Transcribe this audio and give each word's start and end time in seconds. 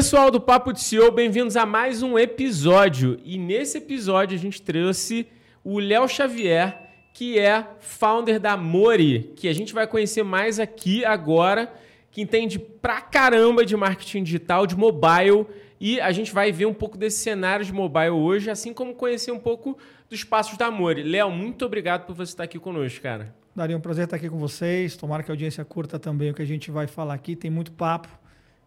Pessoal 0.00 0.30
do 0.30 0.40
Papo 0.40 0.72
de 0.72 0.80
CEO, 0.80 1.12
bem-vindos 1.12 1.58
a 1.58 1.66
mais 1.66 2.02
um 2.02 2.18
episódio. 2.18 3.20
E 3.22 3.36
nesse 3.36 3.76
episódio 3.76 4.34
a 4.34 4.40
gente 4.40 4.62
trouxe 4.62 5.26
o 5.62 5.78
Léo 5.78 6.08
Xavier, 6.08 6.74
que 7.12 7.38
é 7.38 7.66
founder 7.80 8.40
da 8.40 8.56
Mori, 8.56 9.30
que 9.36 9.46
a 9.46 9.52
gente 9.52 9.74
vai 9.74 9.86
conhecer 9.86 10.22
mais 10.22 10.58
aqui 10.58 11.04
agora, 11.04 11.70
que 12.10 12.22
entende 12.22 12.58
pra 12.58 13.02
caramba 13.02 13.62
de 13.62 13.76
marketing 13.76 14.22
digital, 14.22 14.66
de 14.66 14.74
mobile, 14.74 15.44
e 15.78 16.00
a 16.00 16.12
gente 16.12 16.32
vai 16.32 16.50
ver 16.50 16.64
um 16.64 16.72
pouco 16.72 16.96
desse 16.96 17.18
cenário 17.18 17.62
de 17.62 17.72
mobile 17.72 18.08
hoje, 18.08 18.48
assim 18.48 18.72
como 18.72 18.94
conhecer 18.94 19.32
um 19.32 19.38
pouco 19.38 19.76
dos 20.08 20.24
passos 20.24 20.56
da 20.56 20.70
Mori. 20.70 21.02
Léo, 21.02 21.30
muito 21.30 21.62
obrigado 21.66 22.06
por 22.06 22.16
você 22.16 22.32
estar 22.32 22.44
aqui 22.44 22.58
conosco, 22.58 23.02
cara. 23.02 23.34
Daria 23.54 23.76
um 23.76 23.80
prazer 23.80 24.04
estar 24.04 24.16
aqui 24.16 24.30
com 24.30 24.38
vocês. 24.38 24.96
Tomara 24.96 25.22
que 25.22 25.30
a 25.30 25.34
audiência 25.34 25.62
curta 25.62 25.98
também 25.98 26.30
o 26.30 26.34
que 26.34 26.40
a 26.40 26.46
gente 26.46 26.70
vai 26.70 26.86
falar 26.86 27.12
aqui. 27.12 27.36
Tem 27.36 27.50
muito 27.50 27.70
papo. 27.72 28.08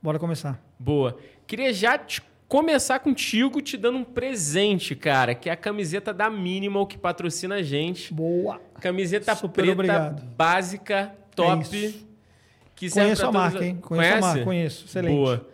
Bora 0.04 0.20
começar. 0.20 0.62
Boa. 0.78 1.18
Queria 1.48 1.72
já 1.72 1.98
te 1.98 2.22
começar 2.46 3.00
contigo 3.00 3.62
te 3.62 3.78
dando 3.78 4.00
um 4.00 4.04
presente, 4.04 4.96
cara, 4.96 5.34
que 5.34 5.50
é 5.50 5.54
a 5.54 5.56
camiseta 5.56 6.14
da 6.14 6.30
Minimal 6.30 6.86
que 6.86 6.98
patrocina 6.98 7.56
a 7.56 7.64
gente. 7.64 8.14
Boa. 8.14 8.62
Camiseta 8.82 9.34
Super 9.34 9.62
preta 9.62 9.72
obrigado. 9.72 10.24
básica, 10.36 11.16
top. 11.34 11.86
É 11.86 11.94
que 12.76 12.90
Conheço 12.90 13.26
a 13.26 13.32
marca, 13.32 13.66
hein? 13.66 13.78
Conheço 13.82 13.88
Conhece? 13.88 14.18
a 14.18 14.22
marca, 14.22 14.44
conheço. 14.44 14.86
Excelente. 14.86 15.16
Boa. 15.16 15.48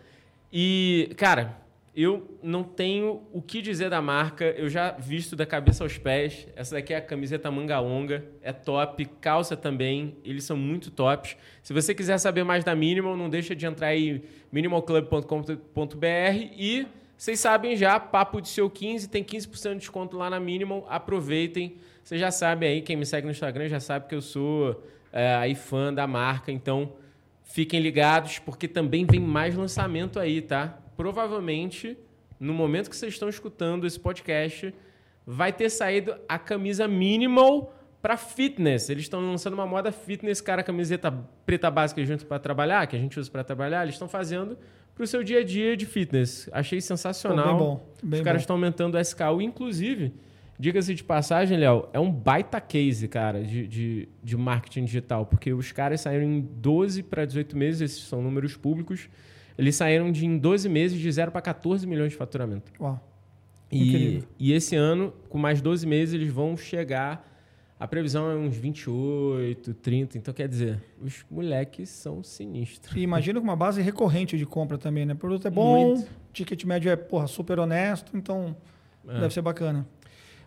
E, 0.52 1.14
cara, 1.16 1.56
eu 2.02 2.40
não 2.42 2.64
tenho 2.64 3.24
o 3.34 3.42
que 3.42 3.62
dizer 3.62 3.90
da 3.90 4.02
marca. 4.02 4.46
Eu 4.46 4.70
já 4.70 4.92
visto 4.92 5.36
da 5.36 5.46
cabeça 5.46 5.84
aos 5.84 5.98
pés. 5.98 6.48
Essa 6.56 6.76
daqui 6.76 6.94
é 6.94 6.98
a 6.98 7.02
camiseta 7.02 7.52
manga 7.52 7.78
longa. 7.80 8.24
É 8.42 8.54
top. 8.54 9.06
Calça 9.20 9.58
também. 9.58 10.16
Eles 10.24 10.46
são 10.46 10.56
muito 10.56 10.92
tops. 10.92 11.36
Se 11.62 11.74
você 11.74 11.94
quiser 11.94 12.18
saber 12.18 12.46
mais 12.46 12.64
da 12.64 12.74
Minimal, 12.74 13.18
não 13.18 13.30
deixa 13.30 13.54
de 13.54 13.66
entrar 13.66 13.88
aí 13.88 14.24
minimalclub.com.br 14.50 15.58
e 16.58 16.88
vocês 17.18 17.38
sabem 17.38 17.76
já, 17.76 18.00
Papo 18.00 18.40
de 18.40 18.48
Seu 18.48 18.70
15 18.70 19.10
tem 19.10 19.22
15% 19.22 19.74
de 19.74 19.80
desconto 19.80 20.16
lá 20.16 20.30
na 20.30 20.40
Minimal. 20.40 20.86
Aproveitem. 20.88 21.76
Vocês 22.02 22.22
já 22.22 22.32
sabem 22.32 22.70
aí, 22.70 22.82
quem 22.82 22.96
me 22.96 23.06
segue 23.06 23.26
no 23.26 23.32
Instagram 23.32 23.68
já 23.68 23.82
sabe 23.82 24.08
que 24.08 24.16
eu 24.16 24.22
sou 24.22 24.82
é, 25.12 25.36
aí 25.36 25.54
fã 25.54 25.94
da 25.94 26.08
marca. 26.08 26.50
Então, 26.50 26.94
fiquem 27.44 27.82
ligados, 27.82 28.40
porque 28.40 28.70
também 28.70 29.06
vem 29.06 29.20
mais 29.20 29.54
lançamento 29.54 30.18
aí, 30.18 30.42
tá? 30.42 30.79
Provavelmente, 31.00 31.98
no 32.38 32.54
momento 32.54 32.90
que 32.90 32.96
vocês 32.98 33.14
estão 33.14 33.30
escutando 33.30 33.88
esse 33.88 33.98
podcast, 33.98 34.76
vai 35.26 35.54
ter 35.54 35.70
saído 35.70 36.14
a 36.28 36.38
camisa 36.38 36.90
minimal 36.90 37.74
para 38.02 38.18
fitness. 38.18 38.90
Eles 38.90 39.04
estão 39.04 39.22
lançando 39.22 39.54
uma 39.54 39.66
moda 39.66 39.94
fitness, 39.94 40.42
cara, 40.42 40.62
camiseta 40.62 41.10
preta 41.46 41.72
básica 41.72 42.04
junto 42.04 42.26
para 42.26 42.38
trabalhar, 42.38 42.86
que 42.86 42.98
a 42.98 43.00
gente 43.00 43.18
usa 43.18 43.32
para 43.32 43.46
trabalhar, 43.46 43.84
eles 43.84 43.96
estão 43.96 44.10
fazendo 44.10 44.58
para 44.94 45.06
o 45.06 45.08
seu 45.08 45.24
dia 45.24 45.40
a 45.40 45.44
dia 45.46 45.78
de 45.78 45.86
fitness. 45.86 46.50
Achei 46.52 46.82
sensacional. 46.82 47.46
Pô, 47.46 47.50
bem 47.50 47.58
bom. 47.58 47.94
Bem 48.04 48.20
Os 48.20 48.26
caras 48.26 48.42
estão 48.42 48.58
aumentando 48.58 48.96
o 48.96 49.00
SKU, 49.00 49.42
inclusive. 49.42 50.14
Diga-se 50.60 50.94
de 50.94 51.06
passagem, 51.06 51.58
Léo, 51.58 51.88
é 51.94 52.00
um 52.02 52.12
baita 52.12 52.60
case, 52.60 53.08
cara, 53.08 53.42
de, 53.42 53.66
de, 53.66 54.10
de 54.22 54.36
marketing 54.36 54.84
digital, 54.84 55.26
porque 55.26 55.54
os 55.54 55.72
caras 55.72 56.02
saíram 56.02 56.26
em 56.26 56.42
12 56.42 57.04
para 57.04 57.24
18 57.24 57.56
meses, 57.56 57.80
esses 57.80 58.04
são 58.04 58.22
números 58.22 58.58
públicos, 58.58 59.08
eles 59.60 59.76
saíram 59.76 60.10
de 60.10 60.26
em 60.26 60.38
12 60.38 60.70
meses 60.70 60.98
de 60.98 61.12
0 61.12 61.32
para 61.32 61.42
14 61.42 61.86
milhões 61.86 62.14
de 62.14 62.18
faturamento. 62.18 62.72
Uau. 62.80 62.98
E, 63.70 64.24
e 64.40 64.54
esse 64.54 64.74
ano, 64.74 65.14
com 65.28 65.38
mais 65.38 65.62
12 65.62 65.86
meses, 65.86 66.16
eles 66.16 66.32
vão 66.32 66.56
chegar. 66.56 67.28
A 67.78 67.86
previsão 67.86 68.32
é 68.32 68.36
uns 68.36 68.56
28, 68.56 69.74
30. 69.74 70.18
Então, 70.18 70.34
quer 70.34 70.48
dizer, 70.48 70.82
os 71.02 71.26
moleques 71.30 71.90
são 71.90 72.24
sinistros. 72.24 72.96
E 72.96 73.02
imagina 73.02 73.38
com 73.38 73.44
uma 73.44 73.56
base 73.56 73.82
recorrente 73.82 74.38
de 74.38 74.46
compra 74.46 74.78
também, 74.78 75.06
né? 75.06 75.12
O 75.12 75.18
produto 75.18 75.46
é 75.46 75.52
bom, 75.52 75.96
Muito. 75.96 76.10
ticket 76.32 76.64
médio 76.64 76.90
é 76.90 76.96
porra, 76.96 77.28
super 77.28 77.60
honesto, 77.60 78.16
então 78.16 78.56
é. 79.10 79.20
deve 79.20 79.34
ser 79.34 79.42
bacana. 79.42 79.86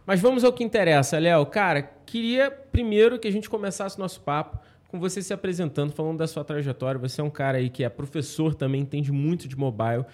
Mas 0.07 0.21
vamos 0.21 0.43
ao 0.43 0.55
que 0.55 0.65
interessa, 0.65 1.19
Léo. 1.19 1.45
Cara, 1.45 1.83
queria 1.83 2.51
primeiro 2.51 3.19
que 3.19 3.29
a 3.29 3.31
gente 3.31 3.51
começasse 3.51 3.99
nosso 3.99 4.23
papo 4.23 4.59
com 4.93 5.01
você 5.01 5.23
se 5.23 5.33
apresentando, 5.33 5.91
falando 5.91 6.19
da 6.19 6.27
sua 6.27 6.45
trajetória. 6.45 7.01
Você 7.01 7.23
é 7.23 7.25
um 7.25 7.31
cara 7.31 7.57
aí 7.57 7.71
que 7.71 7.83
é 7.83 7.89
professor 7.89 8.55
também, 8.55 8.83
entende 8.83 9.11
muito 9.11 9.49
de 9.49 9.57
mobile. 9.57 10.05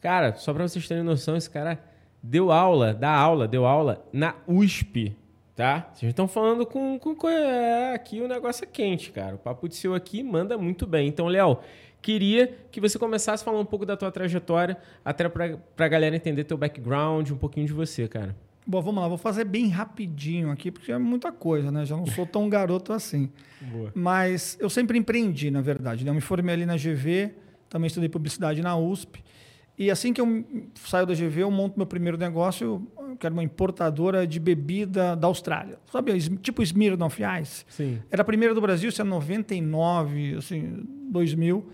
Cara, 0.00 0.36
só 0.36 0.54
para 0.54 0.66
vocês 0.66 0.86
terem 0.86 1.02
noção, 1.02 1.36
esse 1.36 1.50
cara 1.50 1.82
deu 2.22 2.52
aula, 2.52 2.94
dá 2.94 3.10
aula, 3.10 3.48
deu 3.48 3.66
aula 3.66 4.06
na 4.12 4.36
USP, 4.46 5.16
tá? 5.56 5.90
Vocês 5.92 6.10
estão 6.10 6.28
falando 6.28 6.64
com, 6.64 6.96
com, 7.00 7.16
com 7.16 7.28
é, 7.28 7.92
aqui 7.94 8.20
o 8.20 8.28
negócio 8.28 8.62
é 8.62 8.68
quente, 8.68 9.10
cara. 9.10 9.34
O 9.34 9.38
papo 9.38 9.68
de 9.68 9.74
seu 9.74 9.92
aqui 9.92 10.22
manda 10.22 10.56
muito 10.56 10.86
bem. 10.86 11.08
Então, 11.08 11.26
Léo, 11.26 11.58
queria 12.00 12.46
que 12.70 12.80
você 12.80 12.96
começasse 12.96 13.42
a 13.42 13.44
falar 13.44 13.58
um 13.58 13.64
pouco 13.64 13.84
da 13.84 13.96
tua 13.96 14.12
trajetória, 14.12 14.76
até 15.04 15.28
para 15.28 15.58
a 15.78 15.88
galera 15.88 16.14
entender 16.14 16.44
teu 16.44 16.56
background, 16.56 17.28
um 17.32 17.36
pouquinho 17.36 17.66
de 17.66 17.72
você, 17.72 18.06
cara. 18.06 18.36
Bom, 18.70 18.82
vamos 18.82 19.00
lá, 19.00 19.08
vou 19.08 19.16
fazer 19.16 19.44
bem 19.44 19.68
rapidinho 19.68 20.50
aqui, 20.50 20.70
porque 20.70 20.92
é 20.92 20.98
muita 20.98 21.32
coisa, 21.32 21.72
né? 21.72 21.86
Já 21.86 21.96
não 21.96 22.04
sou 22.04 22.26
tão 22.26 22.50
garoto 22.50 22.92
assim. 22.92 23.30
Boa. 23.72 23.90
Mas 23.94 24.58
eu 24.60 24.68
sempre 24.68 24.98
empreendi, 24.98 25.50
na 25.50 25.62
verdade. 25.62 26.04
Né? 26.04 26.10
Eu 26.10 26.14
me 26.14 26.20
formei 26.20 26.54
ali 26.54 26.66
na 26.66 26.76
GV, 26.76 27.32
também 27.70 27.86
estudei 27.86 28.10
publicidade 28.10 28.60
na 28.60 28.76
USP. 28.76 29.24
E 29.78 29.90
assim 29.90 30.12
que 30.12 30.20
eu 30.20 30.44
saio 30.74 31.06
da 31.06 31.14
GV, 31.14 31.44
eu 31.44 31.50
monto 31.50 31.78
meu 31.78 31.86
primeiro 31.86 32.18
negócio, 32.18 32.86
que 33.18 33.24
era 33.24 33.32
uma 33.32 33.42
importadora 33.42 34.26
de 34.26 34.38
bebida 34.38 35.16
da 35.16 35.28
Austrália. 35.28 35.78
Sabe, 35.90 36.20
tipo 36.36 36.62
Smirnoff 36.62 37.22
Ice? 37.40 37.64
Sim. 37.70 38.02
Era 38.10 38.20
a 38.20 38.24
primeira 38.24 38.54
do 38.54 38.60
Brasil, 38.60 38.90
isso 38.90 39.00
é 39.00 39.04
99, 39.04 40.34
assim, 40.34 40.84
2000. 41.10 41.66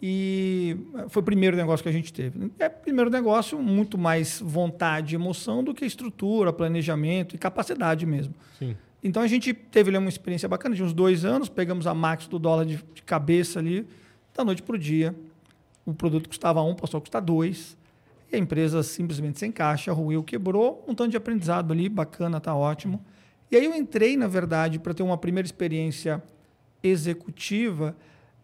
E 0.00 0.76
foi 1.08 1.22
o 1.22 1.24
primeiro 1.24 1.56
negócio 1.56 1.82
que 1.82 1.88
a 1.88 1.92
gente 1.92 2.12
teve. 2.12 2.52
É 2.58 2.68
primeiro 2.68 3.10
negócio, 3.10 3.60
muito 3.60 3.98
mais 3.98 4.40
vontade 4.40 5.14
e 5.14 5.16
emoção 5.16 5.62
do 5.62 5.74
que 5.74 5.84
estrutura, 5.84 6.52
planejamento 6.52 7.34
e 7.34 7.38
capacidade 7.38 8.06
mesmo. 8.06 8.32
Sim. 8.58 8.76
Então 9.02 9.22
a 9.22 9.26
gente 9.26 9.52
teve 9.52 9.90
ali 9.90 9.98
uma 9.98 10.08
experiência 10.08 10.48
bacana 10.48 10.74
de 10.76 10.84
uns 10.84 10.92
dois 10.92 11.24
anos, 11.24 11.48
pegamos 11.48 11.86
a 11.86 11.94
max 11.94 12.28
do 12.28 12.38
dólar 12.38 12.64
de, 12.64 12.76
de 12.94 13.02
cabeça 13.02 13.58
ali, 13.58 13.86
da 14.36 14.44
noite 14.44 14.62
para 14.62 14.76
o 14.76 14.78
dia. 14.78 15.14
O 15.84 15.92
produto 15.92 16.28
custava 16.28 16.62
um, 16.62 16.74
passou 16.74 16.98
a 16.98 17.00
custar 17.00 17.20
dois. 17.20 17.76
E 18.30 18.36
a 18.36 18.38
empresa 18.38 18.82
simplesmente 18.84 19.38
sem 19.38 19.50
caixa, 19.50 19.92
ruiu, 19.92 20.22
quebrou. 20.22 20.84
Um 20.86 20.94
tanto 20.94 21.10
de 21.10 21.16
aprendizado 21.16 21.72
ali, 21.72 21.88
bacana, 21.88 22.40
tá 22.40 22.54
ótimo. 22.54 23.04
E 23.50 23.56
aí 23.56 23.64
eu 23.64 23.74
entrei, 23.74 24.16
na 24.16 24.28
verdade, 24.28 24.78
para 24.78 24.94
ter 24.94 25.02
uma 25.02 25.16
primeira 25.16 25.46
experiência 25.46 26.22
executiva 26.82 27.96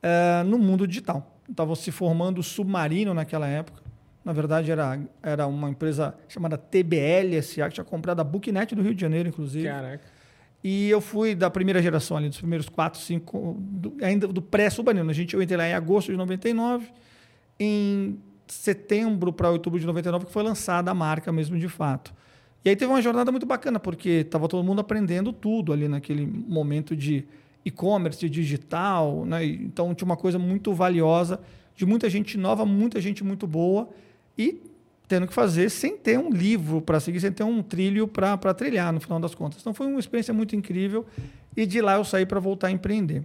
uh, 0.03 0.45
no 0.45 0.59
mundo 0.59 0.89
digital 0.89 1.34
estavam 1.49 1.75
se 1.75 1.91
formando 1.91 2.43
submarino 2.43 3.13
naquela 3.15 3.47
época. 3.47 3.83
Na 4.25 4.33
verdade, 4.33 4.71
era, 4.71 4.99
era 5.23 5.47
uma 5.47 5.69
empresa 5.69 6.15
chamada 6.29 6.57
TBL 6.57 7.43
SA, 7.43 7.69
que 7.69 7.75
tinha 7.75 7.85
comprado 7.85 8.21
a 8.21 8.25
Booknet 8.25 8.75
do 8.75 8.83
Rio 8.83 8.95
de 8.95 9.01
Janeiro, 9.01 9.29
inclusive. 9.29 9.69
Caraca. 9.69 10.15
E 10.63 10.89
eu 10.89 11.03
fui 11.03 11.35
da 11.35 11.51
primeira 11.51 11.83
geração 11.83 12.17
ali, 12.17 12.29
dos 12.31 12.39
primeiros 12.39 12.71
quatro, 12.71 12.99
cinco, 12.99 13.59
do, 13.61 13.95
ainda 14.03 14.27
do 14.27 14.41
pré-submarino. 14.41 15.11
A 15.11 15.13
gente, 15.13 15.35
eu 15.35 15.43
entrei 15.43 15.59
lá 15.59 15.69
em 15.69 15.75
agosto 15.75 16.11
de 16.11 16.17
99. 16.17 16.89
Em 17.61 18.19
setembro 18.47 19.33
para 19.33 19.51
outubro 19.51 19.79
de 19.79 19.87
99 19.87 20.27
que 20.27 20.33
foi 20.33 20.43
lançada 20.43 20.91
a 20.91 20.95
marca 20.95 21.31
mesmo 21.31 21.59
de 21.59 21.69
fato. 21.69 22.15
E 22.65 22.71
aí 22.71 22.77
teve 22.77 22.91
uma 22.91 23.03
jornada 23.03 23.31
muito 23.31 23.45
bacana, 23.45 23.79
porque 23.79 24.09
estava 24.09 24.49
todo 24.49 24.65
mundo 24.65 24.81
aprendendo 24.81 25.33
tudo 25.35 25.73
ali 25.73 25.87
naquele 25.87 26.27
momento 26.27 26.97
de 26.97 27.27
e-commerce, 27.65 28.29
digital, 28.29 29.25
né? 29.25 29.45
Então 29.45 29.95
tinha 29.95 30.07
uma 30.07 30.17
coisa 30.17 30.39
muito 30.39 30.73
valiosa 30.73 31.41
de 31.75 31.87
muita 31.87 32.09
gente 32.11 32.37
nova, 32.37 32.65
muita 32.65 33.01
gente 33.01 33.25
muito 33.25 33.47
boa 33.47 33.89
e 34.37 34.61
tendo 35.09 35.27
que 35.27 35.35
fazer 35.35 35.71
sem 35.71 35.97
ter 35.97 36.19
um 36.19 36.31
livro 36.31 36.81
para 36.81 36.99
seguir, 36.99 37.21
sem 37.21 37.33
ter 37.33 37.43
um 37.43 37.63
trilho 37.63 38.09
para 38.09 38.55
trilhar, 38.55 38.93
no 38.93 39.01
final 39.01 39.21
das 39.21 39.35
contas. 39.35 39.61
Então 39.61 39.75
foi 39.75 39.87
uma 39.87 40.01
experiência 40.01 40.33
muito 40.33 40.57
incrível 40.57 41.05
e 41.57 41.67
de 41.67 41.81
lá 41.81 41.97
eu 41.97 42.05
saí 42.05 42.27
para 42.27 42.41
voltar 42.41 42.69
a 42.69 42.71
empreender. 42.71 43.23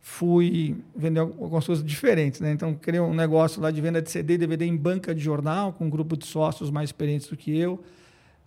Fui 0.00 0.76
vender 0.94 1.20
algumas 1.20 1.66
coisas 1.66 1.84
diferentes, 1.84 2.40
né? 2.40 2.52
Então 2.52 2.74
criei 2.74 3.00
um 3.00 3.14
negócio 3.14 3.60
lá 3.60 3.70
de 3.70 3.80
venda 3.80 4.00
de 4.00 4.10
CD 4.10 4.34
e 4.34 4.38
DVD 4.38 4.64
em 4.64 4.76
banca 4.76 5.14
de 5.14 5.20
jornal 5.20 5.72
com 5.72 5.86
um 5.86 5.90
grupo 5.90 6.16
de 6.16 6.26
sócios 6.26 6.70
mais 6.70 6.90
experientes 6.90 7.28
do 7.28 7.36
que 7.36 7.56
eu. 7.58 7.82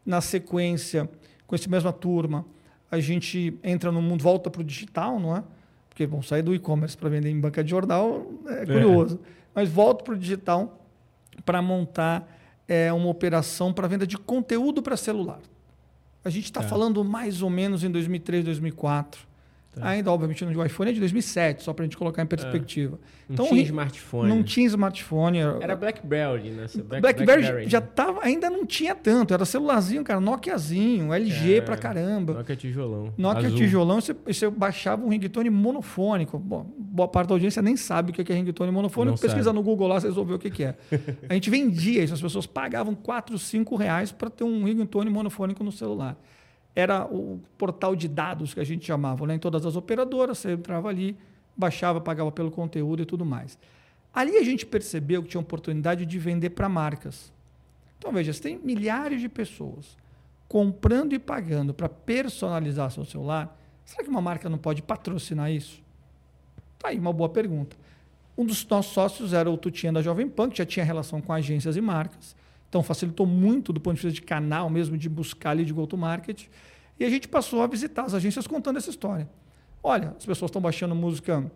Na 0.06 0.22
sequência, 0.22 1.10
com 1.46 1.56
essa 1.56 1.70
mesma 1.70 1.92
turma, 1.92 2.46
a 2.91 3.00
gente 3.00 3.57
entra 3.63 3.91
no 3.91 4.01
mundo, 4.01 4.24
volta 4.24 4.50
para 4.50 4.62
o 4.62 4.63
digital, 4.63 5.19
não 5.19 5.36
é? 5.36 5.44
Porque 5.89 6.06
vão 6.06 6.21
sair 6.21 6.41
do 6.41 6.53
e-commerce 6.53 6.97
para 6.97 7.09
vender 7.09 7.30
em 7.30 7.39
banca 7.39 7.63
de 7.63 7.69
jornal, 7.69 8.25
é, 8.47 8.63
é. 8.63 8.65
curioso. 8.65 9.19
É. 9.24 9.30
Mas 9.53 9.69
volta 9.69 10.03
para 10.03 10.13
o 10.13 10.18
digital 10.18 10.86
para 11.45 11.62
montar 11.62 12.27
é, 12.68 12.91
uma 12.94 13.09
operação 13.09 13.74
para 13.74 13.88
venda 13.88 14.06
de 14.06 14.18
conteúdo 14.18 14.81
para 14.81 14.95
celular. 14.95 15.39
A 16.24 16.30
gente 16.30 16.45
está 16.45 16.62
é. 16.62 16.63
falando 16.63 17.03
mais 17.03 17.41
ou 17.41 17.50
menos 17.50 17.83
em 17.83 17.91
2003, 17.91 18.45
2004. 18.45 19.29
Tá. 19.75 19.88
Ainda, 19.88 20.12
obviamente, 20.12 20.44
no 20.44 20.66
iPhone 20.66 20.89
é 20.89 20.94
de 20.94 21.00
2007, 21.00 21.63
só 21.63 21.74
para 21.74 21.83
a 21.83 21.86
gente 21.86 21.95
colocar 21.95 22.24
em 22.24 22.25
perspectiva. 22.25 22.98
É. 22.98 23.19
Não 23.30 23.33
então, 23.36 23.48
tinha 23.48 23.62
smartphone. 23.62 24.30
Não 24.30 24.44
tinha 24.44 24.66
smartphone. 24.66 25.38
Era 25.62 25.75
BlackBerry, 25.75 26.50
né? 26.50 26.66
Black, 26.74 27.01
BlackBerry, 27.01 27.42
Blackberry, 27.42 27.69
já 27.69 27.80
tava, 27.80 28.24
ainda 28.24 28.50
não 28.50 28.66
tinha 28.66 28.95
tanto. 28.95 29.31
Era 29.31 29.45
celularzinho, 29.45 30.04
cara, 30.04 30.19
Nokiazinho, 30.19 31.13
LG 31.13 31.57
é, 31.57 31.62
pra 31.62 31.77
caramba. 31.77 32.33
Nokia 32.33 32.56
tijolão. 32.56 33.13
Nokia 33.16 33.45
Azul. 33.45 33.57
tijolão, 33.57 34.01
você, 34.01 34.16
você 34.25 34.50
baixava 34.50 35.06
um 35.06 35.10
ringtone 35.10 35.51
monofônico. 35.51 36.39
Bom, 36.39 36.65
boa 36.75 37.07
parte 37.07 37.27
da 37.27 37.36
audiência 37.36 37.62
nem 37.62 37.77
sabe 37.77 38.10
o 38.10 38.13
que 38.13 38.31
é 38.31 38.36
ringtone 38.36 38.72
monofônico. 38.72 39.12
Não 39.12 39.22
Pesquisa 39.22 39.45
sabe. 39.45 39.56
no 39.56 39.63
Google 39.63 39.88
lá, 39.88 40.00
vocês 40.00 40.15
vão 40.15 40.25
ver 40.25 40.33
o 40.33 40.39
que, 40.39 40.50
que 40.50 40.63
é. 40.63 40.75
a 41.30 41.33
gente 41.36 41.51
vendia 41.51 42.04
isso. 42.04 42.15
As 42.15 42.22
pessoas 42.22 42.48
pagavam 42.48 42.95
4, 42.95 43.38
5 43.38 43.75
reais 43.75 44.12
para 44.12 44.31
ter 44.31 44.44
um 44.44 44.63
ringtone 44.63 45.12
monofônico 45.12 45.63
no 45.63 45.72
celular 45.72 46.18
era 46.75 47.06
o 47.06 47.39
portal 47.57 47.95
de 47.95 48.07
dados 48.07 48.54
que 48.54 48.60
a 48.60 48.63
gente 48.63 48.86
chamava, 48.86 49.25
né? 49.27 49.36
em 49.36 49.39
todas 49.39 49.66
as 49.66 49.75
operadoras, 49.75 50.38
você 50.38 50.54
entrava 50.54 50.89
ali, 50.89 51.18
baixava, 51.56 52.00
pagava 52.00 52.31
pelo 52.31 52.51
conteúdo 52.51 53.01
e 53.01 53.06
tudo 53.06 53.25
mais. 53.25 53.57
Ali 54.13 54.38
a 54.38 54.44
gente 54.44 54.66
percebeu 54.66 55.21
que 55.21 55.30
tinha 55.30 55.42
oportunidade 55.42 56.06
de 56.06 56.19
vender 56.19 56.51
para 56.51 56.68
marcas. 56.69 57.31
Então, 57.98 58.12
veja, 58.12 58.31
você 58.31 58.42
tem 58.42 58.60
milhares 58.60 59.21
de 59.21 59.30
pessoas 59.30 59.98
comprando 60.48 61.13
e 61.13 61.19
pagando 61.19 61.74
para 61.74 61.88
personalizar 61.88 62.89
seu 62.89 63.06
celular. 63.06 63.56
Será 63.86 64.04
que 64.04 64.10
uma 64.10 64.22
marca 64.22 64.50
não 64.50 64.57
pode 64.57 64.81
patrocinar 64.81 65.51
isso? 65.51 65.81
Tá 66.80 66.89
aí 66.89 66.98
uma 66.98 67.13
boa 67.13 67.30
pergunta. 67.30 67.77
Um 68.38 68.45
dos 68.45 68.65
nossos 68.68 68.94
sócios 68.94 69.33
era 69.33 69.51
o 69.51 69.57
Tutinha 69.57 69.92
da 69.92 70.01
Jovem 70.01 70.27
Pan, 70.27 70.50
que 70.50 70.57
já 70.57 70.65
tinha 70.65 70.83
relação 70.83 71.22
com 71.22 71.33
agências 71.33 71.75
e 71.75 71.81
marcas. 71.81 72.36
Então, 72.69 72.83
facilitou 72.83 73.25
muito 73.25 73.74
do 73.74 73.80
ponto 73.80 73.95
de 73.95 74.01
vista 74.04 74.13
de 74.13 74.21
canal 74.21 74.69
mesmo, 74.69 74.95
de 74.95 75.10
buscar 75.10 75.51
ali 75.51 75.66
de 75.66 75.74
go-to-market. 75.74 76.45
E 77.00 77.04
a 77.04 77.10
gente 77.10 77.27
passou 77.27 77.63
a 77.63 77.68
visitar 77.68 78.04
as 78.04 78.13
agências 78.13 78.45
contando 78.45 78.77
essa 78.77 78.92
história. 78.92 79.27
Olha, 79.81 80.13
as 80.18 80.25
pessoas 80.25 80.50
estão 80.50 80.62
baixando 80.62 80.94
música 80.94 81.51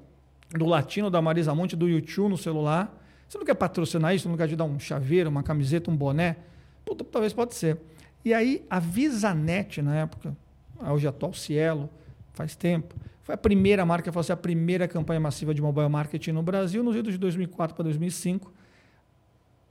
do 0.49 0.65
Latino, 0.65 1.11
da 1.11 1.21
Marisa 1.21 1.53
Monte, 1.53 1.75
do 1.75 1.87
YouTube 1.87 2.29
no 2.29 2.37
celular. 2.37 2.99
Você 3.29 3.37
não 3.37 3.45
quer 3.45 3.53
patrocinar 3.53 4.15
isso? 4.15 4.27
Não 4.27 4.35
quer 4.35 4.47
te 4.47 4.55
dar 4.55 4.63
um 4.63 4.79
chaveiro, 4.79 5.29
uma 5.29 5.43
camiseta, 5.43 5.91
um 5.91 5.95
boné? 5.95 6.37
Puta, 6.83 7.03
talvez 7.03 7.31
pode 7.31 7.53
ser. 7.53 7.79
E 8.25 8.33
aí, 8.33 8.65
a 8.69 8.79
Visanet, 8.79 9.81
na 9.81 9.95
época, 9.95 10.35
hoje 10.79 11.07
atual 11.07 11.33
Cielo, 11.33 11.89
faz 12.33 12.55
tempo, 12.55 12.95
foi 13.21 13.35
a 13.35 13.37
primeira 13.37 13.85
marca 13.85 14.09
a 14.09 14.13
fazer 14.13 14.33
a 14.33 14.37
primeira 14.37 14.87
campanha 14.87 15.19
massiva 15.19 15.53
de 15.53 15.61
mobile 15.61 15.89
marketing 15.89 16.31
no 16.31 16.41
Brasil, 16.41 16.83
nos 16.83 16.95
anos 16.95 17.11
de 17.11 17.17
2004 17.17 17.75
para 17.75 17.83
2005 17.83 18.51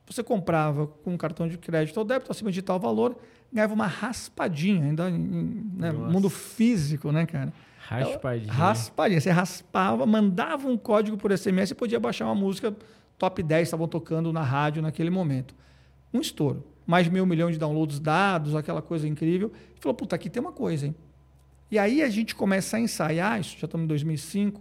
você 0.06 0.22
comprava 0.22 0.86
com 0.86 1.12
um 1.12 1.16
cartão 1.16 1.48
de 1.48 1.56
crédito 1.56 1.96
ou 1.96 2.04
débito 2.04 2.30
acima 2.30 2.50
de 2.50 2.60
tal 2.62 2.78
valor, 2.78 3.16
ganhava 3.52 3.74
uma 3.74 3.86
raspadinha, 3.86 4.84
ainda 4.86 5.08
em 5.10 5.70
né, 5.76 5.92
mundo 5.92 6.28
físico, 6.30 7.12
né, 7.12 7.26
cara? 7.26 7.52
Raspadinha. 7.78 8.52
Raspadinha. 8.52 9.20
Você 9.20 9.30
raspava, 9.30 10.06
mandava 10.06 10.68
um 10.68 10.76
código 10.76 11.16
por 11.16 11.36
SMS 11.36 11.70
e 11.70 11.74
podia 11.74 12.00
baixar 12.00 12.26
uma 12.26 12.34
música 12.34 12.74
top 13.18 13.42
10, 13.42 13.68
estavam 13.68 13.86
tocando 13.86 14.32
na 14.32 14.42
rádio 14.42 14.82
naquele 14.82 15.10
momento. 15.10 15.54
Um 16.12 16.20
estouro. 16.20 16.64
Mais 16.86 17.04
de 17.04 17.12
meio 17.12 17.26
milhão 17.26 17.50
de 17.50 17.58
downloads 17.58 18.00
dados, 18.00 18.56
aquela 18.56 18.82
coisa 18.82 19.06
incrível. 19.06 19.52
E 19.76 19.80
falou, 19.80 19.94
puta, 19.94 20.16
aqui 20.16 20.28
tem 20.28 20.40
uma 20.40 20.52
coisa, 20.52 20.86
hein? 20.86 20.94
E 21.70 21.78
aí 21.78 22.02
a 22.02 22.10
gente 22.10 22.34
começa 22.34 22.76
a 22.76 22.80
ensaiar, 22.80 23.40
isso 23.40 23.56
já 23.58 23.64
estamos 23.64 23.84
em 23.84 23.88
2005, 23.88 24.60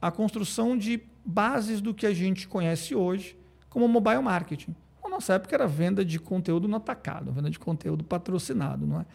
a 0.00 0.10
construção 0.10 0.76
de 0.76 1.02
bases 1.24 1.80
do 1.80 1.94
que 1.94 2.06
a 2.06 2.14
gente 2.14 2.46
conhece 2.46 2.94
hoje, 2.94 3.36
como 3.74 3.88
mobile 3.88 4.22
marketing. 4.22 4.72
Na 5.02 5.10
nossa 5.10 5.34
época 5.34 5.52
era 5.52 5.66
venda 5.66 6.04
de 6.04 6.20
conteúdo 6.20 6.68
no 6.68 6.76
atacado, 6.76 7.32
venda 7.32 7.50
de 7.50 7.58
conteúdo 7.58 8.04
patrocinado, 8.04 8.86
não 8.86 9.00
é? 9.00 9.06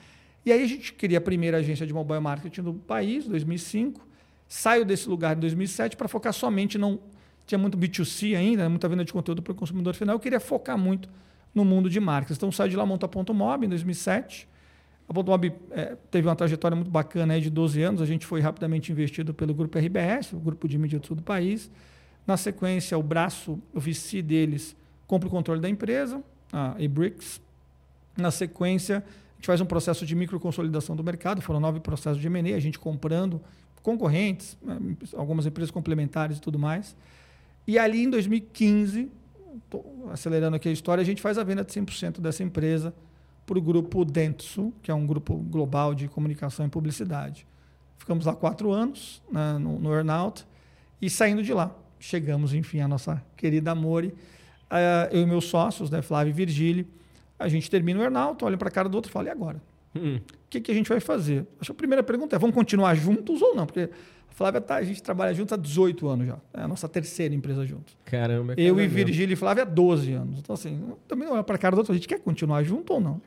E 0.45 0.51
aí 0.51 0.61
a 0.61 0.67
gente 0.67 0.91
cria 0.91 1.17
a 1.17 1.21
primeira 1.21 1.57
agência 1.57 1.87
de 1.87 1.93
mobile 1.93 2.19
marketing 2.19 2.63
do 2.63 2.73
país, 2.73 3.25
2005. 3.25 4.05
Saio 4.49 4.83
desse 4.83 5.07
lugar 5.07 5.37
em 5.37 5.39
2007 5.39 5.95
para 5.95 6.09
focar 6.09 6.33
somente 6.33 6.77
não 6.77 6.99
tinha 7.45 7.57
muito 7.57 7.77
B2C 7.77 8.35
ainda, 8.35 8.63
né? 8.63 8.67
muita 8.67 8.89
venda 8.89 9.05
de 9.05 9.13
conteúdo 9.13 9.41
para 9.41 9.53
o 9.53 9.55
consumidor 9.55 9.95
final. 9.95 10.15
Eu 10.15 10.19
queria 10.19 10.41
focar 10.41 10.77
muito 10.77 11.09
no 11.55 11.63
mundo 11.63 11.89
de 11.89 11.99
marcas. 12.01 12.35
Então 12.35 12.51
saio 12.51 12.69
de 12.69 12.75
lá 12.75 12.85
monta 12.85 13.05
a 13.05 13.09
Ponto 13.09 13.33
Mob 13.33 13.65
em 13.65 13.69
2007. 13.69 14.45
A 15.07 15.13
Ponto 15.13 15.31
Mob 15.31 15.53
é, 15.71 15.95
teve 16.11 16.27
uma 16.27 16.35
trajetória 16.35 16.75
muito 16.75 16.91
bacana 16.91 17.33
aí 17.33 17.39
de 17.41 17.49
12 17.49 17.81
anos. 17.81 18.01
A 18.01 18.05
gente 18.05 18.25
foi 18.25 18.41
rapidamente 18.41 18.91
investido 18.91 19.33
pelo 19.33 19.53
grupo 19.53 19.79
RBS, 19.79 20.33
o 20.33 20.39
grupo 20.39 20.67
de 20.67 20.77
mídia 20.77 20.99
do 20.99 21.07
sul 21.07 21.15
do 21.15 21.23
país. 21.23 21.71
Na 22.25 22.37
sequência, 22.37 22.97
o 22.97 23.03
braço, 23.03 23.59
o 23.73 23.79
VC 23.79 24.21
deles, 24.21 24.75
compra 25.07 25.27
o 25.27 25.31
controle 25.31 25.59
da 25.59 25.69
empresa, 25.69 26.23
a 26.53 26.75
eBricks. 26.77 27.41
Na 28.15 28.31
sequência, 28.31 28.97
a 28.97 29.35
gente 29.35 29.47
faz 29.47 29.61
um 29.61 29.65
processo 29.65 30.05
de 30.05 30.15
microconsolidação 30.15 30.95
do 30.95 31.03
mercado, 31.03 31.41
foram 31.41 31.59
nove 31.59 31.79
processos 31.79 32.21
de 32.21 32.27
M&A, 32.27 32.55
a 32.55 32.59
gente 32.59 32.77
comprando 32.77 33.41
concorrentes, 33.81 34.57
né, 34.61 34.77
algumas 35.15 35.45
empresas 35.45 35.71
complementares 35.71 36.37
e 36.37 36.41
tudo 36.41 36.59
mais. 36.59 36.95
E 37.65 37.79
ali 37.79 38.03
em 38.03 38.09
2015, 38.09 39.09
acelerando 40.11 40.55
aqui 40.55 40.69
a 40.69 40.71
história, 40.71 41.01
a 41.01 41.05
gente 41.05 41.21
faz 41.21 41.37
a 41.37 41.43
venda 41.43 41.63
de 41.63 41.71
100% 41.71 42.19
dessa 42.19 42.43
empresa 42.43 42.93
para 43.45 43.57
o 43.57 43.61
grupo 43.61 44.05
Dentsu, 44.05 44.73
que 44.83 44.91
é 44.91 44.93
um 44.93 45.07
grupo 45.07 45.35
global 45.35 45.95
de 45.95 46.07
comunicação 46.07 46.65
e 46.65 46.69
publicidade. 46.69 47.47
Ficamos 47.97 48.25
lá 48.25 48.35
quatro 48.35 48.71
anos 48.71 49.21
né, 49.31 49.57
no, 49.57 49.79
no 49.79 49.93
earnout 49.93 50.45
e 51.01 51.09
saindo 51.09 51.41
de 51.41 51.53
lá 51.53 51.75
chegamos, 51.99 52.53
enfim, 52.53 52.79
à 52.79 52.87
nossa 52.87 53.21
querida 53.35 53.71
Amore. 53.71 54.07
Uh, 54.07 55.11
eu 55.11 55.21
e 55.23 55.25
meus 55.25 55.45
sócios, 55.45 55.89
né, 55.89 56.01
Flávio 56.01 56.31
e 56.31 56.33
Virgílio, 56.33 56.85
a 57.37 57.47
gente 57.47 57.69
termina 57.69 57.99
o 57.99 58.03
Ernaldo, 58.03 58.45
olha 58.45 58.57
para 58.57 58.67
a 58.67 58.71
cara 58.71 58.87
do 58.87 58.95
outro 58.95 59.09
e 59.09 59.13
fala, 59.13 59.27
e 59.27 59.31
agora? 59.31 59.61
Hum. 59.95 60.17
O 60.17 60.49
que, 60.49 60.59
que 60.59 60.71
a 60.71 60.75
gente 60.75 60.89
vai 60.89 60.99
fazer? 60.99 61.47
Acho 61.59 61.71
que 61.71 61.71
a 61.71 61.75
primeira 61.75 62.03
pergunta 62.03 62.35
é, 62.35 62.39
vamos 62.39 62.55
continuar 62.55 62.95
juntos 62.95 63.41
ou 63.41 63.55
não? 63.55 63.65
Porque 63.65 63.89
a 64.29 64.33
Flávia, 64.33 64.61
tá, 64.61 64.75
a 64.75 64.83
gente 64.83 65.01
trabalha 65.01 65.33
juntos 65.33 65.53
há 65.53 65.57
18 65.57 66.07
anos 66.07 66.27
já. 66.27 66.37
É 66.53 66.61
a 66.61 66.67
nossa 66.67 66.87
terceira 66.87 67.33
empresa 67.33 67.65
juntos. 67.65 67.97
Caramba. 68.05 68.53
É 68.53 68.61
eu 68.61 68.79
e 68.79 68.87
Virgílio 68.87 69.33
e 69.33 69.35
Flávia 69.35 69.63
há 69.63 69.65
12 69.65 70.13
anos. 70.13 70.39
Então, 70.39 70.53
assim, 70.53 70.93
também 71.07 71.27
olha 71.27 71.43
para 71.43 71.55
a 71.55 71.57
cara 71.57 71.75
do 71.75 71.79
outro, 71.79 71.93
a 71.93 71.95
gente 71.95 72.07
quer 72.07 72.19
continuar 72.19 72.63
junto 72.63 72.93
ou 72.93 73.01
não? 73.01 73.21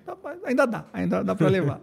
Ainda 0.44 0.66
dá, 0.66 0.86
ainda 0.92 1.24
dá 1.24 1.34
para 1.34 1.48
levar. 1.50 1.80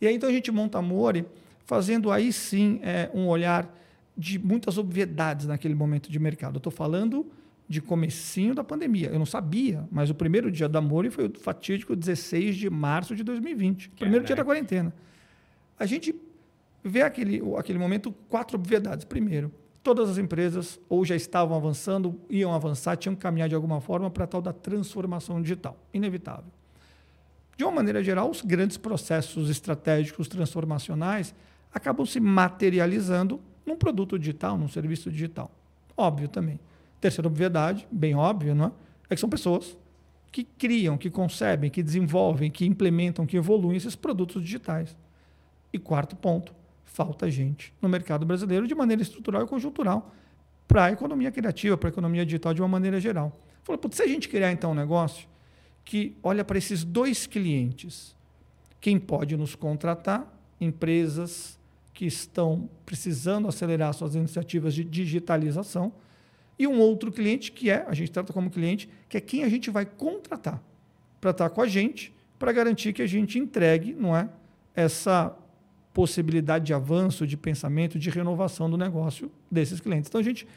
e 0.00 0.06
aí, 0.06 0.14
então, 0.14 0.28
a 0.28 0.32
gente 0.32 0.50
monta 0.50 0.76
a 0.76 0.80
Amore, 0.80 1.24
fazendo 1.64 2.10
aí 2.10 2.32
sim 2.32 2.80
é, 2.82 3.10
um 3.14 3.26
olhar 3.28 3.79
de 4.16 4.38
muitas 4.38 4.78
obviedades 4.78 5.46
naquele 5.46 5.74
momento 5.74 6.10
de 6.10 6.18
mercado. 6.18 6.56
Eu 6.56 6.58
estou 6.58 6.72
falando 6.72 7.26
de 7.68 7.80
comecinho 7.80 8.54
da 8.54 8.64
pandemia. 8.64 9.08
Eu 9.08 9.18
não 9.18 9.26
sabia, 9.26 9.86
mas 9.92 10.10
o 10.10 10.14
primeiro 10.14 10.50
dia 10.50 10.68
da 10.68 10.80
Mori 10.80 11.08
foi 11.08 11.26
o 11.26 11.38
fatídico 11.38 11.94
16 11.94 12.56
de 12.56 12.68
março 12.68 13.14
de 13.14 13.22
2020. 13.22 13.90
Caraca. 13.90 13.96
Primeiro 13.98 14.24
dia 14.24 14.34
da 14.34 14.44
quarentena. 14.44 14.92
A 15.78 15.86
gente 15.86 16.14
vê 16.82 17.02
aquele, 17.02 17.40
aquele 17.56 17.78
momento 17.78 18.12
quatro 18.28 18.58
obviedades. 18.58 19.04
Primeiro, 19.04 19.52
todas 19.82 20.10
as 20.10 20.18
empresas 20.18 20.80
ou 20.88 21.04
já 21.04 21.14
estavam 21.14 21.56
avançando, 21.56 22.20
iam 22.28 22.52
avançar, 22.52 22.96
tinham 22.96 23.14
que 23.14 23.22
caminhar 23.22 23.48
de 23.48 23.54
alguma 23.54 23.80
forma 23.80 24.10
para 24.10 24.24
a 24.24 24.26
tal 24.26 24.42
da 24.42 24.52
transformação 24.52 25.40
digital. 25.40 25.78
Inevitável. 25.94 26.50
De 27.56 27.64
uma 27.64 27.72
maneira 27.72 28.02
geral, 28.02 28.30
os 28.30 28.42
grandes 28.42 28.76
processos 28.76 29.50
estratégicos 29.50 30.26
transformacionais 30.28 31.34
acabam 31.72 32.04
se 32.04 32.18
materializando 32.18 33.40
num 33.70 33.76
produto 33.76 34.18
digital, 34.18 34.58
num 34.58 34.68
serviço 34.68 35.10
digital. 35.10 35.50
Óbvio 35.96 36.28
também. 36.28 36.58
Terceira 37.00 37.28
obviedade, 37.28 37.86
bem 37.90 38.14
óbvio, 38.14 38.54
não 38.54 38.66
é? 38.66 38.72
é 39.10 39.14
que 39.14 39.20
são 39.20 39.30
pessoas 39.30 39.76
que 40.32 40.44
criam, 40.44 40.98
que 40.98 41.10
concebem, 41.10 41.70
que 41.70 41.82
desenvolvem, 41.82 42.50
que 42.50 42.66
implementam, 42.66 43.26
que 43.26 43.36
evoluem 43.36 43.76
esses 43.76 43.94
produtos 43.96 44.42
digitais. 44.42 44.96
E 45.72 45.78
quarto 45.78 46.16
ponto, 46.16 46.52
falta 46.84 47.30
gente 47.30 47.72
no 47.80 47.88
mercado 47.88 48.26
brasileiro 48.26 48.66
de 48.66 48.74
maneira 48.74 49.02
estrutural 49.02 49.44
e 49.44 49.46
conjuntural 49.46 50.12
para 50.66 50.86
a 50.86 50.92
economia 50.92 51.30
criativa, 51.30 51.76
para 51.76 51.88
a 51.88 51.92
economia 51.92 52.24
digital 52.24 52.52
de 52.52 52.60
uma 52.60 52.68
maneira 52.68 53.00
geral. 53.00 53.36
Falou, 53.62 53.80
se 53.90 54.02
a 54.02 54.06
gente 54.06 54.28
criar 54.28 54.52
então 54.52 54.72
um 54.72 54.74
negócio 54.74 55.28
que 55.84 56.16
olha 56.22 56.44
para 56.44 56.58
esses 56.58 56.84
dois 56.84 57.26
clientes, 57.26 58.16
quem 58.80 58.98
pode 58.98 59.36
nos 59.36 59.54
contratar? 59.54 60.26
Empresas 60.60 61.59
que 62.00 62.06
estão 62.06 62.66
precisando 62.86 63.46
acelerar 63.46 63.92
suas 63.92 64.14
iniciativas 64.14 64.72
de 64.72 64.82
digitalização, 64.82 65.92
e 66.58 66.66
um 66.66 66.80
outro 66.80 67.12
cliente 67.12 67.52
que 67.52 67.68
é, 67.68 67.84
a 67.86 67.92
gente 67.92 68.10
trata 68.10 68.32
como 68.32 68.48
cliente, 68.48 68.88
que 69.06 69.18
é 69.18 69.20
quem 69.20 69.44
a 69.44 69.50
gente 69.50 69.68
vai 69.68 69.84
contratar 69.84 70.62
para 71.20 71.32
estar 71.32 71.50
com 71.50 71.60
a 71.60 71.68
gente, 71.68 72.10
para 72.38 72.52
garantir 72.52 72.94
que 72.94 73.02
a 73.02 73.06
gente 73.06 73.38
entregue, 73.38 73.92
não 73.92 74.16
é, 74.16 74.30
essa 74.74 75.36
possibilidade 75.92 76.64
de 76.64 76.72
avanço, 76.72 77.26
de 77.26 77.36
pensamento, 77.36 77.98
de 77.98 78.08
renovação 78.08 78.70
do 78.70 78.78
negócio 78.78 79.30
desses 79.50 79.78
clientes. 79.78 80.08
Então 80.08 80.22
a 80.22 80.24
gente 80.24 80.48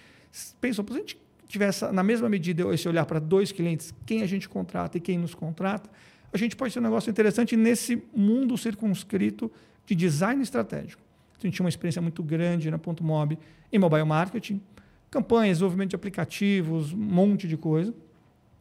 pensou, 0.62 0.86
se 0.88 0.94
a 0.94 0.98
gente 0.98 1.18
tivesse 1.46 1.92
na 1.92 2.04
mesma 2.04 2.30
medida 2.30 2.74
esse 2.74 2.88
olhar 2.88 3.06
para 3.06 3.20
dois 3.20 3.52
clientes, 3.52 3.94
quem 4.06 4.22
a 4.22 4.28
gente 4.28 4.48
contrata 4.48 4.98
e 4.98 5.02
quem 5.02 5.18
nos 5.18 5.36
contrata, 5.36 5.90
a 6.32 6.38
gente 6.38 6.56
pode 6.56 6.74
ter 6.74 6.80
um 6.80 6.84
negócio 6.84 7.10
interessante 7.10 7.58
nesse 7.58 8.02
mundo 8.16 8.58
circunscrito 8.58 9.52
de 9.86 9.94
design 9.94 10.42
estratégico. 10.42 11.04
A 11.44 11.48
gente 11.48 11.56
tinha 11.56 11.64
uma 11.64 11.70
experiência 11.70 12.02
muito 12.02 12.24
grande 12.24 12.72
na 12.72 12.78
Ponto 12.78 13.04
Mob 13.04 13.38
em 13.72 13.80
mobile 13.80 14.06
marketing, 14.06 14.62
campanhas, 15.10 15.58
desenvolvimento 15.58 15.92
de 15.92 15.96
aplicativos, 15.96 16.94
um 16.94 16.98
monte 16.98 17.48
de 17.48 17.58
coisa. 17.58 17.94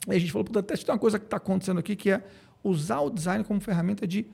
E 0.08 0.12
a 0.12 0.18
gente 0.18 0.32
falou, 0.32 0.44
puta, 0.44 0.62
tem 0.62 0.76
uma 0.88 0.98
coisa 0.98 1.18
que 1.18 1.24
está 1.24 1.36
acontecendo 1.36 1.78
aqui, 1.78 1.94
que 1.94 2.10
é 2.10 2.22
usar 2.62 3.00
o 3.00 3.10
design 3.10 3.44
como 3.44 3.60
ferramenta 3.60 4.06
de 4.06 4.26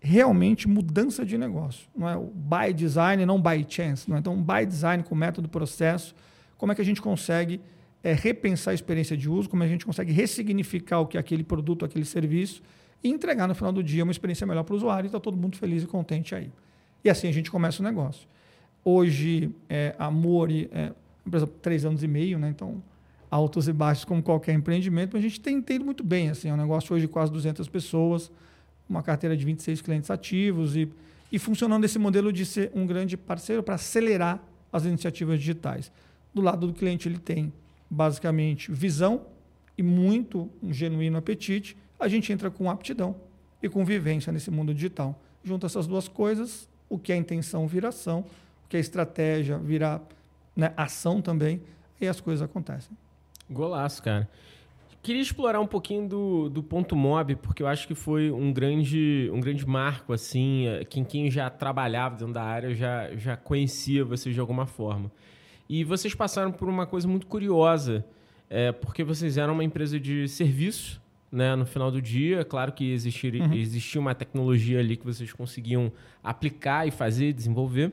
realmente 0.00 0.68
mudança 0.68 1.24
de 1.24 1.38
negócio. 1.38 1.88
Não 1.96 2.08
é 2.08 2.16
o 2.16 2.26
by 2.26 2.72
design, 2.74 3.24
não 3.24 3.40
by 3.40 3.64
chance. 3.66 4.08
Não 4.08 4.16
é? 4.16 4.20
Então, 4.20 4.36
by 4.36 4.66
design 4.66 5.02
com 5.02 5.14
método, 5.14 5.48
processo, 5.48 6.14
como 6.58 6.72
é 6.72 6.74
que 6.74 6.82
a 6.82 6.84
gente 6.84 7.00
consegue 7.00 7.60
é, 8.02 8.12
repensar 8.12 8.72
a 8.72 8.74
experiência 8.74 9.16
de 9.16 9.30
uso, 9.30 9.48
como 9.48 9.62
a 9.62 9.66
gente 9.66 9.86
consegue 9.86 10.12
ressignificar 10.12 11.00
o 11.00 11.06
que 11.06 11.16
é 11.16 11.20
aquele 11.20 11.42
produto, 11.42 11.84
aquele 11.86 12.04
serviço 12.04 12.62
e 13.02 13.08
entregar 13.08 13.48
no 13.48 13.54
final 13.54 13.72
do 13.72 13.82
dia 13.82 14.02
uma 14.02 14.12
experiência 14.12 14.46
melhor 14.46 14.62
para 14.62 14.74
o 14.74 14.76
usuário 14.76 15.06
e 15.06 15.08
está 15.08 15.18
todo 15.18 15.36
mundo 15.36 15.56
feliz 15.56 15.82
e 15.82 15.86
contente 15.86 16.34
aí. 16.34 16.50
E 17.04 17.10
assim 17.10 17.28
a 17.28 17.32
gente 17.32 17.50
começa 17.50 17.82
o 17.82 17.84
negócio. 17.84 18.26
Hoje, 18.82 19.50
é, 19.68 19.94
a 19.98 20.10
Mori 20.10 20.68
é 20.72 20.92
empresa 21.26 21.46
três 21.46 21.84
anos 21.84 22.02
e 22.02 22.08
meio, 22.08 22.38
né? 22.38 22.48
então 22.48 22.82
altos 23.30 23.66
e 23.66 23.72
baixos 23.72 24.04
como 24.04 24.22
qualquer 24.22 24.54
empreendimento, 24.54 25.10
mas 25.14 25.24
a 25.24 25.28
gente 25.28 25.40
tem 25.40 25.58
ido 25.58 25.84
muito 25.84 26.04
bem. 26.04 26.30
Assim, 26.30 26.48
é 26.48 26.54
um 26.54 26.56
negócio 26.56 26.94
hoje 26.94 27.06
de 27.06 27.12
quase 27.12 27.32
200 27.32 27.68
pessoas, 27.68 28.30
uma 28.88 29.02
carteira 29.02 29.36
de 29.36 29.44
26 29.44 29.82
clientes 29.82 30.10
ativos 30.10 30.76
e, 30.76 30.88
e 31.32 31.38
funcionando 31.38 31.84
esse 31.84 31.98
modelo 31.98 32.32
de 32.32 32.46
ser 32.46 32.70
um 32.74 32.86
grande 32.86 33.16
parceiro 33.16 33.62
para 33.62 33.74
acelerar 33.74 34.40
as 34.72 34.84
iniciativas 34.84 35.38
digitais. 35.38 35.90
Do 36.32 36.40
lado 36.40 36.66
do 36.66 36.72
cliente, 36.72 37.08
ele 37.08 37.18
tem 37.18 37.52
basicamente 37.90 38.70
visão 38.70 39.26
e 39.76 39.82
muito 39.82 40.48
um 40.62 40.72
genuíno 40.72 41.16
apetite. 41.16 41.76
A 41.98 42.08
gente 42.08 42.32
entra 42.32 42.50
com 42.50 42.70
aptidão 42.70 43.16
e 43.62 43.68
com 43.68 43.84
vivência 43.84 44.32
nesse 44.32 44.50
mundo 44.50 44.72
digital. 44.72 45.20
Junta 45.42 45.66
essas 45.66 45.86
duas 45.86 46.06
coisas, 46.06 46.68
o 46.94 46.98
que 46.98 47.12
é 47.12 47.16
intenção 47.16 47.66
vira 47.66 47.88
ação, 47.88 48.20
o 48.20 48.68
que 48.68 48.76
é 48.76 48.80
estratégia 48.80 49.58
vira 49.58 50.00
né, 50.54 50.72
ação 50.76 51.20
também, 51.20 51.60
e 52.00 52.06
as 52.06 52.20
coisas 52.20 52.42
acontecem. 52.42 52.96
Golaço, 53.50 54.02
cara. 54.02 54.28
Queria 55.02 55.20
explorar 55.20 55.60
um 55.60 55.66
pouquinho 55.66 56.08
do, 56.08 56.48
do 56.48 56.62
ponto 56.62 56.96
mob, 56.96 57.36
porque 57.36 57.62
eu 57.62 57.66
acho 57.66 57.86
que 57.86 57.94
foi 57.94 58.30
um 58.30 58.52
grande, 58.52 59.28
um 59.34 59.40
grande 59.40 59.66
marco, 59.66 60.12
assim. 60.14 60.66
Eh, 60.66 60.84
quem, 60.84 61.04
quem 61.04 61.30
já 61.30 61.50
trabalhava 61.50 62.16
dentro 62.16 62.32
da 62.32 62.42
área 62.42 62.74
já, 62.74 63.14
já 63.14 63.36
conhecia 63.36 64.02
vocês 64.02 64.34
de 64.34 64.40
alguma 64.40 64.64
forma. 64.64 65.12
E 65.68 65.84
vocês 65.84 66.14
passaram 66.14 66.50
por 66.50 66.68
uma 66.68 66.86
coisa 66.86 67.06
muito 67.06 67.26
curiosa, 67.26 68.02
é, 68.48 68.72
porque 68.72 69.04
vocês 69.04 69.36
eram 69.36 69.52
uma 69.52 69.64
empresa 69.64 70.00
de 70.00 70.26
serviço, 70.26 71.02
né, 71.34 71.56
no 71.56 71.66
final 71.66 71.90
do 71.90 72.00
dia. 72.00 72.44
Claro 72.44 72.72
que 72.72 72.92
existir, 72.92 73.34
uhum. 73.34 73.52
existia 73.52 74.00
uma 74.00 74.14
tecnologia 74.14 74.78
ali 74.78 74.96
que 74.96 75.04
vocês 75.04 75.32
conseguiam 75.32 75.92
aplicar 76.22 76.86
e 76.86 76.90
fazer, 76.90 77.32
desenvolver, 77.32 77.92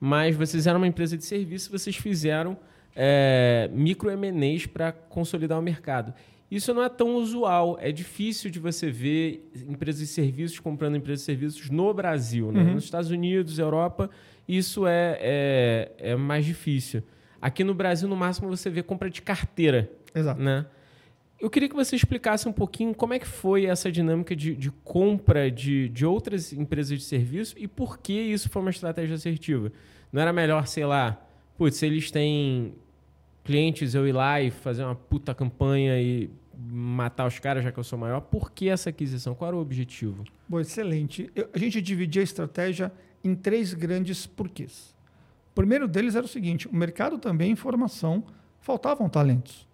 mas 0.00 0.34
vocês 0.34 0.66
eram 0.66 0.80
uma 0.80 0.88
empresa 0.88 1.16
de 1.16 1.24
serviço, 1.24 1.70
vocês 1.70 1.96
fizeram 1.96 2.58
é, 2.94 3.70
micro 3.72 4.10
M&As 4.10 4.66
para 4.66 4.90
consolidar 4.90 5.58
o 5.58 5.62
mercado. 5.62 6.12
Isso 6.50 6.74
não 6.74 6.82
é 6.82 6.88
tão 6.88 7.14
usual. 7.14 7.78
É 7.80 7.92
difícil 7.92 8.50
de 8.50 8.58
você 8.58 8.90
ver 8.90 9.48
empresas 9.68 10.00
de 10.00 10.08
serviços 10.08 10.58
comprando 10.58 10.96
empresas 10.96 11.20
de 11.20 11.26
serviços 11.26 11.70
no 11.70 11.94
Brasil. 11.94 12.50
Né? 12.50 12.62
Uhum. 12.62 12.74
Nos 12.74 12.84
Estados 12.84 13.10
Unidos, 13.10 13.60
Europa, 13.60 14.10
isso 14.48 14.84
é, 14.84 15.16
é, 15.20 15.92
é, 15.98 16.16
mais 16.16 16.44
difícil. 16.44 17.04
Aqui 17.40 17.62
no 17.62 17.72
Brasil, 17.72 18.08
no 18.08 18.16
máximo, 18.16 18.48
você 18.48 18.68
vê 18.68 18.82
compra 18.82 19.08
de 19.08 19.22
carteira. 19.22 19.88
Exato. 20.12 20.42
Né? 20.42 20.66
Eu 21.40 21.48
queria 21.48 21.70
que 21.70 21.74
você 21.74 21.96
explicasse 21.96 22.46
um 22.46 22.52
pouquinho 22.52 22.94
como 22.94 23.14
é 23.14 23.18
que 23.18 23.26
foi 23.26 23.64
essa 23.64 23.90
dinâmica 23.90 24.36
de, 24.36 24.54
de 24.54 24.70
compra 24.70 25.50
de, 25.50 25.88
de 25.88 26.04
outras 26.04 26.52
empresas 26.52 26.98
de 26.98 27.04
serviço 27.04 27.54
e 27.58 27.66
por 27.66 27.98
que 27.98 28.12
isso 28.12 28.50
foi 28.50 28.60
uma 28.60 28.70
estratégia 28.70 29.14
assertiva. 29.16 29.72
Não 30.12 30.20
era 30.20 30.34
melhor, 30.34 30.66
sei 30.66 30.84
lá, 30.84 31.18
putz, 31.56 31.78
se 31.78 31.86
eles 31.86 32.10
têm 32.10 32.74
clientes, 33.42 33.94
eu 33.94 34.06
ir 34.06 34.12
lá 34.12 34.40
e 34.40 34.50
fazer 34.50 34.84
uma 34.84 34.94
puta 34.94 35.34
campanha 35.34 35.98
e 35.98 36.28
matar 36.54 37.26
os 37.26 37.38
caras, 37.38 37.64
já 37.64 37.72
que 37.72 37.78
eu 37.78 37.84
sou 37.84 37.98
maior. 37.98 38.20
Por 38.20 38.52
que 38.52 38.68
essa 38.68 38.90
aquisição? 38.90 39.34
Qual 39.34 39.48
era 39.48 39.56
o 39.56 39.60
objetivo? 39.60 40.24
Bom, 40.46 40.60
excelente. 40.60 41.30
Eu, 41.34 41.48
a 41.54 41.58
gente 41.58 41.80
dividia 41.80 42.20
a 42.20 42.24
estratégia 42.24 42.92
em 43.24 43.34
três 43.34 43.72
grandes 43.72 44.26
porquês. 44.26 44.94
O 45.52 45.54
primeiro 45.54 45.88
deles 45.88 46.14
era 46.14 46.24
o 46.24 46.28
seguinte: 46.28 46.68
o 46.68 46.76
mercado 46.76 47.18
também, 47.18 47.50
informação, 47.50 48.24
faltavam 48.60 49.08
talentos. 49.08 49.69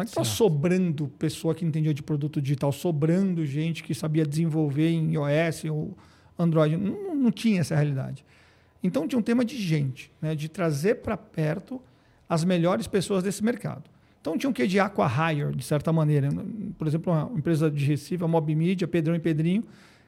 Não 0.00 0.02
é 0.02 0.06
que 0.06 0.10
estava 0.12 0.24
sobrando 0.24 1.08
pessoa 1.18 1.54
que 1.54 1.62
entendia 1.62 1.92
de 1.92 2.02
produto 2.02 2.40
digital, 2.40 2.72
sobrando 2.72 3.44
gente 3.44 3.82
que 3.82 3.94
sabia 3.94 4.24
desenvolver 4.24 4.88
em 4.88 5.12
iOS 5.12 5.64
ou 5.64 5.94
Android. 6.38 6.74
Não, 6.76 7.14
não 7.14 7.30
tinha 7.30 7.60
essa 7.60 7.74
realidade. 7.74 8.24
Então 8.82 9.06
tinha 9.06 9.18
um 9.18 9.22
tema 9.22 9.44
de 9.44 9.58
gente, 9.58 10.10
né, 10.22 10.34
de 10.34 10.48
trazer 10.48 10.96
para 10.96 11.18
perto 11.18 11.80
as 12.26 12.44
melhores 12.44 12.86
pessoas 12.86 13.22
desse 13.22 13.44
mercado. 13.44 13.90
Então 14.22 14.38
tinha 14.38 14.48
um 14.48 14.54
quê 14.54 14.66
de 14.66 14.80
aqua 14.80 15.06
hire, 15.06 15.54
de 15.54 15.64
certa 15.64 15.92
maneira. 15.92 16.30
Por 16.78 16.86
exemplo, 16.86 17.12
uma 17.12 17.38
empresa 17.38 17.70
de 17.70 17.84
Recife, 17.84 18.24
a 18.24 18.28
Mob 18.28 18.54
Media, 18.54 18.88
Pedrão 18.88 19.14
e 19.14 19.20
Pedrinho. 19.20 19.64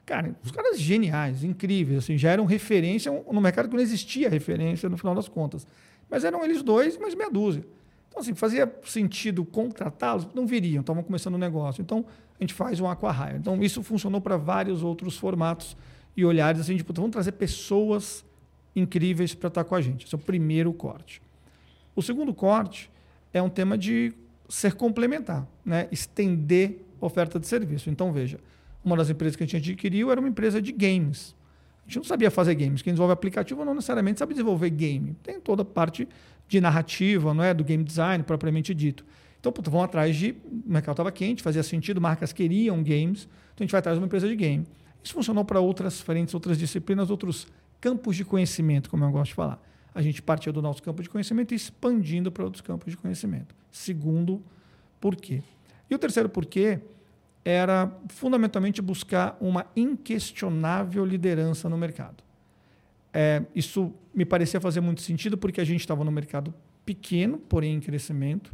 Cara, 0.07 0.35
os 0.43 0.51
caras 0.51 0.81
geniais, 0.81 1.45
incríveis, 1.45 1.99
assim, 1.99 2.17
já 2.17 2.31
eram 2.31 2.47
referência 2.47 3.13
no 3.31 3.41
mercado 3.43 3.69
que 3.69 3.75
não 3.75 3.83
existia 3.83 4.31
referência 4.31 4.89
no 4.89 4.97
final 4.97 5.15
das 5.15 5.29
contas. 5.29 5.67
Mas 6.11 6.25
eram 6.25 6.43
eles 6.43 6.63
dois, 6.63 6.97
mais 6.99 7.15
meia 7.15 7.31
dúzia. 7.31 7.63
Então, 8.13 8.21
assim, 8.21 8.35
fazia 8.35 8.71
sentido 8.85 9.43
contratá-los, 9.43 10.29
não 10.35 10.47
viriam, 10.47 10.83
estavam 10.83 11.03
começando 11.03 11.35
o 11.35 11.39
negócio. 11.39 11.81
Então, 11.81 12.05
a 12.39 12.43
gente 12.43 12.53
faz 12.53 12.79
um 12.79 12.87
aqua 12.87 13.11
hire. 13.11 13.39
Então, 13.39 13.63
isso 13.63 13.83
funcionou 13.83 14.21
para 14.21 14.37
vários 14.37 14.83
outros 14.83 15.17
formatos 15.17 15.75
e 16.15 16.23
olhares, 16.23 16.61
assim, 16.61 16.77
tipo, 16.77 16.93
vamos 16.93 17.11
trazer 17.11 17.33
pessoas 17.33 18.23
incríveis 18.77 19.35
para 19.35 19.49
estar 19.49 19.65
com 19.65 19.75
a 19.75 19.81
gente. 19.81 20.05
Esse 20.05 20.15
é 20.15 20.19
o 20.19 20.21
primeiro 20.21 20.75
corte. 20.75 21.23
O 21.97 22.03
segundo 22.03 22.35
corte 22.35 22.91
é 23.33 23.41
um 23.41 23.49
tema 23.49 23.79
de 23.79 24.13
ser 24.47 24.75
complementar, 24.75 25.47
né? 25.65 25.89
estender 25.91 26.85
oferta 27.01 27.41
de 27.41 27.47
serviço. 27.47 27.89
Então, 27.89 28.13
veja, 28.13 28.39
uma 28.85 28.95
das 28.95 29.09
empresas 29.09 29.37
que 29.37 29.43
a 29.43 29.47
gente 29.47 29.57
adquiriu 29.57 30.13
era 30.13 30.21
uma 30.21 30.29
empresa 30.29 30.61
de 30.61 30.71
games. 30.71 31.35
A 31.83 31.89
gente 31.89 31.97
não 31.97 32.05
sabia 32.05 32.31
fazer 32.31 32.55
games. 32.55 32.81
Quem 32.83 32.93
desenvolve 32.93 33.13
aplicativo 33.13 33.65
não 33.65 33.75
necessariamente 33.75 34.19
sabe 34.19 34.35
desenvolver 34.35 34.71
game. 34.71 35.17
Tem 35.23 35.41
toda 35.41 35.63
a 35.63 35.65
parte 35.65 36.09
de 36.49 36.61
narrativa, 36.61 37.35
não 37.35 37.43
é, 37.43 37.53
do 37.53 37.65
game 37.65 37.83
design 37.83 38.23
propriamente 38.25 38.75
dito. 38.75 39.05
Então, 39.41 39.51
puta, 39.53 39.71
vão 39.71 39.83
atrás 39.83 40.15
de. 40.15 40.31
O 40.31 40.71
mercado 40.73 40.95
estava 40.95 41.11
quente, 41.11 41.43
fazia 41.43 41.63
sentido, 41.63 42.01
marcas 42.01 42.33
queriam 42.33 42.83
games, 42.83 43.29
então 43.53 43.59
a 43.59 43.63
gente 43.65 43.73
vai 43.73 43.81
atrás 43.81 43.97
de 43.97 44.01
uma 44.01 44.07
empresa 44.07 44.29
de 44.29 44.37
game. 44.37 44.65
Isso 45.03 45.13
funcionou 45.15 45.45
para 45.45 45.59
outras 45.59 46.01
frentes, 46.01 46.33
outras 46.33 46.57
disciplinas, 46.57 47.11
outros 47.11 47.49
campos 47.81 48.17
de 48.17 48.25
conhecimento, 48.25 48.89
como 48.89 49.05
eu 49.05 49.11
gosto 49.11 49.31
de 49.31 49.35
falar 49.35 49.61
a 49.95 50.01
gente 50.01 50.23
partiu 50.23 50.53
do 50.53 50.63
nosso 50.63 50.83
campo 50.83 51.03
de 51.03 51.09
conhecimento 51.09 51.53
e 51.53 51.55
expandindo 51.55 52.33
para 52.33 52.45
outros 52.45 52.61
campos 52.61 52.91
de 52.91 52.97
conhecimento. 52.97 53.55
Segundo 53.71 54.43
porquê. 55.01 55.43
E 55.91 55.95
o 55.95 55.99
terceiro 55.99 56.29
porquê 56.29 56.81
era 57.45 57.93
fundamentalmente 58.09 58.81
buscar 58.81 59.37
uma 59.41 59.67
inquestionável 59.75 61.05
liderança 61.05 61.69
no 61.69 61.77
mercado. 61.77 62.23
É, 63.13 63.43
isso 63.55 63.93
me 64.15 64.25
parecia 64.25 64.61
fazer 64.61 64.81
muito 64.81 65.03
sentido 65.03 65.37
porque 65.37 65.61
a 65.61 65.65
gente 65.65 65.81
estava 65.81 66.05
no 66.05 66.11
mercado 66.11 66.55
pequeno, 66.85 67.39
porém 67.39 67.75
em 67.75 67.81
crescimento, 67.81 68.53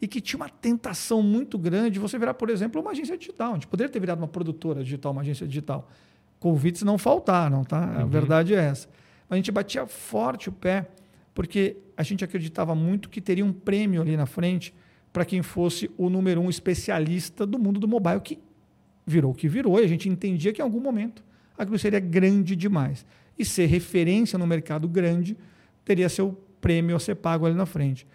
e 0.00 0.08
que 0.08 0.20
tinha 0.20 0.38
uma 0.38 0.48
tentação 0.48 1.22
muito 1.22 1.58
grande 1.58 1.90
de 1.90 1.98
você 1.98 2.18
virar, 2.18 2.34
por 2.34 2.48
exemplo, 2.48 2.80
uma 2.80 2.92
agência 2.92 3.18
digital. 3.18 3.50
A 3.50 3.54
gente 3.54 3.66
poderia 3.66 3.90
ter 3.90 4.00
virado 4.00 4.18
uma 4.18 4.28
produtora 4.28 4.82
digital, 4.82 5.12
uma 5.12 5.20
agência 5.20 5.46
digital. 5.46 5.90
Convites 6.38 6.82
não 6.82 6.96
faltaram, 6.96 7.64
tá? 7.64 8.00
A 8.00 8.04
uhum. 8.04 8.08
verdade 8.08 8.54
é 8.54 8.58
essa 8.58 8.88
a 9.30 9.36
gente 9.36 9.52
batia 9.52 9.86
forte 9.86 10.48
o 10.48 10.52
pé, 10.52 10.88
porque 11.32 11.76
a 11.96 12.02
gente 12.02 12.24
acreditava 12.24 12.74
muito 12.74 13.08
que 13.08 13.20
teria 13.20 13.44
um 13.44 13.52
prêmio 13.52 14.02
ali 14.02 14.16
na 14.16 14.26
frente 14.26 14.74
para 15.12 15.24
quem 15.24 15.42
fosse 15.42 15.90
o 15.96 16.08
número 16.08 16.40
um 16.40 16.48
especialista 16.48 17.44
do 17.46 17.58
mundo 17.58 17.80
do 17.80 17.88
mobile, 17.88 18.20
que 18.20 18.38
virou 19.06 19.32
o 19.32 19.34
que 19.34 19.48
virou, 19.48 19.80
e 19.80 19.84
a 19.84 19.88
gente 19.88 20.08
entendia 20.08 20.52
que 20.52 20.60
em 20.60 20.64
algum 20.64 20.80
momento 20.80 21.24
aquilo 21.58 21.78
seria 21.78 22.00
grande 22.00 22.54
demais. 22.54 23.04
E 23.38 23.44
ser 23.44 23.66
referência 23.66 24.38
no 24.38 24.46
mercado 24.46 24.88
grande 24.88 25.36
teria 25.84 26.08
seu 26.08 26.38
prêmio 26.60 26.94
a 26.94 27.00
ser 27.00 27.16
pago 27.16 27.46
ali 27.46 27.54
na 27.54 27.66
frente. 27.66 28.06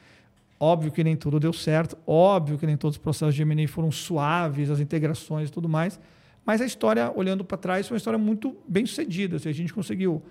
Óbvio 0.59 0.91
que 0.91 1.03
nem 1.03 1.15
tudo 1.15 1.39
deu 1.39 1.51
certo, 1.51 1.97
óbvio 2.07 2.57
que 2.57 2.65
nem 2.65 2.77
todos 2.77 2.95
os 2.95 3.01
processos 3.01 3.35
de 3.35 3.41
M&A 3.41 3.67
foram 3.67 3.91
suaves, 3.91 4.69
as 4.69 4.79
integrações 4.79 5.49
e 5.49 5.51
tudo 5.51 5.67
mais, 5.67 5.99
mas 6.45 6.61
a 6.61 6.65
história, 6.65 7.11
olhando 7.13 7.43
para 7.43 7.57
trás, 7.57 7.87
foi 7.87 7.95
uma 7.95 7.97
história 7.97 8.17
muito 8.17 8.55
bem 8.67 8.85
sucedida. 8.85 9.35
Assim, 9.35 9.49
a 9.49 9.53
gente 9.53 9.73
conseguiu 9.73 10.21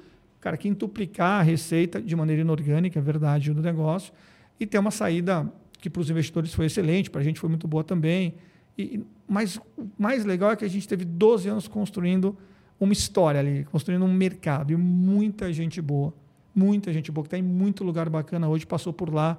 cara, 0.40 0.56
quintuplicar 0.56 1.40
a 1.40 1.42
receita 1.42 2.00
de 2.00 2.14
maneira 2.14 2.42
inorgânica, 2.42 2.98
é 2.98 3.02
verdade, 3.02 3.52
do 3.52 3.60
negócio, 3.60 4.12
e 4.58 4.66
ter 4.66 4.78
uma 4.78 4.90
saída 4.90 5.52
que 5.84 5.90
para 5.90 6.00
os 6.00 6.08
investidores 6.08 6.54
foi 6.54 6.64
excelente, 6.64 7.10
para 7.10 7.20
a 7.20 7.24
gente 7.24 7.38
foi 7.38 7.50
muito 7.50 7.68
boa 7.68 7.84
também. 7.84 8.36
E, 8.76 9.04
mas 9.28 9.56
o 9.76 9.86
mais 9.98 10.24
legal 10.24 10.50
é 10.50 10.56
que 10.56 10.64
a 10.64 10.68
gente 10.68 10.88
teve 10.88 11.04
12 11.04 11.46
anos 11.46 11.68
construindo 11.68 12.34
uma 12.80 12.94
história 12.94 13.38
ali, 13.38 13.64
construindo 13.64 14.02
um 14.02 14.12
mercado, 14.12 14.72
e 14.72 14.76
muita 14.76 15.52
gente 15.52 15.82
boa, 15.82 16.14
muita 16.54 16.90
gente 16.90 17.12
boa, 17.12 17.22
que 17.22 17.26
está 17.26 17.36
em 17.36 17.42
muito 17.42 17.84
lugar 17.84 18.08
bacana 18.08 18.48
hoje, 18.48 18.64
passou 18.64 18.94
por 18.94 19.12
lá 19.12 19.38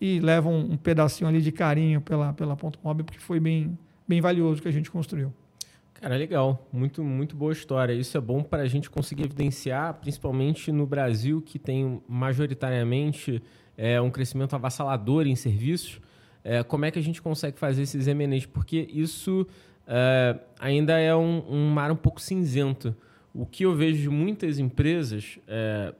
e 0.00 0.20
leva 0.20 0.48
um, 0.48 0.74
um 0.74 0.76
pedacinho 0.76 1.28
ali 1.28 1.42
de 1.42 1.50
carinho 1.50 2.00
pela, 2.00 2.32
pela 2.34 2.54
Ponto 2.54 2.78
Mob, 2.84 3.02
porque 3.02 3.18
foi 3.18 3.40
bem, 3.40 3.76
bem 4.06 4.20
valioso 4.20 4.62
que 4.62 4.68
a 4.68 4.72
gente 4.72 4.92
construiu. 4.92 5.32
Cara, 5.94 6.16
legal. 6.16 6.68
Muito, 6.72 7.02
muito 7.02 7.34
boa 7.34 7.52
história. 7.52 7.92
Isso 7.92 8.16
é 8.16 8.20
bom 8.20 8.44
para 8.44 8.62
a 8.62 8.66
gente 8.66 8.88
conseguir 8.88 9.24
evidenciar, 9.24 9.94
principalmente 9.94 10.70
no 10.70 10.86
Brasil, 10.86 11.42
que 11.42 11.58
tem 11.58 12.00
majoritariamente 12.08 13.42
é, 13.80 13.98
um 13.98 14.10
crescimento 14.10 14.54
avassalador 14.54 15.26
em 15.26 15.34
serviços. 15.34 16.02
É, 16.44 16.62
como 16.62 16.84
é 16.84 16.90
que 16.90 16.98
a 16.98 17.02
gente 17.02 17.22
consegue 17.22 17.58
fazer 17.58 17.80
esses 17.80 18.06
M&As? 18.06 18.44
Porque 18.44 18.86
isso 18.92 19.46
é, 19.86 20.38
ainda 20.58 20.98
é 20.98 21.16
um, 21.16 21.42
um 21.48 21.70
mar 21.70 21.90
um 21.90 21.96
pouco 21.96 22.20
cinzento. 22.20 22.94
o 23.34 23.46
que 23.46 23.64
eu 23.64 23.74
vejo 23.74 24.02
de 24.02 24.10
muitas 24.10 24.58
empresas, 24.58 25.38
é, 25.48 25.94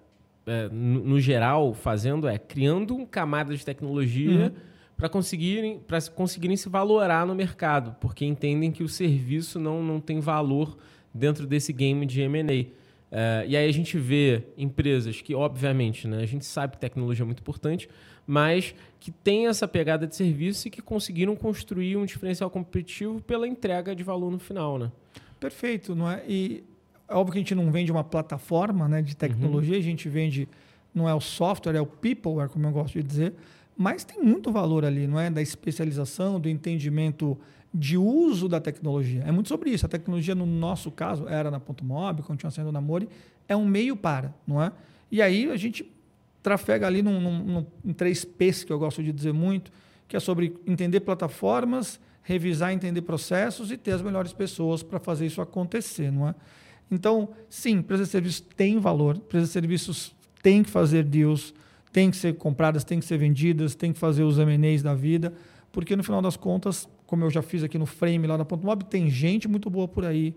é, 0.47 0.69
no, 0.69 1.05
no, 1.05 1.21
geral, 1.21 1.73
fazendo 1.73 2.29
é 2.29 2.37
criando 2.37 2.95
um 2.95 3.07
camada 3.07 3.57
de 3.57 3.65
tecnologia 3.65 4.49
uhum. 4.49 4.53
para 4.95 5.09
conseguirem, 5.09 5.81
conseguirem 6.15 6.59
se 6.59 6.69
valorar 6.69 7.27
no 7.27 7.35
mercado, 7.35 7.97
porque 7.99 8.27
entendem 8.27 8.71
que 8.71 8.83
o 8.83 8.89
serviço 8.89 9.59
não, 9.59 9.83
não 9.83 10.01
tem 10.01 10.21
valor 10.21 10.77
dentro 11.15 11.47
desse 11.47 11.73
game 11.73 12.05
de 12.05 12.21
M&A. 12.21 12.67
É, 13.11 13.45
e 13.49 13.57
aí 13.57 13.69
a 13.69 13.73
gente 13.73 13.99
vê 13.99 14.45
empresas 14.57 15.21
que, 15.21 15.35
obviamente, 15.35 16.07
né, 16.07 16.23
a 16.23 16.27
gente 16.27 16.45
sabe 16.45 16.75
que 16.75 16.79
tecnologia 16.79 17.25
é 17.25 17.27
muito 17.27 17.41
importante, 17.41 17.89
mas 18.27 18.75
que 19.01 19.11
têm 19.11 19.49
essa 19.49 19.67
pegada 19.67 20.07
de 20.07 20.15
serviço 20.15 20.69
e 20.69 20.71
que 20.71 20.81
conseguiram 20.81 21.35
construir 21.35 21.97
um 21.97 22.05
diferencial 22.05 22.49
competitivo 22.51 23.21
pela 23.21 23.49
entrega 23.49 23.95
de 23.97 24.05
valor 24.05 24.31
no 24.31 24.39
final. 24.39 24.79
Né? 24.79 24.93
Perfeito, 25.41 25.95
não 25.95 26.09
é? 26.11 26.23
E 26.29 26.63
é 27.09 27.15
óbvio 27.15 27.33
que 27.33 27.39
a 27.39 27.43
gente 27.43 27.55
não 27.55 27.73
vende 27.73 27.91
uma 27.91 28.05
plataforma 28.05 28.87
né, 28.87 29.03
de 29.03 29.17
tecnologia, 29.17 29.75
uhum. 29.75 29.81
a 29.81 29.83
gente 29.83 30.09
vende, 30.09 30.49
não 30.95 31.09
é 31.09 31.15
o 31.15 31.21
software, 31.21 31.75
é 31.75 31.81
o 31.81 31.87
peopleware, 31.87 32.49
como 32.49 32.67
eu 32.67 32.71
gosto 32.71 32.95
de 32.95 33.03
dizer, 33.03 33.35
mas 33.77 34.05
tem 34.05 34.23
muito 34.23 34.53
valor 34.53 34.85
ali, 34.85 35.07
não 35.07 35.19
é? 35.19 35.31
Da 35.31 35.41
especialização, 35.41 36.39
do 36.39 36.49
entendimento 36.49 37.37
de 37.73 37.97
uso 37.97 38.49
da 38.49 38.61
tecnologia. 38.61 39.23
É 39.27 39.31
muito 39.31 39.49
sobre 39.49 39.71
isso. 39.71 39.87
A 39.87 39.89
tecnologia, 39.89 40.35
no 40.35 40.47
nosso 40.47 40.91
caso, 40.91 41.29
era 41.29 41.51
na 41.51 41.61
Ponto 41.61 41.85
Mob, 41.85 42.23
continua 42.23 42.51
sendo 42.51 42.73
na 42.73 42.81
Mori, 42.81 43.09
é 43.49 43.57
um 43.57 43.65
meio 43.65 43.97
para, 43.97 44.35
não 44.47 44.63
é? 44.63 44.73
E 45.11 45.23
aí 45.23 45.51
a 45.51 45.57
gente 45.57 45.91
trafega 46.43 46.87
ali 46.87 47.03
num, 47.03 47.21
num, 47.21 47.39
num, 47.45 47.67
em 47.85 47.93
três 47.93 48.25
P's, 48.25 48.65
que 48.65 48.73
eu 48.73 48.79
gosto 48.79 49.03
de 49.03 49.13
dizer 49.13 49.33
muito, 49.33 49.71
que 50.09 50.17
é 50.17 50.21
sobre 50.21 50.57
entender 50.67 51.01
plataformas, 51.01 52.01
revisar, 52.23 52.73
entender 52.73 53.03
processos 53.03 53.71
e 53.71 53.77
ter 53.77 53.93
as 53.93 54.03
melhores 54.03 54.33
pessoas 54.33 54.83
para 54.83 54.99
fazer 54.99 55.27
isso 55.27 55.41
acontecer, 55.41 56.11
não 56.11 56.29
é? 56.29 56.35
Então, 56.91 57.29
sim, 57.49 57.75
empresas 57.75 58.09
de 58.09 58.13
serviços 58.13 58.41
têm 58.41 58.79
valor, 58.79 59.17
empresas 59.17 59.51
de 59.51 59.53
serviços 59.53 60.15
têm 60.43 60.63
que 60.63 60.71
fazer 60.71 61.05
deals, 61.05 61.55
têm 61.93 62.11
que 62.11 62.17
ser 62.17 62.35
compradas, 62.37 62.83
têm 62.83 62.99
que 62.99 63.07
ser 63.07 63.19
vendidas, 63.19 63.75
têm 63.75 63.93
que 63.93 63.99
fazer 63.99 64.25
os 64.25 64.39
M&As 64.39 64.83
da 64.83 64.95
vida, 64.95 65.33
porque 65.71 65.95
no 65.95 66.03
final 66.03 66.21
das 66.21 66.37
contas 66.37 66.89
como 67.11 67.25
eu 67.25 67.31
já 67.31 67.43
fiz 67.43 67.65
aqui 67.65 67.77
no 67.77 67.87
frame 67.87 68.25
lá 68.29 68.39
na 68.39 68.45
Ponto 68.45 68.65
Mob, 68.65 68.85
tem 68.85 69.11
gente 69.11 69.49
muito 69.49 69.69
boa 69.69 69.89
por 69.89 70.05
aí, 70.05 70.33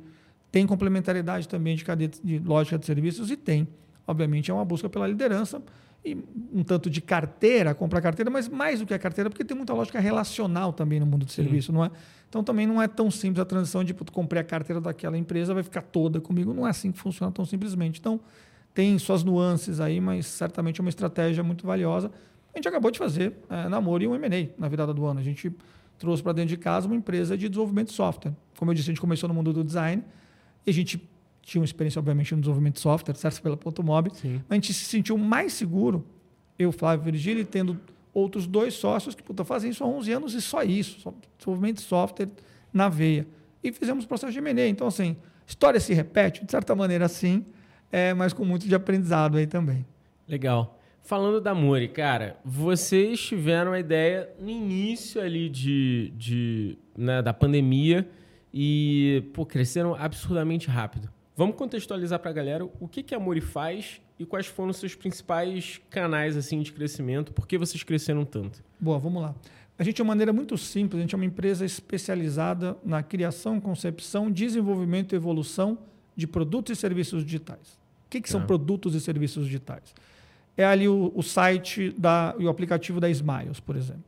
tem 0.52 0.66
complementaridade 0.66 1.48
também 1.48 1.76
de 1.76 1.86
cadeia 1.86 2.10
de 2.24 2.40
lógica 2.40 2.80
de 2.80 2.86
serviços 2.88 3.30
e 3.30 3.38
tem. 3.38 3.68
Obviamente 4.08 4.50
é 4.50 4.54
uma 4.56 4.66
busca 4.66 4.90
pela 4.90 5.08
liderança 5.08 5.62
e 6.04 6.18
um 6.52 6.64
tanto 6.64 6.90
de 6.90 7.00
carteira, 7.00 7.76
comprar 7.76 8.02
carteira, 8.02 8.32
mas 8.32 8.50
mais 8.50 8.80
do 8.80 8.88
que 8.88 8.94
a 8.94 8.98
carteira, 8.98 9.30
porque 9.30 9.46
tem 9.46 9.56
muita 9.56 9.72
lógica 9.72 10.00
relacional 10.00 10.74
também 10.74 11.00
no 11.00 11.06
mundo 11.06 11.28
de 11.28 11.32
serviço, 11.32 11.68
Sim. 11.68 11.74
não 11.74 11.86
é? 11.86 11.92
Então 12.28 12.44
também 12.44 12.66
não 12.66 12.82
é 12.82 12.88
tão 12.88 13.12
simples 13.12 13.40
a 13.40 13.46
transição 13.46 13.84
de, 13.84 13.94
tipo, 13.94 14.12
comprei 14.12 14.42
a 14.42 14.44
carteira 14.44 14.82
daquela 14.82 15.16
empresa, 15.16 15.54
vai 15.54 15.62
ficar 15.62 15.84
toda 15.84 16.20
comigo. 16.20 16.56
Não 16.56 16.66
é 16.66 16.72
assim 16.72 16.92
que 16.92 16.98
funciona 16.98 17.32
tão 17.32 17.46
simplesmente. 17.46 18.00
Então 18.00 18.20
tem 18.74 18.98
suas 18.98 19.24
nuances 19.24 19.80
aí, 19.80 20.02
mas 20.02 20.26
certamente 20.26 20.80
é 20.80 20.82
uma 20.82 20.90
estratégia 20.90 21.44
muito 21.44 21.68
valiosa. 21.68 22.12
A 22.52 22.58
gente 22.58 22.68
acabou 22.68 22.90
de 22.90 22.98
fazer 22.98 23.34
é, 23.48 23.70
namoro 23.70 24.04
e 24.04 24.08
um 24.08 24.16
M&A 24.16 24.60
na 24.60 24.68
virada 24.68 24.92
do 24.92 25.06
ano. 25.06 25.20
A 25.20 25.24
gente 25.24 25.56
trouxe 25.98 26.22
para 26.22 26.34
dentro 26.34 26.50
de 26.50 26.58
casa 26.58 26.88
uma 26.88 26.96
empresa 26.96 27.38
de 27.38 27.48
desenvolvimento 27.48 27.88
de 27.88 27.94
software. 27.94 28.34
Como 28.58 28.72
eu 28.72 28.76
disse, 28.76 28.90
a 28.90 28.92
gente 28.92 29.02
começou 29.02 29.28
no 29.28 29.36
mundo 29.36 29.54
do 29.54 29.64
design 29.64 30.04
e 30.66 30.70
a 30.70 30.74
gente 30.74 31.10
tinha 31.42 31.60
uma 31.60 31.66
experiência, 31.66 32.00
obviamente, 32.00 32.34
no 32.34 32.42
desenvolvimento 32.42 32.76
de 32.76 32.82
software, 32.82 33.16
certo? 33.16 33.42
Pela 33.42 33.58
Ponto 33.58 33.84
Mob. 33.84 34.10
Sim. 34.16 34.42
Mas 34.48 34.52
a 34.52 34.56
gente 34.56 34.74
se 34.74 34.86
sentiu 34.86 35.18
mais 35.18 35.54
seguro, 35.54 36.06
eu, 36.58 36.72
Flávio 36.72 37.04
e 37.04 37.12
Virgílio, 37.12 37.46
tendo 37.46 37.80
outros 38.14 38.48
dois 38.48 38.76
sócios 38.76 39.16
que 39.16 39.24
puta, 39.24 39.44
fazem 39.44 39.72
isso 39.72 39.84
há 39.84 39.88
11 39.88 40.12
anos 40.12 40.34
e 40.34 40.42
só 40.42 40.64
isso, 40.64 41.00
só 41.02 41.14
desenvolvimento 41.38 41.78
de 41.78 41.84
software 41.84 42.30
na 42.72 42.88
veia. 42.88 43.28
E 43.64 43.72
fizemos 43.72 44.06
o 44.06 44.08
processo 44.08 44.32
de 44.32 44.40
M&A. 44.40 44.68
Então, 44.68 44.88
assim, 44.88 45.16
história 45.48 45.80
se 45.80 45.94
repete, 45.94 46.46
de 46.46 46.52
certa 46.52 46.76
maneira, 46.76 47.08
sim, 47.08 47.46
é, 47.92 48.14
mas 48.14 48.34
com 48.34 48.46
muito 48.46 48.68
de 48.68 48.76
aprendizado 48.76 49.38
aí 49.38 49.48
também. 49.48 49.86
Legal. 50.28 50.80
Falando 51.04 51.42
da 51.42 51.54
Mori, 51.54 51.90
cara, 51.90 52.38
vocês 52.46 53.20
tiveram 53.20 53.74
a 53.74 53.80
ideia 53.80 54.30
no 54.40 54.50
início 54.50 55.22
ali 55.22 55.50
de, 55.50 56.14
de 56.16 56.78
né, 56.98 57.22
da 57.22 57.34
pandemia 57.34 58.08
e 58.54 59.22
pô, 59.34 59.46
cresceram 59.46 59.94
absurdamente 59.96 60.70
rápido. 60.70 61.10
Vamos 61.36 61.58
contextualizar 61.58 62.20
para 62.20 62.30
a 62.30 62.34
galera 62.34 62.64
o 62.80 62.88
que, 62.88 63.04
que 63.04 63.14
a 63.14 63.20
Mori 63.20 63.42
faz 63.42 64.00
e 64.18 64.26
quais 64.26 64.48
foram 64.48 64.70
os 64.70 64.78
seus 64.78 64.96
principais 64.96 65.82
canais 65.90 66.38
assim 66.38 66.62
de 66.62 66.72
crescimento, 66.72 67.34
por 67.34 67.46
que 67.48 67.58
vocês 67.58 67.84
cresceram 67.84 68.24
tanto? 68.24 68.64
Boa, 68.80 68.98
vamos 68.98 69.22
lá. 69.22 69.36
A 69.78 69.84
gente, 69.84 69.98
de 69.98 70.02
uma 70.02 70.10
maneira 70.10 70.32
muito 70.32 70.58
simples, 70.58 71.00
a 71.00 71.02
gente 71.02 71.14
é 71.14 71.18
uma 71.18 71.26
empresa 71.26 71.66
especializada 71.66 72.78
na 72.82 73.04
criação, 73.04 73.60
concepção, 73.60 74.32
desenvolvimento 74.32 75.12
e 75.12 75.16
evolução 75.18 75.80
de 76.16 76.28
produtos 76.28 76.78
e 76.78 76.80
serviços 76.80 77.26
digitais. 77.26 77.78
O 78.06 78.10
que, 78.10 78.22
que 78.22 78.30
são 78.30 78.42
é. 78.42 78.46
produtos 78.46 78.96
e 78.96 79.02
serviços 79.02 79.46
digitais? 79.48 79.94
É 80.56 80.66
ali 80.66 80.88
o, 80.88 81.12
o 81.16 81.24
site 81.24 81.94
da, 81.98 82.36
e 82.38 82.46
o 82.46 82.50
aplicativo 82.50 83.00
da 83.00 83.10
Smiles, 83.10 83.60
por 83.60 83.76
exemplo. 83.76 84.04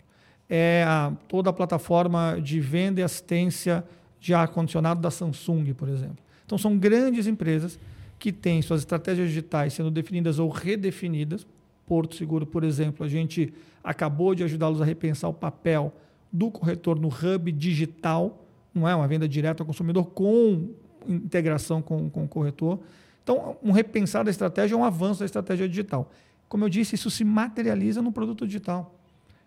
É 0.50 0.84
a, 0.88 1.12
toda 1.28 1.50
a 1.50 1.54
plataforma 1.54 2.40
de 2.42 2.60
venda 2.60 3.02
e 3.02 3.04
assistência 3.04 3.84
de 4.20 4.34
ar-condicionado 4.34 5.02
da 5.02 5.10
Samsung, 5.10 5.74
por 5.74 5.90
exemplo. 5.90 6.18
Então, 6.46 6.58
são 6.58 6.78
grandes 6.78 7.26
empresas 7.26 7.80
que 8.20 8.32
têm 8.32 8.62
suas 8.62 8.82
estratégias 8.82 9.28
digitais 9.30 9.74
sendo 9.74 9.90
definidas 9.90 10.40
ou 10.40 10.50
redefinidas. 10.50 11.46
Porto 11.86 12.16
Seguro, 12.16 12.46
por 12.46 12.64
exemplo, 12.64 13.06
a 13.06 13.10
gente 13.10 13.54
acabou 13.84 14.34
de 14.34 14.44
ajudá-los 14.44 14.82
a 14.82 14.86
repensar 14.86 15.28
o 15.30 15.34
papel 15.34 15.94
do 16.32 16.52
corretor 16.52 17.00
no 17.00 17.08
hub 17.08 17.52
digital, 17.52 18.46
não 18.74 18.88
é 18.88 18.96
uma 18.96 19.08
venda 19.08 19.28
direta 19.28 19.64
ao 19.64 19.68
consumidor 19.68 20.06
com 20.08 20.70
integração 21.08 21.82
com, 21.82 22.10
com 22.10 22.26
o 22.26 22.28
corretor. 22.28 22.80
Então, 23.24 23.58
um 23.64 23.72
repensar 23.72 24.24
da 24.24 24.32
estratégia 24.32 24.76
é 24.76 24.78
um 24.78 24.84
avanço 24.84 25.20
da 25.20 25.26
estratégia 25.26 25.68
digital. 25.68 26.12
Como 26.48 26.64
eu 26.64 26.70
disse, 26.70 26.96
isso 26.96 27.10
se 27.10 27.24
materializa 27.24 28.02
no 28.02 28.12
produto 28.12 28.46
digital. 28.46 28.96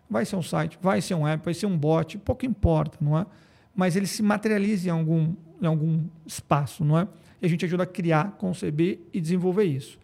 Vai 0.09 0.25
ser 0.25 0.35
um 0.35 0.41
site, 0.41 0.77
vai 0.81 1.01
ser 1.01 1.15
um 1.15 1.27
app, 1.27 1.43
vai 1.43 1.53
ser 1.53 1.65
um 1.65 1.77
bot, 1.77 2.17
pouco 2.19 2.45
importa, 2.45 2.97
não 2.99 3.17
é? 3.17 3.25
Mas 3.75 3.95
ele 3.95 4.07
se 4.07 4.23
materializa 4.23 4.87
em 4.87 4.91
algum, 4.91 5.35
em 5.61 5.65
algum 5.65 6.03
espaço, 6.25 6.83
não 6.83 6.97
é? 6.97 7.07
E 7.41 7.45
a 7.45 7.49
gente 7.49 7.63
ajuda 7.65 7.83
a 7.83 7.85
criar, 7.85 8.31
conceber 8.31 8.99
e 9.13 9.21
desenvolver 9.21 9.63
isso. 9.63 9.97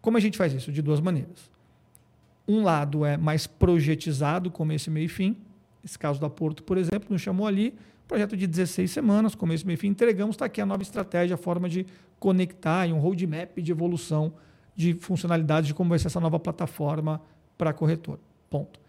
Como 0.00 0.16
a 0.16 0.20
gente 0.20 0.36
faz 0.36 0.52
isso? 0.52 0.72
De 0.72 0.82
duas 0.82 1.00
maneiras. 1.00 1.50
Um 2.46 2.62
lado 2.62 3.04
é 3.04 3.16
mais 3.16 3.46
projetizado, 3.46 4.50
começo, 4.50 4.90
meio 4.90 5.06
e 5.06 5.08
fim. 5.08 5.36
Esse 5.84 5.98
caso 5.98 6.20
da 6.20 6.28
Porto, 6.28 6.62
por 6.62 6.76
exemplo, 6.76 7.08
nos 7.10 7.20
chamou 7.20 7.46
ali, 7.46 7.74
projeto 8.08 8.36
de 8.36 8.46
16 8.46 8.90
semanas, 8.90 9.34
começo, 9.34 9.66
meio 9.66 9.76
e 9.76 9.78
fim. 9.78 9.88
Entregamos, 9.88 10.34
está 10.34 10.46
aqui 10.46 10.60
a 10.60 10.66
nova 10.66 10.82
estratégia, 10.82 11.34
a 11.34 11.38
forma 11.38 11.68
de 11.68 11.86
conectar 12.18 12.86
e 12.86 12.92
um 12.92 12.98
roadmap 12.98 13.58
de 13.58 13.70
evolução 13.70 14.32
de 14.74 14.94
funcionalidades 14.94 15.68
de 15.68 15.74
como 15.74 15.90
vai 15.90 15.98
ser 15.98 16.08
essa 16.08 16.20
nova 16.20 16.38
plataforma 16.38 17.20
para 17.56 17.72
corretor. 17.72 18.18
Ponto. 18.50 18.80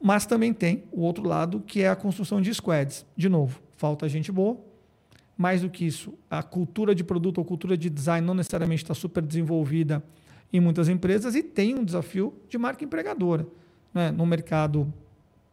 Mas 0.00 0.26
também 0.26 0.52
tem 0.52 0.84
o 0.92 1.00
outro 1.00 1.26
lado, 1.26 1.60
que 1.60 1.82
é 1.82 1.88
a 1.88 1.96
construção 1.96 2.40
de 2.40 2.52
squads. 2.52 3.06
De 3.16 3.28
novo, 3.28 3.60
falta 3.76 4.08
gente 4.08 4.30
boa. 4.30 4.58
Mais 5.36 5.62
do 5.62 5.70
que 5.70 5.84
isso, 5.84 6.14
a 6.30 6.42
cultura 6.42 6.94
de 6.94 7.02
produto 7.02 7.38
ou 7.38 7.44
cultura 7.44 7.76
de 7.76 7.90
design 7.90 8.24
não 8.24 8.34
necessariamente 8.34 8.84
está 8.84 8.94
super 8.94 9.22
desenvolvida 9.22 10.02
em 10.52 10.60
muitas 10.60 10.88
empresas 10.88 11.34
e 11.34 11.42
tem 11.42 11.74
um 11.74 11.84
desafio 11.84 12.32
de 12.48 12.56
marca 12.56 12.84
empregadora. 12.84 13.46
Né? 13.92 14.12
No 14.12 14.24
mercado 14.24 14.92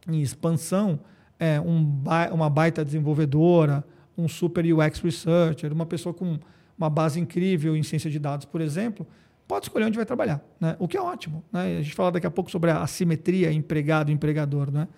em 0.06 0.20
expansão, 0.20 1.00
é, 1.38 1.60
um, 1.60 2.02
uma 2.32 2.48
baita 2.48 2.84
desenvolvedora, 2.84 3.84
um 4.16 4.28
super 4.28 4.64
UX 4.64 5.00
researcher, 5.00 5.72
uma 5.72 5.86
pessoa 5.86 6.14
com 6.14 6.38
uma 6.78 6.90
base 6.90 7.18
incrível 7.18 7.76
em 7.76 7.82
ciência 7.82 8.10
de 8.10 8.18
dados, 8.18 8.46
por 8.46 8.60
exemplo, 8.60 9.06
pode 9.52 9.66
escolher 9.66 9.84
onde 9.84 9.96
vai 9.96 10.06
trabalhar, 10.06 10.42
né? 10.58 10.76
o 10.78 10.88
que 10.88 10.96
é 10.96 11.00
ótimo. 11.00 11.44
Né? 11.52 11.76
A 11.76 11.82
gente 11.82 11.94
fala 11.94 12.10
daqui 12.10 12.26
a 12.26 12.30
pouco 12.30 12.50
sobre 12.50 12.70
a 12.70 12.80
assimetria 12.80 13.52
empregado-empregador. 13.52 14.72
Né? 14.72 14.88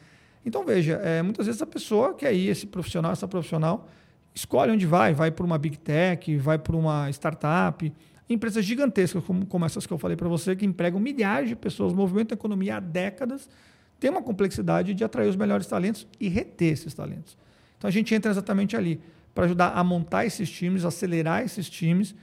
Então, 0.47 0.65
veja, 0.65 0.93
é, 1.03 1.21
muitas 1.23 1.47
vezes 1.47 1.61
a 1.61 1.67
pessoa 1.67 2.15
quer 2.15 2.33
ir, 2.33 2.51
esse 2.51 2.65
profissional, 2.65 3.11
essa 3.11 3.27
profissional, 3.27 3.89
escolhe 4.33 4.71
onde 4.71 4.87
vai, 4.87 5.13
vai 5.13 5.33
para 5.33 5.45
uma 5.45 5.59
big 5.59 5.77
tech, 5.77 6.37
vai 6.37 6.57
para 6.57 6.77
uma 6.77 7.11
startup, 7.11 7.93
empresas 8.31 8.65
gigantescas 8.65 9.25
como, 9.25 9.45
como 9.45 9.65
essas 9.65 9.89
que 9.89 9.93
eu 9.93 9.99
falei 9.99 10.17
para 10.17 10.29
você, 10.29 10.55
que 10.55 10.65
empregam 10.65 11.01
milhares 11.01 11.49
de 11.49 11.57
pessoas, 11.57 11.93
movimentam 11.93 12.37
a 12.37 12.39
economia 12.39 12.77
há 12.77 12.81
décadas, 12.81 13.51
tem 13.99 14.09
uma 14.09 14.23
complexidade 14.23 14.95
de 14.95 15.03
atrair 15.03 15.29
os 15.29 15.35
melhores 15.35 15.67
talentos 15.67 16.07
e 16.21 16.29
reter 16.29 16.75
esses 16.75 16.95
talentos. 16.95 17.37
Então, 17.77 17.89
a 17.89 17.91
gente 17.91 18.15
entra 18.15 18.31
exatamente 18.31 18.77
ali 18.77 19.01
para 19.35 19.47
ajudar 19.47 19.71
a 19.71 19.83
montar 19.83 20.25
esses 20.25 20.49
times, 20.49 20.85
acelerar 20.85 21.43
esses 21.43 21.69
times 21.69 22.15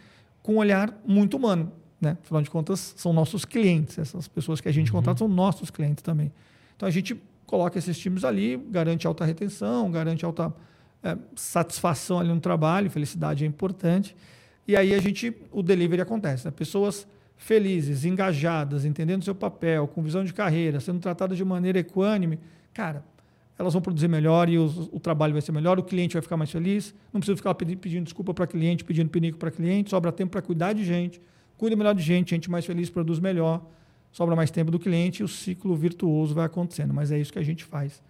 com 0.41 0.53
um 0.53 0.57
olhar 0.59 0.97
muito 1.05 1.35
humano. 1.35 1.73
Né? 2.01 2.17
Afinal 2.23 2.41
de 2.41 2.49
contas, 2.49 2.95
são 2.97 3.13
nossos 3.13 3.45
clientes. 3.45 3.99
Essas 3.99 4.27
pessoas 4.27 4.59
que 4.59 4.67
a 4.67 4.71
gente 4.71 4.91
uhum. 4.91 4.97
contrata 4.97 5.19
são 5.19 5.27
nossos 5.27 5.69
clientes 5.69 6.01
também. 6.01 6.31
Então 6.75 6.87
a 6.87 6.91
gente 6.91 7.15
coloca 7.45 7.77
esses 7.77 7.97
times 7.97 8.23
ali, 8.23 8.57
garante 8.57 9.05
alta 9.05 9.23
retenção, 9.23 9.91
garante 9.91 10.25
alta 10.25 10.51
é, 11.03 11.15
satisfação 11.35 12.19
ali 12.19 12.29
no 12.29 12.39
trabalho, 12.39 12.89
felicidade 12.89 13.43
é 13.43 13.47
importante. 13.47 14.15
E 14.67 14.75
aí 14.75 14.93
a 14.93 14.99
gente, 14.99 15.35
o 15.51 15.61
delivery 15.61 16.01
acontece. 16.01 16.45
Né? 16.45 16.51
Pessoas 16.51 17.07
felizes, 17.37 18.05
engajadas, 18.05 18.85
entendendo 18.85 19.23
seu 19.23 19.35
papel, 19.35 19.87
com 19.87 20.01
visão 20.01 20.23
de 20.23 20.33
carreira, 20.33 20.79
sendo 20.79 20.99
tratadas 20.99 21.37
de 21.37 21.43
maneira 21.43 21.79
equânime. 21.79 22.39
Cara, 22.73 23.03
elas 23.57 23.73
vão 23.73 23.81
produzir 23.81 24.07
melhor 24.07 24.49
e 24.49 24.57
os, 24.57 24.77
o 24.91 24.99
trabalho 24.99 25.33
vai 25.33 25.41
ser 25.41 25.51
melhor, 25.51 25.77
o 25.77 25.83
cliente 25.83 26.13
vai 26.13 26.21
ficar 26.21 26.37
mais 26.37 26.49
feliz. 26.49 26.95
Não 27.11 27.19
precisa 27.19 27.35
ficar 27.35 27.53
pedindo, 27.53 27.79
pedindo 27.79 28.03
desculpa 28.03 28.33
para 28.33 28.47
cliente, 28.47 28.83
pedindo 28.83 29.09
pinico 29.09 29.37
para 29.37 29.51
cliente, 29.51 29.89
sobra 29.89 30.11
tempo 30.11 30.31
para 30.31 30.41
cuidar 30.41 30.73
de 30.73 30.83
gente, 30.83 31.21
cuida 31.61 31.75
melhor 31.75 31.93
de 31.93 32.01
gente, 32.01 32.31
gente 32.31 32.49
mais 32.49 32.65
feliz 32.65 32.89
produz 32.89 33.19
melhor, 33.19 33.63
sobra 34.11 34.35
mais 34.35 34.49
tempo 34.49 34.71
do 34.71 34.79
cliente 34.79 35.21
e 35.21 35.23
o 35.23 35.27
ciclo 35.27 35.75
virtuoso 35.75 36.33
vai 36.33 36.47
acontecendo. 36.47 36.91
Mas 36.91 37.11
é 37.11 37.19
isso 37.19 37.31
que 37.31 37.37
a 37.37 37.43
gente 37.43 37.63
faz, 37.63 38.01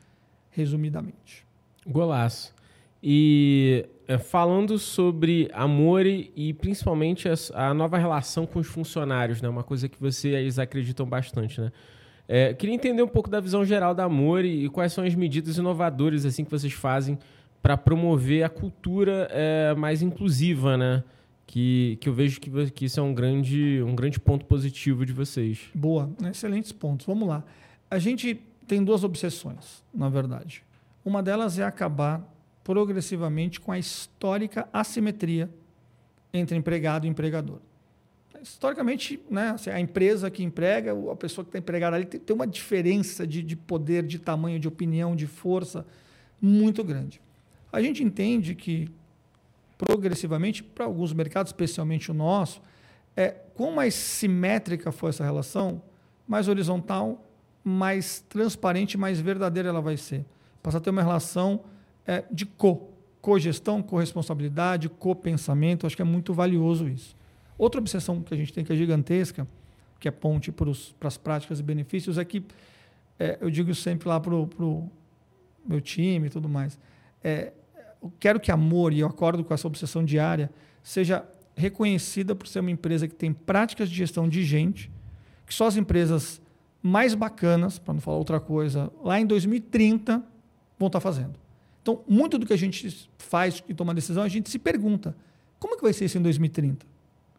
resumidamente. 0.52 1.46
Golaço. 1.86 2.56
E 3.04 3.86
é, 4.08 4.18
falando 4.18 4.80
sobre 4.80 5.50
amor 5.52 6.06
e, 6.06 6.54
principalmente 6.62 7.28
a, 7.54 7.74
nova 7.74 7.98
relação 7.98 8.46
com 8.46 8.58
os 8.58 8.68
funcionários, 8.68 9.42
né? 9.42 9.50
Uma 9.50 9.64
coisa 9.64 9.90
que 9.90 10.00
vocês 10.00 10.58
acreditam 10.58 11.06
bastante, 11.06 11.60
né? 11.60 11.74
É, 12.30 12.54
queria 12.54 12.74
entender 12.74 13.04
um 13.04 13.08
pouco 13.08 13.30
da 13.30 13.42
visão 13.42 13.66
geral 13.66 13.94
da 13.94 14.06
Amor 14.06 14.46
e, 14.46 14.64
e 14.64 14.70
quais 14.70 14.94
são 14.94 15.04
as 15.04 15.14
medidas 15.14 15.58
inovadoras 15.58 16.26
assim 16.26 16.46
que 16.46 16.52
vocês 16.52 16.72
fazem 16.72 17.20
para 17.62 17.76
promover 17.76 18.44
a 18.44 18.50
cultura 18.50 19.28
é, 19.30 19.76
mais 19.76 20.02
inclusiva, 20.02 20.78
né? 20.78 21.04
Que, 21.52 21.98
que 22.00 22.08
eu 22.08 22.14
vejo 22.14 22.40
que, 22.40 22.72
que 22.72 22.86
isso 22.86 22.98
é 22.98 23.04
um 23.04 23.14
grande, 23.14 23.84
um 23.86 23.94
grande 23.94 24.18
ponto 24.18 24.46
positivo 24.46 25.06
de 25.06 25.12
vocês. 25.12 25.60
Boa, 25.76 26.10
excelentes 26.32 26.72
pontos. 26.72 27.06
Vamos 27.06 27.28
lá. 27.28 27.44
A 27.90 28.00
gente 28.00 28.42
tem 28.66 28.82
duas 28.82 29.04
obsessões, 29.04 29.84
na 29.94 30.08
verdade. 30.08 30.64
Uma 31.04 31.22
delas 31.22 31.60
é 31.60 31.64
acabar 31.66 32.26
progressivamente 32.64 33.60
com 33.60 33.70
a 33.70 33.78
histórica 33.78 34.66
assimetria 34.72 35.50
entre 36.34 36.56
empregado 36.56 37.06
e 37.06 37.10
empregador. 37.10 37.60
Historicamente, 38.42 39.20
né, 39.30 39.50
assim, 39.50 39.72
a 39.72 39.80
empresa 39.80 40.32
que 40.32 40.46
emprega, 40.46 40.94
a 41.12 41.16
pessoa 41.18 41.44
que 41.44 41.50
está 41.50 41.60
empregada 41.60 41.98
ali, 41.98 42.06
tem, 42.06 42.34
uma 42.34 42.48
diferença 42.48 43.28
de, 43.28 43.44
de 43.44 43.58
poder, 43.58 44.04
de 44.04 44.20
tamanho, 44.20 44.58
de 44.58 44.70
opinião, 44.70 45.18
de 45.18 45.28
força 45.28 45.86
muito 46.42 46.82
grande. 46.82 47.20
A 47.74 47.82
gente 47.82 48.02
entende 48.02 48.56
que, 48.56 48.90
progressivamente, 49.86 50.62
para 50.64 50.86
alguns 50.86 51.12
mercados, 51.12 51.50
especialmente 51.50 52.12
o 52.12 52.14
nosso, 52.14 52.62
é, 53.18 53.30
quanto 53.56 53.74
mais 53.74 53.96
simétrica 53.96 54.92
for 54.92 55.10
essa 55.10 55.24
relação, 55.24 55.82
mais 56.28 56.48
horizontal, 56.48 57.28
mais 57.64 58.22
transparente, 58.30 58.96
mais 58.96 59.20
verdadeira 59.20 59.70
ela 59.70 59.82
vai 59.82 59.98
ser. 59.98 60.24
Passa 60.62 60.78
a 60.78 60.82
ter 60.82 60.92
uma 60.92 61.02
relação 61.02 61.62
é, 62.06 62.24
de 62.32 62.46
co, 62.46 62.92
cogestão, 63.22 63.82
corresponsabilidade, 63.82 64.88
copensamento. 64.88 65.88
Acho 65.88 65.96
que 65.96 66.02
é 66.04 66.06
muito 66.06 66.32
valioso 66.32 66.88
isso. 66.88 67.18
Outra 67.58 67.82
obsessão 67.82 68.22
que 68.22 68.34
a 68.34 68.38
gente 68.38 68.54
tem 68.54 68.64
que 68.64 68.72
é 68.72 68.76
gigantesca, 68.76 69.48
que 70.00 70.08
é 70.08 70.12
ponte 70.12 70.52
para 70.52 71.08
as 71.08 71.18
práticas 71.18 71.60
e 71.60 71.64
benefícios, 71.64 72.20
é 72.20 72.26
que 72.26 72.46
é, 73.20 73.40
eu 73.42 73.50
digo 73.50 73.74
sempre 73.74 74.08
lá 74.08 74.20
para 74.20 74.34
o 74.34 74.90
meu 75.66 75.82
time 75.82 76.28
e 76.28 76.30
tudo 76.30 76.48
mais. 76.48 76.80
É, 77.24 77.52
eu 78.02 78.12
quero 78.20 78.40
que 78.40 78.52
amor, 78.52 78.94
e 78.94 79.00
eu 79.00 79.08
acordo 79.08 79.44
com 79.44 79.54
essa 79.54 79.68
obsessão 79.68 80.04
diária, 80.04 80.50
seja 80.84 81.24
reconhecida 81.56 82.34
por 82.34 82.48
ser 82.48 82.60
uma 82.60 82.72
empresa 82.72 83.08
que 83.08 83.16
tem 83.16 83.32
práticas 83.32 83.90
de 83.90 83.96
gestão 83.96 84.28
de 84.28 84.44
gente, 84.44 84.92
que 85.46 85.54
só 85.54 85.68
as 85.68 85.76
empresas 85.76 86.42
mais 86.82 87.14
bacanas, 87.14 87.78
para 87.78 87.94
não 87.94 88.02
falar 88.02 88.18
outra 88.18 88.40
coisa, 88.40 88.92
lá 89.04 89.20
em 89.20 89.26
2030 89.26 90.24
vão 90.80 90.88
estar 90.88 91.00
tá 91.00 91.02
fazendo. 91.02 91.40
Então, 91.82 92.04
muito 92.08 92.38
do 92.38 92.46
que 92.46 92.54
a 92.54 92.58
gente 92.58 93.10
faz 93.18 93.64
e 93.68 93.74
toma 93.74 93.94
decisão, 93.94 94.24
a 94.24 94.28
gente 94.28 94.50
se 94.50 94.58
pergunta: 94.58 95.16
como 95.60 95.76
que 95.76 95.84
vai 95.84 95.94
ser 95.94 96.06
isso 96.06 96.18
em 96.18 96.22
2030? 96.22 96.86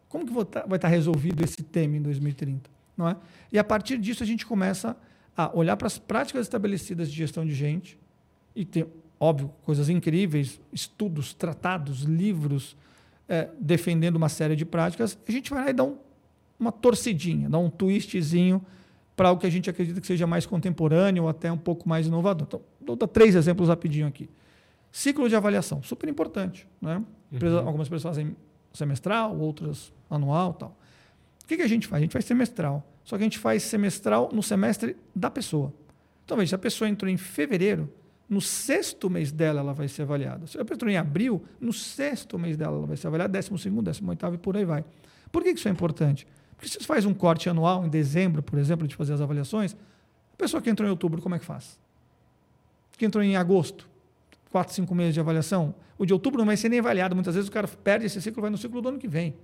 Como 0.07 0.25
que 0.25 0.31
vai 0.31 0.43
estar 0.43 0.61
tá, 0.61 0.79
tá 0.79 0.87
resolvido 0.87 1.43
esse 1.43 1.63
tema 1.63 1.97
em 1.97 2.01
2030? 2.01 2.69
Não 2.95 3.07
é? 3.09 3.17
E 3.51 3.57
a 3.57 3.63
partir 3.63 3.97
disso 3.97 4.23
a 4.23 4.25
gente 4.25 4.45
começa 4.45 4.95
a 5.35 5.51
olhar 5.55 5.75
para 5.75 5.87
as 5.87 5.97
práticas 5.97 6.45
estabelecidas 6.45 7.09
de 7.09 7.17
gestão 7.17 7.45
de 7.45 7.53
gente 7.53 7.97
e 8.55 8.63
tem, 8.63 8.85
óbvio, 9.23 9.51
coisas 9.63 9.89
incríveis, 9.89 10.59
estudos, 10.71 11.33
tratados, 11.33 12.01
livros 12.01 12.75
é, 13.27 13.49
defendendo 13.59 14.17
uma 14.17 14.29
série 14.29 14.55
de 14.55 14.65
práticas. 14.65 15.17
A 15.27 15.31
gente 15.31 15.49
vai 15.49 15.63
lá 15.63 15.69
e 15.69 15.73
dá 15.73 15.83
um, 15.83 15.97
uma 16.59 16.71
torcidinha, 16.71 17.49
dá 17.49 17.57
um 17.57 17.69
twistzinho 17.69 18.61
para 19.15 19.31
o 19.31 19.37
que 19.37 19.45
a 19.45 19.49
gente 19.49 19.69
acredita 19.69 20.01
que 20.01 20.07
seja 20.07 20.27
mais 20.27 20.45
contemporâneo 20.45 21.23
ou 21.23 21.29
até 21.29 21.51
um 21.51 21.57
pouco 21.57 21.87
mais 21.87 22.07
inovador. 22.07 22.47
Então, 22.47 22.61
vou 22.85 22.95
dar 22.95 23.07
três 23.07 23.35
exemplos 23.35 23.69
rapidinho 23.69 24.07
aqui. 24.07 24.29
Ciclo 24.91 25.29
de 25.29 25.35
avaliação, 25.35 25.81
super 25.81 26.09
importante. 26.09 26.67
Né? 26.81 27.01
Uhum. 27.31 27.57
Algumas 27.65 27.87
pessoas 27.87 28.15
fazem 28.15 28.35
semestral, 28.73 29.37
outras 29.39 29.93
anual 30.09 30.53
tal. 30.53 30.77
O 31.43 31.47
que, 31.47 31.57
que 31.57 31.63
a 31.63 31.67
gente 31.67 31.87
faz? 31.87 32.01
A 32.01 32.03
gente 32.03 32.13
faz 32.13 32.25
semestral. 32.25 32.85
Só 33.03 33.17
que 33.17 33.23
a 33.23 33.25
gente 33.25 33.39
faz 33.39 33.63
semestral 33.63 34.29
no 34.33 34.41
semestre 34.41 34.95
da 35.15 35.29
pessoa. 35.29 35.73
Então, 36.25 36.37
veja, 36.37 36.49
se 36.49 36.55
a 36.55 36.59
pessoa 36.59 36.89
entrou 36.89 37.09
em 37.09 37.17
fevereiro, 37.17 37.89
no 38.33 38.41
sexto 38.41 39.09
mês 39.09 39.31
dela 39.31 39.59
ela 39.59 39.73
vai 39.73 39.87
ser 39.87 40.01
avaliada. 40.01 40.47
Se 40.47 40.57
a 40.57 40.65
pessoa 40.65 40.75
entrou 40.75 40.91
em 40.91 40.97
abril, 40.97 41.43
no 41.59 41.71
sexto 41.71 42.37
mês 42.37 42.57
dela 42.57 42.77
ela 42.77 42.87
vai 42.87 42.97
ser 42.97 43.07
avaliada, 43.07 43.31
décimo 43.31 43.57
segundo, 43.57 43.85
décimo 43.85 44.09
oitavo 44.09 44.35
e 44.35 44.37
por 44.37 44.57
aí 44.57 44.65
vai. 44.65 44.83
Por 45.31 45.43
que 45.43 45.49
isso 45.49 45.67
é 45.67 45.71
importante? 45.71 46.27
Porque 46.55 46.67
se 46.67 46.79
você 46.79 46.85
faz 46.85 47.05
um 47.05 47.13
corte 47.13 47.49
anual, 47.49 47.85
em 47.85 47.89
dezembro, 47.89 48.41
por 48.41 48.57
exemplo, 48.57 48.87
de 48.87 48.95
fazer 48.95 49.13
as 49.13 49.21
avaliações, 49.21 49.75
a 50.33 50.37
pessoa 50.37 50.61
que 50.61 50.69
entrou 50.69 50.87
em 50.87 50.91
outubro, 50.91 51.21
como 51.21 51.35
é 51.35 51.39
que 51.39 51.45
faz? 51.45 51.79
Que 52.97 53.05
entrou 53.05 53.23
em 53.23 53.35
agosto, 53.35 53.87
quatro, 54.51 54.73
cinco 54.73 54.93
meses 54.93 55.13
de 55.13 55.19
avaliação, 55.19 55.75
o 55.97 56.05
de 56.05 56.13
outubro 56.13 56.39
não 56.39 56.45
vai 56.45 56.57
ser 56.57 56.69
nem 56.69 56.79
avaliado. 56.79 57.15
Muitas 57.15 57.35
vezes 57.35 57.49
o 57.49 57.51
cara 57.51 57.67
perde 57.67 58.05
esse 58.05 58.21
ciclo, 58.21 58.41
vai 58.41 58.49
no 58.49 58.57
ciclo 58.57 58.81
do 58.81 58.89
ano 58.89 58.97
que 58.99 59.07
vem. 59.07 59.35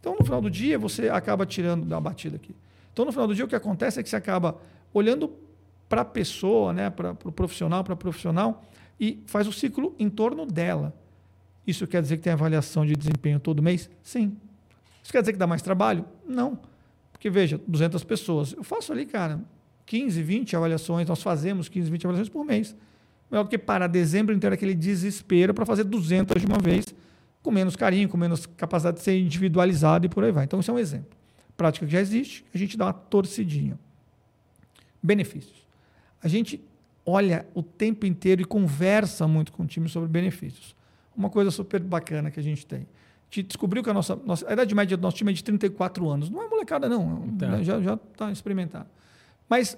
Então, 0.00 0.16
no 0.18 0.24
final 0.24 0.40
do 0.40 0.50
dia, 0.50 0.78
você 0.78 1.08
acaba 1.08 1.46
tirando 1.46 1.86
da 1.86 1.98
batida 2.00 2.36
aqui. 2.36 2.54
Então, 2.92 3.04
no 3.04 3.12
final 3.12 3.26
do 3.26 3.34
dia, 3.34 3.44
o 3.44 3.48
que 3.48 3.56
acontece 3.56 3.98
é 3.98 4.02
que 4.02 4.08
você 4.08 4.16
acaba 4.16 4.60
olhando 4.92 5.32
para 5.94 6.02
a 6.02 6.04
pessoa, 6.04 6.72
né, 6.72 6.90
para 6.90 7.12
o 7.12 7.14
pro 7.14 7.30
profissional, 7.30 7.84
para 7.84 7.94
profissional, 7.94 8.64
e 8.98 9.22
faz 9.26 9.46
o 9.46 9.52
ciclo 9.52 9.94
em 9.96 10.10
torno 10.10 10.44
dela. 10.44 10.92
Isso 11.64 11.86
quer 11.86 12.02
dizer 12.02 12.16
que 12.16 12.24
tem 12.24 12.32
avaliação 12.32 12.84
de 12.84 12.94
desempenho 12.94 13.38
todo 13.38 13.62
mês? 13.62 13.88
Sim. 14.02 14.36
Isso 15.02 15.12
quer 15.12 15.20
dizer 15.20 15.32
que 15.32 15.38
dá 15.38 15.46
mais 15.46 15.62
trabalho? 15.62 16.04
Não. 16.26 16.58
Porque, 17.12 17.30
veja, 17.30 17.60
200 17.66 18.02
pessoas. 18.02 18.54
Eu 18.54 18.64
faço 18.64 18.92
ali, 18.92 19.06
cara, 19.06 19.40
15, 19.86 20.20
20 20.20 20.56
avaliações, 20.56 21.08
nós 21.08 21.22
fazemos 21.22 21.68
15, 21.68 21.88
20 21.90 22.06
avaliações 22.06 22.28
por 22.28 22.44
mês. 22.44 22.76
Melhor 23.30 23.44
do 23.44 23.48
que 23.48 23.56
parar 23.56 23.86
dezembro 23.86 24.34
inteiro 24.34 24.52
aquele 24.52 24.74
desespero 24.74 25.54
para 25.54 25.64
fazer 25.64 25.84
200 25.84 26.42
de 26.42 26.46
uma 26.46 26.58
vez, 26.58 26.92
com 27.40 27.52
menos 27.52 27.76
carinho, 27.76 28.08
com 28.08 28.16
menos 28.16 28.46
capacidade 28.46 28.96
de 28.96 29.04
ser 29.04 29.16
individualizado 29.16 30.06
e 30.06 30.08
por 30.08 30.24
aí 30.24 30.32
vai. 30.32 30.44
Então, 30.44 30.58
isso 30.58 30.72
é 30.72 30.74
um 30.74 30.78
exemplo. 30.78 31.16
Prática 31.56 31.86
que 31.86 31.92
já 31.92 32.00
existe, 32.00 32.44
a 32.52 32.58
gente 32.58 32.76
dá 32.76 32.86
uma 32.86 32.92
torcidinha. 32.92 33.78
Benefícios. 35.00 35.63
A 36.24 36.28
gente 36.28 36.60
olha 37.06 37.46
o 37.54 37.62
tempo 37.62 38.06
inteiro 38.06 38.42
e 38.42 38.44
conversa 38.44 39.28
muito 39.28 39.52
com 39.52 39.62
o 39.62 39.66
time 39.66 39.88
sobre 39.88 40.08
benefícios. 40.08 40.74
Uma 41.16 41.30
coisa 41.30 41.52
super 41.52 41.80
bacana 41.80 42.30
que 42.30 42.40
a 42.40 42.42
gente 42.42 42.66
tem 42.66 42.86
gente 43.40 43.48
descobriu 43.48 43.82
que 43.82 43.90
a 43.90 43.94
nossa, 43.94 44.16
nossa 44.24 44.48
a 44.48 44.52
idade 44.52 44.74
média 44.74 44.96
do 44.96 45.02
nosso 45.02 45.16
time 45.16 45.32
é 45.32 45.34
de 45.34 45.42
34 45.42 46.08
anos. 46.08 46.30
Não 46.30 46.42
é 46.42 46.48
molecada, 46.48 46.88
não. 46.88 47.26
Né, 47.26 47.62
já 47.62 47.94
está 47.94 48.30
experimentado. 48.30 48.86
Mas 49.48 49.76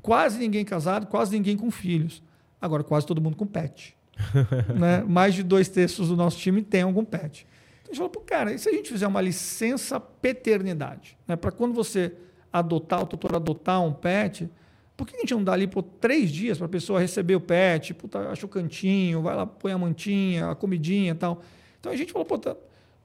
quase 0.00 0.38
ninguém 0.38 0.64
casado, 0.64 1.06
quase 1.06 1.36
ninguém 1.36 1.56
com 1.56 1.70
filhos. 1.70 2.22
Agora, 2.60 2.84
quase 2.84 3.06
todo 3.06 3.20
mundo 3.20 3.36
com 3.36 3.46
pet. 3.46 3.96
né? 4.78 5.02
Mais 5.02 5.34
de 5.34 5.42
dois 5.42 5.68
terços 5.68 6.08
do 6.08 6.16
nosso 6.16 6.38
time 6.38 6.62
tem 6.62 6.82
algum 6.82 7.04
pet. 7.04 7.46
Então, 7.82 7.92
a 7.92 7.94
gente 7.94 7.98
falou, 7.98 8.26
cara, 8.26 8.52
e 8.52 8.58
se 8.58 8.68
a 8.68 8.72
gente 8.72 8.90
fizer 8.90 9.06
uma 9.06 9.20
licença 9.20 10.00
paternidade? 10.00 11.16
Né? 11.26 11.36
Para 11.36 11.50
quando 11.50 11.74
você 11.74 12.14
adotar, 12.52 13.02
o 13.02 13.06
tutor 13.06 13.34
adotar 13.34 13.82
um 13.82 13.92
pet, 13.92 14.48
por 14.96 15.06
que 15.06 15.16
a 15.16 15.20
gente 15.20 15.34
não 15.34 15.44
dá 15.44 15.52
ali 15.52 15.66
por 15.66 15.82
três 15.82 16.30
dias 16.30 16.56
para 16.56 16.66
a 16.66 16.70
pessoa 16.70 16.98
receber 16.98 17.36
o 17.36 17.40
pet? 17.40 17.92
Puta, 17.92 18.30
acha 18.30 18.46
o 18.46 18.48
cantinho, 18.48 19.20
vai 19.20 19.36
lá, 19.36 19.46
põe 19.46 19.72
a 19.72 19.78
mantinha, 19.78 20.50
a 20.50 20.54
comidinha 20.54 21.12
e 21.12 21.14
tal. 21.14 21.42
Então 21.78 21.92
a 21.92 21.96
gente 21.96 22.12
falou, 22.12 22.24
pô, 22.24 22.38
tá, 22.38 22.56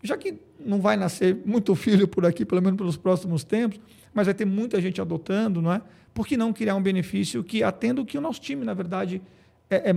já 0.01 0.17
que 0.17 0.39
não 0.59 0.79
vai 0.79 0.95
nascer 0.95 1.37
muito 1.45 1.75
filho 1.75 2.07
por 2.07 2.25
aqui, 2.25 2.45
pelo 2.45 2.61
menos 2.61 2.77
pelos 2.77 2.97
próximos 2.97 3.43
tempos, 3.43 3.79
mas 4.13 4.25
vai 4.27 4.33
ter 4.33 4.45
muita 4.45 4.79
gente 4.81 5.01
adotando, 5.01 5.61
não 5.61 5.73
é? 5.73 5.81
Por 6.13 6.27
que 6.27 6.35
não 6.35 6.51
criar 6.51 6.75
um 6.75 6.81
benefício 6.81 7.43
que 7.43 7.63
atenda 7.63 8.01
o 8.01 8.05
que 8.05 8.17
o 8.17 8.21
nosso 8.21 8.39
time, 8.39 8.65
na 8.65 8.73
verdade, 8.73 9.21
é, 9.69 9.91
é, 9.91 9.93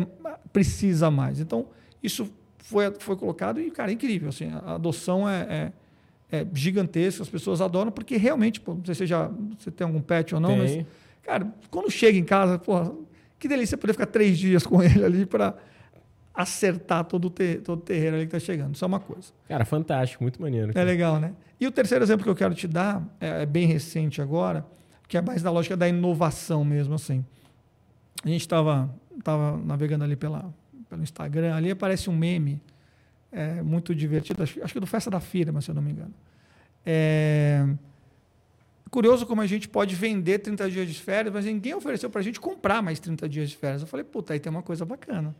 precisa 0.53 1.11
mais? 1.11 1.41
Então, 1.41 1.67
isso 2.03 2.31
foi, 2.59 2.93
foi 2.99 3.17
colocado 3.17 3.61
e, 3.61 3.71
cara, 3.71 3.91
é 3.91 3.95
incrível. 3.95 4.29
Assim, 4.29 4.49
a 4.65 4.75
adoção 4.75 5.29
é, 5.29 5.73
é, 6.31 6.41
é 6.41 6.47
gigantesca, 6.55 7.23
as 7.23 7.29
pessoas 7.29 7.61
adoram, 7.61 7.91
porque 7.91 8.17
realmente, 8.17 8.61
pô, 8.61 8.75
não 8.75 8.85
sei 8.85 8.95
se 8.95 9.07
já, 9.07 9.29
você 9.59 9.71
tem 9.71 9.85
algum 9.85 10.01
pet 10.01 10.35
ou 10.35 10.41
não, 10.41 10.51
tem. 10.51 10.59
mas, 10.59 10.87
cara, 11.25 11.53
quando 11.71 11.91
chega 11.91 12.19
em 12.19 12.25
casa, 12.25 12.59
pô, 12.59 13.05
que 13.39 13.49
delícia 13.49 13.77
poder 13.77 13.93
ficar 13.93 14.07
três 14.07 14.39
dias 14.39 14.67
com 14.67 14.83
ele 14.83 15.05
ali 15.05 15.27
para 15.27 15.57
acertar 16.35 17.05
todo 17.05 17.27
o, 17.27 17.31
ter, 17.31 17.61
todo 17.63 17.79
o 17.79 17.83
terreiro 17.83 18.17
ali 18.17 18.27
que 18.27 18.37
está 18.37 18.45
chegando. 18.45 18.75
Isso 18.75 18.85
é 18.85 18.89
uma 18.89 19.01
coisa. 19.01 19.33
Cara, 19.49 19.65
fantástico, 19.65 20.25
muito 20.25 20.41
maneiro. 20.43 20.73
Cara. 20.73 20.81
É 20.81 20.85
legal, 20.85 21.21
né? 21.21 21.33
E 21.61 21.67
o 21.67 21.71
terceiro 21.71 22.05
exemplo 22.05 22.25
que 22.25 22.31
eu 22.31 22.35
quero 22.35 22.55
te 22.55 22.67
dar 22.67 23.03
é, 23.21 23.43
é, 23.43 23.47
bem 23.47 23.67
recente 23.67 24.21
agora, 24.21 24.67
que 25.07 25.17
é 25.17 25.23
mais 25.23 25.43
da 25.43 25.51
lógica 25.51 25.77
da 25.77 25.89
inovação 25.89 26.65
mesmo, 26.65 26.95
assim. 26.95 27.25
A 28.25 28.29
gente 28.29 28.41
estava 28.41 28.93
tava 29.23 29.57
navegando 29.59 30.05
ali 30.05 30.17
pela, 30.17 30.53
pelo 30.91 31.03
Instagram, 31.03 31.55
ali 31.55 31.71
aparece 31.71 32.11
um 32.11 32.17
meme 32.17 32.61
é, 33.31 33.63
muito 33.63 33.95
divertido, 33.95 34.43
acho, 34.43 34.63
acho 34.63 34.73
que 34.73 34.79
é 34.79 34.81
do 34.81 34.87
Festa 34.87 35.11
da 35.11 35.21
Firma, 35.21 35.61
se 35.61 35.71
eu 35.71 35.75
não 35.75 35.83
me 35.83 35.93
engano. 35.93 36.15
É, 36.85 37.67
curioso 38.95 39.27
como 39.27 39.41
a 39.41 39.47
gente 39.47 39.69
pode 39.69 39.93
vender 39.97 40.39
30 40.39 40.71
dias 40.71 40.89
de 40.89 41.01
férias, 41.01 41.35
mas 41.35 41.45
ninguém 41.45 41.75
ofereceu 41.75 42.09
para 42.09 42.21
a 42.21 42.23
gente 42.23 42.39
comprar 42.39 42.81
mais 42.81 43.01
30 43.01 43.29
dias 43.29 43.51
de 43.51 43.57
férias. 43.57 43.83
Eu 43.83 43.89
falei, 43.89 44.05
puta, 44.05 44.33
aí 44.33 44.39
tem 44.39 44.49
uma 44.49 44.63
coisa 44.63 44.85
bacana. 44.85 45.35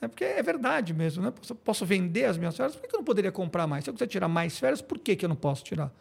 É 0.00 0.08
porque 0.08 0.24
é 0.24 0.42
verdade 0.42 0.94
mesmo, 0.94 1.22
né? 1.22 1.30
Posso, 1.30 1.54
posso 1.54 1.84
vender 1.84 2.24
as 2.24 2.38
minhas 2.38 2.56
férias, 2.56 2.74
por 2.74 2.88
que 2.88 2.96
eu 2.96 2.98
não 2.98 3.04
poderia 3.04 3.30
comprar 3.30 3.66
mais? 3.66 3.84
Se 3.84 3.90
eu 3.90 3.94
quiser 3.94 4.06
tirar 4.06 4.28
mais 4.28 4.58
férias, 4.58 4.80
por 4.80 4.98
que, 4.98 5.14
que 5.14 5.26
eu 5.26 5.28
não 5.28 5.36
posso 5.36 5.62
tirar? 5.62 5.92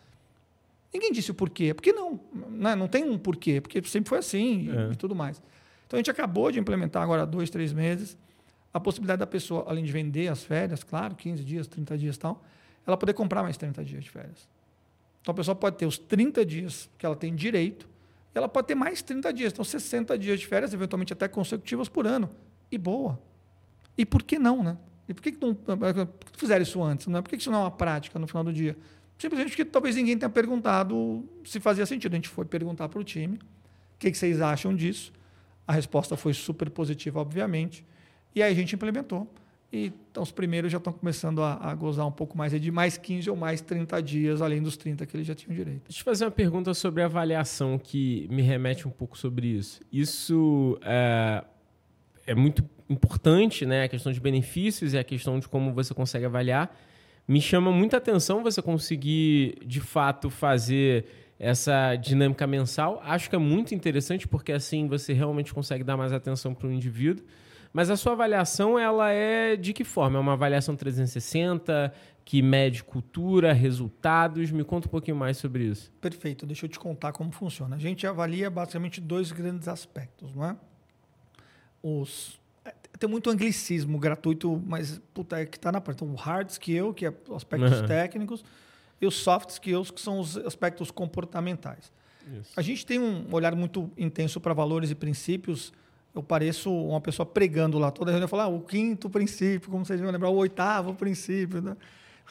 Ninguém 0.93 1.11
disse 1.11 1.31
o 1.31 1.33
porquê. 1.33 1.73
Porque 1.73 1.91
não. 1.91 2.17
Né? 2.49 2.75
Não 2.75 2.87
tem 2.87 3.03
um 3.03 3.17
porquê, 3.17 3.59
porque 3.59 3.81
sempre 3.83 4.07
foi 4.07 4.19
assim 4.19 4.69
é. 4.71 4.93
e, 4.93 4.95
tudo 4.95 5.13
mais. 5.13 5.41
Então 5.85 5.97
a 5.97 5.99
gente 5.99 6.11
acabou 6.11 6.49
de 6.49 6.59
implementar 6.59 7.03
agora 7.03 7.25
dois, 7.25 7.49
três 7.49 7.73
meses 7.73 8.17
a 8.73 8.79
possibilidade 8.79 9.19
da 9.19 9.27
pessoa, 9.27 9.65
além 9.67 9.83
de 9.83 9.91
vender 9.91 10.29
as 10.29 10.43
férias, 10.43 10.83
claro, 10.83 11.13
15 11.13 11.43
dias, 11.43 11.67
30 11.67 11.97
dias 11.97 12.15
e 12.15 12.19
tal, 12.19 12.43
ela 12.87 12.97
poder 12.97 13.13
comprar 13.13 13.43
mais 13.43 13.55
30 13.55 13.83
dias 13.83 14.03
de 14.03 14.09
férias. 14.09 14.47
Então 15.23 15.31
a 15.31 15.35
pessoa 15.35 15.55
pode 15.55 15.77
ter 15.77 15.85
os 15.85 15.97
30 15.97 16.45
dias 16.45 16.89
que 16.97 17.05
ela 17.05 17.15
tem 17.15 17.33
direito, 17.33 17.87
e 18.35 18.37
ela 18.37 18.49
pode 18.49 18.67
ter 18.67 18.75
mais 18.75 19.01
30 19.01 19.31
dias, 19.31 19.53
então 19.53 19.63
60 19.63 20.17
dias 20.17 20.39
de 20.39 20.45
férias, 20.45 20.73
eventualmente 20.73 21.13
até 21.13 21.27
consecutivas 21.29 21.87
por 21.87 22.05
ano. 22.05 22.29
E 22.69 22.77
boa. 22.77 23.19
E 23.97 24.05
por 24.05 24.21
que 24.21 24.37
não, 24.37 24.61
né? 24.61 24.77
E 25.07 25.13
por 25.13 25.21
que, 25.21 25.31
que 25.31 25.45
não, 25.45 25.55
por 25.55 26.31
que 26.31 26.37
fizeram 26.37 26.61
isso 26.61 26.81
antes? 26.83 27.07
Né? 27.07 27.21
Por 27.21 27.29
que 27.29 27.35
isso 27.37 27.49
não 27.49 27.59
é 27.59 27.61
uma 27.63 27.71
prática 27.71 28.19
no 28.19 28.27
final 28.27 28.43
do 28.43 28.51
dia? 28.51 28.75
Simplesmente 29.17 29.51
porque 29.51 29.63
talvez 29.63 29.95
ninguém 29.95 30.17
tenha 30.17 30.29
perguntado 30.29 31.23
se 31.45 31.59
fazia 31.59 31.85
sentido. 31.85 32.13
A 32.13 32.15
gente 32.15 32.29
foi 32.29 32.45
perguntar 32.45 32.89
para 32.89 32.99
o 32.99 33.03
time 33.03 33.37
o 33.37 33.39
que, 33.99 34.11
que 34.11 34.17
vocês 34.17 34.41
acham 34.41 34.75
disso. 34.75 35.13
A 35.67 35.71
resposta 35.71 36.17
foi 36.17 36.33
super 36.33 36.69
positiva, 36.69 37.19
obviamente. 37.19 37.85
E 38.35 38.41
aí 38.41 38.51
a 38.51 38.55
gente 38.55 38.75
implementou. 38.75 39.31
E 39.73 39.91
então, 40.11 40.21
os 40.21 40.31
primeiros 40.31 40.71
já 40.71 40.77
estão 40.77 40.93
começando 40.93 41.41
a, 41.41 41.55
a, 41.71 41.73
gozar 41.73 42.05
um 42.05 42.11
pouco 42.11 42.37
mais 42.37 42.61
de 42.61 42.71
mais 42.71 42.95
15 42.95 43.31
ou 43.31 43.35
mais 43.35 43.59
30 43.59 44.03
dias, 44.03 44.39
além 44.39 44.61
dos 44.61 44.77
30 44.77 45.03
que 45.07 45.17
eles 45.17 45.25
já 45.25 45.33
tinham 45.33 45.55
direito. 45.55 45.85
Deixa 45.87 46.01
eu 46.01 46.05
fazer 46.05 46.25
uma 46.25 46.31
pergunta 46.31 46.71
sobre 46.75 47.01
avaliação 47.01 47.79
que 47.79 48.27
me 48.29 48.43
remete 48.43 48.87
um 48.87 48.91
pouco 48.91 49.17
sobre 49.17 49.47
isso. 49.47 49.81
Isso 49.91 50.77
é, 50.83 51.43
é 52.27 52.35
muito 52.35 52.63
importante, 52.87 53.65
né? 53.65 53.85
A 53.85 53.87
questão 53.87 54.11
de 54.11 54.19
benefícios 54.19 54.93
e 54.93 54.97
a 54.99 55.03
questão 55.03 55.39
de 55.39 55.47
como 55.47 55.73
você 55.73 55.91
consegue 55.91 56.25
avaliar. 56.25 56.79
Me 57.27 57.41
chama 57.41 57.71
muita 57.71 57.97
atenção 57.97 58.43
você 58.43 58.61
conseguir, 58.61 59.57
de 59.65 59.81
fato, 59.81 60.29
fazer 60.29 61.05
essa 61.39 61.95
dinâmica 61.95 62.45
mensal. 62.45 63.01
Acho 63.03 63.27
que 63.27 63.35
é 63.35 63.39
muito 63.39 63.73
interessante 63.73 64.27
porque 64.27 64.51
assim 64.51 64.87
você 64.87 65.13
realmente 65.13 65.51
consegue 65.51 65.83
dar 65.83 65.97
mais 65.97 66.13
atenção 66.13 66.53
para 66.53 66.67
o 66.67 66.71
indivíduo. 66.71 67.25
Mas 67.73 67.89
a 67.89 67.97
sua 67.97 68.11
avaliação, 68.11 68.77
ela 68.77 69.09
é 69.09 69.55
de 69.55 69.73
que 69.73 69.83
forma? 69.83 70.17
É 70.19 70.21
uma 70.21 70.33
avaliação 70.33 70.75
360 70.75 71.91
que 72.23 72.39
mede 72.39 72.83
cultura, 72.83 73.51
resultados? 73.51 74.51
Me 74.51 74.63
conta 74.63 74.87
um 74.87 74.91
pouquinho 74.91 75.17
mais 75.17 75.37
sobre 75.37 75.65
isso. 75.65 75.91
Perfeito. 75.99 76.45
Deixa 76.45 76.67
eu 76.67 76.69
te 76.69 76.79
contar 76.79 77.11
como 77.11 77.31
funciona. 77.31 77.75
A 77.75 77.79
gente 77.79 78.05
avalia 78.05 78.49
basicamente 78.49 79.01
dois 79.01 79.31
grandes 79.31 79.67
aspectos, 79.67 80.33
não 80.35 80.45
é? 80.45 80.55
Os 81.81 82.39
é, 82.63 82.73
tem 82.99 83.09
muito 83.09 83.29
anglicismo 83.31 83.97
gratuito, 83.97 84.61
mas 84.65 85.01
puta, 85.11 85.39
é 85.39 85.45
que 85.45 85.57
está 85.57 85.71
na 85.71 85.81
parte. 85.81 85.97
Então, 85.97 86.13
o 86.13 86.15
hard 86.15 86.49
skill, 86.49 86.93
que 86.93 87.07
é 87.07 87.13
aspectos 87.35 87.81
uhum. 87.81 87.87
técnicos, 87.87 88.45
e 89.01 89.07
os 89.07 89.15
soft 89.15 89.49
skills, 89.49 89.89
que 89.89 89.99
são 89.99 90.19
os 90.19 90.37
aspectos 90.37 90.91
comportamentais. 90.91 91.91
Isso. 92.39 92.51
A 92.55 92.61
gente 92.61 92.85
tem 92.85 92.99
um 92.99 93.25
olhar 93.33 93.53
muito 93.55 93.91
intenso 93.97 94.39
para 94.39 94.53
valores 94.53 94.91
e 94.91 94.95
princípios 94.95 95.73
eu 96.15 96.21
pareço 96.21 96.71
uma 96.71 97.01
pessoa 97.01 97.25
pregando 97.25 97.79
lá 97.79 97.89
toda 97.89 98.11
reunião, 98.11 98.27
falar 98.27 98.43
ah, 98.43 98.47
o 98.47 98.61
quinto 98.61 99.09
princípio, 99.09 99.71
como 99.71 99.85
vocês 99.85 99.99
vão 99.99 100.11
lembrar, 100.11 100.29
o 100.29 100.35
oitavo 100.35 100.93
princípio. 100.93 101.61
Né? 101.61 101.75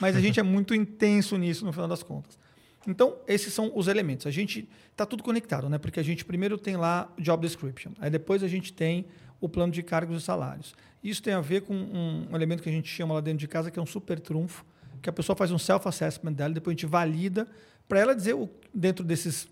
Mas 0.01 0.17
a 0.17 0.21
gente 0.21 0.39
é 0.39 0.43
muito 0.43 0.75
intenso 0.75 1.37
nisso 1.37 1.65
no 1.65 1.73
final 1.73 1.89
das 1.89 2.03
contas. 2.03 2.39
Então, 2.87 3.17
esses 3.27 3.53
são 3.53 3.73
os 3.75 3.89
elementos. 3.89 4.27
A 4.27 4.31
gente 4.31 4.69
está 4.91 5.07
tudo 5.07 5.23
conectado, 5.23 5.69
né? 5.69 5.79
Porque 5.79 6.01
a 6.01 6.03
gente 6.03 6.25
primeiro 6.25 6.59
tem 6.59 6.77
lá 6.77 7.13
o 7.17 7.23
job 7.23 7.47
description, 7.47 7.93
aí 8.01 8.11
depois 8.11 8.43
a 8.43 8.49
gente 8.49 8.73
tem 8.73 9.07
o 9.41 9.49
plano 9.49 9.73
de 9.73 9.83
cargos 9.83 10.23
e 10.23 10.25
salários. 10.25 10.75
Isso 11.03 11.23
tem 11.23 11.35
a 11.35 11.41
ver 11.41 11.63
com 11.63 11.75
um 11.75 12.29
elemento 12.35 12.63
que 12.63 12.69
a 12.69 12.73
gente 12.73 12.89
chama 12.89 13.15
lá 13.15 13.21
dentro 13.21 13.39
de 13.39 13.49
casa, 13.49 13.71
que 13.71 13.79
é 13.79 13.83
um 13.83 13.87
super 13.87 14.21
trunfo, 14.21 14.65
que 15.01 15.09
a 15.09 15.13
pessoa 15.13 15.35
faz 15.35 15.51
um 15.51 15.59
self-assessment 15.59 16.33
dela, 16.33 16.55
depois 16.55 16.75
a 16.75 16.77
gente 16.77 16.87
valida 16.87 17.49
para 17.89 17.99
ela 17.99 18.15
dizer, 18.15 18.37
dentro 18.73 19.05
desses 19.05 19.49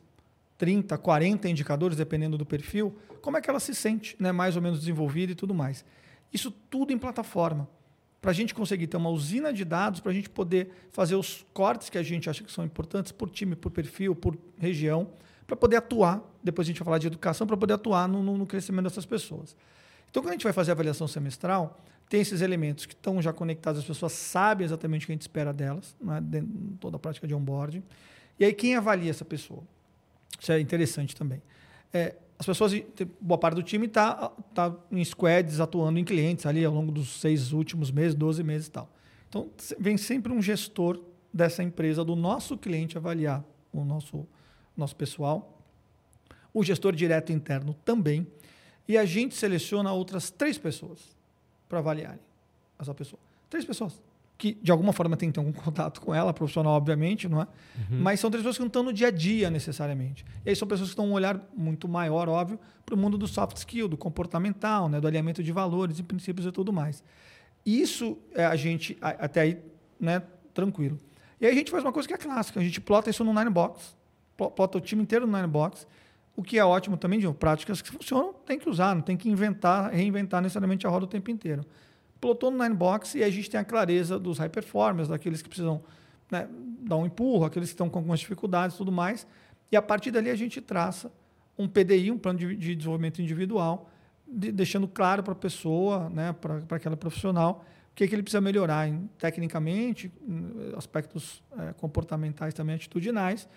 30, 0.61 0.99
40 0.99 1.49
indicadores, 1.49 1.97
dependendo 1.97 2.37
do 2.37 2.45
perfil, 2.45 2.95
como 3.23 3.39
é 3.39 3.41
que 3.41 3.49
ela 3.49 3.59
se 3.59 3.75
sente, 3.75 4.15
né, 4.21 4.31
mais 4.31 4.57
ou 4.57 4.63
menos 4.63 4.81
desenvolvida 4.81 5.33
e 5.33 5.35
tudo 5.35 5.55
mais. 5.55 5.87
Isso 6.31 6.51
tudo 6.51 6.93
em 6.93 6.99
plataforma. 6.99 7.67
Para 8.21 8.31
a 8.31 8.35
gente 8.35 8.55
conseguir 8.55 8.87
ter 8.87 8.99
uma 8.99 9.09
usina 9.09 9.55
de 9.55 9.65
dados, 9.65 10.01
para 10.01 10.13
a 10.13 10.15
gente 10.15 10.29
poder 10.29 10.71
fazer 10.93 11.15
os 11.15 11.47
cortes 11.55 11.89
que 11.89 11.97
a 11.97 12.03
gente 12.03 12.29
acha 12.29 12.45
que 12.45 12.53
são 12.53 12.63
importantes 12.63 13.11
por 13.11 13.31
time, 13.31 13.57
por 13.57 13.71
perfil, 13.71 14.15
por 14.15 14.37
região, 14.59 15.09
para 15.47 15.57
poder 15.57 15.77
atuar. 15.77 16.23
Depois 16.45 16.67
a 16.67 16.69
gente 16.69 16.79
vai 16.81 16.85
falar 16.85 16.99
de 16.99 17.07
educação, 17.07 17.47
para 17.47 17.57
poder 17.57 17.73
atuar 17.73 18.07
no, 18.07 18.23
no, 18.23 18.47
crescimento 18.47 18.85
dessas 18.85 19.07
pessoas. 19.07 19.57
Então, 20.11 20.23
quando 20.23 20.29
a 20.29 20.33
gente 20.33 20.45
vai 20.45 20.53
fazer 20.53 20.73
a 20.73 20.75
avaliação 20.75 21.09
semestral, 21.09 21.81
tem 22.07 22.21
esses 22.21 22.43
elementos 22.43 22.85
que 22.85 22.93
estão 22.93 23.23
já 23.23 23.33
conectados, 23.33 23.81
as 23.81 23.87
pessoas 23.87 24.13
sabem 24.13 24.67
exatamente 24.67 25.05
o 25.05 25.07
que 25.07 25.13
a 25.13 25.15
gente 25.15 25.23
espera 25.23 25.55
delas, 25.55 25.97
né, 25.99 26.21
toda 26.79 26.97
a 26.97 27.01
prática 27.01 27.27
de 27.27 27.35
onboarding. 27.35 27.83
E 28.39 28.45
aí, 28.45 28.53
quem 28.53 28.75
avalia 28.75 29.09
essa 29.09 29.25
pessoa? 29.25 29.65
Isso 30.41 30.51
é 30.51 30.59
interessante 30.59 31.15
também. 31.15 31.43
É, 31.93 32.17
as 32.39 32.47
pessoas, 32.47 32.73
boa 33.21 33.37
parte 33.37 33.57
do 33.57 33.63
time 33.63 33.87
está 33.87 34.31
tá 34.55 34.75
em 34.91 35.05
squads 35.05 35.61
atuando 35.61 35.99
em 35.99 36.05
clientes 36.05 36.47
ali 36.47 36.65
ao 36.65 36.73
longo 36.73 36.91
dos 36.91 37.21
seis 37.21 37.53
últimos 37.53 37.91
meses, 37.91 38.15
12 38.15 38.43
meses 38.43 38.69
e 38.69 38.71
tal. 38.71 38.91
Então, 39.29 39.51
vem 39.79 39.97
sempre 39.97 40.33
um 40.33 40.41
gestor 40.41 41.01
dessa 41.33 41.63
empresa, 41.63 42.05
do 42.05 42.17
nosso 42.17 42.57
cliente, 42.57 42.97
avaliar 42.97 43.45
o 43.73 43.85
nosso, 43.85 44.27
nosso 44.77 44.97
pessoal. 44.97 45.63
O 46.53 46.65
gestor 46.65 46.95
direto 46.95 47.31
interno 47.31 47.75
também. 47.85 48.27
E 48.89 48.97
a 48.97 49.05
gente 49.05 49.37
seleciona 49.37 49.93
outras 49.93 50.31
três 50.31 50.59
pessoas 50.59 51.17
para 51.69 51.79
avaliarem 51.79 52.19
essa 52.79 52.95
pessoa. 52.95 53.21
Três 53.49 53.65
pessoas 53.65 54.01
que 54.41 54.57
de 54.63 54.73
alguma 54.73 54.91
forma 54.91 55.19
tem 55.19 55.29
que 55.29 55.35
ter 55.35 55.41
algum 55.41 55.53
contato 55.53 56.01
com 56.01 56.15
ela, 56.15 56.33
profissional, 56.33 56.73
obviamente, 56.73 57.29
não 57.29 57.43
é? 57.43 57.47
Uhum. 57.91 58.01
Mas 58.01 58.21
são 58.21 58.31
três 58.31 58.43
pessoas 58.43 58.57
que 58.57 58.63
não 58.63 58.69
estão 58.69 58.83
no 58.83 58.91
dia 58.91 59.09
a 59.09 59.11
dia 59.11 59.51
necessariamente. 59.51 60.25
E 60.47 60.49
aí 60.49 60.57
são 60.57 60.67
pessoas 60.67 60.89
que 60.89 60.93
estão 60.95 61.07
um 61.07 61.13
olhar 61.13 61.39
muito 61.55 61.87
maior, 61.87 62.27
óbvio, 62.27 62.59
para 62.87 62.95
o 62.95 62.99
mundo 62.99 63.19
do 63.19 63.29
soft 63.29 63.59
skill, 63.59 63.87
do 63.87 63.99
comportamental, 63.99 64.89
né? 64.89 64.99
do 64.99 65.07
alinhamento 65.07 65.43
de 65.43 65.53
valores 65.53 65.99
e 65.99 66.03
princípios 66.03 66.47
e 66.47 66.53
tudo 66.53 66.73
mais. 66.73 67.05
Isso 67.67 68.17
é 68.35 68.47
a 68.47 68.57
gente, 68.57 68.97
até 69.03 69.43
aí, 69.43 69.63
né, 70.01 70.23
tranquilo. 70.55 70.99
E 71.39 71.45
aí 71.45 71.53
a 71.53 71.55
gente 71.55 71.71
faz 71.71 71.85
uma 71.85 71.93
coisa 71.93 72.09
que 72.09 72.15
é 72.15 72.17
clássica, 72.17 72.61
a 72.61 72.65
gente 72.65 72.81
plota 72.81 73.11
isso 73.11 73.23
no 73.23 73.35
Ninebox, 73.35 73.95
plota 74.37 74.79
o 74.79 74.81
time 74.81 75.03
inteiro 75.03 75.27
no 75.27 75.37
Ninebox, 75.37 75.87
o 76.35 76.43
que 76.43 76.59
é 76.59 76.65
ótimo 76.65 76.97
também 76.97 77.19
de 77.19 77.31
práticas 77.35 77.83
que 77.83 77.91
funcionam, 77.91 78.33
tem 78.47 78.59
que 78.59 78.71
usar, 78.71 78.95
não 78.95 79.03
tem 79.03 79.19
que 79.19 79.29
inventar, 79.29 79.93
reinventar 79.93 80.41
necessariamente 80.41 80.87
a 80.87 80.91
roda 80.91 81.05
o 81.05 81.09
tempo 81.09 81.31
inteiro 81.31 81.63
plotou 82.21 82.51
no 82.51 82.63
Ninebox 82.63 83.15
e 83.15 83.25
a 83.25 83.31
gente 83.31 83.49
tem 83.49 83.59
a 83.59 83.65
clareza 83.65 84.19
dos 84.19 84.39
high 84.39 84.49
performers, 84.49 85.09
daqueles 85.09 85.41
que 85.41 85.49
precisam 85.49 85.83
né, 86.31 86.49
dar 86.81 86.97
um 86.97 87.07
empurro, 87.07 87.45
aqueles 87.45 87.71
que 87.71 87.75
estão 87.75 87.89
com 87.89 87.99
algumas 87.99 88.21
dificuldades 88.21 88.75
e 88.75 88.79
tudo 88.79 88.93
mais. 88.93 89.27
E 89.73 89.77
a 89.77 89.83
partir 89.83 90.11
dali 90.11 90.31
a 90.31 90.35
gente 90.35 90.61
traça 90.61 91.11
um 91.59 91.69
PDI, 91.69 92.11
um 92.11 92.19
plano 92.19 92.39
de, 92.39 92.57
de 92.57 92.75
desenvolvimento 92.75 93.21
individual, 93.21 93.91
de, 94.27 94.53
deixando 94.53 94.87
claro 94.87 95.23
para 95.23 95.33
a 95.33 95.37
pessoa, 95.37 96.09
né, 96.11 96.33
para 96.33 96.77
aquela 96.77 96.97
profissional, 96.97 97.65
o 97.91 97.95
que, 97.95 98.05
é 98.05 98.09
que 98.09 98.15
ele 98.15 98.23
precisa 98.23 98.41
melhorar 98.41 98.89
em, 98.89 99.09
tecnicamente, 99.19 100.13
em 100.27 100.75
aspectos 100.77 101.43
é, 101.59 101.73
comportamentais 101.75 102.55
também, 102.55 102.77
atitudinais. 102.77 103.49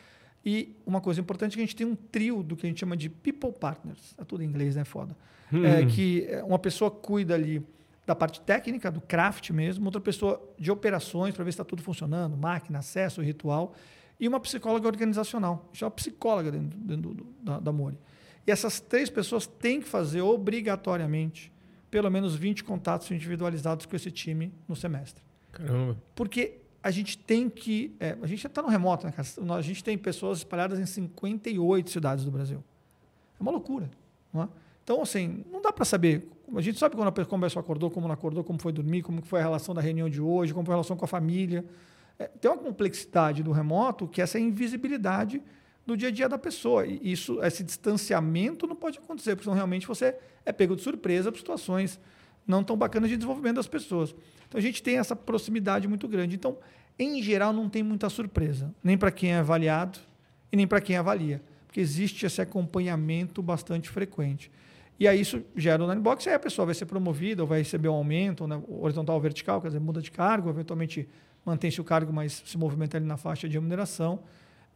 E 0.46 0.76
uma 0.86 1.00
coisa 1.00 1.22
importante 1.22 1.54
é 1.54 1.56
que 1.56 1.62
a 1.62 1.66
gente 1.66 1.76
tem 1.76 1.88
um 1.88 1.96
trio 1.96 2.44
do 2.44 2.56
que 2.56 2.66
a 2.66 2.70
gente 2.70 2.80
chama 2.80 2.98
de 2.98 3.10
people 3.10 3.54
partners. 3.54 4.14
É 4.18 4.26
tudo 4.26 4.44
em 4.44 4.48
inglês, 4.48 4.76
né? 4.76 4.84
Foda. 4.84 5.16
Hum. 5.52 5.64
É 5.64 5.86
que 5.86 6.28
uma 6.46 6.60
pessoa 6.60 6.92
cuida 6.92 7.34
ali 7.36 7.66
da 8.06 8.16
parte 8.16 8.42
técnica, 8.42 8.92
do 8.92 9.02
craft 9.02 9.52
mesmo, 9.52 9.86
outra 9.86 10.02
pessoa 10.02 10.42
de 10.60 10.72
operações 10.72 11.34
para 11.34 11.44
ver 11.44 11.52
se 11.52 11.56
está 11.56 11.64
tudo 11.64 11.82
funcionando, 11.82 12.36
máquina, 12.36 12.80
acesso, 12.80 13.22
ritual, 13.22 13.74
e 14.20 14.28
uma 14.28 14.40
psicóloga 14.40 14.88
organizacional. 14.88 15.70
Isso 15.74 15.84
é 15.84 15.88
uma 15.88 15.92
psicóloga 15.92 16.52
dentro, 16.52 16.78
dentro 16.78 17.14
do, 17.14 17.26
da, 17.42 17.60
da 17.60 17.72
Mori. 17.72 17.98
E 18.46 18.52
essas 18.52 18.80
três 18.80 19.10
pessoas 19.10 19.48
têm 19.48 19.82
que 19.82 19.88
fazer 19.88 20.22
obrigatoriamente 20.22 21.52
pelo 21.90 22.10
menos 22.10 22.36
20 22.36 22.64
contatos 22.64 23.10
individualizados 23.12 23.86
com 23.86 23.96
esse 23.96 24.10
time 24.10 24.52
no 24.68 24.76
semestre. 24.76 25.24
Caramba. 25.52 25.96
Porque 26.16 26.60
a 26.82 26.92
gente 26.92 27.18
tem 27.18 27.50
que. 27.50 27.96
É, 28.00 28.18
a 28.22 28.28
gente 28.28 28.42
já 28.42 28.48
está 28.48 28.62
no 28.62 28.68
remoto, 28.68 29.06
né, 29.06 29.14
A 29.56 29.62
gente 29.62 29.84
tem 29.84 29.98
pessoas 29.98 30.40
espalhadas 30.40 30.80
em 30.80 30.86
58 30.86 31.90
cidades 31.90 32.26
do 32.26 32.32
Brasil. 32.32 32.64
É 33.40 33.42
uma 33.42 33.52
loucura. 33.52 33.90
Não 34.34 34.44
é? 34.44 34.50
Então, 34.84 35.02
assim, 35.02 35.44
não 35.52 35.62
dá 35.62 35.72
para 35.72 35.86
saber 35.86 36.28
a 36.56 36.62
gente 36.62 36.78
sabe 36.78 36.96
quando 36.96 37.08
a 37.08 37.12
pessoa 37.12 37.62
acordou, 37.62 37.90
como 37.90 38.08
não 38.08 38.14
acordou, 38.14 38.44
como 38.44 38.60
foi 38.60 38.72
dormir, 38.72 39.02
como 39.02 39.22
foi 39.24 39.40
a 39.40 39.44
relação 39.44 39.74
da 39.74 39.82
reunião 39.82 40.10
de 40.10 40.22
hoje, 40.22 40.54
como 40.54 40.66
foi 40.66 40.74
a 40.74 40.78
relação 40.78 40.96
com 40.96 41.06
a 41.06 41.08
família. 41.08 41.66
É, 42.20 42.28
tem 42.28 42.50
uma 42.50 42.58
complexidade 42.58 43.42
do 43.42 43.52
remoto 43.52 44.08
que 44.08 44.22
é 44.22 44.24
essa 44.24 44.40
invisibilidade 44.40 45.42
do 45.86 45.98
dia 45.98 46.10
a 46.10 46.12
dia 46.12 46.30
da 46.30 46.38
pessoa. 46.38 46.86
E 46.86 47.00
isso, 47.12 47.42
esse 47.44 47.64
distanciamento 47.64 48.68
não 48.68 48.76
pode 48.76 49.00
acontecer, 49.00 49.32
porque 49.32 49.46
senão 49.46 49.56
realmente 49.56 49.88
você 49.88 50.16
é 50.46 50.52
pego 50.52 50.76
de 50.76 50.84
surpresa 50.84 51.32
por 51.32 51.38
situações 51.38 52.00
não 52.46 52.64
tão 52.64 52.76
bacanas 52.76 53.10
de 53.10 53.16
desenvolvimento 53.16 53.56
das 53.56 53.68
pessoas. 53.68 54.14
Então 54.48 54.60
a 54.60 54.62
gente 54.62 54.84
tem 54.84 54.98
essa 54.98 55.16
proximidade 55.16 55.88
muito 55.88 56.08
grande. 56.08 56.36
Então, 56.36 56.58
em 57.00 57.24
geral, 57.24 57.52
não 57.52 57.68
tem 57.68 57.82
muita 57.82 58.10
surpresa, 58.10 58.74
nem 58.84 58.98
para 58.98 59.12
quem 59.12 59.32
é 59.32 59.38
avaliado 59.38 59.98
e 60.52 60.58
nem 60.58 60.68
para 60.68 60.82
quem 60.82 60.98
avalia, 60.98 61.42
porque 61.66 61.80
existe 61.80 62.26
esse 62.26 62.42
acompanhamento 62.42 63.42
bastante 63.42 63.90
frequente. 63.90 64.52
E 65.00 65.08
aí 65.08 65.20
isso 65.20 65.44
gera 65.56 65.84
o 65.84 65.92
um 65.92 66.02
box, 66.02 66.28
aí 66.28 66.36
a 66.36 66.40
pessoa 66.40 66.66
vai 66.66 66.76
ser 66.76 66.86
promovida, 66.86 67.42
ou 67.42 67.48
vai 67.48 67.60
receber 67.60 67.90
um 67.90 67.94
aumento, 67.94 68.48
né, 68.48 68.62
horizontal 68.68 69.16
ou 69.16 69.22
vertical, 69.22 69.62
quer 69.62 69.68
dizer, 69.68 69.80
muda 69.80 70.02
de 70.02 70.12
cargo, 70.12 70.50
eventualmente 70.50 71.08
mantém-se 71.46 71.82
o 71.82 71.84
cargo, 71.84 72.14
mas 72.14 72.44
se 72.46 72.58
movimenta 72.58 72.98
ali 72.98 73.06
na 73.06 73.18
faixa 73.18 73.50
de 73.50 73.56
remuneração, 73.56 74.20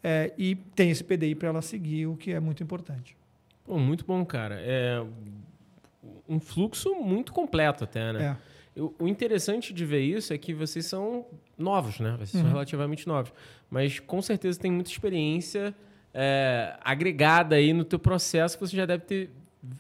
é, 0.04 0.34
e 0.38 0.56
tem 0.56 0.90
esse 0.90 1.04
PDI 1.04 1.36
para 1.36 1.50
ela 1.50 1.62
seguir, 1.62 2.08
o 2.08 2.16
que 2.16 2.32
é 2.32 2.40
muito 2.40 2.62
importante. 2.62 3.16
Pô, 3.64 3.78
muito 3.78 4.06
bom, 4.06 4.26
cara. 4.26 4.56
É 4.60 5.04
um 6.28 6.40
fluxo 6.40 6.96
muito 6.96 7.32
completo 7.34 7.84
até, 7.84 8.14
né? 8.14 8.38
É. 8.44 8.58
O 9.00 9.08
interessante 9.08 9.74
de 9.74 9.86
ver 9.86 10.02
isso 10.02 10.32
é 10.32 10.38
que 10.38 10.54
vocês 10.54 10.86
são 10.86 11.26
novos, 11.58 12.00
né? 12.00 12.12
Vocês 12.12 12.36
uhum. 12.36 12.42
são 12.42 12.50
relativamente 12.50 13.08
novos. 13.08 13.34
Mas 13.72 14.00
com 14.00 14.22
certeza 14.22 14.60
tem 14.60 14.72
muita 14.72 14.92
experiência 14.92 15.76
é, 16.14 16.76
agregada 16.84 17.56
aí 17.56 17.74
no 17.74 17.84
teu 17.84 17.98
processo 17.98 18.56
que 18.56 18.68
você 18.68 18.76
já 18.76 18.86
deve 18.86 19.04
ter 19.04 19.32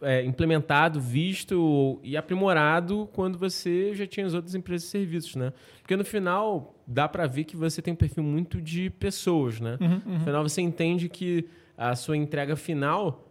é, 0.02 0.23
implementado, 0.23 1.00
visto 1.00 2.00
e 2.04 2.17
aprimorado 2.17 3.10
quando 3.13 3.38
você 3.38 3.93
já 3.93 4.06
tinha 4.06 4.26
as 4.26 4.34
outras 4.34 4.56
empresas 4.56 4.84
de 4.84 4.91
serviços, 4.91 5.36
né? 5.36 5.54
Porque 5.82 5.95
no 5.95 6.06
final 6.06 6.76
dá 6.86 7.08
para 7.08 7.26
ver 7.28 7.43
que 7.43 7.56
você 7.56 7.82
tem 7.82 7.93
um 7.93 7.97
perfil 7.97 8.23
muito 8.23 8.62
de 8.62 8.89
pessoas, 8.89 9.60
né? 9.60 9.78
Uhum, 9.80 10.02
uhum. 10.06 10.13
No 10.15 10.19
final 10.21 10.43
você 10.43 10.62
entende 10.62 11.10
que 11.10 11.47
a 11.78 11.95
sua 11.95 12.17
entrega 12.17 12.56
final 12.56 13.30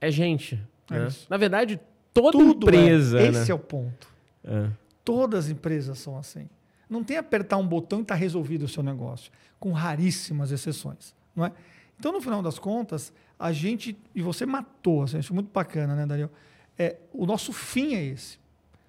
é 0.00 0.10
gente. 0.10 0.60
É 0.90 0.98
né? 0.98 1.08
Na 1.28 1.36
verdade, 1.36 1.80
toda 2.12 2.32
Tudo 2.32 2.70
é. 2.70 2.76
empresa. 2.76 3.20
É. 3.20 3.28
Esse 3.28 3.46
né? 3.46 3.50
é 3.50 3.54
o 3.54 3.58
ponto. 3.58 4.08
É. 4.44 4.68
Todas 5.04 5.46
as 5.46 5.50
empresas 5.50 5.98
são 5.98 6.16
assim. 6.16 6.48
Não 6.88 7.04
tem 7.04 7.16
apertar 7.16 7.56
um 7.56 7.66
botão 7.66 8.00
e 8.00 8.02
está 8.02 8.14
resolvido 8.14 8.64
o 8.64 8.68
seu 8.68 8.82
negócio, 8.82 9.30
com 9.60 9.70
raríssimas 9.72 10.50
exceções, 10.50 11.14
não 11.36 11.44
é? 11.44 11.52
Então, 12.00 12.12
no 12.12 12.20
final 12.22 12.40
das 12.40 12.58
contas, 12.58 13.12
a 13.38 13.52
gente. 13.52 13.94
E 14.14 14.22
você 14.22 14.46
matou, 14.46 15.02
assim, 15.02 15.18
isso 15.18 15.32
é 15.32 15.34
muito 15.34 15.50
bacana, 15.52 15.94
né, 15.94 16.06
Daniel? 16.06 16.30
É, 16.78 16.96
o 17.12 17.26
nosso 17.26 17.52
fim 17.52 17.94
é 17.94 18.02
esse. 18.02 18.40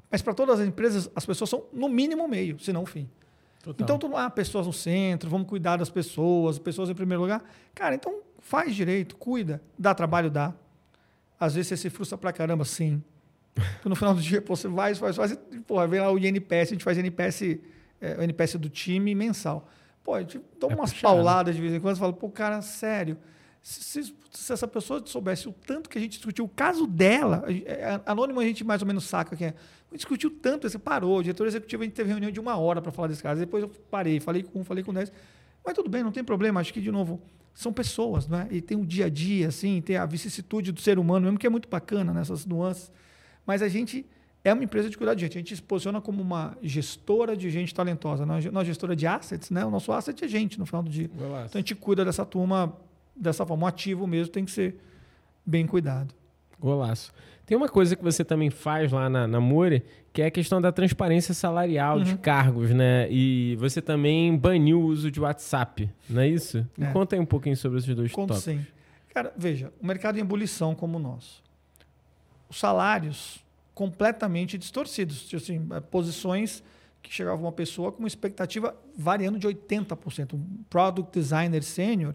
Mas 0.10 0.22
para 0.22 0.34
todas 0.34 0.62
as 0.62 0.68
empresas, 0.68 1.12
as 1.14 1.26
pessoas 1.26 1.50
são 1.50 1.66
no 1.74 1.90
mínimo 1.90 2.26
meio, 2.26 2.58
se 2.58 2.72
não 2.72 2.84
o 2.84 2.86
fim. 2.86 3.10
Total. 3.62 3.84
Então, 3.84 4.00
tu, 4.00 4.16
ah, 4.16 4.30
pessoas 4.30 4.66
no 4.66 4.72
centro, 4.72 5.30
vamos 5.30 5.46
cuidar 5.46 5.76
das 5.76 5.90
pessoas, 5.90 6.58
pessoas 6.58 6.90
em 6.90 6.96
primeiro 6.96 7.22
lugar. 7.22 7.44
Cara, 7.76 7.96
então 7.96 8.22
faz 8.40 8.74
direito, 8.74 9.18
cuida. 9.18 9.62
Dá 9.78 9.94
trabalho, 9.94 10.32
dá. 10.32 10.54
Às 11.38 11.56
vezes 11.56 11.68
você 11.68 11.78
se 11.78 11.90
frustra 11.90 12.18
pra 12.18 12.32
caramba, 12.32 12.64
sim. 12.64 13.04
Porque 13.54 13.90
no 13.90 13.96
final 13.96 14.16
do 14.16 14.22
dia, 14.22 14.42
pô, 14.42 14.56
você 14.56 14.70
vai, 14.70 14.96
faz, 14.96 15.18
faz, 15.18 15.38
pô, 15.68 15.86
vem 15.86 16.00
lá 16.00 16.10
o 16.10 16.18
INPS, 16.18 16.70
a 16.70 16.74
gente 16.74 16.84
faz 16.84 16.98
NPS, 16.98 17.60
é, 18.00 18.18
o 18.18 18.22
NPS 18.22 18.56
do 18.56 18.70
time 18.70 19.14
mensal. 19.14 19.68
Pô, 20.04 20.16
a 20.16 20.22
gente 20.22 20.40
toma 20.60 20.74
é 20.74 20.76
umas 20.76 20.92
puxado. 20.92 21.14
pauladas 21.14 21.56
de 21.56 21.62
vez 21.62 21.74
em 21.74 21.80
quando, 21.80 21.96
você 21.96 22.00
fala, 22.00 22.14
pô, 22.14 22.30
cara, 22.30 22.62
sério. 22.62 23.18
Se, 23.62 23.84
se, 23.84 24.16
se, 24.32 24.54
essa 24.54 24.68
pessoa 24.68 25.04
soubesse 25.06 25.48
o 25.48 25.54
tanto 25.54 25.88
que 25.88 25.98
a 25.98 26.02
gente 26.02 26.14
discutiu, 26.14 26.46
o 26.46 26.50
caso 26.50 26.88
dela, 26.88 27.44
é, 27.48 28.02
anônimo 28.08 28.40
a 28.40 28.44
gente 28.44 28.64
mais 28.64 28.82
ou 28.82 28.88
menos 28.88 29.04
saca 29.04 29.36
que 29.36 29.46
é. 29.46 29.50
A 29.50 29.52
gente 29.92 29.98
discutiu 29.98 30.32
tanto, 30.32 30.68
você 30.68 30.80
parou, 30.80 31.20
o 31.20 31.22
diretor 31.22 31.46
executivo, 31.46 31.84
a 31.84 31.86
gente 31.86 31.94
teve 31.94 32.10
reunião 32.10 32.32
de 32.32 32.40
uma 32.40 32.58
hora 32.58 32.82
para 32.82 32.92
falar 32.92 33.10
desse 33.10 33.22
caso. 33.22 33.40
Depois 33.40 33.62
eu 33.62 33.70
parei, 33.70 34.20
falei 34.20 34.42
com 34.42 34.62
um, 34.62 34.64
falei 34.64 34.84
com 34.84 34.92
dez. 34.92 35.12
Mas 35.64 35.76
tudo 35.76 35.90
bem, 35.90 36.02
não 36.02 36.12
tem 36.12 36.24
problema. 36.24 36.60
Acho 36.60 36.74
que, 36.74 36.82
de 36.82 36.92
novo, 36.92 37.22
são 37.54 37.72
pessoas, 37.72 38.28
né? 38.28 38.48
E 38.50 38.62
tem 38.62 38.78
o 38.78 38.86
dia 38.86 39.06
a 39.06 39.10
dia, 39.10 39.50
assim, 39.50 39.80
tem 39.82 39.98
a 39.98 40.06
vicissitude 40.06 40.72
do 40.72 40.82
ser 40.82 40.98
humano, 40.98 41.26
mesmo 41.26 41.38
que 41.38 41.46
é 41.46 41.50
muito 41.50 41.70
bacana 41.70 42.14
nessas 42.14 42.46
nuances. 42.46 42.92
Mas 43.46 43.62
a 43.62 43.68
gente 43.68 44.06
é 44.44 44.54
uma 44.54 44.64
empresa 44.64 44.90
de 44.90 44.98
cuidar 44.98 45.14
de 45.14 45.22
gente. 45.22 45.38
A 45.38 45.42
gente 45.42 45.56
se 45.56 45.62
posiciona 45.62 46.02
como 46.02 46.22
uma 46.22 46.58
gestora 46.62 47.38
de 47.38 47.50
gente 47.50 47.74
talentosa, 47.74 48.26
não 48.26 48.36
é 48.36 48.66
gestora 48.66 48.96
de 48.96 49.06
assets, 49.06 49.52
né? 49.52 49.64
O 49.64 49.70
nosso 49.70 49.92
asset 49.92 50.24
é 50.26 50.28
gente 50.28 50.60
no 50.60 50.66
final 50.66 50.82
do 50.82 50.90
dia. 50.90 51.10
Então 51.14 51.50
a 51.54 51.58
gente 51.58 51.76
cuida 51.76 52.04
dessa 52.04 52.26
turma 52.26 52.74
dessa 53.16 53.46
forma. 53.46 53.66
O 53.66 53.68
ativo 53.68 54.08
mesmo 54.08 54.32
tem 54.32 54.44
que 54.44 54.52
ser 54.52 54.76
bem 55.46 55.68
cuidado. 55.68 56.14
Golaço. 56.60 57.14
Tem 57.46 57.58
uma 57.58 57.68
coisa 57.68 57.96
que 57.96 58.04
você 58.04 58.24
também 58.24 58.50
faz 58.50 58.92
lá 58.92 59.10
na, 59.10 59.28
na 59.28 59.40
More, 59.40 59.84
que 60.14 60.22
é 60.22 60.28
a 60.28 60.32
questão 60.32 60.62
da 60.62 60.72
transparência 60.72 61.34
salarial 61.34 61.98
uhum. 61.98 62.04
de 62.04 62.18
cargos, 62.18 62.70
né? 62.70 63.12
E 63.12 63.58
você 63.60 63.82
também 63.82 64.38
baniu 64.38 64.80
o 64.80 64.86
uso 64.86 65.12
de 65.12 65.20
WhatsApp, 65.20 65.90
não 66.10 66.22
é 66.22 66.30
isso? 66.30 66.66
É. 66.80 66.86
conta 66.92 67.16
aí 67.16 67.20
um 67.20 67.26
pouquinho 67.26 67.58
sobre 67.58 67.80
esses 67.80 67.94
dois 67.94 68.12
Conto 68.12 68.30
tópicos. 68.30 68.44
sim. 68.44 68.66
Cara, 69.14 69.34
veja, 69.36 69.74
o 69.82 69.86
mercado 69.86 70.18
em 70.18 70.22
ebulição 70.22 70.74
como 70.74 70.98
o 70.98 71.02
nosso. 71.02 71.44
Os 72.50 72.58
salários 72.58 73.44
completamente 73.74 74.58
distorcidos. 74.58 75.24
Tipo 75.24 75.42
assim, 75.42 75.68
é, 75.72 75.80
posições 75.80 76.64
que 77.02 77.12
chegava 77.12 77.42
uma 77.42 77.52
pessoa 77.52 77.92
com 77.92 78.00
uma 78.00 78.08
expectativa 78.08 78.76
variando 78.96 79.40
de 79.40 79.48
80%. 79.48 80.34
Um 80.34 80.64
product 80.70 81.18
designer 81.18 81.64
sênior, 81.64 82.14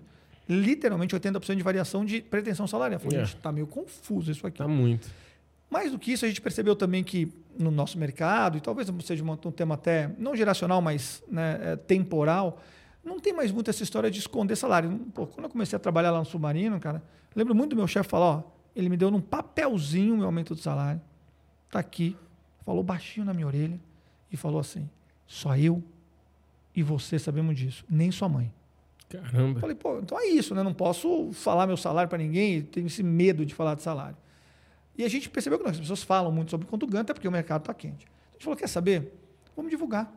literalmente 0.48 1.14
80% 1.16 1.56
de 1.56 1.62
variação 1.62 2.04
de 2.04 2.20
pretensão 2.20 2.66
salarial. 2.66 3.00
Falei, 3.00 3.16
yeah. 3.16 3.26
gente, 3.26 3.38
está 3.38 3.50
meio 3.50 3.66
confuso 3.66 4.30
isso 4.30 4.46
aqui. 4.46 4.62
Está 4.62 4.68
muito. 4.68 5.10
Mais 5.68 5.90
do 5.90 5.98
que 5.98 6.12
isso, 6.12 6.24
a 6.24 6.28
gente 6.28 6.40
percebeu 6.40 6.76
também 6.76 7.02
que 7.02 7.32
no 7.58 7.72
nosso 7.72 7.98
mercado, 7.98 8.56
e 8.56 8.60
talvez 8.60 8.88
seja 9.02 9.24
um 9.24 9.36
tema 9.50 9.74
até 9.74 10.12
não 10.18 10.36
geracional, 10.36 10.80
mas 10.80 11.22
né, 11.28 11.58
é, 11.60 11.76
temporal, 11.76 12.62
não 13.02 13.18
tem 13.18 13.32
mais 13.32 13.50
muito 13.50 13.68
essa 13.68 13.82
história 13.82 14.08
de 14.08 14.20
esconder 14.20 14.54
salário. 14.54 14.90
Pô, 15.12 15.26
quando 15.26 15.44
eu 15.44 15.50
comecei 15.50 15.76
a 15.76 15.80
trabalhar 15.80 16.12
lá 16.12 16.20
no 16.20 16.24
Submarino, 16.24 16.78
cara, 16.78 17.02
lembro 17.34 17.52
muito 17.52 17.70
do 17.70 17.76
meu 17.76 17.88
chefe 17.88 18.08
falar, 18.08 18.26
ó, 18.26 18.42
ele 18.76 18.88
me 18.88 18.96
deu 18.96 19.10
num 19.10 19.20
papelzinho 19.20 20.14
o 20.14 20.18
meu 20.18 20.26
aumento 20.26 20.54
de 20.54 20.60
salário 20.60 21.00
está 21.66 21.78
aqui, 21.78 22.16
falou 22.64 22.82
baixinho 22.82 23.26
na 23.26 23.34
minha 23.34 23.46
orelha 23.46 23.78
e 24.30 24.36
falou 24.36 24.60
assim: 24.60 24.88
só 25.26 25.56
eu 25.56 25.82
e 26.74 26.82
você 26.82 27.18
sabemos 27.18 27.56
disso, 27.56 27.84
nem 27.88 28.10
sua 28.10 28.28
mãe. 28.28 28.52
Caramba. 29.08 29.60
Falei, 29.60 29.76
pô, 29.76 29.98
então 29.98 30.18
é 30.18 30.26
isso, 30.26 30.54
né? 30.54 30.62
Não 30.62 30.74
posso 30.74 31.30
falar 31.32 31.66
meu 31.66 31.76
salário 31.76 32.08
para 32.08 32.18
ninguém, 32.18 32.62
tenho 32.62 32.86
esse 32.86 33.02
medo 33.02 33.46
de 33.46 33.54
falar 33.54 33.74
de 33.74 33.82
salário. 33.82 34.16
E 34.98 35.04
a 35.04 35.08
gente 35.08 35.28
percebeu 35.28 35.58
que 35.58 35.64
não, 35.64 35.70
as 35.70 35.78
pessoas 35.78 36.02
falam 36.02 36.32
muito 36.32 36.50
sobre 36.50 36.66
quanto 36.66 36.86
ganha, 36.86 37.02
até 37.02 37.14
porque 37.14 37.28
o 37.28 37.32
mercado 37.32 37.62
está 37.62 37.74
quente. 37.74 38.06
A 38.30 38.32
gente 38.32 38.44
falou, 38.44 38.56
quer 38.56 38.68
saber? 38.68 39.12
Vamos 39.54 39.70
divulgar. 39.70 40.12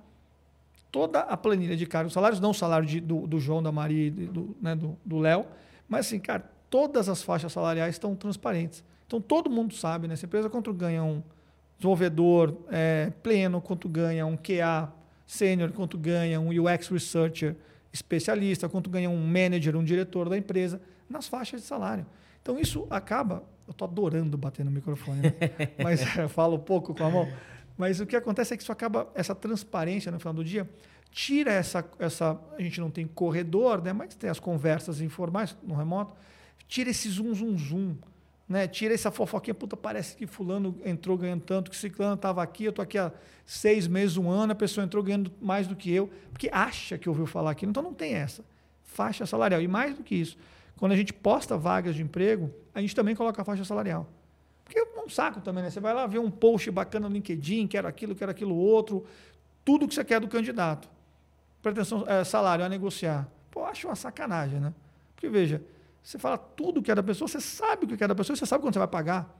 Toda 0.91 1.19
a 1.19 1.37
planilha 1.37 1.77
de 1.77 1.85
cargos, 1.85 2.13
salários, 2.13 2.39
não 2.39 2.49
o 2.49 2.53
salário 2.53 2.87
de, 2.87 2.99
do, 2.99 3.27
do, 3.27 3.39
João, 3.39 3.61
da 3.61 3.71
Maria 3.71 4.07
e 4.07 4.09
do 4.09 4.55
né, 4.59 4.75
Léo, 5.07 5.45
mas 5.87 6.07
assim, 6.07 6.19
cara, 6.19 6.49
todas 6.69 7.07
as 7.07 7.21
faixas 7.21 7.53
salariais 7.53 7.95
estão 7.95 8.15
transparentes. 8.15 8.83
Então 9.05 9.21
todo 9.21 9.49
mundo 9.49 9.75
sabe 9.75 10.07
nessa 10.07 10.25
empresa 10.25 10.49
quanto 10.49 10.73
ganha 10.73 11.03
um 11.03 11.21
desenvolvedor 11.79 12.55
é, 12.69 13.11
pleno, 13.23 13.61
quanto 13.61 13.87
ganha 13.87 14.25
um 14.25 14.35
QA 14.35 14.91
sênior, 15.25 15.71
quanto 15.71 15.97
ganha 15.97 16.39
um 16.39 16.49
UX 16.49 16.89
researcher 16.89 17.55
especialista, 17.91 18.67
quanto 18.67 18.89
ganha 18.89 19.09
um 19.09 19.25
manager, 19.25 19.75
um 19.75 19.83
diretor 19.83 20.29
da 20.29 20.37
empresa, 20.37 20.81
nas 21.09 21.27
faixas 21.27 21.61
de 21.61 21.67
salário. 21.67 22.05
Então 22.41 22.59
isso 22.59 22.85
acaba, 22.89 23.43
eu 23.65 23.71
estou 23.71 23.87
adorando 23.87 24.37
bater 24.37 24.63
no 24.63 24.71
microfone, 24.71 25.21
né? 25.21 25.33
mas 25.81 26.01
eu 26.17 26.29
falo 26.29 26.59
pouco 26.59 26.93
com 26.93 27.03
a 27.03 27.09
mão. 27.09 27.27
Mas 27.77 28.01
o 28.01 28.05
que 28.05 28.15
acontece 28.15 28.53
é 28.53 28.57
que 28.57 28.63
isso 28.63 28.71
acaba, 28.71 29.09
essa 29.15 29.33
transparência 29.33 30.11
no 30.11 30.19
final 30.19 30.33
do 30.33 30.43
dia, 30.43 30.69
tira 31.11 31.51
essa, 31.51 31.83
essa 31.97 32.39
a 32.57 32.61
gente 32.61 32.79
não 32.79 32.91
tem 32.91 33.07
corredor, 33.07 33.81
né? 33.81 33.93
mas 33.93 34.13
tem 34.15 34.29
as 34.29 34.39
conversas 34.39 34.99
informais 34.99 35.55
no 35.63 35.75
remoto, 35.75 36.13
tira 36.67 36.89
esse 36.89 37.09
zoom, 37.09 37.33
zoom, 37.33 37.57
zoom 37.57 37.95
né? 38.49 38.67
Tira 38.67 38.95
essa 38.95 39.11
fofoquinha, 39.11 39.53
puta, 39.53 39.77
parece 39.77 40.15
que 40.15 40.25
fulano 40.25 40.75
entrou 40.83 41.15
ganhando 41.15 41.43
tanto, 41.43 41.69
que 41.69 41.77
ciclano 41.77 42.15
estava 42.15 42.41
aqui, 42.41 42.65
eu 42.65 42.71
estou 42.71 42.81
aqui 42.81 42.97
há 42.97 43.11
seis 43.45 43.87
meses, 43.87 44.17
um 44.17 44.27
ano, 44.27 44.53
a 44.53 44.55
pessoa 44.55 44.83
entrou 44.83 45.03
ganhando 45.03 45.31
mais 45.39 45.67
do 45.67 45.75
que 45.75 45.93
eu, 45.93 46.09
porque 46.31 46.49
acha 46.51 46.97
que 46.97 47.07
ouviu 47.07 47.27
falar 47.27 47.51
aquilo. 47.51 47.69
Então 47.69 47.83
não 47.83 47.93
tem 47.93 48.15
essa. 48.15 48.43
Faixa 48.83 49.23
salarial. 49.27 49.61
E 49.61 49.67
mais 49.67 49.95
do 49.95 50.03
que 50.03 50.15
isso, 50.15 50.35
quando 50.77 50.93
a 50.93 50.95
gente 50.95 51.13
posta 51.13 51.55
vagas 51.55 51.93
de 51.93 52.01
emprego, 52.01 52.51
a 52.73 52.81
gente 52.81 52.95
também 52.95 53.15
coloca 53.15 53.39
a 53.39 53.45
faixa 53.45 53.63
salarial. 53.63 54.09
Porque 54.65 54.79
é 54.79 54.83
um 55.05 55.09
saco 55.09 55.41
também, 55.41 55.63
né? 55.63 55.69
Você 55.69 55.79
vai 55.79 55.93
lá 55.93 56.07
ver 56.07 56.19
um 56.19 56.31
post 56.31 56.71
bacana 56.71 57.07
no 57.07 57.13
LinkedIn, 57.13 57.67
quero 57.67 57.87
aquilo, 57.87 58.15
quero 58.15 58.31
aquilo 58.31 58.55
outro, 58.55 59.05
tudo 59.63 59.87
que 59.87 59.93
você 59.93 60.03
quer 60.03 60.19
do 60.19 60.27
candidato. 60.27 60.89
Pretensão, 61.61 62.03
é, 62.07 62.23
salário 62.23 62.65
a 62.65 62.69
negociar. 62.69 63.27
Pô, 63.51 63.63
acho 63.65 63.87
uma 63.87 63.95
sacanagem, 63.95 64.59
né? 64.59 64.73
Porque 65.15 65.29
veja, 65.29 65.61
você 66.03 66.17
fala 66.17 66.37
tudo 66.37 66.81
que 66.81 66.91
é 66.91 66.95
da 66.95 67.03
pessoa, 67.03 67.27
você 67.27 67.41
sabe 67.41 67.85
o 67.85 67.97
que 67.97 68.03
é 68.03 68.07
da 68.07 68.15
pessoa, 68.15 68.35
você 68.35 68.45
sabe 68.45 68.63
quando 68.63 68.73
você 68.73 68.79
vai 68.79 68.87
pagar. 68.87 69.37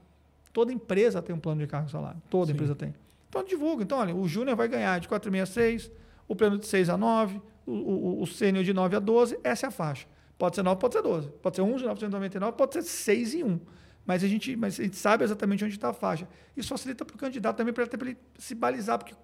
Toda 0.52 0.72
empresa 0.72 1.22
tem 1.22 1.34
um 1.34 1.38
plano 1.38 1.60
de 1.60 1.66
cargo 1.66 1.88
salário. 1.90 2.20
Toda 2.28 2.46
Sim. 2.46 2.52
empresa 2.52 2.74
tem. 2.74 2.94
Então 3.28 3.44
divulga. 3.44 3.82
Então, 3.82 3.98
olha, 3.98 4.14
o 4.14 4.26
júnior 4.28 4.56
vai 4.56 4.68
ganhar 4.68 4.98
de 5.00 5.08
4,66, 5.08 5.90
o 6.26 6.34
pleno 6.34 6.58
de 6.58 6.66
6 6.66 6.88
a 6.90 6.96
9, 6.96 7.40
o, 7.66 7.72
o, 7.72 8.22
o 8.22 8.26
sênior 8.26 8.64
de 8.64 8.72
9 8.72 8.96
a 8.96 8.98
12, 8.98 9.38
essa 9.44 9.66
é 9.66 9.68
a 9.68 9.70
faixa. 9.70 10.06
Pode 10.36 10.56
ser 10.56 10.62
9, 10.62 10.80
pode 10.80 10.94
ser 10.94 11.02
12. 11.02 11.28
Pode 11.42 11.56
ser 11.56 11.62
11, 11.62 11.84
999, 11.84 12.56
pode 12.56 12.72
ser 12.74 12.82
6 12.82 13.34
e 13.34 13.44
1. 13.44 13.60
Mas 14.06 14.24
a 14.24 14.26
gente, 14.28 14.56
mas 14.56 14.80
a 14.80 14.82
gente 14.82 14.96
sabe 14.96 15.22
exatamente 15.22 15.64
onde 15.64 15.74
está 15.74 15.90
a 15.90 15.92
faixa. 15.92 16.26
Isso 16.56 16.68
facilita 16.68 17.04
para 17.04 17.14
o 17.14 17.18
candidato 17.18 17.56
também 17.56 17.72
para 17.72 17.84
ele 17.84 18.16
se 18.38 18.54
balizar, 18.54 18.98
porque 18.98 19.14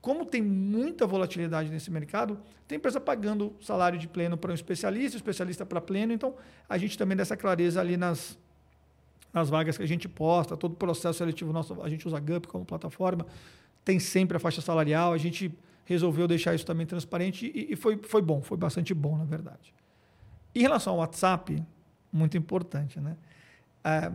como 0.00 0.24
tem 0.24 0.42
muita 0.42 1.06
volatilidade 1.06 1.68
nesse 1.68 1.90
mercado, 1.90 2.38
tem 2.68 2.76
empresa 2.76 3.00
pagando 3.00 3.54
salário 3.60 3.98
de 3.98 4.06
pleno 4.06 4.36
para 4.36 4.52
um 4.52 4.54
especialista, 4.54 5.16
especialista 5.16 5.66
para 5.66 5.80
pleno, 5.80 6.12
então 6.12 6.34
a 6.68 6.78
gente 6.78 6.96
também 6.96 7.16
dá 7.16 7.22
essa 7.22 7.36
clareza 7.36 7.80
ali 7.80 7.96
nas, 7.96 8.38
nas 9.32 9.48
vagas 9.48 9.76
que 9.76 9.82
a 9.82 9.88
gente 9.88 10.08
posta, 10.08 10.56
todo 10.56 10.72
o 10.72 10.76
processo 10.76 11.18
seletivo 11.18 11.52
nosso, 11.52 11.80
a 11.82 11.88
gente 11.88 12.06
usa 12.06 12.16
a 12.16 12.20
GUP 12.20 12.46
como 12.48 12.64
plataforma, 12.64 13.26
tem 13.84 13.98
sempre 13.98 14.36
a 14.36 14.40
faixa 14.40 14.60
salarial, 14.60 15.12
a 15.12 15.18
gente 15.18 15.52
resolveu 15.84 16.26
deixar 16.26 16.54
isso 16.54 16.66
também 16.66 16.84
transparente 16.86 17.50
e, 17.54 17.72
e 17.72 17.76
foi, 17.76 17.96
foi 17.98 18.20
bom, 18.20 18.42
foi 18.42 18.56
bastante 18.56 18.92
bom, 18.92 19.16
na 19.16 19.24
verdade. 19.24 19.72
Em 20.54 20.60
relação 20.60 20.94
ao 20.94 20.98
WhatsApp, 21.00 21.62
muito 22.12 22.36
importante, 22.36 22.98
né? 22.98 23.16
É, 23.84 24.10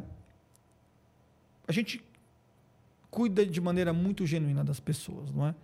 a 1.67 1.71
gente 1.71 2.03
cuida 3.09 3.45
de 3.45 3.61
maneira 3.61 3.93
muito 3.93 4.25
genuína 4.25 4.63
das 4.63 4.79
pessoas, 4.79 5.31
não 5.31 5.47
é? 5.47 5.55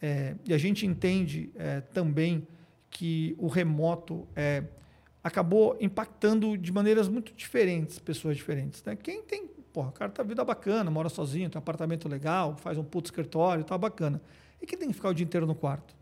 É 0.00 0.34
e 0.44 0.54
a 0.54 0.58
gente 0.58 0.86
entende 0.86 1.50
é, 1.56 1.80
também 1.80 2.46
que 2.90 3.34
o 3.38 3.46
remoto 3.46 4.26
é, 4.34 4.64
acabou 5.22 5.76
impactando 5.80 6.56
de 6.56 6.72
maneiras 6.72 7.08
muito 7.08 7.32
diferentes 7.32 7.98
pessoas 7.98 8.36
diferentes. 8.36 8.82
Né? 8.84 8.96
Quem 8.96 9.22
tem, 9.22 9.46
porra, 9.72 9.88
o 9.88 9.92
cara 9.92 10.10
tá 10.10 10.22
vida 10.22 10.44
bacana, 10.44 10.90
mora 10.90 11.08
sozinho, 11.08 11.48
tem 11.48 11.58
um 11.58 11.62
apartamento 11.62 12.08
legal, 12.08 12.56
faz 12.56 12.78
um 12.78 12.84
puto 12.84 13.08
escritório, 13.08 13.62
tá 13.64 13.76
bacana. 13.78 14.20
E 14.60 14.66
quem 14.66 14.78
tem 14.78 14.88
que 14.88 14.94
ficar 14.94 15.10
o 15.10 15.14
dia 15.14 15.24
inteiro 15.24 15.46
no 15.46 15.54
quarto? 15.54 15.94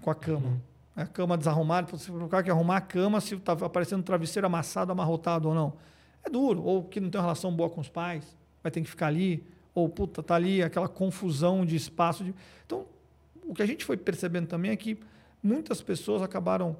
Com 0.00 0.10
a 0.10 0.14
cama. 0.14 0.46
Uhum. 0.48 0.60
A 0.94 1.06
cama 1.06 1.38
desarrumada, 1.38 1.88
o 1.94 2.28
cara 2.28 2.42
que 2.42 2.50
arrumar 2.50 2.76
a 2.76 2.80
cama 2.80 3.20
se 3.20 3.34
está 3.34 3.52
aparecendo 3.52 4.00
um 4.00 4.04
travesseiro 4.04 4.46
amassado, 4.46 4.92
amarrotado 4.92 5.48
ou 5.48 5.54
não. 5.54 5.72
É 6.22 6.28
duro. 6.28 6.62
Ou 6.62 6.84
que 6.84 7.00
não 7.00 7.08
tem 7.08 7.18
uma 7.18 7.24
relação 7.24 7.54
boa 7.54 7.70
com 7.70 7.80
os 7.80 7.88
pais, 7.88 8.36
vai 8.62 8.70
ter 8.70 8.82
que 8.82 8.88
ficar 8.88 9.06
ali. 9.06 9.44
Ou, 9.74 9.88
puta, 9.88 10.22
tá 10.22 10.34
ali 10.34 10.62
aquela 10.62 10.88
confusão 10.88 11.64
de 11.64 11.76
espaço. 11.76 12.24
De... 12.24 12.34
Então, 12.66 12.86
o 13.44 13.54
que 13.54 13.62
a 13.62 13.66
gente 13.66 13.84
foi 13.84 13.96
percebendo 13.96 14.46
também 14.46 14.70
é 14.70 14.76
que 14.76 14.98
muitas 15.42 15.82
pessoas 15.82 16.22
acabaram 16.22 16.76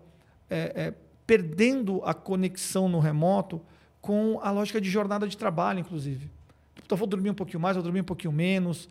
é, 0.51 0.72
é, 0.74 0.95
perdendo 1.26 2.03
a 2.05 2.12
conexão 2.12 2.88
no 2.88 2.99
remoto 2.99 3.61
com 4.01 4.38
a 4.43 4.51
lógica 4.51 4.80
de 4.80 4.90
jornada 4.90 5.26
de 5.26 5.36
trabalho, 5.36 5.78
inclusive. 5.78 6.30
Puta, 6.74 6.97
vou 6.97 7.07
dormir 7.07 7.30
um 7.30 7.34
pouquinho 7.34 7.61
mais, 7.61 7.76
vou 7.76 7.82
dormir 7.82 8.01
um 8.01 8.05
pouquinho 8.05 8.32
menos 8.32 8.88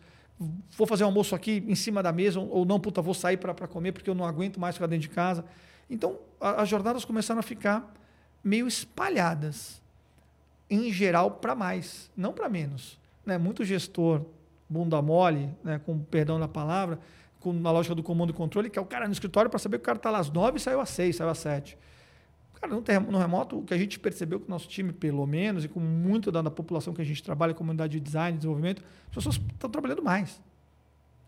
vou 0.76 0.86
fazer 0.86 1.04
um 1.04 1.08
almoço 1.08 1.34
aqui 1.34 1.64
em 1.66 1.74
cima 1.74 2.02
da 2.02 2.12
mesa, 2.12 2.40
ou 2.40 2.64
não, 2.64 2.80
puta, 2.80 3.00
vou 3.00 3.14
sair 3.14 3.36
para 3.36 3.66
comer 3.68 3.92
porque 3.92 4.08
eu 4.08 4.14
não 4.14 4.24
aguento 4.24 4.58
mais 4.58 4.76
ficar 4.76 4.86
dentro 4.86 5.08
de 5.08 5.14
casa. 5.14 5.44
Então, 5.88 6.18
a, 6.40 6.62
as 6.62 6.68
jornadas 6.68 7.04
começaram 7.04 7.40
a 7.40 7.42
ficar 7.42 7.92
meio 8.42 8.66
espalhadas, 8.66 9.80
em 10.68 10.90
geral, 10.90 11.32
para 11.32 11.54
mais, 11.54 12.10
não 12.16 12.32
para 12.32 12.48
menos. 12.48 12.98
Né? 13.24 13.38
Muito 13.38 13.64
gestor, 13.64 14.24
bunda 14.68 15.00
mole, 15.00 15.50
né? 15.62 15.80
com 15.84 15.98
perdão 15.98 16.38
da 16.38 16.48
palavra, 16.48 16.98
com, 17.40 17.52
na 17.52 17.70
lógica 17.70 17.94
do 17.94 18.02
comando 18.02 18.30
e 18.30 18.32
controle, 18.32 18.70
que 18.70 18.78
é 18.78 18.82
o 18.82 18.86
cara 18.86 19.06
no 19.06 19.12
escritório 19.12 19.50
para 19.50 19.58
saber 19.58 19.78
que 19.78 19.82
o 19.82 19.86
cara 19.86 19.98
está 19.98 20.10
lá 20.10 20.18
às 20.18 20.30
nove 20.30 20.58
e 20.58 20.60
saiu 20.60 20.80
às 20.80 20.90
seis, 20.90 21.16
saiu 21.16 21.30
às 21.30 21.38
sete. 21.38 21.76
Cara, 22.62 23.00
no, 23.00 23.18
remoto, 23.18 23.58
o 23.58 23.64
que 23.64 23.74
a 23.74 23.76
gente 23.78 23.98
percebeu 23.98 24.38
que 24.38 24.46
o 24.46 24.50
nosso 24.50 24.68
time, 24.68 24.92
pelo 24.92 25.26
menos, 25.26 25.64
e 25.64 25.68
com 25.68 25.80
muito 25.80 26.30
da, 26.30 26.40
da 26.40 26.50
população 26.50 26.94
que 26.94 27.02
a 27.02 27.04
gente 27.04 27.20
trabalha, 27.20 27.52
comunidade 27.52 27.92
de 27.94 28.00
design, 28.00 28.36
desenvolvimento, 28.36 28.82
as 29.08 29.14
pessoas 29.16 29.40
estão 29.52 29.68
trabalhando 29.68 30.00
mais. 30.00 30.40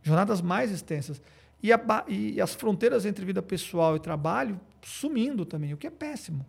Jornadas 0.01 0.41
mais 0.41 0.71
extensas. 0.71 1.21
E, 1.61 1.73
a, 1.73 2.05
e, 2.07 2.41
as 2.41 2.55
fronteiras 2.55 3.05
entre 3.05 3.25
vida 3.25 3.43
pessoal 3.43 3.97
e 3.97 3.99
trabalho 3.99 4.61
sumindo 4.81 5.45
também, 5.45 5.73
o 5.73 5.77
que 5.77 5.89
é 5.89 5.91
péssimo. 5.91 6.47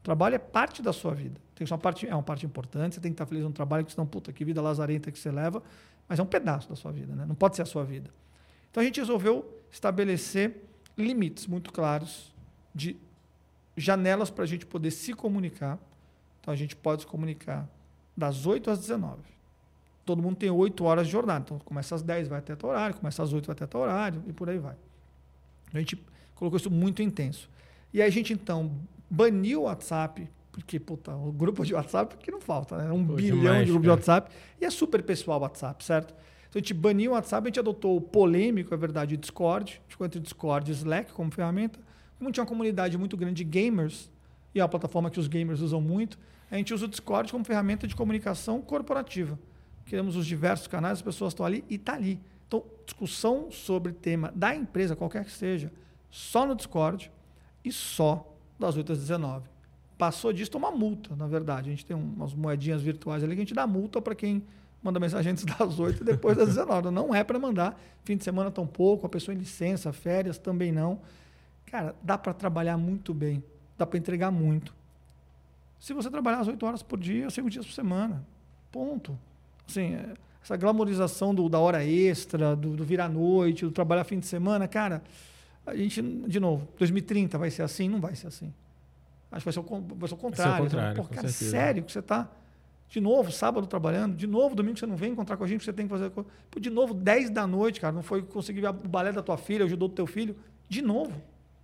O 0.00 0.02
trabalho 0.02 0.34
é 0.34 0.38
parte 0.38 0.82
da 0.82 0.92
sua 0.92 1.14
vida. 1.14 1.40
Tem 1.54 1.66
uma 1.66 1.78
parte, 1.78 2.06
é 2.06 2.14
uma 2.14 2.22
parte 2.22 2.44
importante, 2.44 2.96
você 2.96 3.00
tem 3.00 3.12
que 3.12 3.14
estar 3.14 3.26
feliz 3.26 3.44
no 3.44 3.52
trabalho, 3.52 3.88
senão, 3.88 4.06
puta, 4.06 4.32
que 4.32 4.44
vida 4.44 4.60
lazarenta 4.60 5.10
que 5.12 5.18
você 5.18 5.30
leva, 5.30 5.62
mas 6.08 6.18
é 6.18 6.22
um 6.22 6.26
pedaço 6.26 6.68
da 6.68 6.76
sua 6.76 6.90
vida, 6.90 7.14
né? 7.14 7.24
não 7.26 7.34
pode 7.34 7.56
ser 7.56 7.62
a 7.62 7.66
sua 7.66 7.84
vida. 7.84 8.10
Então 8.70 8.80
a 8.82 8.84
gente 8.84 8.98
resolveu 8.98 9.62
estabelecer 9.70 10.64
limites 10.98 11.46
muito 11.46 11.72
claros 11.72 12.32
de 12.74 12.96
janelas 13.76 14.30
para 14.30 14.44
a 14.44 14.46
gente 14.46 14.66
poder 14.66 14.90
se 14.90 15.12
comunicar. 15.12 15.78
Então 16.40 16.52
a 16.52 16.56
gente 16.56 16.74
pode 16.74 17.02
se 17.02 17.06
comunicar 17.06 17.68
das 18.16 18.46
8 18.46 18.70
às 18.70 18.78
19. 18.78 19.22
Todo 20.04 20.22
mundo 20.22 20.36
tem 20.36 20.50
8 20.50 20.84
horas 20.84 21.06
de 21.06 21.12
jornada. 21.12 21.44
Então 21.44 21.58
começa 21.60 21.94
às 21.94 22.02
10, 22.02 22.28
vai 22.28 22.38
até 22.38 22.54
tal 22.54 22.70
horário, 22.70 22.96
começa 22.96 23.22
às 23.22 23.32
8, 23.32 23.46
vai 23.46 23.54
até 23.54 23.66
tal 23.66 23.80
horário 23.80 24.22
e 24.26 24.32
por 24.32 24.48
aí 24.48 24.58
vai. 24.58 24.76
A 25.72 25.78
gente 25.78 25.98
colocou 26.34 26.56
isso 26.56 26.70
muito 26.70 27.02
intenso. 27.02 27.48
E 27.92 28.02
aí 28.02 28.08
a 28.08 28.12
gente 28.12 28.32
então 28.32 28.72
baniu 29.08 29.62
o 29.62 29.64
WhatsApp, 29.64 30.28
porque 30.54 30.78
puta, 30.78 31.12
o 31.16 31.32
grupo 31.32 31.64
de 31.64 31.74
WhatsApp 31.74 32.16
que 32.16 32.30
não 32.30 32.40
falta, 32.40 32.76
né? 32.78 32.92
Um 32.92 33.04
Pô, 33.04 33.14
bilhão 33.14 33.38
demais, 33.38 33.66
de 33.66 33.72
grupos 33.72 33.82
de 33.82 33.90
WhatsApp. 33.90 34.30
E 34.60 34.64
é 34.64 34.70
super 34.70 35.02
pessoal 35.02 35.40
o 35.40 35.42
WhatsApp, 35.42 35.84
certo? 35.84 36.14
Então 36.48 36.52
a 36.54 36.58
gente 36.58 36.72
baniu 36.72 37.10
o 37.10 37.14
WhatsApp, 37.14 37.44
a 37.44 37.48
gente 37.48 37.58
adotou 37.58 37.96
o 37.96 38.00
polêmico, 38.00 38.72
é 38.72 38.76
verdade, 38.76 39.16
o 39.16 39.18
Discord. 39.18 39.72
A 39.72 39.74
gente 39.74 39.90
ficou 39.90 40.06
entre 40.06 40.20
Discord 40.20 40.70
e 40.70 40.74
Slack 40.74 41.12
como 41.12 41.28
ferramenta. 41.32 41.80
Como 42.18 42.30
tinha 42.30 42.42
uma 42.42 42.48
comunidade 42.48 42.96
muito 42.96 43.16
grande 43.16 43.42
de 43.42 43.44
gamers, 43.44 44.12
e 44.54 44.60
é 44.60 44.62
uma 44.62 44.68
plataforma 44.68 45.10
que 45.10 45.18
os 45.18 45.26
gamers 45.26 45.60
usam 45.60 45.80
muito, 45.80 46.16
a 46.48 46.56
gente 46.56 46.72
usa 46.72 46.84
o 46.84 46.88
Discord 46.88 47.32
como 47.32 47.44
ferramenta 47.44 47.88
de 47.88 47.96
comunicação 47.96 48.62
corporativa. 48.62 49.36
Criamos 49.86 50.14
os 50.14 50.24
diversos 50.24 50.68
canais, 50.68 50.98
as 50.98 51.02
pessoas 51.02 51.32
estão 51.32 51.44
ali 51.44 51.64
e 51.68 51.74
está 51.74 51.94
ali. 51.94 52.20
Então, 52.46 52.64
discussão 52.86 53.50
sobre 53.50 53.92
tema 53.92 54.32
da 54.36 54.54
empresa, 54.54 54.94
qualquer 54.94 55.24
que 55.24 55.32
seja, 55.32 55.72
só 56.08 56.46
no 56.46 56.54
Discord 56.54 57.10
e 57.64 57.72
só 57.72 58.32
das 58.56 58.76
8 58.76 58.92
às 58.92 58.98
19. 59.00 59.53
Passou 59.96 60.32
disso, 60.32 60.50
toma 60.50 60.70
multa, 60.70 61.14
na 61.14 61.26
verdade. 61.26 61.68
A 61.68 61.72
gente 61.72 61.86
tem 61.86 61.96
umas 61.96 62.34
moedinhas 62.34 62.82
virtuais 62.82 63.22
ali 63.22 63.34
que 63.34 63.40
a 63.40 63.44
gente 63.44 63.54
dá 63.54 63.66
multa 63.66 64.00
para 64.02 64.14
quem 64.14 64.42
manda 64.82 65.00
mensagem 65.00 65.32
antes 65.32 65.44
das 65.58 65.78
8 65.78 66.02
e 66.02 66.04
depois 66.04 66.36
das 66.36 66.48
19. 66.48 66.90
Não 66.90 67.14
é 67.14 67.22
para 67.22 67.38
mandar. 67.38 67.80
Fim 68.04 68.16
de 68.16 68.24
semana 68.24 68.50
tão 68.50 68.66
pouco, 68.66 69.06
a 69.06 69.08
pessoa 69.08 69.34
em 69.34 69.38
licença, 69.38 69.92
férias 69.92 70.36
também 70.36 70.72
não. 70.72 71.00
Cara, 71.66 71.94
dá 72.02 72.18
para 72.18 72.32
trabalhar 72.34 72.76
muito 72.76 73.14
bem, 73.14 73.42
dá 73.78 73.86
para 73.86 73.98
entregar 73.98 74.30
muito. 74.30 74.74
Se 75.78 75.92
você 75.92 76.10
trabalhar 76.10 76.40
as 76.40 76.48
8 76.48 76.64
horas 76.66 76.82
por 76.82 76.98
dia, 76.98 77.30
5 77.30 77.48
dias 77.50 77.66
por 77.66 77.72
semana. 77.72 78.24
Ponto. 78.70 79.18
Assim, 79.68 79.94
é, 79.94 80.14
essa 80.42 80.56
glamorização 80.56 81.34
do, 81.34 81.48
da 81.48 81.58
hora 81.58 81.84
extra, 81.84 82.54
do, 82.54 82.76
do 82.76 82.84
vir 82.84 83.00
à 83.00 83.08
noite, 83.08 83.64
do 83.64 83.70
trabalhar 83.70 84.04
fim 84.04 84.18
de 84.18 84.26
semana, 84.26 84.68
cara, 84.68 85.02
a 85.66 85.74
gente, 85.74 86.02
de 86.02 86.38
novo, 86.38 86.68
2030 86.78 87.38
vai 87.38 87.50
ser 87.50 87.62
assim? 87.62 87.88
Não 87.88 88.00
vai 88.00 88.14
ser 88.14 88.26
assim. 88.26 88.52
Acho 89.36 89.40
que 89.40 89.52
vai 89.52 89.52
ser 89.52 89.60
o, 89.60 89.96
vai 89.96 90.08
ser 90.08 90.14
o 90.14 90.18
contrário. 90.18 90.70
Ser 90.70 90.76
o 90.76 91.02
contrário 91.02 91.30
certeza. 91.30 91.50
sério 91.50 91.82
que 91.82 91.92
você 91.92 91.98
está 91.98 92.30
de 92.88 93.00
novo, 93.00 93.32
sábado 93.32 93.66
trabalhando, 93.66 94.14
de 94.14 94.26
novo, 94.26 94.54
domingo 94.54 94.78
você 94.78 94.86
não 94.86 94.96
vem 94.96 95.10
encontrar 95.10 95.36
com 95.36 95.42
a 95.42 95.48
gente, 95.48 95.64
você 95.64 95.72
tem 95.72 95.86
que 95.86 95.90
fazer. 95.90 96.12
De 96.60 96.70
novo, 96.70 96.94
10 96.94 97.30
da 97.30 97.46
noite, 97.46 97.80
cara, 97.80 97.92
não 97.92 98.02
foi 98.02 98.22
conseguir 98.22 98.60
ver 98.60 98.68
o 98.68 98.72
balé 98.72 99.10
da 99.10 99.22
tua 99.22 99.36
filha, 99.36 99.64
o 99.64 99.68
judô 99.68 99.88
do 99.88 99.94
teu 99.94 100.06
filho. 100.06 100.36
De 100.68 100.80
novo. 100.80 101.12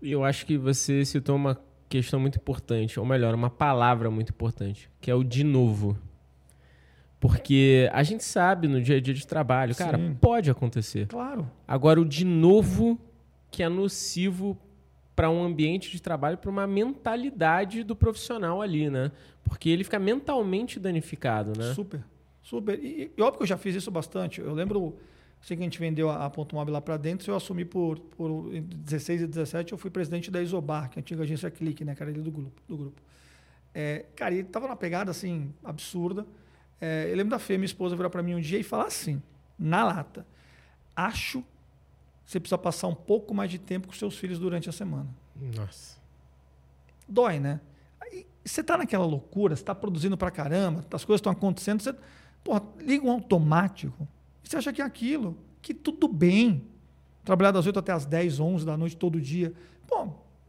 E 0.02 0.10
eu 0.10 0.24
acho 0.24 0.44
que 0.44 0.58
você 0.58 1.04
citou 1.04 1.36
uma 1.36 1.56
questão 1.88 2.18
muito 2.18 2.36
importante, 2.36 2.98
ou 2.98 3.06
melhor, 3.06 3.34
uma 3.34 3.50
palavra 3.50 4.10
muito 4.10 4.30
importante, 4.30 4.90
que 5.00 5.10
é 5.10 5.14
o 5.14 5.22
de 5.22 5.44
novo. 5.44 5.96
Porque 7.20 7.88
a 7.92 8.02
gente 8.02 8.24
sabe 8.24 8.66
no 8.66 8.82
dia 8.82 8.96
a 8.96 9.00
dia 9.00 9.14
de 9.14 9.26
trabalho, 9.26 9.74
cara, 9.76 9.98
Sim. 9.98 10.16
pode 10.20 10.50
acontecer. 10.50 11.06
Claro. 11.06 11.48
Agora, 11.68 12.00
o 12.00 12.04
de 12.04 12.24
novo 12.24 12.98
que 13.50 13.62
é 13.62 13.68
nocivo 13.68 14.58
para 15.20 15.28
um 15.28 15.44
ambiente 15.44 15.90
de 15.90 16.00
trabalho, 16.00 16.38
para 16.38 16.48
uma 16.48 16.66
mentalidade 16.66 17.84
do 17.84 17.94
profissional 17.94 18.62
ali, 18.62 18.88
né? 18.88 19.12
Porque 19.44 19.68
ele 19.68 19.84
fica 19.84 19.98
mentalmente 19.98 20.80
danificado, 20.80 21.52
né? 21.58 21.74
Super, 21.74 22.02
super. 22.42 22.82
E, 22.82 23.12
e 23.14 23.20
óbvio 23.20 23.36
que 23.36 23.42
eu 23.42 23.46
já 23.46 23.58
fiz 23.58 23.74
isso 23.76 23.90
bastante. 23.90 24.40
Eu 24.40 24.54
lembro 24.54 24.96
Assim 25.42 25.56
que 25.56 25.62
a 25.62 25.64
gente 25.64 25.78
vendeu 25.78 26.08
a, 26.08 26.24
a 26.24 26.30
Ponto 26.30 26.54
Mob 26.54 26.70
lá 26.70 26.80
para 26.80 26.96
dentro, 26.96 27.30
eu 27.30 27.36
assumi 27.36 27.66
por, 27.66 27.98
por 27.98 28.50
16 28.50 29.22
e 29.22 29.26
17, 29.26 29.72
eu 29.72 29.78
fui 29.78 29.90
presidente 29.90 30.30
da 30.30 30.40
Isobar, 30.40 30.88
que 30.88 30.98
é 30.98 31.00
a 31.00 31.02
antiga 31.02 31.22
agência 31.22 31.50
Clique, 31.50 31.84
né, 31.84 31.94
cara, 31.94 32.10
do 32.12 32.30
grupo. 32.30 32.62
Do 32.66 32.76
grupo. 32.78 33.02
É, 33.74 34.06
cara, 34.16 34.34
ele 34.34 34.44
tava 34.44 34.68
numa 34.68 34.76
pegada 34.76 35.10
assim, 35.10 35.52
absurda. 35.62 36.26
É, 36.80 37.10
eu 37.10 37.16
lembro 37.16 37.30
da 37.30 37.38
Fê, 37.38 37.58
minha 37.58 37.66
esposa, 37.66 37.94
virar 37.94 38.08
para 38.08 38.22
mim 38.22 38.36
um 38.36 38.40
dia 38.40 38.58
e 38.58 38.62
falar 38.62 38.86
assim, 38.86 39.22
na 39.58 39.84
lata: 39.84 40.26
Acho 40.96 41.44
você 42.31 42.39
precisa 42.39 42.59
passar 42.59 42.87
um 42.89 42.95
pouco 42.95 43.35
mais 43.35 43.51
de 43.51 43.59
tempo 43.59 43.89
com 43.89 43.95
seus 43.95 44.16
filhos 44.16 44.39
durante 44.39 44.68
a 44.68 44.72
semana. 44.72 45.09
Nossa. 45.57 45.99
Dói, 47.09 47.41
né? 47.41 47.61
Aí, 48.01 48.26
você 48.45 48.62
tá 48.62 48.78
naquela 48.78 49.05
loucura, 49.05 49.57
você 49.57 49.64
tá 49.64 49.74
produzindo 49.74 50.16
para 50.16 50.31
caramba, 50.31 50.85
as 50.93 51.05
coisas 51.05 51.18
estão 51.18 51.33
acontecendo, 51.33 51.83
você 51.83 51.95
porra, 52.45 52.62
liga 52.78 53.05
um 53.05 53.11
automático 53.11 54.07
você 54.51 54.57
acha 54.57 54.72
que 54.72 54.83
é 54.83 54.85
aquilo, 54.85 55.39
que 55.62 55.72
tudo 55.72 56.09
bem. 56.09 56.66
Trabalhar 57.24 57.53
das 57.53 57.66
8 57.66 57.78
até 57.78 57.93
as 57.93 58.05
10, 58.05 58.41
11 58.41 58.66
da 58.66 58.76
noite 58.76 58.97
todo 58.97 59.20
dia. 59.20 59.53
Pô, 59.87 60.09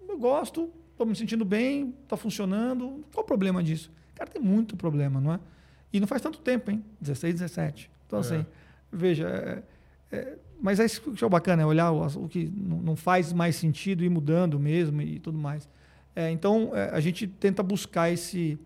eu 0.09 0.17
gosto, 0.17 0.71
estou 0.91 1.05
me 1.05 1.15
sentindo 1.15 1.45
bem, 1.45 1.93
está 2.03 2.17
funcionando. 2.17 3.05
Qual 3.13 3.23
o 3.23 3.27
problema 3.27 3.61
disso? 3.61 3.91
Cara, 4.15 4.27
tem 4.27 4.41
muito 4.41 4.75
problema, 4.75 5.21
não 5.21 5.33
é? 5.33 5.39
E 5.93 5.99
não 5.99 6.07
faz 6.07 6.19
tanto 6.19 6.39
tempo, 6.39 6.71
hein? 6.71 6.83
16, 6.99 7.35
17. 7.35 7.91
Então, 8.07 8.17
é. 8.17 8.21
assim, 8.21 8.45
veja, 8.91 9.27
é, 9.29 9.63
é, 10.17 10.37
mas 10.61 10.79
é 10.79 10.85
isso 10.85 11.01
que 11.01 11.25
é 11.25 11.29
bacana, 11.29 11.63
é 11.63 11.65
olhar 11.65 11.91
o, 11.91 12.05
o 12.23 12.29
que 12.29 12.51
não 12.55 12.95
faz 12.95 13.33
mais 13.33 13.55
sentido 13.55 14.03
ir 14.03 14.09
mudando 14.09 14.59
mesmo 14.59 15.01
e 15.01 15.19
tudo 15.19 15.37
mais. 15.37 15.67
É, 16.15 16.29
então, 16.29 16.71
é, 16.73 16.89
a 16.91 16.99
gente 16.99 17.25
tenta 17.25 17.63
buscar 17.63 18.11
esse, 18.11 18.59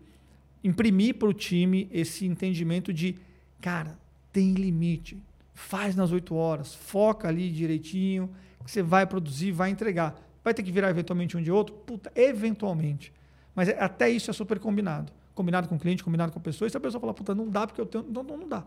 imprimir 0.62 1.14
para 1.14 1.28
o 1.28 1.32
time 1.32 1.88
esse 1.90 2.26
entendimento 2.26 2.92
de, 2.92 3.16
cara, 3.60 3.98
tem 4.32 4.52
limite. 4.52 5.16
Faz 5.54 5.96
nas 5.96 6.12
oito 6.12 6.34
horas, 6.34 6.74
foca 6.74 7.28
ali 7.28 7.50
direitinho, 7.50 8.28
que 8.62 8.70
você 8.70 8.82
vai 8.82 9.06
produzir, 9.06 9.52
vai 9.52 9.70
entregar. 9.70 10.20
Vai 10.44 10.52
ter 10.52 10.62
que 10.62 10.70
virar 10.70 10.90
eventualmente 10.90 11.36
um 11.36 11.42
de 11.42 11.50
outro? 11.50 11.74
Puta, 11.74 12.12
eventualmente. 12.14 13.12
Mas 13.54 13.68
é, 13.68 13.80
até 13.80 14.10
isso 14.10 14.30
é 14.30 14.34
super 14.34 14.58
combinado. 14.58 15.10
Combinado 15.34 15.68
com 15.68 15.76
o 15.76 15.78
cliente, 15.78 16.04
combinado 16.04 16.30
com 16.32 16.38
a 16.38 16.42
pessoa. 16.42 16.66
E 16.66 16.70
se 16.70 16.76
a 16.76 16.80
pessoa 16.80 17.00
falar, 17.00 17.14
puta, 17.14 17.34
não 17.34 17.48
dá 17.48 17.66
porque 17.66 17.80
eu 17.80 17.86
tenho. 17.86 18.04
Não, 18.04 18.22
não, 18.22 18.36
não 18.36 18.48
dá. 18.48 18.64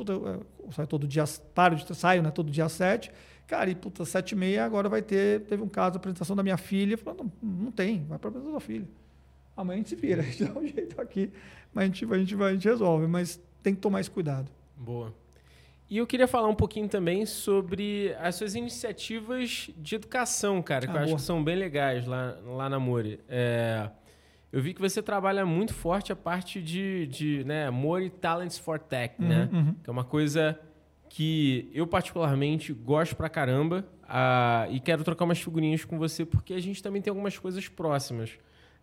Puta, 0.00 0.12
eu, 0.12 0.46
eu 0.64 0.72
saio 0.72 0.88
todo 0.88 1.06
dia, 1.06 1.24
paro 1.54 1.76
de 1.76 1.94
saio, 1.94 2.22
né? 2.22 2.30
Todo 2.30 2.50
dia 2.50 2.64
às 2.64 2.72
sete. 2.72 3.12
Cara, 3.46 3.68
e 3.68 3.74
puta, 3.74 4.04
sete 4.04 4.32
e 4.32 4.36
meia 4.36 4.64
agora 4.64 4.88
vai 4.88 5.02
ter. 5.02 5.42
Teve 5.42 5.62
um 5.62 5.68
caso, 5.68 5.96
apresentação 5.96 6.34
da 6.34 6.42
minha 6.42 6.56
filha. 6.56 6.96
Falou, 6.96 7.24
não, 7.42 7.50
não 7.64 7.72
tem, 7.72 8.04
vai 8.08 8.18
para 8.18 8.28
a 8.28 8.30
apresentação 8.30 8.52
da 8.52 8.60
filha. 8.60 8.88
Amanhã 9.56 9.74
a 9.74 9.78
gente 9.78 9.90
se 9.90 9.96
vira, 9.96 10.22
a 10.22 10.24
gente 10.24 10.44
dá 10.44 10.58
um 10.58 10.66
jeito 10.66 11.00
aqui, 11.00 11.30
mas 11.72 11.82
a 11.82 11.86
gente, 11.86 12.04
a 12.04 12.18
gente, 12.18 12.42
a 12.42 12.52
gente 12.52 12.68
resolve. 12.68 13.06
Mas 13.06 13.40
tem 13.62 13.74
que 13.74 13.80
tomar 13.80 14.00
esse 14.00 14.10
cuidado. 14.10 14.50
Boa. 14.76 15.14
E 15.88 15.98
eu 15.98 16.06
queria 16.06 16.28
falar 16.28 16.48
um 16.48 16.54
pouquinho 16.54 16.88
também 16.88 17.26
sobre 17.26 18.14
as 18.20 18.36
suas 18.36 18.54
iniciativas 18.54 19.70
de 19.76 19.96
educação, 19.96 20.62
cara, 20.62 20.86
que 20.86 20.92
ah, 20.92 20.94
eu 20.94 20.98
boa. 21.00 21.04
acho 21.04 21.16
que 21.16 21.22
são 21.22 21.42
bem 21.42 21.56
legais 21.56 22.06
lá, 22.06 22.38
lá 22.46 22.68
na 22.68 22.78
Mori. 22.78 23.18
É, 23.28 23.90
eu 24.52 24.60
vi 24.60 24.74
que 24.74 24.80
você 24.80 25.02
trabalha 25.02 25.46
muito 25.46 25.72
forte 25.72 26.12
a 26.12 26.16
parte 26.16 26.60
de, 26.60 27.06
de 27.06 27.44
né, 27.44 27.70
Mori 27.70 28.10
Talents 28.10 28.58
for 28.58 28.78
Tech, 28.78 29.14
uhum, 29.18 29.28
né? 29.28 29.48
Uhum. 29.52 29.74
Que 29.82 29.88
é 29.88 29.92
uma 29.92 30.04
coisa 30.04 30.58
que 31.08 31.70
eu 31.74 31.86
particularmente 31.86 32.72
gosto 32.72 33.16
pra 33.16 33.28
caramba 33.28 33.84
uh, 34.04 34.72
e 34.72 34.80
quero 34.80 35.02
trocar 35.04 35.24
umas 35.24 35.40
figurinhas 35.40 35.84
com 35.84 35.98
você 35.98 36.24
porque 36.24 36.54
a 36.54 36.60
gente 36.60 36.82
também 36.82 37.02
tem 37.02 37.10
algumas 37.10 37.38
coisas 37.38 37.68
próximas. 37.68 38.30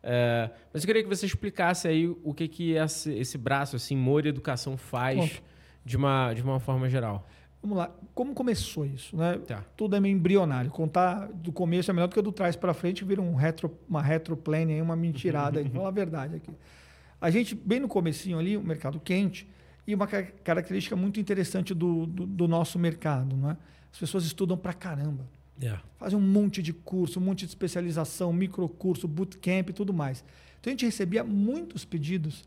Uh, 0.04 0.54
mas 0.72 0.84
eu 0.84 0.88
queria 0.88 1.04
que 1.04 1.10
você 1.10 1.26
explicasse 1.26 1.88
aí 1.88 2.08
o 2.08 2.34
que, 2.34 2.48
que 2.48 2.72
esse, 2.74 3.14
esse 3.14 3.38
braço, 3.38 3.76
assim, 3.76 3.96
Mori 3.96 4.30
Educação 4.30 4.78
faz 4.78 5.42
de 5.84 5.98
uma, 5.98 6.34
de 6.34 6.42
uma 6.42 6.60
forma 6.60 6.90
geral. 6.90 7.28
Vamos 7.68 7.80
lá. 7.80 7.92
Como 8.16 8.34
começou 8.34 8.86
isso? 8.86 9.18
Né? 9.18 9.38
Tá. 9.46 9.62
Tudo 9.76 9.98
é 9.98 10.00
meio 10.00 10.16
embrionário. 10.16 10.72
Contar 10.72 11.28
do 11.34 11.52
começo 11.52 11.92
é 11.92 11.94
melhor 11.94 12.08
do 12.08 12.14
que 12.14 12.22
do 12.22 12.32
trás 12.32 12.56
para 12.56 12.74
frente 12.74 13.04
vira 13.04 13.22
um 13.22 13.36
retro, 13.36 13.78
uma 13.90 14.02
retroplane, 14.02 14.82
uma 14.82 14.96
mentirada. 14.96 15.60
Vamos 15.60 15.74
falar 15.76 15.90
a 15.90 15.92
verdade 15.92 16.36
aqui. 16.38 16.52
A 17.20 17.30
gente, 17.30 17.54
bem 17.54 17.82
no 17.82 17.90
comecinho 17.90 18.40
ali, 18.40 18.56
o 18.56 18.64
mercado 18.64 19.02
quente, 19.02 19.46
e 19.86 19.94
uma 19.94 20.08
característica 20.08 20.96
muito 20.96 21.20
interessante 21.20 21.74
do, 21.74 22.06
do, 22.06 22.26
do 22.26 22.48
nosso 22.48 22.80
mercado, 22.80 23.36
não 23.36 23.52
é? 23.52 23.58
As 23.92 24.00
pessoas 24.00 24.24
estudam 24.24 24.58
pra 24.58 24.72
caramba. 24.72 25.28
Yeah. 25.62 25.84
Fazem 25.98 26.18
um 26.18 26.22
monte 26.22 26.62
de 26.62 26.72
curso, 26.72 27.20
um 27.20 27.24
monte 27.24 27.40
de 27.40 27.48
especialização, 27.48 28.32
microcurso, 28.32 29.10
bootcamp 29.10 29.70
e 29.70 29.74
tudo 29.74 29.94
mais. 29.94 30.24
Então 30.62 30.72
a 30.72 30.74
gente 30.74 30.86
recebia 30.86 31.24
muitos 31.24 31.84
pedidos 31.84 32.46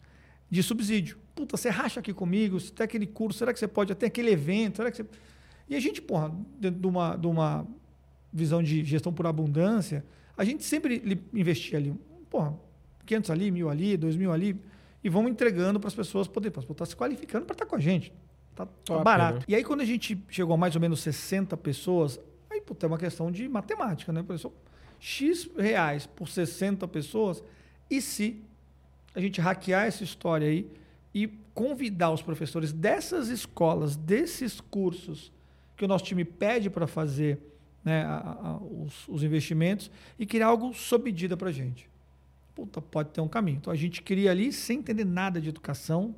de 0.51 0.63
subsídio. 0.63 1.17
Puta, 1.35 1.57
você 1.57 1.69
racha 1.71 2.01
aqui 2.01 2.13
comigo, 2.13 2.59
você 2.59 2.73
tem 2.73 2.85
aquele 2.85 3.07
curso, 3.07 3.39
será 3.39 3.53
que 3.53 3.59
você 3.59 3.69
pode 3.69 3.93
até 3.93 4.07
aquele 4.07 4.31
evento? 4.31 4.79
Será 4.79 4.91
que 4.91 4.97
você... 4.97 5.07
E 5.69 5.77
a 5.77 5.81
gente, 5.81 6.03
porra, 6.03 6.35
dentro 6.59 6.81
de 6.81 6.87
uma, 6.87 7.17
de 7.17 7.27
uma 7.27 7.67
visão 8.33 8.63
de 8.63 8.85
gestão 8.85 9.13
por 9.13 9.27
abundância, 9.27 10.05
a 10.37 10.45
gente 10.45 10.65
sempre 10.65 11.21
investia 11.33 11.79
ali, 11.79 11.95
porra, 12.29 12.59
500 13.07 13.31
ali, 13.31 13.51
mil 13.51 13.71
ali, 13.71 13.97
2 13.97 14.17
mil 14.17 14.33
ali 14.33 14.61
e 15.03 15.09
vamos 15.09 15.31
entregando 15.31 15.81
para 15.81 15.89
as 15.89 15.95
pessoas 15.95 16.29
poderem 16.29 16.59
estar 16.59 16.75
tá 16.75 16.87
se 16.87 16.95
qualificando 16.95 17.47
para 17.47 17.55
estar 17.55 17.65
tá 17.65 17.71
com 17.71 17.77
a 17.77 17.81
gente. 17.81 18.13
Tá, 18.55 18.67
tá 18.67 18.99
barato. 18.99 19.39
Né? 19.39 19.45
E 19.49 19.55
aí, 19.55 19.65
quando 19.65 19.81
a 19.81 19.85
gente 19.85 20.23
chegou 20.29 20.55
a 20.55 20.57
mais 20.57 20.75
ou 20.75 20.81
menos 20.81 21.01
60 21.01 21.57
pessoas, 21.57 22.21
aí 22.51 22.61
puta, 22.61 22.87
é 22.87 22.89
uma 22.89 22.99
questão 22.99 23.31
de 23.31 23.49
matemática, 23.49 24.13
né? 24.13 24.23
Pessoal, 24.23 24.53
X 24.99 25.49
reais 25.57 26.07
por 26.07 26.29
60 26.29 26.87
pessoas, 26.89 27.43
e 27.91 28.01
se 28.03 28.43
a 29.15 29.21
gente 29.21 29.41
hackear 29.41 29.87
essa 29.87 30.05
história 30.05 30.49
aí 30.49 30.71
e 31.15 31.27
convidar 31.55 32.11
os 32.11 32.23
professores 32.23 32.73
dessas 32.73 33.29
escolas, 33.29 33.97
desses 33.97 34.61
cursos 34.61 35.33
que 35.77 35.85
o 35.85 35.89
nosso 35.89 36.05
time 36.05 36.25
pede 36.25 36.71
para 36.71 36.87
fazer 36.87 37.39
né, 37.85 38.03
a, 38.05 38.19
a, 38.19 38.57
os, 38.59 39.09
os, 39.09 39.23
investimentos 39.23 39.91
e 40.19 40.27
criar 40.27 40.49
algo 40.49 40.73
sob 40.75 41.05
medida 41.05 41.37
para 41.37 41.49
a 41.49 41.53
gente 41.53 41.91
puta, 42.61 42.83
pode 42.83 43.11
ter 43.11 43.21
um 43.21 43.29
caminho. 43.29 43.59
Então 43.59 43.73
a 43.73 43.77
gente 43.77 44.03
cria 44.03 44.31
ali, 44.31 44.53
sem 44.53 44.79
entender 44.79 45.05
nada 45.05 45.41
de 45.41 45.49
educação, 45.49 46.15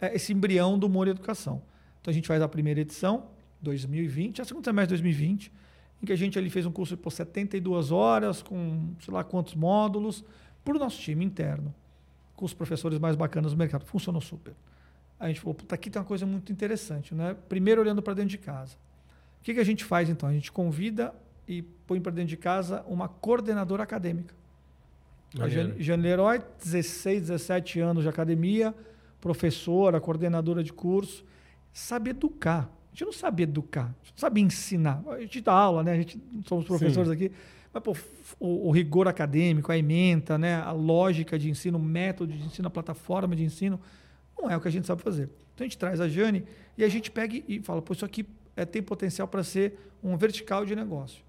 é, 0.00 0.14
esse 0.14 0.32
embrião 0.32 0.78
do 0.78 0.86
humor 0.86 1.08
e 1.08 1.10
educação. 1.10 1.62
Então 2.00 2.10
a 2.10 2.14
gente 2.14 2.28
faz 2.28 2.40
a 2.40 2.48
primeira 2.48 2.80
edição, 2.80 3.26
2020, 3.60 4.40
a 4.40 4.44
segunda 4.44 4.64
semestre 4.64 4.96
de 4.96 5.02
2020, 5.02 5.52
em 6.02 6.06
que 6.06 6.12
a 6.12 6.16
gente 6.16 6.38
ali 6.38 6.48
fez 6.48 6.64
um 6.64 6.72
curso 6.72 6.96
por 6.96 7.10
72 7.10 7.90
horas, 7.90 8.42
com 8.42 8.94
sei 9.00 9.12
lá 9.12 9.24
quantos 9.24 9.54
módulos, 9.54 10.24
para 10.64 10.76
o 10.76 10.78
nosso 10.78 10.98
time 11.00 11.24
interno, 11.24 11.74
com 12.40 12.46
os 12.46 12.54
professores 12.54 12.98
mais 12.98 13.14
bacanas 13.14 13.52
do 13.52 13.58
mercado. 13.58 13.84
Funcionou 13.84 14.22
super. 14.22 14.54
A 15.18 15.28
gente 15.28 15.40
falou, 15.40 15.54
puta, 15.54 15.74
aqui 15.74 15.90
tem 15.90 16.00
uma 16.00 16.08
coisa 16.08 16.24
muito 16.24 16.50
interessante, 16.50 17.14
né? 17.14 17.36
Primeiro 17.50 17.82
olhando 17.82 18.00
para 18.00 18.14
dentro 18.14 18.30
de 18.30 18.38
casa. 18.38 18.76
O 19.38 19.44
que, 19.44 19.52
que 19.52 19.60
a 19.60 19.64
gente 19.64 19.84
faz 19.84 20.08
então? 20.08 20.26
A 20.26 20.32
gente 20.32 20.50
convida 20.50 21.14
e 21.46 21.60
põe 21.60 22.00
para 22.00 22.10
dentro 22.10 22.30
de 22.30 22.38
casa 22.38 22.82
uma 22.88 23.08
coordenadora 23.08 23.82
acadêmica. 23.82 24.34
Maneiro. 25.36 25.92
A 25.92 25.96
Leroy, 25.96 26.40
16, 26.64 27.28
17 27.28 27.78
anos 27.80 28.02
de 28.02 28.08
academia, 28.08 28.74
professora, 29.20 30.00
coordenadora 30.00 30.64
de 30.64 30.72
curso. 30.72 31.22
Sabe 31.74 32.10
educar. 32.10 32.70
A 32.90 32.92
gente 32.92 33.04
não 33.04 33.12
sabe 33.12 33.42
educar, 33.42 33.84
a 33.84 34.04
gente 34.04 34.12
não 34.12 34.18
sabe 34.18 34.40
ensinar. 34.40 35.02
A 35.06 35.20
gente 35.20 35.40
dá 35.42 35.52
aula, 35.52 35.84
né? 35.84 35.92
A 35.92 35.96
gente 35.96 36.18
somos 36.46 36.64
professores 36.64 37.08
Sim. 37.08 37.14
aqui. 37.14 37.32
Mas, 37.72 37.82
pô, 37.82 37.96
o, 38.38 38.68
o, 38.68 38.70
rigor 38.70 39.06
acadêmico, 39.06 39.70
a 39.70 39.78
ementa, 39.78 40.36
né? 40.36 40.56
a 40.56 40.72
lógica 40.72 41.38
de 41.38 41.48
ensino, 41.48 41.78
o 41.78 41.82
método 41.82 42.32
de 42.32 42.44
ensino, 42.44 42.68
a 42.68 42.70
plataforma 42.70 43.36
de 43.36 43.44
ensino, 43.44 43.80
não 44.36 44.50
é 44.50 44.56
o 44.56 44.60
que 44.60 44.68
a 44.68 44.72
gente 44.72 44.86
sabe 44.86 45.02
fazer. 45.02 45.30
Então 45.54 45.64
a 45.64 45.68
gente 45.68 45.78
traz 45.78 46.00
a 46.00 46.08
Jane 46.08 46.44
e 46.76 46.82
a 46.82 46.88
gente 46.88 47.10
pega 47.10 47.40
e 47.46 47.60
fala, 47.60 47.80
pô, 47.80 47.92
isso 47.92 48.04
aqui 48.04 48.26
é, 48.56 48.64
tem 48.64 48.82
potencial 48.82 49.28
para 49.28 49.44
ser 49.44 49.78
um 50.02 50.16
vertical 50.16 50.64
de 50.64 50.74
negócio. 50.74 51.22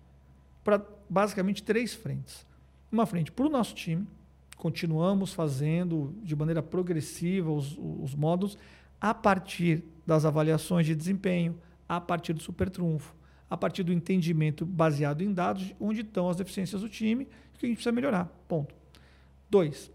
Para 0.63 0.81
basicamente 1.09 1.61
três 1.61 1.93
frentes 1.93 2.45
uma 2.91 3.05
frente 3.05 3.31
para 3.31 3.45
o 3.45 3.49
nosso 3.49 3.73
time, 3.73 4.05
continuamos 4.57 5.33
fazendo 5.33 6.13
de 6.21 6.35
maneira 6.35 6.61
progressiva 6.61 7.49
os, 7.49 7.77
os 7.77 8.13
modos 8.13 8.57
a 8.99 9.13
partir 9.13 9.83
das 10.05 10.25
avaliações 10.25 10.85
de 10.85 10.93
desempenho, 10.93 11.57
a 11.87 12.01
partir 12.01 12.33
do 12.33 12.41
super 12.41 12.69
trunfo, 12.69 13.15
a 13.51 13.57
partir 13.57 13.83
do 13.83 13.91
entendimento 13.91 14.65
baseado 14.65 15.21
em 15.21 15.33
dados 15.33 15.75
onde 15.77 15.99
estão 15.99 16.29
as 16.29 16.37
deficiências 16.37 16.81
do 16.81 16.87
time 16.87 17.27
e 17.53 17.57
que 17.57 17.65
a 17.65 17.67
gente 17.67 17.75
precisa 17.75 17.91
melhorar. 17.91 18.25
Ponto. 18.47 18.73
Dois, 19.49 19.91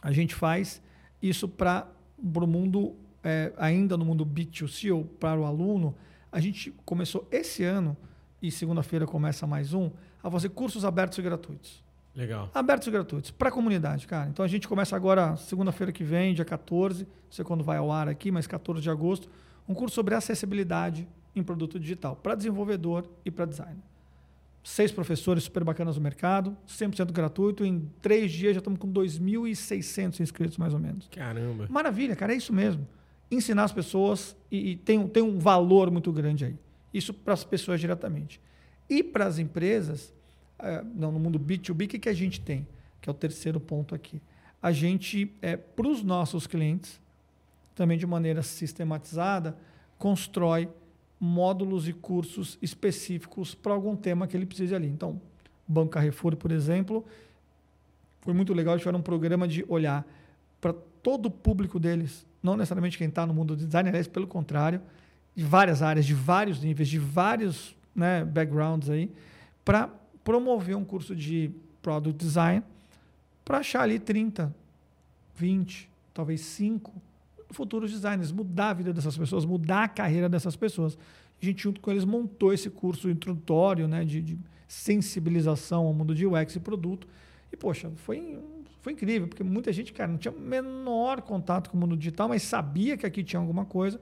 a 0.00 0.12
gente 0.12 0.36
faz 0.36 0.80
isso 1.20 1.48
para 1.48 1.88
o 2.16 2.46
mundo, 2.46 2.94
é, 3.24 3.52
ainda 3.56 3.96
no 3.96 4.04
mundo 4.04 4.24
B2C 4.24 4.94
ou 4.94 5.04
para 5.04 5.40
o 5.40 5.44
aluno, 5.44 5.96
a 6.30 6.38
gente 6.38 6.70
começou 6.84 7.26
esse 7.32 7.64
ano, 7.64 7.96
e 8.40 8.52
segunda-feira 8.52 9.04
começa 9.04 9.48
mais 9.48 9.74
um, 9.74 9.90
a 10.22 10.30
fazer 10.30 10.50
cursos 10.50 10.84
abertos 10.84 11.18
e 11.18 11.22
gratuitos. 11.22 11.82
Legal. 12.14 12.50
Abertos 12.54 12.86
e 12.86 12.90
gratuitos, 12.92 13.32
para 13.32 13.48
a 13.48 13.52
comunidade, 13.52 14.06
cara. 14.06 14.30
Então 14.30 14.44
a 14.44 14.48
gente 14.48 14.68
começa 14.68 14.94
agora, 14.94 15.36
segunda-feira 15.36 15.92
que 15.92 16.04
vem, 16.04 16.34
dia 16.34 16.44
14, 16.44 17.02
não 17.02 17.10
sei 17.30 17.44
quando 17.44 17.64
vai 17.64 17.78
ao 17.78 17.90
ar 17.90 18.08
aqui, 18.08 18.30
mas 18.30 18.46
14 18.46 18.80
de 18.80 18.88
agosto, 18.88 19.28
um 19.68 19.74
curso 19.74 19.96
sobre 19.96 20.14
acessibilidade 20.14 21.08
em 21.34 21.42
produto 21.42 21.78
digital, 21.78 22.16
para 22.16 22.34
desenvolvedor 22.34 23.08
e 23.24 23.30
para 23.30 23.44
designer. 23.44 23.82
Seis 24.62 24.92
professores 24.92 25.44
super 25.44 25.64
bacanas 25.64 25.96
no 25.96 26.02
mercado, 26.02 26.56
100% 26.68 27.12
gratuito. 27.12 27.64
Em 27.64 27.88
três 28.02 28.30
dias 28.30 28.54
já 28.54 28.58
estamos 28.58 28.78
com 28.78 28.92
2.600 28.92 30.20
inscritos, 30.20 30.58
mais 30.58 30.74
ou 30.74 30.80
menos. 30.80 31.08
Caramba. 31.08 31.66
Maravilha, 31.70 32.14
cara, 32.14 32.34
é 32.34 32.36
isso 32.36 32.52
mesmo. 32.52 32.86
Ensinar 33.30 33.64
as 33.64 33.72
pessoas 33.72 34.36
e, 34.50 34.72
e 34.72 34.76
tem, 34.76 35.06
tem 35.08 35.22
um 35.22 35.38
valor 35.38 35.90
muito 35.90 36.12
grande 36.12 36.44
aí. 36.44 36.56
Isso 36.92 37.14
para 37.14 37.32
as 37.32 37.42
pessoas 37.42 37.80
diretamente. 37.80 38.40
E 38.88 39.02
para 39.02 39.24
as 39.26 39.38
empresas, 39.38 40.12
é, 40.58 40.84
não, 40.94 41.10
no 41.12 41.18
mundo 41.18 41.38
B2B, 41.38 41.84
o 41.84 41.88
que, 41.88 41.98
que 41.98 42.08
a 42.08 42.12
gente 42.12 42.40
tem? 42.40 42.66
Que 43.00 43.08
é 43.08 43.12
o 43.12 43.14
terceiro 43.14 43.58
ponto 43.58 43.94
aqui. 43.94 44.20
A 44.60 44.72
gente, 44.72 45.32
é, 45.40 45.56
para 45.56 45.88
os 45.88 46.02
nossos 46.02 46.46
clientes, 46.46 47.00
também 47.74 47.96
de 47.96 48.06
maneira 48.06 48.42
sistematizada, 48.42 49.56
constrói 49.96 50.68
módulos 51.20 51.86
e 51.86 51.92
cursos 51.92 52.58
específicos 52.62 53.54
para 53.54 53.74
algum 53.74 53.94
tema 53.94 54.26
que 54.26 54.34
ele 54.34 54.46
precise 54.46 54.74
ali. 54.74 54.88
Então, 54.88 55.20
Banco 55.68 55.90
Carrefour, 55.90 56.34
por 56.34 56.50
exemplo, 56.50 57.04
foi 58.22 58.32
muito 58.32 58.54
legal. 58.54 58.74
Eles 58.74 58.80
tiveram 58.80 59.00
um 59.00 59.02
programa 59.02 59.46
de 59.46 59.64
olhar 59.68 60.06
para 60.60 60.72
todo 61.02 61.26
o 61.26 61.30
público 61.30 61.78
deles, 61.78 62.26
não 62.42 62.56
necessariamente 62.56 62.96
quem 62.96 63.08
está 63.08 63.26
no 63.26 63.34
mundo 63.34 63.54
do 63.54 63.66
design, 63.66 63.88
aliás, 63.88 64.08
pelo 64.08 64.26
contrário, 64.26 64.80
de 65.34 65.44
várias 65.44 65.82
áreas, 65.82 66.06
de 66.06 66.14
vários 66.14 66.60
níveis, 66.60 66.88
de 66.88 66.98
vários 66.98 67.76
né, 67.94 68.24
backgrounds 68.24 68.88
aí, 68.88 69.10
para 69.64 69.88
promover 70.24 70.76
um 70.76 70.84
curso 70.84 71.14
de 71.14 71.50
Product 71.82 72.18
Design 72.18 72.62
para 73.44 73.58
achar 73.58 73.82
ali 73.82 73.98
30, 73.98 74.54
20, 75.36 75.90
talvez 76.12 76.40
5 76.42 76.92
futuros 77.52 77.90
designers, 77.90 78.32
mudar 78.32 78.70
a 78.70 78.74
vida 78.74 78.92
dessas 78.92 79.16
pessoas, 79.16 79.44
mudar 79.44 79.84
a 79.84 79.88
carreira 79.88 80.28
dessas 80.28 80.56
pessoas. 80.56 80.96
A 81.40 81.44
gente, 81.44 81.62
junto 81.62 81.80
com 81.80 81.90
eles, 81.90 82.04
montou 82.04 82.52
esse 82.52 82.70
curso 82.70 83.08
introdutório 83.08 83.88
né, 83.88 84.04
de, 84.04 84.20
de 84.20 84.38
sensibilização 84.68 85.86
ao 85.86 85.94
mundo 85.94 86.14
de 86.14 86.26
UX 86.26 86.54
e 86.56 86.60
produto. 86.60 87.08
E, 87.52 87.56
poxa, 87.56 87.90
foi, 87.96 88.38
foi 88.80 88.92
incrível, 88.92 89.26
porque 89.26 89.42
muita 89.42 89.72
gente, 89.72 89.92
cara, 89.92 90.10
não 90.10 90.18
tinha 90.18 90.32
menor 90.32 91.22
contato 91.22 91.70
com 91.70 91.76
o 91.76 91.80
mundo 91.80 91.96
digital, 91.96 92.28
mas 92.28 92.42
sabia 92.42 92.96
que 92.96 93.06
aqui 93.06 93.24
tinha 93.24 93.40
alguma 93.40 93.64
coisa, 93.64 94.00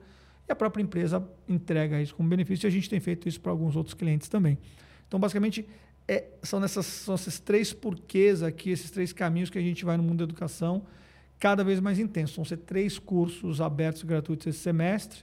e 0.48 0.52
a 0.52 0.56
própria 0.56 0.82
empresa 0.82 1.26
entrega 1.48 2.00
isso 2.00 2.14
como 2.14 2.28
benefício, 2.28 2.66
e 2.66 2.68
a 2.68 2.70
gente 2.70 2.88
tem 2.90 3.00
feito 3.00 3.28
isso 3.28 3.40
para 3.40 3.52
alguns 3.52 3.76
outros 3.76 3.94
clientes 3.94 4.28
também. 4.28 4.58
Então, 5.06 5.18
basicamente, 5.18 5.66
é, 6.06 6.24
são, 6.42 6.60
nessas, 6.60 6.86
são 6.86 7.14
esses 7.14 7.38
três 7.38 7.72
porquês 7.72 8.42
aqui, 8.42 8.70
esses 8.70 8.90
três 8.90 9.12
caminhos 9.12 9.48
que 9.48 9.58
a 9.58 9.62
gente 9.62 9.84
vai 9.84 9.96
no 9.96 10.02
mundo 10.02 10.18
da 10.18 10.24
educação 10.24 10.84
cada 11.38 11.62
vez 11.62 11.80
mais 11.80 11.98
intenso. 11.98 12.36
Vão 12.36 12.44
ser 12.44 12.58
três 12.58 12.98
cursos 12.98 13.60
abertos 13.60 14.02
gratuitos 14.02 14.46
esse 14.46 14.58
semestre, 14.58 15.20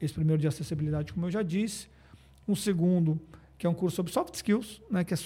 esse 0.00 0.14
primeiro 0.14 0.40
de 0.40 0.46
acessibilidade, 0.46 1.12
como 1.12 1.26
eu 1.26 1.30
já 1.30 1.42
disse. 1.42 1.88
Um 2.46 2.54
segundo, 2.54 3.20
que 3.58 3.66
é 3.66 3.70
um 3.70 3.74
curso 3.74 3.96
sobre 3.96 4.12
soft 4.12 4.34
skills, 4.34 4.80
né? 4.90 5.02
Que 5.02 5.14
é 5.14 5.16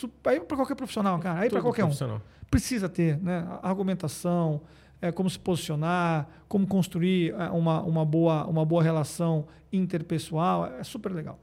para 0.41 0.57
qualquer 0.57 0.75
profissional, 0.75 1.19
cara. 1.19 1.41
Aí 1.41 1.51
para 1.51 1.61
qualquer 1.61 1.85
um. 1.85 2.21
Precisa 2.51 2.89
ter, 2.89 3.19
né? 3.19 3.47
Argumentação, 3.63 4.63
é, 5.01 5.13
como 5.13 5.29
se 5.29 5.39
posicionar, 5.39 6.29
como 6.49 6.67
construir 6.67 7.35
é, 7.35 7.51
uma, 7.51 7.83
uma, 7.83 8.05
boa, 8.05 8.47
uma 8.47 8.65
boa 8.65 8.83
relação 8.83 9.47
interpessoal. 9.73 10.67
É 10.67 10.83
super 10.83 11.13
legal. 11.13 11.39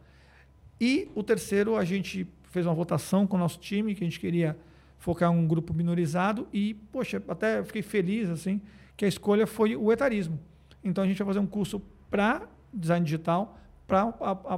E 0.82 1.10
o 1.16 1.24
terceiro, 1.24 1.76
a 1.78 1.86
gente 1.86 2.28
fez 2.44 2.66
uma 2.66 2.74
votação 2.74 3.28
com 3.28 3.36
o 3.36 3.40
nosso 3.40 3.60
time, 3.60 3.94
que 3.94 4.04
a 4.04 4.08
gente 4.08 4.20
queria 4.20 4.58
focar 4.98 5.32
em 5.32 5.36
um 5.36 5.48
grupo 5.48 5.74
minorizado 5.74 6.48
e, 6.52 6.74
poxa, 6.92 7.22
até 7.28 7.64
fiquei 7.64 7.84
feliz 7.84 8.30
assim 8.30 8.62
que 8.98 9.06
a 9.06 9.08
escolha 9.08 9.46
foi 9.46 9.76
o 9.76 9.92
etarismo. 9.92 10.40
Então 10.84 11.04
a 11.04 11.08
gente 11.08 11.18
vai 11.18 11.28
fazer 11.28 11.40
um 11.40 11.48
curso 11.48 11.80
para 12.10 12.50
design 12.74 13.06
digital 13.06 13.58
para 13.86 14.06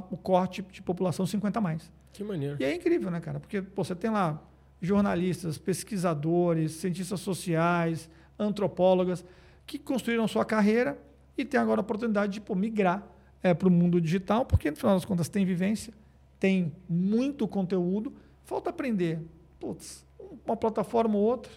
o 0.09 0.17
corte 0.17 0.61
de 0.63 0.81
população 0.81 1.25
50 1.25 1.61
mais. 1.61 1.91
Que 2.11 2.23
maneiro. 2.23 2.57
E 2.59 2.63
é 2.63 2.73
incrível, 2.73 3.11
né, 3.11 3.19
cara? 3.19 3.39
Porque 3.39 3.61
pô, 3.61 3.83
você 3.83 3.93
tem 3.93 4.09
lá 4.09 4.41
jornalistas, 4.81 5.57
pesquisadores, 5.57 6.71
cientistas 6.73 7.19
sociais, 7.19 8.09
antropólogas 8.39 9.23
que 9.67 9.77
construíram 9.77 10.27
sua 10.27 10.45
carreira 10.45 10.97
e 11.37 11.45
tem 11.45 11.59
agora 11.59 11.81
a 11.81 11.83
oportunidade 11.83 12.33
de 12.33 12.41
pô, 12.41 12.55
migrar 12.55 13.07
é, 13.43 13.53
para 13.53 13.67
o 13.67 13.71
mundo 13.71 14.01
digital, 14.01 14.45
porque 14.45 14.71
no 14.71 14.77
final 14.77 14.95
das 14.95 15.05
contas 15.05 15.29
tem 15.29 15.45
vivência, 15.45 15.93
tem 16.39 16.73
muito 16.87 17.47
conteúdo, 17.47 18.13
falta 18.43 18.69
aprender. 18.69 19.19
Putz, 19.59 20.05
uma 20.45 20.57
plataforma 20.57 21.15
ou 21.15 21.21
outra, 21.21 21.51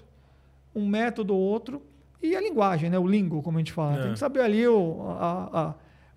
um 0.75 0.87
método 0.87 1.35
ou 1.35 1.41
outro, 1.41 1.83
e 2.23 2.37
a 2.37 2.41
linguagem, 2.41 2.89
né? 2.89 2.99
o 2.99 3.07
lingo, 3.07 3.43
como 3.43 3.59
a 3.59 3.61
gente 3.61 3.73
fala. 3.73 3.99
É. 3.99 4.03
Tem 4.03 4.13
que 4.13 4.19
saber 4.19 4.41
ali 4.41 4.67
o, 4.67 5.03
a, 5.19 5.61
a, 5.61 5.75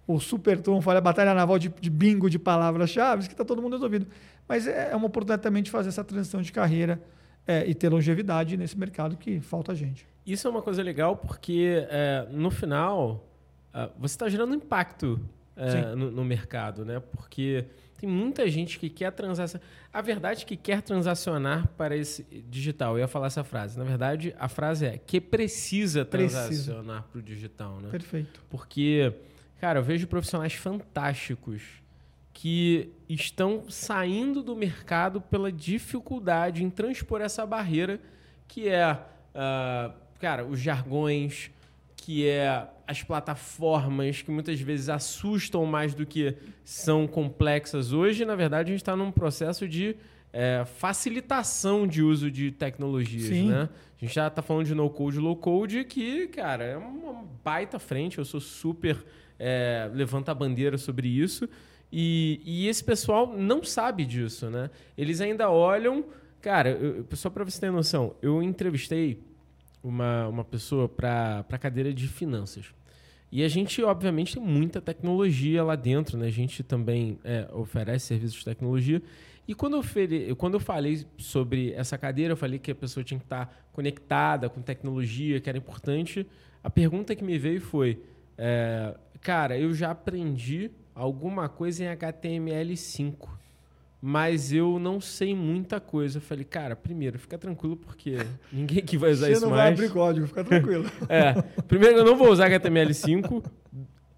o 0.07 0.19
super 0.19 0.59
trunfo, 0.61 0.89
a 0.91 1.01
batalha 1.01 1.33
naval 1.33 1.57
de, 1.57 1.69
de 1.69 1.89
bingo 1.89 2.29
de 2.29 2.37
palavras-chave, 2.37 3.27
que 3.27 3.33
está 3.33 3.43
todo 3.43 3.61
mundo 3.61 3.73
resolvido. 3.73 4.07
Mas 4.47 4.67
é, 4.67 4.91
é 4.91 4.95
uma 4.95 5.07
oportunidade 5.07 5.41
também 5.41 5.63
de 5.63 5.71
fazer 5.71 5.89
essa 5.89 6.03
transição 6.03 6.41
de 6.41 6.51
carreira 6.51 7.01
é, 7.47 7.65
e 7.67 7.73
ter 7.73 7.89
longevidade 7.89 8.55
nesse 8.57 8.77
mercado 8.77 9.17
que 9.17 9.39
falta 9.39 9.71
a 9.71 9.75
gente. 9.75 10.07
Isso 10.25 10.47
é 10.47 10.51
uma 10.51 10.61
coisa 10.61 10.81
legal 10.81 11.17
porque, 11.17 11.85
é, 11.89 12.27
no 12.31 12.49
final, 12.49 13.27
uh, 13.73 13.91
você 13.99 14.15
está 14.15 14.27
gerando 14.27 14.55
impacto 14.55 15.19
é, 15.55 15.95
no, 15.95 16.11
no, 16.11 16.25
mercado, 16.25 16.83
né? 16.83 16.99
Porque 16.99 17.65
tem 17.97 18.09
muita 18.09 18.49
gente 18.49 18.77
que 18.77 18.89
quer 18.89 19.11
transacionar. 19.11 19.65
A 19.91 20.01
verdade 20.01 20.43
é 20.43 20.45
que 20.45 20.57
quer 20.57 20.81
transacionar 20.81 21.67
para 21.77 21.95
esse 21.95 22.23
digital. 22.49 22.95
Eu 22.95 22.99
ia 22.99 23.07
falar 23.07 23.27
essa 23.27 23.43
frase. 23.43 23.77
Na 23.77 23.85
verdade, 23.85 24.35
a 24.37 24.49
frase 24.49 24.85
é 24.85 24.97
que 24.97 25.21
precisa 25.21 26.03
transacionar 26.03 27.03
para 27.03 27.19
o 27.19 27.21
digital, 27.21 27.79
né? 27.79 27.89
Perfeito. 27.89 28.41
Porque, 28.49 29.13
cara, 29.59 29.79
eu 29.79 29.83
vejo 29.83 30.07
profissionais 30.07 30.53
fantásticos 30.53 31.61
que 32.33 32.91
estão 33.07 33.69
saindo 33.69 34.43
do 34.43 34.55
mercado 34.57 35.21
pela 35.21 35.49
dificuldade 35.49 36.63
em 36.63 36.69
transpor 36.69 37.21
essa 37.21 37.45
barreira 37.45 37.99
que 38.47 38.67
é, 38.67 38.91
uh, 38.93 39.93
cara, 40.19 40.45
os 40.45 40.59
jargões, 40.59 41.49
que 41.95 42.27
é 42.27 42.67
as 42.87 43.03
plataformas 43.03 44.21
que 44.21 44.31
muitas 44.31 44.59
vezes 44.59 44.89
assustam 44.89 45.65
mais 45.65 45.93
do 45.93 46.05
que 46.05 46.35
são 46.63 47.07
complexas 47.07 47.91
hoje. 47.91 48.25
Na 48.25 48.35
verdade, 48.35 48.69
a 48.69 48.73
gente 48.73 48.81
está 48.81 48.95
num 48.95 49.11
processo 49.11 49.67
de 49.67 49.95
é, 50.31 50.65
facilitação 50.65 51.87
de 51.87 52.01
uso 52.01 52.29
de 52.29 52.51
tecnologias, 52.51 53.27
Sim. 53.27 53.49
né? 53.49 53.69
A 53.95 54.05
gente 54.05 54.13
já 54.13 54.27
está 54.27 54.41
falando 54.41 54.65
de 54.65 54.75
no-code, 54.75 55.17
low-code, 55.17 55.85
que, 55.85 56.27
cara, 56.27 56.63
é 56.65 56.77
uma 56.77 57.23
baita 57.43 57.79
frente. 57.79 58.17
Eu 58.17 58.25
sou 58.25 58.41
super... 58.41 59.03
É, 59.37 59.89
levanta 59.93 60.31
a 60.31 60.35
bandeira 60.35 60.77
sobre 60.77 61.07
isso. 61.07 61.47
E, 61.91 62.41
e, 62.45 62.67
esse 62.67 62.83
pessoal 62.83 63.35
não 63.35 63.63
sabe 63.63 64.05
disso, 64.05 64.49
né? 64.49 64.69
Eles 64.97 65.21
ainda 65.21 65.49
olham... 65.49 66.05
Cara, 66.41 66.69
eu, 66.69 67.05
só 67.13 67.29
para 67.29 67.43
você 67.43 67.59
ter 67.59 67.71
noção, 67.71 68.15
eu 68.21 68.43
entrevistei 68.43 69.19
uma, 69.85 70.27
uma 70.27 70.43
pessoa 70.43 70.89
para 70.89 71.45
a 71.47 71.57
cadeira 71.57 71.93
de 71.93 72.07
finanças. 72.07 72.73
E 73.31 73.43
a 73.43 73.47
gente, 73.47 73.83
obviamente, 73.83 74.35
tem 74.35 74.43
muita 74.43 74.81
tecnologia 74.81 75.63
lá 75.63 75.75
dentro, 75.75 76.17
né? 76.17 76.27
A 76.27 76.31
gente 76.31 76.63
também 76.63 77.19
é, 77.23 77.47
oferece 77.53 78.07
serviços 78.07 78.39
de 78.39 78.45
tecnologia. 78.45 79.01
E 79.47 79.53
quando 79.53 79.77
eu, 79.77 80.35
quando 80.35 80.55
eu 80.55 80.59
falei 80.59 81.05
sobre 81.17 81.71
essa 81.73 81.97
cadeira, 81.97 82.33
eu 82.33 82.37
falei 82.37 82.57
que 82.57 82.71
a 82.71 82.75
pessoa 82.75 83.03
tinha 83.03 83.19
que 83.19 83.25
estar 83.25 83.69
conectada 83.71 84.49
com 84.49 84.61
tecnologia, 84.61 85.39
que 85.39 85.49
era 85.49 85.57
importante. 85.57 86.25
A 86.63 86.69
pergunta 86.69 87.15
que 87.15 87.23
me 87.23 87.37
veio 87.37 87.61
foi: 87.61 88.01
é, 88.37 88.95
cara, 89.21 89.57
eu 89.57 89.73
já 89.73 89.91
aprendi 89.91 90.71
alguma 90.95 91.47
coisa 91.47 91.83
em 91.83 91.87
HTML5 91.87 93.44
mas 94.07 94.53
eu 94.53 94.77
não 94.77 95.01
sei 95.01 95.33
muita 95.33 95.79
coisa. 95.79 96.19
Eu 96.19 96.21
falei, 96.21 96.45
cara, 96.45 96.75
primeiro, 96.75 97.17
fica 97.17 97.39
tranquilo, 97.39 97.75
porque 97.75 98.17
ninguém 98.53 98.85
que 98.85 98.99
vai 98.99 99.09
usar 99.09 99.25
Você 99.25 99.31
isso 99.31 99.41
mais. 99.41 99.41
Você 99.41 99.49
não 99.49 99.57
vai 99.57 99.71
abrir 99.71 99.89
código, 99.89 100.27
fica 100.27 100.43
tranquilo. 100.43 100.85
é, 101.09 101.41
primeiro, 101.63 101.97
eu 101.97 102.05
não 102.05 102.15
vou 102.15 102.29
usar 102.29 102.47
HTML5. 102.51 103.43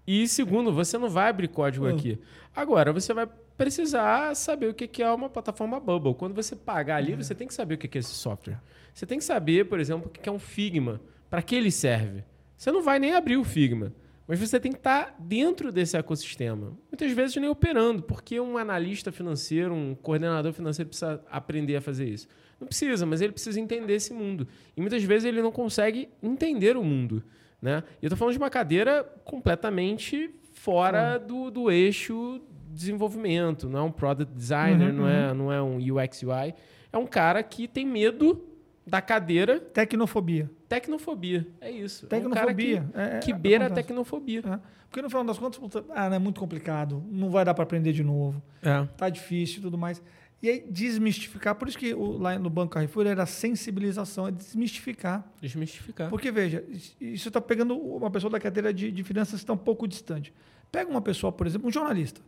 E 0.06 0.28
segundo, 0.28 0.74
você 0.74 0.98
não 0.98 1.08
vai 1.08 1.30
abrir 1.30 1.48
código 1.48 1.86
hum. 1.86 1.88
aqui. 1.88 2.18
Agora, 2.54 2.92
você 2.92 3.14
vai 3.14 3.26
precisar 3.56 4.36
saber 4.36 4.68
o 4.68 4.74
que 4.74 5.02
é 5.02 5.10
uma 5.10 5.30
plataforma 5.30 5.80
Bubble. 5.80 6.12
Quando 6.12 6.34
você 6.34 6.54
pagar 6.54 6.96
ali, 6.96 7.14
é. 7.14 7.16
você 7.16 7.34
tem 7.34 7.48
que 7.48 7.54
saber 7.54 7.76
o 7.76 7.78
que 7.78 7.96
é 7.96 8.00
esse 8.00 8.12
software. 8.12 8.60
Você 8.92 9.06
tem 9.06 9.16
que 9.16 9.24
saber, 9.24 9.70
por 9.70 9.80
exemplo, 9.80 10.08
o 10.08 10.10
que 10.10 10.28
é 10.28 10.32
um 10.32 10.38
Figma, 10.38 11.00
para 11.30 11.40
que 11.40 11.54
ele 11.54 11.70
serve. 11.70 12.24
Você 12.58 12.70
não 12.70 12.82
vai 12.82 12.98
nem 12.98 13.14
abrir 13.14 13.38
o 13.38 13.44
Figma. 13.44 13.90
Mas 14.28 14.38
você 14.38 14.60
tem 14.60 14.70
que 14.70 14.78
estar 14.78 15.16
dentro 15.18 15.72
desse 15.72 15.96
ecossistema. 15.96 16.76
Muitas 16.92 17.10
vezes 17.12 17.34
nem 17.36 17.48
operando, 17.48 18.02
porque 18.02 18.38
um 18.38 18.58
analista 18.58 19.10
financeiro, 19.10 19.72
um 19.72 19.94
coordenador 19.94 20.52
financeiro 20.52 20.90
precisa 20.90 21.24
aprender 21.30 21.76
a 21.76 21.80
fazer 21.80 22.06
isso. 22.06 22.28
Não 22.60 22.68
precisa, 22.68 23.06
mas 23.06 23.22
ele 23.22 23.32
precisa 23.32 23.58
entender 23.58 23.94
esse 23.94 24.12
mundo. 24.12 24.46
E 24.76 24.82
muitas 24.82 25.02
vezes 25.02 25.24
ele 25.24 25.40
não 25.40 25.50
consegue 25.50 26.10
entender 26.22 26.76
o 26.76 26.84
mundo. 26.84 27.24
Né? 27.60 27.82
E 28.02 28.04
eu 28.04 28.08
estou 28.08 28.18
falando 28.18 28.34
de 28.34 28.38
uma 28.38 28.50
cadeira 28.50 29.02
completamente 29.24 30.30
fora 30.52 31.16
do, 31.16 31.50
do 31.50 31.70
eixo 31.70 32.38
desenvolvimento. 32.70 33.66
Não 33.66 33.78
é 33.78 33.82
um 33.82 33.92
product 33.92 34.34
designer, 34.34 34.90
uhum, 34.90 34.96
não, 34.96 35.08
é, 35.08 35.28
uhum. 35.28 35.34
não 35.34 35.52
é 35.52 35.62
um 35.62 35.76
UX 35.78 36.22
UI. 36.22 36.54
É 36.92 36.98
um 36.98 37.06
cara 37.06 37.42
que 37.42 37.66
tem 37.66 37.86
medo 37.86 38.44
da 38.88 39.00
cadeira. 39.00 39.60
Tecnofobia. 39.60 40.50
Tecnofobia, 40.68 41.46
é 41.60 41.70
isso. 41.70 42.06
Tecnofobia. 42.06 42.78
É 42.78 42.80
um 42.80 42.88
que, 42.88 42.98
é, 42.98 43.18
que 43.20 43.32
beira 43.32 43.66
a 43.66 43.70
tecnofobia. 43.70 44.40
É. 44.40 44.58
Porque 44.88 45.02
no 45.02 45.08
final 45.08 45.24
das 45.24 45.38
contas, 45.38 45.84
ah, 45.90 46.14
é 46.14 46.18
muito 46.18 46.40
complicado, 46.40 47.04
não 47.10 47.30
vai 47.30 47.44
dar 47.44 47.52
para 47.54 47.62
aprender 47.62 47.92
de 47.92 48.02
novo. 48.02 48.42
É. 48.62 48.86
Tá 48.96 49.08
difícil 49.08 49.58
e 49.58 49.62
tudo 49.62 49.76
mais. 49.76 50.02
E 50.40 50.48
aí 50.48 50.64
desmistificar, 50.70 51.54
por 51.56 51.68
isso 51.68 51.76
que 51.76 51.92
o, 51.92 52.16
lá 52.16 52.38
no 52.38 52.48
Banco 52.48 52.74
Carrefour 52.74 53.06
era 53.06 53.26
sensibilização, 53.26 54.28
é 54.28 54.30
desmistificar. 54.30 55.26
Desmistificar. 55.40 56.08
Porque, 56.08 56.30
veja, 56.30 56.64
isso 57.00 57.28
está 57.28 57.40
pegando 57.40 57.76
uma 57.76 58.10
pessoa 58.10 58.30
da 58.30 58.38
cadeira 58.38 58.72
de, 58.72 58.92
de 58.92 59.04
finanças 59.04 59.40
que 59.40 59.44
está 59.44 59.52
um 59.52 59.58
pouco 59.58 59.86
distante. 59.86 60.32
Pega 60.70 60.88
uma 60.88 61.02
pessoa, 61.02 61.32
por 61.32 61.46
exemplo, 61.46 61.68
um 61.68 61.72
jornalista. 61.72 62.20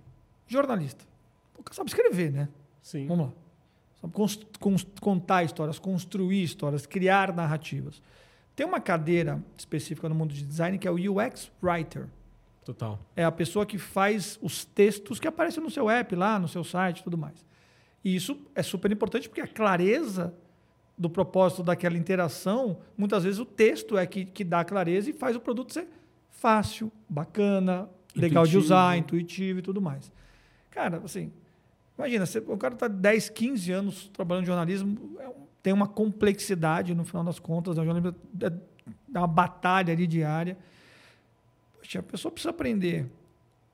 Jornalista. 0.47 1.05
O 1.57 1.63
cara 1.63 1.75
sabe 1.75 1.89
escrever, 1.89 2.33
né? 2.33 2.49
Sim. 2.83 3.07
Vamos 3.07 3.27
lá. 3.27 3.33
Contar 5.01 5.45
histórias, 5.45 5.79
construir 5.79 6.43
histórias, 6.43 6.87
criar 6.87 7.35
narrativas. 7.35 8.03
Tem 8.57 8.67
uma 8.67 8.81
cadeira 8.81 9.43
específica 9.57 10.09
no 10.09 10.15
mundo 10.15 10.35
de 10.35 10.45
design 10.45 10.79
que 10.79 10.89
é 10.89 10.91
o 10.91 10.95
UX 10.95 11.51
Writer. 11.63 12.09
Total. 12.65 12.99
É 13.17 13.25
a 13.25 13.33
pessoa 13.33 13.65
que 13.65 13.79
faz 13.79 14.39
os 14.43 14.65
textos 14.65 15.19
que 15.19 15.27
aparecem 15.27 15.63
no 15.63 15.71
seu 15.71 15.89
app, 15.89 16.15
lá 16.15 16.39
no 16.39 16.49
seu 16.49 16.63
site 16.63 17.03
tudo 17.03 17.17
mais. 17.17 17.45
E 18.05 18.15
isso 18.15 18.39
é 18.55 18.63
super 18.63 18.91
importante 18.91 19.29
porque 19.29 19.41
a 19.41 19.47
clareza 19.47 20.35
do 20.97 21.09
propósito 21.09 21.63
daquela 21.63 21.97
interação, 21.97 22.79
muitas 22.97 23.25
vezes 23.25 23.39
o 23.39 23.45
texto 23.45 23.97
é 23.97 24.07
que, 24.07 24.25
que 24.25 24.45
dá 24.45 24.63
clareza 24.65 25.09
e 25.09 25.13
faz 25.13 25.35
o 25.35 25.41
produto 25.41 25.73
ser 25.73 25.89
fácil, 26.29 26.93
bacana, 27.09 27.89
intuitivo. 28.11 28.21
legal 28.21 28.47
de 28.47 28.59
usar, 28.59 28.99
intuitivo 28.99 29.59
e 29.61 29.63
tudo 29.63 29.81
mais. 29.81 30.13
Cara, 30.71 31.01
assim, 31.05 31.33
Imagina, 32.01 32.25
você, 32.25 32.39
o 32.39 32.57
cara 32.57 32.73
está 32.73 32.89
10, 32.89 33.29
15 33.29 33.73
anos 33.73 34.09
trabalhando 34.09 34.45
em 34.45 34.47
jornalismo, 34.47 35.19
é 35.21 35.31
tem 35.63 35.71
uma 35.71 35.87
complexidade 35.87 36.95
no 36.95 37.05
final 37.05 37.23
das 37.23 37.39
contas, 37.39 37.77
né? 37.77 37.83
o 37.83 37.85
jornalismo 37.85 38.19
é, 38.41 38.47
é 39.15 39.19
uma 39.19 39.27
batalha 39.27 39.93
ali 39.93 40.07
diária. 40.07 40.57
Poxa, 41.79 41.99
a 41.99 42.03
pessoa 42.03 42.33
precisa 42.33 42.49
aprender 42.49 43.07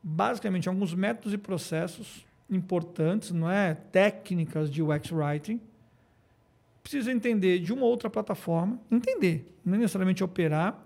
basicamente 0.03 0.69
alguns 0.69 0.93
métodos 0.93 1.33
e 1.33 1.39
processos 1.39 2.27
importantes, 2.51 3.31
não 3.31 3.49
é? 3.49 3.75
Técnicas 3.75 4.69
de 4.73 4.83
UX 4.83 5.13
writing. 5.13 5.61
Precisa 6.83 7.13
entender 7.13 7.61
de 7.61 7.73
uma 7.73 7.87
outra 7.87 8.11
plataforma, 8.11 8.81
entender, 8.91 9.57
não 9.65 9.79
necessariamente 9.79 10.25
operar. 10.25 10.85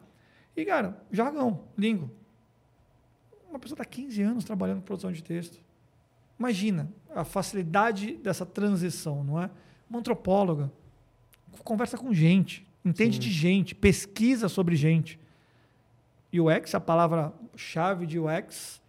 E, 0.54 0.62
cara, 0.66 1.02
jargão, 1.10 1.62
língua. 1.78 2.10
Uma 3.48 3.58
pessoa 3.58 3.76
está 3.76 3.84
15 3.86 4.20
anos 4.20 4.44
trabalhando 4.44 4.80
com 4.80 4.84
produção 4.84 5.10
de 5.10 5.24
texto. 5.24 5.58
Imagina 6.40 6.90
a 7.14 7.22
facilidade 7.22 8.16
dessa 8.16 8.46
transição, 8.46 9.22
não 9.22 9.40
é? 9.40 9.50
Uma 9.88 10.00
antropóloga 10.00 10.72
conversa 11.62 11.98
com 11.98 12.12
gente, 12.12 12.66
entende 12.84 13.16
Sim. 13.16 13.20
de 13.20 13.30
gente, 13.30 13.74
pesquisa 13.74 14.48
sobre 14.48 14.74
gente. 14.74 15.18
UX, 16.32 16.74
a 16.74 16.80
palavra-chave 16.80 18.06
de 18.06 18.18
UX, 18.18 18.80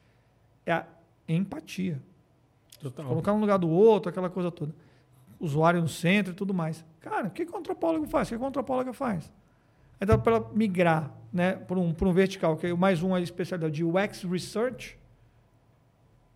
é 0.65 0.71
é 0.71 0.73
a 0.73 0.85
empatia. 1.27 2.01
Total. 2.79 3.05
Colocar 3.05 3.33
no 3.33 3.39
lugar 3.39 3.57
do 3.57 3.69
outro, 3.69 4.09
aquela 4.09 4.29
coisa 4.29 4.51
toda. 4.51 4.73
Usuário 5.39 5.81
no 5.81 5.87
centro 5.87 6.33
e 6.33 6.35
tudo 6.35 6.53
mais. 6.53 6.85
Cara, 6.99 7.27
o 7.27 7.31
que, 7.31 7.45
que 7.45 7.51
o 7.51 7.57
antropólogo 7.57 8.07
faz? 8.07 8.27
O 8.27 8.31
que, 8.31 8.37
que 8.37 8.43
a 8.43 8.47
antropóloga 8.47 8.93
faz? 8.93 9.31
Então, 9.99 10.19
para 10.19 10.39
migrar 10.53 11.11
né, 11.33 11.53
para 11.53 11.77
um, 11.77 11.95
um 11.99 12.13
vertical, 12.13 12.55
que 12.57 12.67
é 12.67 12.73
mais 12.73 13.01
uma 13.01 13.19
especialidade 13.19 13.73
de 13.73 13.83
UX 13.83 14.23
Research, 14.23 14.97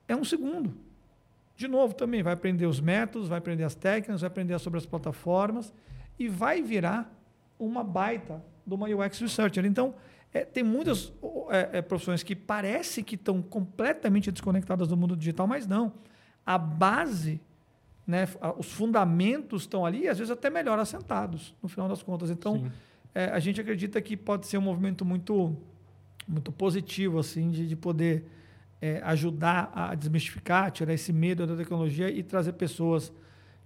é 0.08 0.16
um 0.16 0.24
segundo. 0.24 0.76
De 1.56 1.68
novo, 1.68 1.94
também 1.94 2.22
vai 2.22 2.34
aprender 2.34 2.66
os 2.66 2.82
métodos, 2.82 3.30
vai 3.30 3.38
aprender 3.38 3.64
as 3.64 3.76
técnicas, 3.76 4.22
vai 4.22 4.28
aprender 4.28 4.60
sobre 4.60 4.78
as 4.78 4.86
plataformas 4.86 5.74
e 6.20 6.28
vai 6.28 6.62
virar 6.62 7.12
uma 7.58 7.84
baita 7.84 8.44
de 8.66 8.74
uma 8.74 8.88
UX 8.88 9.20
Researcher. 9.20 9.66
Então, 9.66 9.96
é, 10.34 10.44
tem 10.44 10.64
muitas 10.64 11.14
é, 11.50 11.78
é, 11.78 11.82
profissões 11.82 12.24
que 12.24 12.36
parece 12.36 13.02
que 13.02 13.16
estão 13.16 13.42
completamente 13.42 14.30
desconectadas 14.32 14.90
do 14.90 14.98
mundo 14.98 15.16
digital, 15.16 15.48
mas 15.48 15.66
não. 15.66 15.94
A 16.46 16.58
base, 16.58 17.40
né, 18.06 18.28
os 18.58 18.72
fundamentos 18.72 19.64
estão 19.64 19.86
ali, 19.86 20.04
e 20.04 20.08
às 20.10 20.18
vezes 20.18 20.32
até 20.32 20.50
melhor 20.50 20.78
assentados, 20.78 21.56
no 21.64 21.70
final 21.70 21.88
das 21.88 22.04
contas. 22.04 22.30
Então, 22.30 22.70
é, 23.14 23.28
a 23.28 23.40
gente 23.40 23.62
acredita 23.62 24.02
que 24.02 24.18
pode 24.18 24.46
ser 24.46 24.58
um 24.58 24.62
movimento 24.62 25.06
muito, 25.06 25.56
muito 26.28 26.52
positivo, 26.52 27.18
assim, 27.18 27.50
de, 27.50 27.66
de 27.66 27.76
poder 27.78 28.26
é, 28.82 29.02
ajudar 29.04 29.72
a 29.74 29.96
desmistificar, 29.96 30.72
tirar 30.72 30.94
esse 30.94 31.12
medo 31.14 31.48
da 31.48 31.56
tecnologia 31.56 32.10
e 32.10 32.22
trazer 32.22 32.54
pessoas 32.54 33.12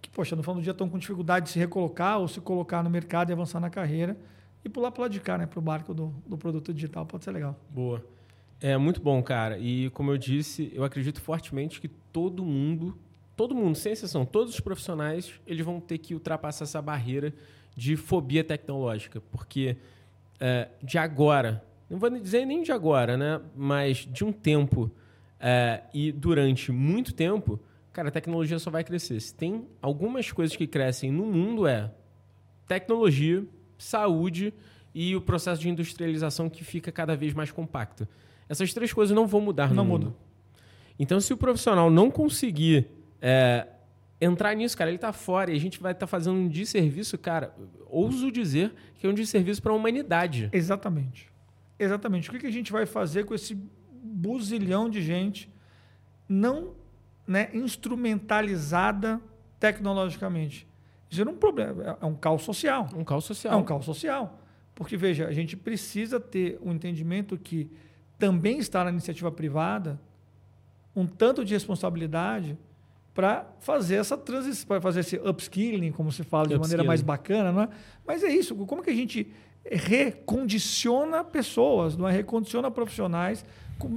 que, 0.02 0.10
poxa, 0.10 0.36
no 0.36 0.44
final 0.44 0.56
do 0.56 0.62
dia 0.62 0.72
estão 0.72 0.90
com 0.90 0.98
dificuldade 0.98 1.48
de 1.48 1.52
se 1.52 1.60
recolocar 1.60 2.20
ou 2.20 2.28
se 2.28 2.40
colocar 2.40 2.84
no 2.84 2.90
mercado 2.90 3.30
e 3.30 3.34
avançar 3.34 3.60
na 3.60 3.70
carreira 3.70 4.18
e 4.64 4.70
pular 4.70 4.92
para 4.92 5.00
o 5.00 5.02
lado 5.04 5.12
de 5.12 5.20
cá, 5.20 5.38
né, 5.38 5.46
para 5.46 5.60
o 5.60 5.62
barco 5.62 5.94
do, 5.94 6.14
do 6.26 6.38
produto 6.38 6.74
digital. 6.74 7.06
Pode 7.06 7.24
ser 7.24 7.32
legal. 7.32 7.60
Boa. 7.70 8.04
É 8.62 8.78
muito 8.78 9.02
bom, 9.02 9.22
cara. 9.24 9.58
E 9.58 9.90
como 9.92 10.12
eu 10.12 10.18
disse, 10.18 10.72
eu 10.74 10.84
acredito 10.84 11.22
fortemente 11.22 11.80
que 11.80 11.88
todo 11.88 12.44
mundo, 12.44 12.98
todo 13.36 13.56
mundo, 13.56 13.76
sem 13.76 13.94
exceção, 13.94 14.26
todos 14.26 14.54
os 14.54 14.60
profissionais, 14.60 15.34
eles 15.48 15.66
vão 15.66 15.80
ter 15.80 15.98
que 15.98 16.14
ultrapassar 16.14 16.66
essa 16.66 16.82
barreira 16.82 17.34
de 17.76 17.96
fobia 17.96 18.44
tecnológica, 18.44 19.22
porque 19.32 19.78
é, 20.40 20.68
de 20.84 20.98
agora, 20.98 21.64
não 21.90 21.98
vou 21.98 22.10
dizer 22.10 22.46
nem 22.46 22.62
de 22.62 22.74
agora, 22.74 23.16
né, 23.16 23.40
mas 23.56 24.00
de 24.00 24.26
um 24.26 24.32
tempo 24.34 24.92
é, 25.40 25.84
e 25.94 26.12
durante 26.12 26.72
muito 26.72 27.14
tempo, 27.14 27.60
cara, 27.94 28.10
a 28.10 28.12
tecnologia 28.12 28.60
só 28.60 28.70
vai 28.70 28.84
crescer. 28.84 29.20
Se 29.20 29.34
tem 29.34 29.68
algumas 29.82 30.32
coisas 30.32 30.56
que 30.56 30.68
crescem 30.68 31.12
no 31.12 31.26
mundo 31.26 31.66
é 31.66 31.92
tecnologia, 32.68 33.46
saúde 33.78 34.54
e 34.94 35.16
o 35.16 35.22
processo 35.22 35.62
de 35.62 35.70
industrialização 35.70 36.50
que 36.50 36.64
fica 36.64 36.92
cada 36.92 37.16
vez 37.16 37.34
mais 37.34 37.52
compacto. 37.52 38.08
Essas 38.48 38.74
três 38.74 38.92
coisas 38.92 39.16
não 39.16 39.26
vão 39.26 39.42
mudar 39.42 39.70
não 39.70 39.84
no 39.84 39.86
mundo. 39.86 40.16
Então, 40.98 41.20
se 41.22 41.32
o 41.32 41.38
profissional 41.38 41.90
não 41.90 42.12
conseguir 42.12 42.88
é, 43.22 43.66
entrar 44.20 44.54
nisso, 44.56 44.78
cara, 44.78 44.90
ele 44.90 44.98
está 44.98 45.14
fora 45.14 45.52
e 45.52 45.56
a 45.56 45.60
gente 45.60 45.80
vai 45.80 45.94
estar 45.94 46.06
tá 46.06 46.08
fazendo 46.08 46.36
um 46.36 46.48
desserviço, 46.48 47.18
cara, 47.18 47.56
ouso 47.88 48.32
dizer 48.32 48.74
que 48.98 49.08
é 49.08 49.10
um 49.10 49.14
desserviço 49.14 49.62
para 49.62 49.72
a 49.72 49.76
humanidade. 49.76 50.50
Exatamente. 50.52 51.30
Exatamente. 51.78 52.30
O 52.30 52.34
que, 52.34 52.40
que 52.40 52.48
a 52.48 52.52
gente 52.52 52.72
vai 52.72 52.86
fazer 52.86 53.24
com 53.24 53.34
esse 53.34 53.58
buzilhão 54.02 54.90
de 54.90 55.02
gente 55.02 55.50
não 56.28 56.74
né, 57.28 57.50
instrumentalizada 57.54 59.22
tecnologicamente? 59.60 60.68
Isso 61.10 61.22
é 61.22 61.26
um 61.26 61.36
problema, 61.36 61.98
é 62.02 62.06
um 62.06 62.16
caos 62.16 62.44
social. 62.44 62.90
Um 62.96 63.04
caos 63.04 63.26
social. 63.26 63.54
É 63.54 63.58
um 63.58 63.64
caos 63.64 63.86
social. 63.86 64.40
Porque, 64.76 64.96
veja, 64.96 65.28
a 65.28 65.32
gente 65.32 65.58
precisa 65.58 66.20
ter 66.20 66.60
um 66.64 66.72
entendimento 66.72 67.38
que 67.38 67.70
também 68.18 68.60
está 68.60 68.84
na 68.84 68.92
iniciativa 68.92 69.32
privada 69.32 70.00
um 70.96 71.06
tanto 71.06 71.46
de 71.46 71.54
responsabilidade 71.54 72.58
para 73.14 73.46
fazer 73.60 73.96
essa 73.96 74.18
transição, 74.18 74.68
para 74.68 74.82
fazer 74.82 75.02
esse 75.02 75.18
upskilling, 75.18 75.92
como 75.92 76.12
se 76.12 76.24
fala 76.24 76.48
de 76.48 76.58
maneira 76.58 76.84
mais 76.84 77.02
bacana, 77.02 77.52
não 77.52 77.64
é? 77.64 77.70
Mas 78.06 78.24
é 78.24 78.30
isso, 78.30 78.56
como 78.56 78.84
que 78.84 78.90
a 78.90 78.96
gente 78.96 79.32
recondiciona 79.70 81.24
pessoas, 81.24 81.98
não 81.98 82.08
é? 82.08 82.12
Recondiciona 82.12 82.72
profissionais 82.72 83.44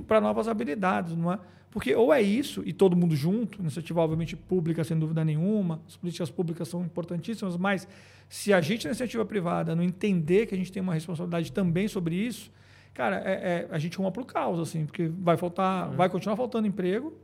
para 0.07 0.21
novas 0.21 0.49
habilidades, 0.49 1.17
não 1.17 1.33
é? 1.33 1.39
Porque 1.71 1.95
ou 1.95 2.13
é 2.13 2.21
isso, 2.21 2.63
e 2.67 2.73
todo 2.73 2.95
mundo 2.95 3.17
junto, 3.17 3.59
iniciativa 3.61 4.01
obviamente 4.03 4.37
pública, 4.37 4.85
sem 4.85 4.99
dúvida 4.99 5.25
nenhuma, 5.25 5.81
as 5.89 5.97
políticas 5.97 6.31
públicas 6.31 6.69
são 6.69 6.83
importantíssimas, 6.83 7.57
mas 7.57 7.89
se 8.29 8.53
a 8.53 8.61
gente 8.61 8.85
na 8.85 8.91
iniciativa 8.91 9.25
privada 9.25 9.75
não 9.75 9.83
entender 9.83 10.47
que 10.47 10.55
a 10.55 10.59
gente 10.59 10.71
tem 10.71 10.83
uma 10.83 10.93
responsabilidade 10.93 11.51
também 11.51 11.89
sobre 11.89 12.15
isso, 12.15 12.53
cara, 12.93 13.23
é, 13.25 13.33
é, 13.33 13.69
a 13.71 13.79
gente 13.79 13.97
ruma 13.97 14.13
para 14.13 14.23
o 14.23 14.27
caos, 14.27 14.61
assim, 14.61 14.85
porque 14.85 15.11
vai 15.19 15.39
faltar, 15.39 15.89
uhum. 15.89 15.97
vai 15.97 16.11
continuar 16.11 16.37
faltando 16.37 16.67
emprego 16.67 17.15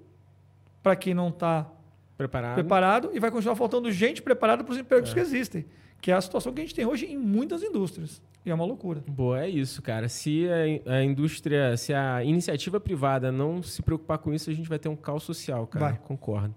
para 0.82 0.96
quem 0.96 1.12
não 1.12 1.28
está 1.28 1.70
preparado. 2.16 2.54
preparado 2.54 3.10
e 3.12 3.20
vai 3.20 3.30
continuar 3.30 3.54
faltando 3.54 3.92
gente 3.92 4.22
preparada 4.22 4.64
para 4.64 4.72
os 4.72 4.78
empregos 4.78 5.10
é. 5.10 5.14
que 5.14 5.20
existem, 5.20 5.66
que 6.00 6.10
é 6.10 6.14
a 6.14 6.20
situação 6.20 6.52
que 6.52 6.60
a 6.60 6.64
gente 6.64 6.74
tem 6.74 6.86
hoje 6.86 7.06
em 7.06 7.16
muitas 7.16 7.62
indústrias. 7.62 8.22
E 8.44 8.50
é 8.50 8.54
uma 8.54 8.64
loucura. 8.64 9.02
Boa, 9.06 9.42
é 9.42 9.48
isso, 9.48 9.82
cara. 9.82 10.08
Se 10.08 10.46
a, 10.86 11.04
indústria, 11.04 11.76
se 11.76 11.92
a 11.92 12.24
iniciativa 12.24 12.80
privada 12.80 13.30
não 13.30 13.62
se 13.62 13.82
preocupar 13.82 14.18
com 14.18 14.32
isso, 14.32 14.48
a 14.48 14.54
gente 14.54 14.68
vai 14.68 14.78
ter 14.78 14.88
um 14.88 14.96
caos 14.96 15.22
social, 15.22 15.66
cara. 15.66 15.86
Vai. 15.86 15.98
Concordo. 15.98 16.54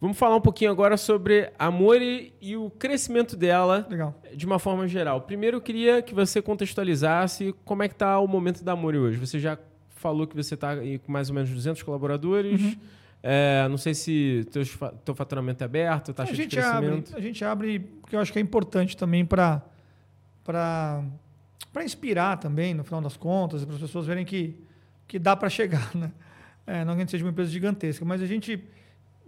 Vamos 0.00 0.18
falar 0.18 0.34
um 0.34 0.40
pouquinho 0.40 0.70
agora 0.70 0.96
sobre 0.96 1.52
a 1.56 1.70
Mori 1.70 2.34
e 2.40 2.56
o 2.56 2.70
crescimento 2.70 3.36
dela 3.36 3.86
Legal. 3.88 4.20
de 4.34 4.44
uma 4.44 4.58
forma 4.58 4.88
geral. 4.88 5.20
Primeiro, 5.20 5.58
eu 5.58 5.60
queria 5.60 6.02
que 6.02 6.12
você 6.12 6.42
contextualizasse 6.42 7.54
como 7.64 7.84
é 7.84 7.88
que 7.88 7.94
está 7.94 8.18
o 8.18 8.26
momento 8.26 8.64
da 8.64 8.74
Mori 8.74 8.98
hoje. 8.98 9.18
Você 9.18 9.38
já 9.38 9.56
falou 9.90 10.26
que 10.26 10.34
você 10.34 10.54
está 10.54 10.74
com 10.76 11.12
mais 11.12 11.28
ou 11.28 11.34
menos 11.36 11.50
200 11.50 11.82
colaboradores. 11.84 12.60
Uhum. 12.60 12.76
É, 13.22 13.68
não 13.68 13.78
sei 13.78 13.94
se 13.94 14.46
teu, 14.50 14.62
teu 15.04 15.14
faturamento 15.14 15.62
é 15.62 15.66
aberto, 15.66 16.12
taxa 16.12 16.32
a 16.32 16.34
gente 16.34 16.50
de 16.50 16.56
crescimento. 16.56 17.10
Abre, 17.10 17.20
a 17.20 17.20
gente 17.20 17.44
abre, 17.44 17.78
porque 17.78 18.16
eu 18.16 18.20
acho 18.20 18.32
que 18.32 18.38
é 18.38 18.42
importante 18.42 18.96
também 18.96 19.24
para 19.24 19.62
inspirar 21.84 22.38
também, 22.38 22.74
no 22.74 22.82
final 22.82 23.00
das 23.00 23.16
contas, 23.16 23.64
para 23.64 23.76
as 23.76 23.80
pessoas 23.80 24.06
verem 24.06 24.24
que, 24.24 24.56
que 25.06 25.20
dá 25.20 25.36
para 25.36 25.48
chegar. 25.48 25.94
Né? 25.94 26.10
É, 26.66 26.84
não 26.84 26.94
que 26.94 26.98
a 26.98 27.00
gente 27.00 27.10
seja 27.12 27.24
uma 27.24 27.30
empresa 27.30 27.50
gigantesca, 27.50 28.04
mas 28.04 28.20
a 28.20 28.26
gente, 28.26 28.62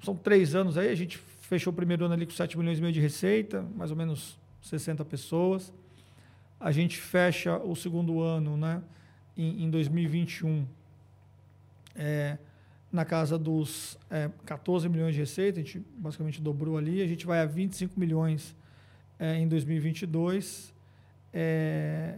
são 0.03 0.17
três 0.17 0.55
anos 0.57 0.77
aí, 0.77 0.89
a 0.89 0.95
gente 0.95 1.19
fechou 1.19 1.73
o 1.73 1.77
primeiro 1.77 2.05
ano 2.05 2.15
ali 2.15 2.27
com 2.27 2.33
7 2.33 2.59
milhões 2.59 2.79
e 2.79 2.81
meio 2.81 2.93
de 2.93 3.01
receita, 3.01 3.65
mais 3.77 3.91
ou 3.91 3.97
menos 3.97 4.37
60 4.63 5.05
pessoas. 5.05 5.73
A 6.59 6.73
gente 6.73 6.99
fecha 6.99 7.59
o 7.59 7.77
segundo 7.77 8.21
ano 8.21 8.57
né, 8.57 8.83
em, 9.37 9.65
em 9.65 9.71
2021 9.71 10.67
é, 11.95 12.39
na 12.95 13.05
casa 13.05 13.37
dos 13.37 13.99
é, 14.09 14.31
14 14.47 14.89
milhões 14.89 15.15
de 15.15 15.21
receita, 15.21 15.59
a 15.59 15.63
gente 15.65 15.85
basicamente 15.99 16.41
dobrou 16.41 16.79
ali, 16.79 17.03
a 17.03 17.07
gente 17.09 17.27
vai 17.27 17.41
a 17.41 17.45
25 17.45 17.99
milhões 17.99 18.55
é, 19.19 19.37
em 19.37 19.49
2022 19.49 20.73
é, 21.33 22.15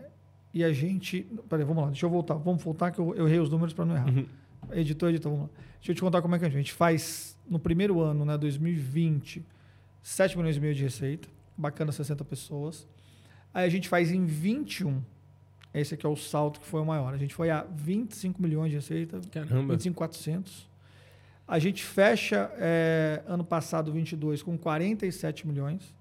e 0.52 0.62
a 0.62 0.70
gente. 0.74 1.26
Peraí, 1.48 1.64
vamos 1.64 1.82
lá, 1.82 1.88
deixa 1.88 2.04
eu 2.04 2.10
voltar. 2.10 2.34
Vamos 2.34 2.62
voltar 2.62 2.90
que 2.90 2.98
eu, 2.98 3.14
eu 3.14 3.26
errei 3.26 3.40
os 3.40 3.48
números 3.48 3.72
para 3.72 3.86
não 3.86 3.96
errar. 3.96 4.08
Uhum. 4.08 4.26
Editor, 4.72 5.08
editor, 5.08 5.32
vamos 5.32 5.48
lá. 5.48 5.54
Deixa 5.78 5.92
eu 5.92 5.94
te 5.94 6.00
contar 6.02 6.20
como 6.20 6.34
é 6.34 6.38
que 6.38 6.44
a 6.44 6.48
gente, 6.48 6.56
a 6.56 6.60
gente 6.60 6.74
faz 6.74 7.38
no 7.48 7.58
primeiro 7.58 7.98
ano, 8.02 8.26
né, 8.26 8.36
2020, 8.36 9.42
7 10.02 10.36
milhões 10.36 10.58
e 10.58 10.60
meio 10.60 10.74
de 10.74 10.82
receita. 10.82 11.26
Bacana, 11.56 11.90
60 11.90 12.22
pessoas. 12.26 12.86
Aí 13.54 13.64
a 13.64 13.70
gente 13.70 13.88
faz 13.88 14.12
em 14.12 14.26
21. 14.26 15.00
Esse 15.80 15.94
aqui 15.94 16.06
é 16.06 16.08
o 16.08 16.16
salto 16.16 16.60
que 16.60 16.66
foi 16.66 16.80
o 16.80 16.86
maior. 16.86 17.12
A 17.12 17.16
gente 17.16 17.34
foi 17.34 17.50
a 17.50 17.62
25 17.62 18.40
milhões 18.40 18.70
de 18.70 18.76
receita. 18.76 19.20
Caramba. 19.30 19.74
25,400. 19.74 20.68
A 21.46 21.58
gente 21.58 21.84
fecha 21.84 22.50
é, 22.56 23.22
ano 23.26 23.44
passado, 23.44 23.92
22, 23.92 24.42
com 24.42 24.56
47 24.58 25.46
milhões 25.46 25.94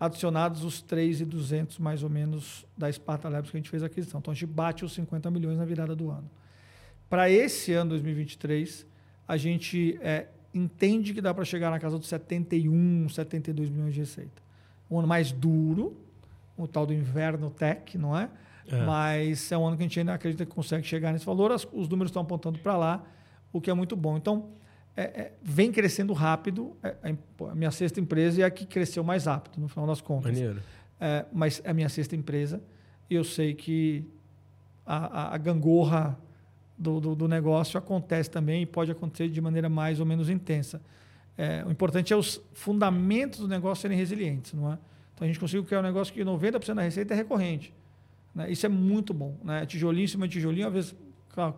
adicionados 0.00 0.64
os 0.64 0.80
3,200 0.80 1.78
mais 1.78 2.02
ou 2.02 2.08
menos 2.08 2.64
da 2.76 2.90
Sparta 2.90 3.28
Labs 3.28 3.50
que 3.50 3.58
a 3.58 3.60
gente 3.60 3.68
fez 3.68 3.82
a 3.82 3.86
aquisição. 3.86 4.18
Então 4.18 4.32
a 4.32 4.34
gente 4.34 4.46
bate 4.46 4.82
os 4.82 4.94
50 4.94 5.30
milhões 5.30 5.58
na 5.58 5.64
virada 5.66 5.94
do 5.94 6.10
ano. 6.10 6.28
Para 7.08 7.28
esse 7.28 7.74
ano 7.74 7.90
2023, 7.90 8.86
a 9.28 9.36
gente 9.36 9.98
é, 10.00 10.26
entende 10.54 11.12
que 11.12 11.20
dá 11.20 11.34
para 11.34 11.44
chegar 11.44 11.70
na 11.70 11.78
casa 11.78 11.98
dos 11.98 12.08
71, 12.08 13.10
72 13.10 13.68
milhões 13.68 13.92
de 13.92 14.00
receita. 14.00 14.42
Um 14.90 14.98
ano 14.98 15.06
mais 15.06 15.30
duro, 15.30 15.94
o 16.56 16.66
tal 16.66 16.86
do 16.86 16.94
inverno 16.94 17.50
tech, 17.50 17.98
não 17.98 18.16
é? 18.16 18.30
É. 18.68 18.84
Mas 18.84 19.50
é 19.50 19.58
um 19.58 19.66
ano 19.66 19.76
que 19.76 19.82
a 19.82 19.86
gente 19.86 19.98
ainda 19.98 20.14
acredita 20.14 20.44
que 20.44 20.52
consegue 20.52 20.86
chegar 20.86 21.12
nesse 21.12 21.24
valor. 21.24 21.52
As, 21.52 21.66
os 21.72 21.88
números 21.88 22.10
estão 22.10 22.22
apontando 22.22 22.58
para 22.58 22.76
lá, 22.76 23.04
o 23.52 23.60
que 23.60 23.70
é 23.70 23.74
muito 23.74 23.96
bom. 23.96 24.16
Então, 24.16 24.50
é, 24.96 25.02
é, 25.02 25.32
vem 25.42 25.72
crescendo 25.72 26.12
rápido. 26.12 26.76
É, 26.82 26.94
é 27.02 27.16
a 27.50 27.54
minha 27.54 27.70
sexta 27.70 28.00
empresa 28.00 28.42
é 28.42 28.44
a 28.44 28.50
que 28.50 28.66
cresceu 28.66 29.02
mais 29.02 29.26
rápido, 29.26 29.60
no 29.60 29.68
final 29.68 29.86
das 29.86 30.00
contas. 30.00 30.32
Maneiro. 30.32 30.60
É, 31.00 31.24
mas 31.32 31.62
é 31.64 31.70
a 31.70 31.74
minha 31.74 31.88
sexta 31.88 32.14
empresa 32.14 32.62
e 33.08 33.14
eu 33.14 33.24
sei 33.24 33.54
que 33.54 34.04
a, 34.84 35.22
a, 35.22 35.34
a 35.34 35.38
gangorra 35.38 36.18
do, 36.76 37.00
do, 37.00 37.14
do, 37.14 37.28
negócio 37.28 37.78
acontece 37.78 38.30
também 38.30 38.62
e 38.62 38.66
pode 38.66 38.90
acontecer 38.90 39.28
de 39.28 39.40
maneira 39.40 39.68
mais 39.68 39.98
ou 39.98 40.06
menos 40.06 40.28
intensa. 40.28 40.80
É, 41.38 41.64
o 41.66 41.70
importante 41.70 42.12
é 42.12 42.16
os 42.16 42.40
fundamentos 42.52 43.40
do 43.40 43.48
negócio 43.48 43.82
serem 43.82 43.96
resilientes, 43.96 44.52
não 44.52 44.72
é? 44.72 44.78
Então 45.14 45.24
a 45.24 45.26
gente 45.26 45.40
conseguiu 45.40 45.64
criar 45.64 45.80
um 45.80 45.82
negócio 45.82 46.12
que 46.12 46.22
90% 46.22 46.74
da 46.74 46.82
receita 46.82 47.14
é 47.14 47.16
recorrente. 47.16 47.74
Né? 48.34 48.50
Isso 48.50 48.66
é 48.66 48.68
muito 48.68 49.12
bom. 49.12 49.38
Né? 49.42 49.66
Tijolinho 49.66 50.04
em 50.04 50.08
cima 50.08 50.26
de 50.26 50.34
tijolinho, 50.34 50.66
às 50.66 50.72
vezes 50.72 50.94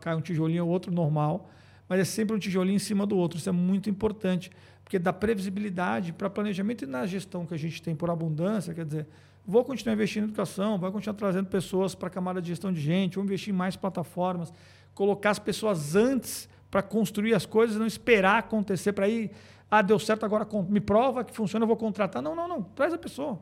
cai 0.01 0.15
um 0.15 0.21
tijolinho 0.21 0.65
ou 0.67 0.71
outro 0.71 0.93
normal, 0.93 1.51
mas 1.89 2.01
é 2.01 2.05
sempre 2.05 2.37
um 2.37 2.39
tijolinho 2.39 2.77
em 2.77 2.81
cima 2.81 3.07
do 3.07 3.17
outro. 3.17 3.39
Isso 3.39 3.49
é 3.49 3.53
muito 3.53 3.89
importante, 3.89 4.51
porque 4.85 4.99
dá 4.99 5.13
previsibilidade 5.13 6.13
para 6.13 6.29
planejamento 6.29 6.85
e 6.85 6.87
na 6.87 7.07
gestão 7.07 7.47
que 7.47 7.55
a 7.55 7.59
gente 7.59 7.83
tem 7.83 7.95
por 7.95 8.11
abundância, 8.11 8.75
quer 8.75 8.85
dizer, 8.85 9.07
vou 9.47 9.65
continuar 9.65 9.95
investindo 9.95 10.25
em 10.25 10.27
educação, 10.27 10.79
vou 10.79 10.93
continuar 10.93 11.15
trazendo 11.17 11.47
pessoas 11.47 11.95
para 11.95 12.09
a 12.09 12.11
camada 12.11 12.41
de 12.41 12.49
gestão 12.49 12.73
de 12.73 12.81
gente, 12.81 13.17
vou 13.17 13.25
investir 13.25 13.53
em 13.53 13.57
mais 13.57 13.77
plataformas, 13.77 14.53
colocar 14.95 15.31
as 15.31 15.39
pessoas 15.39 15.97
antes 15.97 16.49
para 16.71 16.83
construir 16.83 17.35
as 17.35 17.45
coisas, 17.45 17.77
não 17.77 17.87
esperar 17.87 18.39
acontecer 18.39 18.93
para 18.93 19.09
ir, 19.09 19.31
ah, 19.71 19.83
deu 19.83 19.99
certo, 19.99 20.25
agora 20.25 20.47
me 20.69 20.81
prova 20.81 21.25
que 21.25 21.35
funciona, 21.35 21.65
eu 21.65 21.67
vou 21.67 21.77
contratar. 21.77 22.23
Não, 22.23 22.37
não, 22.37 22.47
não, 22.47 22.63
traz 22.63 22.93
a 22.93 22.99
pessoa. 22.99 23.39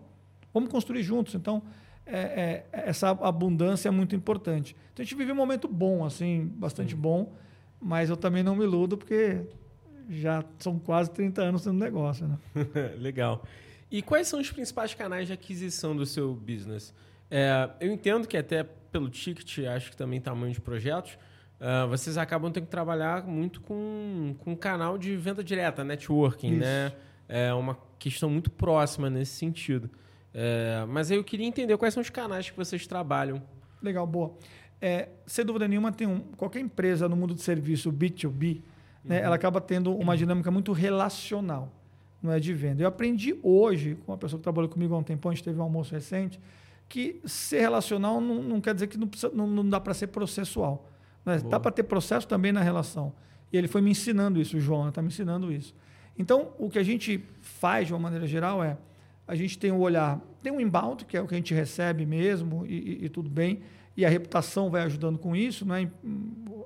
Vamos 0.55 0.71
construir 0.71 1.03
juntos. 1.03 1.35
Então, 1.35 1.63
é, 2.07 2.19
é, 2.19 2.67
essa 2.73 3.11
abundância 3.11 3.89
é 3.89 3.91
muito 3.91 4.15
importante. 4.17 4.77
Então, 4.93 5.03
a 5.03 5.05
gente 5.05 5.17
vive 5.17 5.33
um 5.33 5.37
momento 5.37 5.69
bom, 5.69 6.05
assim, 6.05 6.47
bastante 6.57 6.95
bom, 6.95 7.33
mas 7.81 8.11
eu 8.11 8.17
também 8.17 8.43
não 8.43 8.57
me 8.57 8.65
iludo, 8.65 8.97
porque 8.99 9.41
já 10.09 10.45
são 10.59 10.79
quase 10.79 11.11
30 11.11 11.43
anos 11.43 11.67
no 11.67 11.73
negócio. 11.73 12.27
Né? 12.27 12.39
Legal. 12.99 13.45
E 13.91 14.03
quais 14.03 14.29
são 14.29 14.41
os 14.41 14.51
principais 14.51 14.95
canais 14.95 15.27
de 15.27 15.33
aquisição 15.33 15.97
do 15.97 16.05
seu 16.05 16.35
business? 16.35 16.95
É, 17.31 17.71
eu 17.81 17.93
entendo 17.93 18.27
que 18.27 18.37
até 18.37 18.65
pelo 18.91 19.09
ticket, 19.09 19.61
acho 19.67 19.91
que 19.91 19.97
também 19.97 20.21
tamanho 20.21 20.53
de 20.53 20.61
projetos, 20.61 21.17
uh, 21.61 21.89
vocês 21.89 22.19
acabam 22.19 22.51
tendo 22.51 22.65
que 22.65 22.71
trabalhar 22.71 23.25
muito 23.25 23.61
com, 23.61 24.35
com 24.39 24.57
canal 24.57 24.99
de 24.99 25.17
venda 25.17 25.43
direta, 25.43 25.85
networking, 25.85 26.53
Isso. 26.53 26.61
né? 26.61 26.93
É 27.29 27.55
uma 27.55 27.79
questão 27.99 28.29
muito 28.29 28.51
próxima 28.51 29.09
nesse 29.09 29.33
sentido. 29.37 29.89
É, 30.33 30.85
mas 30.89 31.11
aí 31.11 31.17
eu 31.17 31.25
queria 31.25 31.47
entender 31.47 31.77
quais 31.77 31.95
são 31.95 32.01
os 32.01 32.11
canais 32.11 32.49
que 32.51 32.57
vocês 32.57 32.87
trabalham. 32.87 33.43
Legal, 33.83 34.07
boa. 34.07 34.35
É, 34.81 35.09
sem 35.27 35.45
dúvida 35.45 35.69
nenhuma, 35.69 35.93
tem 35.93 36.07
um, 36.07 36.21
qualquer 36.37 36.61
empresa 36.61 37.09
no 37.09 37.17
mundo 37.17 37.35
de 37.35 37.43
serviço 37.43 37.93
B2B, 37.93 38.63
né, 39.05 39.19
uhum. 39.19 39.25
ela 39.27 39.37
acaba 39.37 39.61
tendo 39.61 39.95
uma 39.95 40.17
dinâmica 40.17 40.51
muito 40.51 40.73
relacional, 40.73 41.71
não 42.23 42.33
é 42.33 42.41
de 42.41 42.55
venda. 42.55 42.83
Eu 42.83 42.89
aprendi 42.89 43.39
hoje, 43.43 43.97
com 44.07 44.13
uma 44.13 44.19
pessoa 44.19 44.39
que 44.39 44.43
trabalhou 44.43 44.71
comigo 44.71 44.95
há 44.95 44.99
um 44.99 45.03
tempo, 45.03 45.29
a 45.29 45.33
gente 45.33 45.45
teve 45.45 45.59
um 45.59 45.63
almoço 45.63 45.95
recente, 45.95 46.41
que 46.89 47.21
ser 47.25 47.61
relacional 47.61 48.21
não, 48.21 48.43
não 48.43 48.61
quer 48.61 48.75
dizer 48.75 48.87
que 48.87 48.97
não, 48.97 49.07
precisa, 49.07 49.33
não, 49.35 49.47
não 49.47 49.69
dá 49.69 49.79
para 49.79 49.93
ser 49.95 50.09
processual. 50.09 50.89
Né? 51.25 51.39
Dá 51.39 51.61
para 51.61 51.71
ter 51.71 51.83
processo 51.83 52.27
também 52.27 52.51
na 52.51 52.63
relação. 52.63 53.13
E 53.53 53.57
ele 53.57 53.69
foi 53.69 53.81
me 53.83 53.91
ensinando 53.91 54.41
isso, 54.41 54.57
o 54.57 54.61
João 54.61 54.89
está 54.89 55.03
me 55.03 55.09
ensinando 55.09 55.53
isso. 55.53 55.75
Então, 56.19 56.53
o 56.59 56.69
que 56.69 56.79
a 56.79 56.83
gente 56.83 57.23
faz, 57.41 57.87
de 57.87 57.93
uma 57.93 57.99
maneira 57.99 58.27
geral, 58.27 58.63
é 58.63 58.77
a 59.31 59.37
gente 59.37 59.57
tem 59.57 59.71
o 59.71 59.77
um 59.77 59.79
olhar, 59.79 60.21
tem 60.43 60.53
um 60.53 60.61
inbound, 60.61 61.05
que 61.05 61.17
é 61.17 61.23
o 61.23 61.27
que 61.29 61.35
a 61.35 61.37
gente 61.37 61.55
recebe 61.55 62.05
mesmo, 62.05 62.67
e, 62.67 63.03
e, 63.03 63.05
e 63.05 63.09
tudo 63.09 63.31
bem, 63.31 63.61
e 63.97 64.05
a 64.05 64.09
reputação 64.09 64.69
vai 64.69 64.83
ajudando 64.83 65.19
com 65.19 65.37
isso, 65.37 65.65
né? 65.65 65.89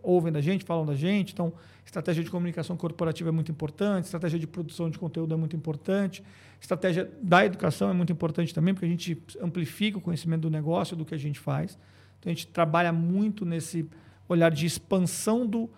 ouvem 0.03 0.33
da 0.33 0.41
gente, 0.41 0.65
falam 0.65 0.87
da 0.87 0.95
gente, 0.95 1.35
então 1.35 1.53
estratégia 1.85 2.25
de 2.25 2.31
comunicação 2.31 2.75
corporativa 2.75 3.29
é 3.29 3.33
muito 3.33 3.53
importante, 3.53 4.07
estratégia 4.07 4.39
de 4.39 4.47
produção 4.47 4.89
de 4.89 4.99
conteúdo 4.99 5.35
é 5.35 5.37
muito 5.37 5.55
importante, 5.55 6.25
estratégia 6.59 7.11
da 7.21 7.45
educação 7.45 7.91
é 7.91 7.93
muito 7.93 8.11
importante 8.11 8.55
também, 8.55 8.73
porque 8.73 8.87
a 8.87 8.89
gente 8.89 9.23
amplifica 9.43 9.99
o 9.99 10.01
conhecimento 10.01 10.43
do 10.43 10.51
negócio, 10.51 10.97
do 10.97 11.05
que 11.05 11.15
a 11.15 11.19
gente 11.19 11.39
faz. 11.39 11.79
Então 12.19 12.33
a 12.33 12.35
gente 12.35 12.47
trabalha 12.47 12.95
muito 12.95 13.45
nesse 13.45 13.87
olhar 14.27 14.51
de 14.51 14.65
expansão 14.65 15.47
do 15.47 15.69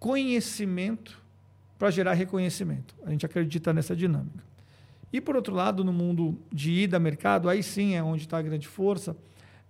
conhecimento 0.00 1.22
para 1.78 1.88
gerar 1.90 2.14
reconhecimento. 2.14 2.96
A 3.06 3.10
gente 3.10 3.24
acredita 3.24 3.72
nessa 3.72 3.94
dinâmica. 3.94 4.51
E, 5.12 5.20
por 5.20 5.36
outro 5.36 5.54
lado, 5.54 5.84
no 5.84 5.92
mundo 5.92 6.38
de 6.50 6.72
ida 6.72 6.96
a 6.96 7.00
mercado, 7.00 7.48
aí 7.48 7.62
sim 7.62 7.94
é 7.94 8.02
onde 8.02 8.22
está 8.22 8.38
a 8.38 8.42
grande 8.42 8.66
força, 8.66 9.16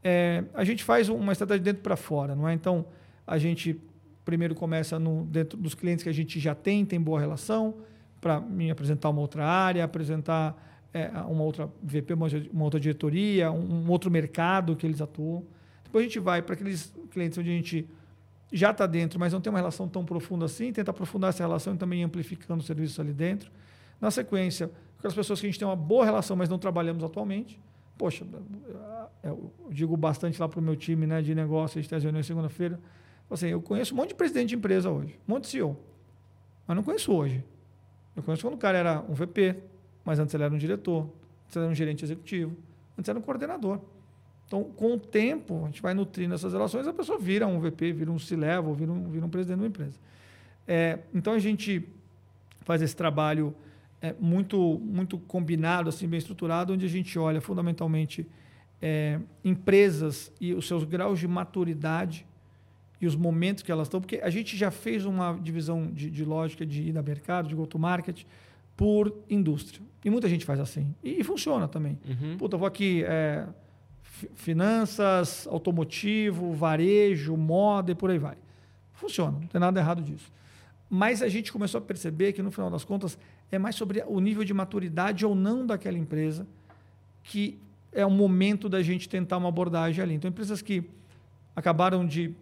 é, 0.03 0.45
a 0.55 0.65
gente 0.65 0.85
faz 0.85 1.09
uma 1.09 1.33
estratégia 1.33 1.61
de 1.61 1.65
dentro 1.65 1.83
para 1.83 1.97
fora, 1.97 2.35
não 2.35 2.49
é? 2.49 2.55
Então, 2.55 2.87
a 3.27 3.39
gente 3.39 3.81
primeiro 4.25 4.55
começa 4.55 4.99
no, 4.99 5.25
dentro 5.27 5.59
dos 5.59 5.75
clientes 5.75 6.03
que 6.03 6.09
a 6.09 6.13
gente 6.13 6.39
já 6.39 6.55
tem, 6.55 6.85
tem 6.85 7.01
boa 7.01 7.19
relação, 7.19 7.75
para 8.21 8.41
me 8.41 8.71
apresentar 8.71 9.11
uma 9.11 9.21
outra 9.21 9.45
área, 9.45 9.83
apresentar 9.83 10.57
é, 10.95 11.09
uma 11.27 11.43
outra 11.43 11.69
VP, 11.83 12.15
uma, 12.15 12.29
uma 12.53 12.65
outra 12.65 12.79
diretoria, 12.79 13.51
um, 13.51 13.85
um, 13.85 13.91
outro 13.91 14.11
mercado 14.11 14.77
que 14.77 14.87
eles 14.87 15.01
atuam. 15.01 15.45
Depois 15.83 16.05
a 16.05 16.07
gente 16.07 16.21
vai 16.21 16.41
para 16.41 16.55
aqueles 16.55 16.95
clientes 17.11 17.37
onde 17.37 17.51
a 17.51 17.53
gente 17.53 17.89
já 18.53 18.71
está 18.71 18.87
dentro, 18.87 19.19
mas 19.19 19.33
não 19.33 19.41
tem 19.41 19.51
uma 19.51 19.59
relação 19.59 19.89
tão 19.89 20.05
profunda 20.05 20.45
assim, 20.45 20.73
tenta 20.73 20.91
aprofundar 20.91 21.31
essa 21.31 21.43
relação 21.43 21.75
e 21.75 21.77
também 21.77 22.05
amplificando 22.05 22.61
os 22.61 22.67
serviços 22.67 23.01
ali 23.01 23.13
dentro. 23.13 23.51
Na 24.01 24.11
sequência, 24.11 24.71
aquelas 25.03 25.17
pessoas 25.17 25.41
que 25.41 25.47
a 25.47 25.51
gente 25.51 25.59
tem 25.59 25.67
uma 25.67 25.75
boa 25.75 26.05
relação, 26.05 26.37
mas 26.37 26.49
não 26.49 26.59
trabalhamos 26.59 27.03
atualmente. 27.03 27.59
Poxa, 27.99 28.25
eu 29.21 29.53
digo 29.69 29.97
bastante 29.97 30.41
lá 30.41 30.49
para 30.49 30.61
o 30.61 30.63
meu 30.63 30.77
time 30.77 31.07
né, 31.07 31.21
de 31.21 31.35
negócio, 31.35 31.79
a 31.79 31.83
gente 31.83 31.91
tem 31.91 31.99
reunião 31.99 32.23
segunda-feira. 32.23 32.79
Assim, 33.29 33.49
eu 33.49 33.61
conheço 33.61 33.95
um 33.95 33.97
monte 33.97 34.11
de 34.11 34.15
presidente 34.15 34.51
de 34.51 34.55
empresa 34.55 34.91
hoje, 34.91 35.19
um 35.29 35.33
monte 35.33 35.45
de 35.45 35.51
CEO, 35.51 35.77
mas 36.67 36.77
não 36.77 36.85
conheço 36.85 37.13
hoje. 37.13 37.43
Eu 38.15 38.23
conheço 38.23 38.47
quando 38.47 38.55
o 38.55 38.59
cara 38.59 38.79
era 38.79 39.05
um 39.09 39.15
VP, 39.15 39.57
mas 40.05 40.21
antes 40.21 40.33
ele 40.35 40.45
era 40.45 40.55
um 40.55 40.59
diretor, 40.59 41.09
antes 41.47 41.57
ele 41.57 41.65
era 41.65 41.73
um 41.73 41.75
gerente 41.75 42.05
executivo, 42.05 42.57
antes 42.97 43.09
era 43.09 43.19
um 43.19 43.23
coordenador. 43.23 43.81
Então, 44.47 44.63
com 44.65 44.95
o 44.95 44.99
tempo, 45.01 45.63
a 45.65 45.67
gente 45.67 45.83
vai 45.83 45.95
nutrindo 45.95 46.35
essas 46.35 46.53
relações, 46.53 46.87
a 46.87 46.93
pessoa 46.93 47.19
vira 47.19 47.47
um 47.47 47.59
VP, 47.59 47.93
vira 47.93 48.11
um 48.13 48.19
C-level, 48.21 48.73
vira 48.75 48.93
um, 48.93 49.11
vira 49.11 49.27
um 49.27 49.31
presidente 49.31 49.57
de 49.57 49.63
uma 49.63 49.69
empresa. 49.69 49.99
É, 50.69 51.01
então, 51.13 51.33
a 51.33 51.39
gente 51.41 51.89
faz 52.61 52.83
esse 52.83 52.95
trabalho 52.95 53.53
é, 54.03 54.15
muito, 54.19 54.81
muito 54.85 55.17
combinado, 55.17 55.89
assim, 55.89 56.09
bem 56.09 56.19
estruturado, 56.19 56.73
onde 56.73 56.85
a 56.85 56.89
gente 56.89 57.17
olha 57.19 57.41
fundamentalmente 57.41 58.27
é, 58.83 59.21
empresas 59.45 60.33
e 60.41 60.53
os 60.53 60.67
seus 60.67 60.83
graus 60.83 61.21
de 61.21 61.29
maturidade 61.29 62.27
e 63.01 63.07
os 63.07 63.15
momentos 63.15 63.63
que 63.63 63.71
elas 63.71 63.87
estão, 63.87 64.01
porque 64.01 64.21
a 64.23 64.29
gente 64.29 64.57
já 64.57 64.71
fez 64.71 65.05
uma 65.05 65.39
divisão 65.41 65.87
de, 65.87 66.11
de 66.11 66.25
lógica 66.25 66.67
de 66.67 66.83
ida 66.83 67.01
a 67.01 67.03
mercado, 67.03 67.49
de 67.49 67.55
go-to-market, 67.55 68.25
por 68.77 69.17
indústria. 69.31 69.81
E 70.05 70.11
muita 70.11 70.29
gente 70.29 70.45
faz 70.45 70.59
assim. 70.59 70.93
E, 71.03 71.21
e 71.21 71.25
funciona 71.25 71.69
também. 71.69 71.99
Uhum. 72.05 72.37
Puta, 72.37 72.57
vou 72.57 72.67
aqui, 72.67 73.05
é, 73.05 73.47
finanças, 74.35 75.47
automotivo, 75.47 76.53
varejo, 76.53 77.37
moda 77.37 77.93
e 77.93 77.95
por 77.95 78.11
aí 78.11 78.19
vai. 78.19 78.37
Funciona, 78.93 79.39
não 79.39 79.47
tem 79.47 79.61
nada 79.61 79.79
errado 79.79 80.03
disso. 80.03 80.33
Mas 80.89 81.23
a 81.23 81.29
gente 81.29 81.53
começou 81.53 81.79
a 81.79 81.81
perceber 81.81 82.33
que, 82.33 82.43
no 82.43 82.51
final 82.51 82.71
das 82.71 82.85
contas, 82.85 83.19
é 83.53 83.59
mais 83.59 83.77
sobre 83.77 84.03
o 84.07 84.19
nível 84.19 84.43
de 84.43 84.55
maturidade 84.55 85.25
ou 85.25 85.35
não 85.35 85.67
daquela 85.67 85.99
empresa 85.99 86.47
que 87.23 87.59
é 87.93 88.05
o 88.05 88.11
momento 88.11 88.69
da 88.69 88.83
gente 88.83 89.09
tentar 89.09 89.37
uma 89.37 89.51
abordagem 89.51 90.03
ali. 90.03 90.15
Então, 90.15 90.29
empresas 90.29 90.63
que 90.63 90.83
acabaram 91.55 92.07
de 92.07 92.35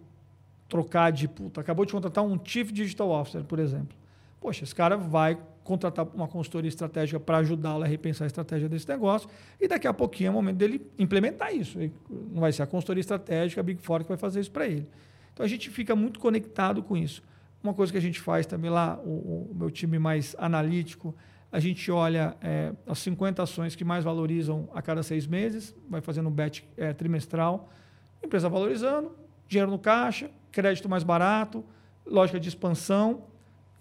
trocar 0.69 1.11
de 1.11 1.27
puta, 1.27 1.61
acabou 1.61 1.85
de 1.85 1.93
contratar 1.93 2.25
um 2.25 2.39
Chief 2.43 2.71
Digital 2.71 3.11
Officer, 3.11 3.43
por 3.43 3.59
exemplo. 3.59 3.97
Poxa, 4.41 4.63
esse 4.65 4.75
cara 4.75 4.97
vai 4.97 5.37
contratar 5.65 6.07
uma 6.15 6.29
consultoria 6.29 6.69
estratégica 6.69 7.19
para 7.21 7.39
ajudá-lo 7.39 7.83
a 7.83 7.87
repensar 7.87 8.25
a 8.25 8.27
estratégia 8.29 8.69
desse 8.69 8.89
negócio 8.89 9.29
e 9.61 9.69
daqui 9.69 9.87
a 9.87 9.93
pouquinho 9.93 10.29
é 10.29 10.31
o 10.31 10.35
momento 10.35 10.57
dele 10.57 10.81
implementar 10.99 11.55
isso. 11.55 11.79
Não 12.09 12.41
vai 12.41 12.53
ser 12.53 12.63
a 12.63 12.67
consultoria 12.67 13.01
estratégica, 13.01 13.61
a 13.61 13.65
Big 13.65 13.83
Four, 13.83 14.03
que 14.03 14.09
vai 14.09 14.17
fazer 14.17 14.41
isso 14.41 14.51
para 14.51 14.67
ele. 14.67 14.87
Então, 15.33 15.45
a 15.45 15.49
gente 15.49 15.69
fica 15.69 15.95
muito 15.95 16.21
conectado 16.21 16.83
com 16.83 16.97
isso. 16.97 17.23
Uma 17.63 17.75
coisa 17.75 17.93
que 17.93 17.99
a 17.99 18.03
gente 18.03 18.21
faz 18.21 18.47
também 18.47 18.71
lá, 18.71 18.99
o, 19.05 19.51
o 19.51 19.55
meu 19.55 19.71
time 19.71 19.99
mais 19.99 20.35
analítico, 20.39 21.15
a 21.53 21.59
gente 21.59 21.91
olha 21.91 22.37
é, 22.41 22.73
as 22.87 22.99
50 23.01 23.43
ações 23.43 23.75
que 23.75 23.85
mais 23.85 24.05
valorizam 24.05 24.69
a 24.73 24.81
cada 24.81 25.03
seis 25.03 25.27
meses, 25.27 25.75
vai 25.89 26.01
fazendo 26.01 26.29
um 26.29 26.33
bet 26.33 26.67
é, 26.77 26.93
trimestral, 26.93 27.71
empresa 28.23 28.49
valorizando, 28.49 29.13
dinheiro 29.49 29.71
no 29.71 29.79
caixa, 29.79 30.31
crédito 30.53 30.89
mais 30.89 31.03
barato, 31.03 31.65
lógica 32.07 32.39
de 32.39 32.49
expansão 32.49 33.25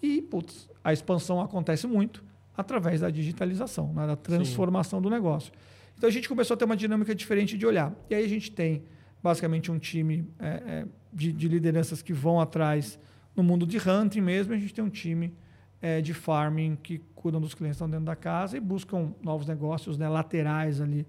e, 0.01 0.21
putz, 0.21 0.69
a 0.83 0.91
expansão 0.91 1.39
acontece 1.41 1.85
muito 1.85 2.23
através 2.57 3.01
da 3.01 3.09
digitalização, 3.09 3.93
né, 3.93 4.07
da 4.07 4.15
transformação 4.15 4.99
Sim. 4.99 5.03
do 5.03 5.09
negócio. 5.09 5.53
Então 5.97 6.09
a 6.09 6.11
gente 6.11 6.27
começou 6.27 6.55
a 6.55 6.57
ter 6.57 6.65
uma 6.65 6.75
dinâmica 6.77 7.13
diferente 7.13 7.57
de 7.57 7.65
olhar. 7.65 7.93
E 8.09 8.15
aí 8.15 8.25
a 8.25 8.27
gente 8.27 8.51
tem 8.51 8.83
basicamente 9.21 9.71
um 9.71 9.77
time 9.77 10.27
é, 10.39 10.47
é 10.47 10.85
de, 11.11 11.31
de 11.31 11.47
lideranças 11.47 12.01
que 12.01 12.13
vão 12.13 12.39
atrás 12.39 12.99
no 13.39 13.43
mundo 13.43 13.65
de 13.65 13.77
hunting 13.77 14.19
mesmo, 14.19 14.53
a 14.53 14.57
gente 14.57 14.73
tem 14.73 14.83
um 14.83 14.89
time 14.89 15.33
é, 15.81 16.01
de 16.01 16.13
farming 16.13 16.75
que 16.75 16.97
cuidam 17.15 17.39
dos 17.39 17.53
clientes 17.53 17.77
que 17.77 17.83
estão 17.83 17.89
dentro 17.89 18.05
da 18.05 18.15
casa 18.15 18.57
e 18.57 18.59
buscam 18.59 19.13
novos 19.23 19.47
negócios 19.47 19.97
né, 19.97 20.09
laterais 20.09 20.81
ali, 20.81 21.07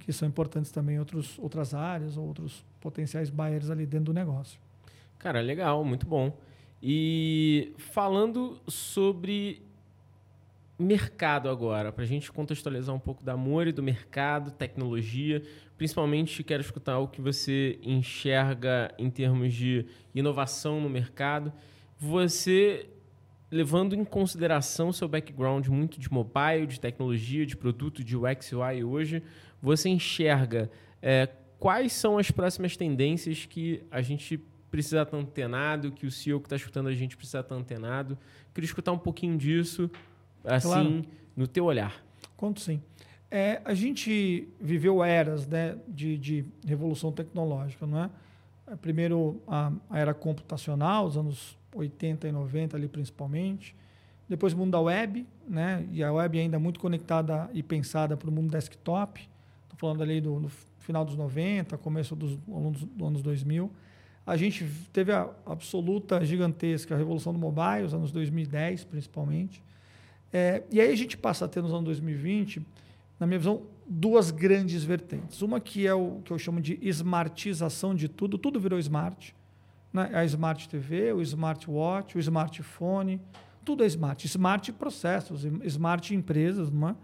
que 0.00 0.12
são 0.12 0.26
importantes 0.26 0.72
também 0.72 0.96
em 0.96 0.98
outros, 0.98 1.38
outras 1.38 1.74
áreas 1.74 2.16
ou 2.16 2.26
outros 2.26 2.66
potenciais 2.80 3.30
buyers 3.30 3.70
ali 3.70 3.86
dentro 3.86 4.06
do 4.06 4.12
negócio. 4.12 4.58
Cara, 5.20 5.40
legal, 5.40 5.84
muito 5.84 6.04
bom. 6.04 6.36
E 6.82 7.72
falando 7.78 8.60
sobre 8.66 9.62
mercado 10.78 11.48
agora, 11.48 11.90
para 11.90 12.04
a 12.04 12.06
gente 12.06 12.30
contextualizar 12.30 12.94
um 12.94 13.00
pouco 13.00 13.24
da 13.24 13.32
Amor 13.32 13.66
e 13.66 13.72
do 13.72 13.82
mercado, 13.82 14.52
tecnologia, 14.52 15.42
principalmente 15.76 16.44
quero 16.44 16.60
escutar 16.60 16.98
o 16.98 17.08
que 17.08 17.20
você 17.20 17.78
enxerga 17.82 18.94
em 18.96 19.10
termos 19.10 19.52
de 19.52 19.86
inovação 20.14 20.80
no 20.80 20.88
mercado. 20.88 21.52
Você, 21.98 22.88
levando 23.50 23.94
em 23.94 24.04
consideração 24.04 24.92
seu 24.92 25.08
background 25.08 25.66
muito 25.66 25.98
de 25.98 26.12
mobile, 26.12 26.66
de 26.66 26.78
tecnologia, 26.78 27.44
de 27.44 27.56
produto, 27.56 28.04
de 28.04 28.16
UX 28.16 28.52
UI 28.52 28.84
hoje, 28.84 29.22
você 29.60 29.88
enxerga 29.88 30.70
é, 31.02 31.28
quais 31.58 31.92
são 31.92 32.18
as 32.18 32.30
próximas 32.30 32.76
tendências 32.76 33.46
que 33.46 33.82
a 33.90 34.00
gente 34.00 34.40
precisa 34.70 35.02
estar 35.02 35.16
antenado, 35.16 35.90
que 35.90 36.06
o 36.06 36.10
CEO 36.10 36.40
que 36.40 36.46
está 36.46 36.56
escutando 36.56 36.88
a 36.88 36.94
gente 36.94 37.16
precisa 37.16 37.40
estar 37.40 37.54
antenado. 37.54 38.18
Queria 38.54 38.66
escutar 38.66 38.92
um 38.92 38.98
pouquinho 38.98 39.36
disso, 39.36 39.90
assim, 40.48 40.68
claro. 40.68 41.04
no 41.36 41.46
teu 41.46 41.64
olhar. 41.64 41.94
Conto 42.36 42.60
sim. 42.60 42.80
É, 43.30 43.60
a 43.64 43.74
gente 43.74 44.48
viveu 44.60 45.04
eras 45.04 45.46
né, 45.46 45.76
de, 45.86 46.16
de 46.16 46.44
revolução 46.66 47.12
tecnológica, 47.12 47.86
não 47.86 48.04
é? 48.04 48.10
é? 48.66 48.76
Primeiro 48.76 49.42
a, 49.46 49.70
a, 49.90 49.98
era 49.98 50.14
computacional, 50.14 51.06
os 51.06 51.16
anos 51.16 51.58
80 51.74 52.26
e 52.26 52.32
90 52.32 52.76
ali 52.76 52.88
principalmente. 52.88 53.74
Depois 54.28 54.52
o 54.52 54.56
mundo 54.56 54.72
da 54.72 54.80
web, 54.80 55.26
né? 55.46 55.86
E 55.90 56.02
a 56.02 56.12
web 56.12 56.38
ainda 56.38 56.58
muito 56.58 56.78
conectada 56.80 57.48
e 57.52 57.62
pensada 57.62 58.16
para 58.16 58.28
o 58.28 58.32
mundo 58.32 58.50
desktop. 58.50 59.20
Estou 59.62 59.78
falando 59.78 60.02
ali 60.02 60.20
do, 60.20 60.40
do, 60.40 60.50
final 60.78 61.04
dos 61.04 61.16
90, 61.16 61.76
começo 61.78 62.16
dos, 62.16 62.36
dos 62.36 63.06
anos 63.06 63.22
2000. 63.22 63.70
A 64.26 64.36
gente 64.36 64.66
teve 64.92 65.12
a 65.12 65.30
absoluta 65.46 66.24
gigantesca 66.24 66.96
revolução 66.96 67.32
do 67.32 67.38
mobile, 67.38 67.84
os 67.84 67.94
anos 67.94 68.10
2010 68.12 68.84
principalmente. 68.84 69.62
É, 70.32 70.62
e 70.70 70.80
aí 70.80 70.92
a 70.92 70.96
gente 70.96 71.16
passa 71.16 71.44
a 71.44 71.48
ter 71.48 71.62
nos 71.62 71.72
anos 71.72 71.84
2020 71.84 72.64
na 73.18 73.26
minha 73.26 73.38
visão, 73.38 73.62
duas 73.86 74.30
grandes 74.30 74.84
vertentes. 74.84 75.42
Uma 75.42 75.60
que 75.60 75.86
é 75.86 75.94
o 75.94 76.20
que 76.24 76.30
eu 76.30 76.38
chamo 76.38 76.60
de 76.60 76.78
smartização 76.82 77.94
de 77.94 78.08
tudo, 78.08 78.38
tudo 78.38 78.60
virou 78.60 78.78
smart. 78.78 79.34
Né? 79.92 80.10
A 80.12 80.24
Smart 80.24 80.68
TV, 80.68 81.12
o 81.12 81.20
smartwatch, 81.22 82.16
o 82.16 82.20
smartphone, 82.20 83.20
tudo 83.64 83.82
é 83.82 83.86
smart. 83.86 84.24
Smart 84.26 84.72
processos, 84.72 85.44
smart 85.64 86.14
empresas. 86.14 86.70
Não 86.70 86.90
é? 86.90 86.96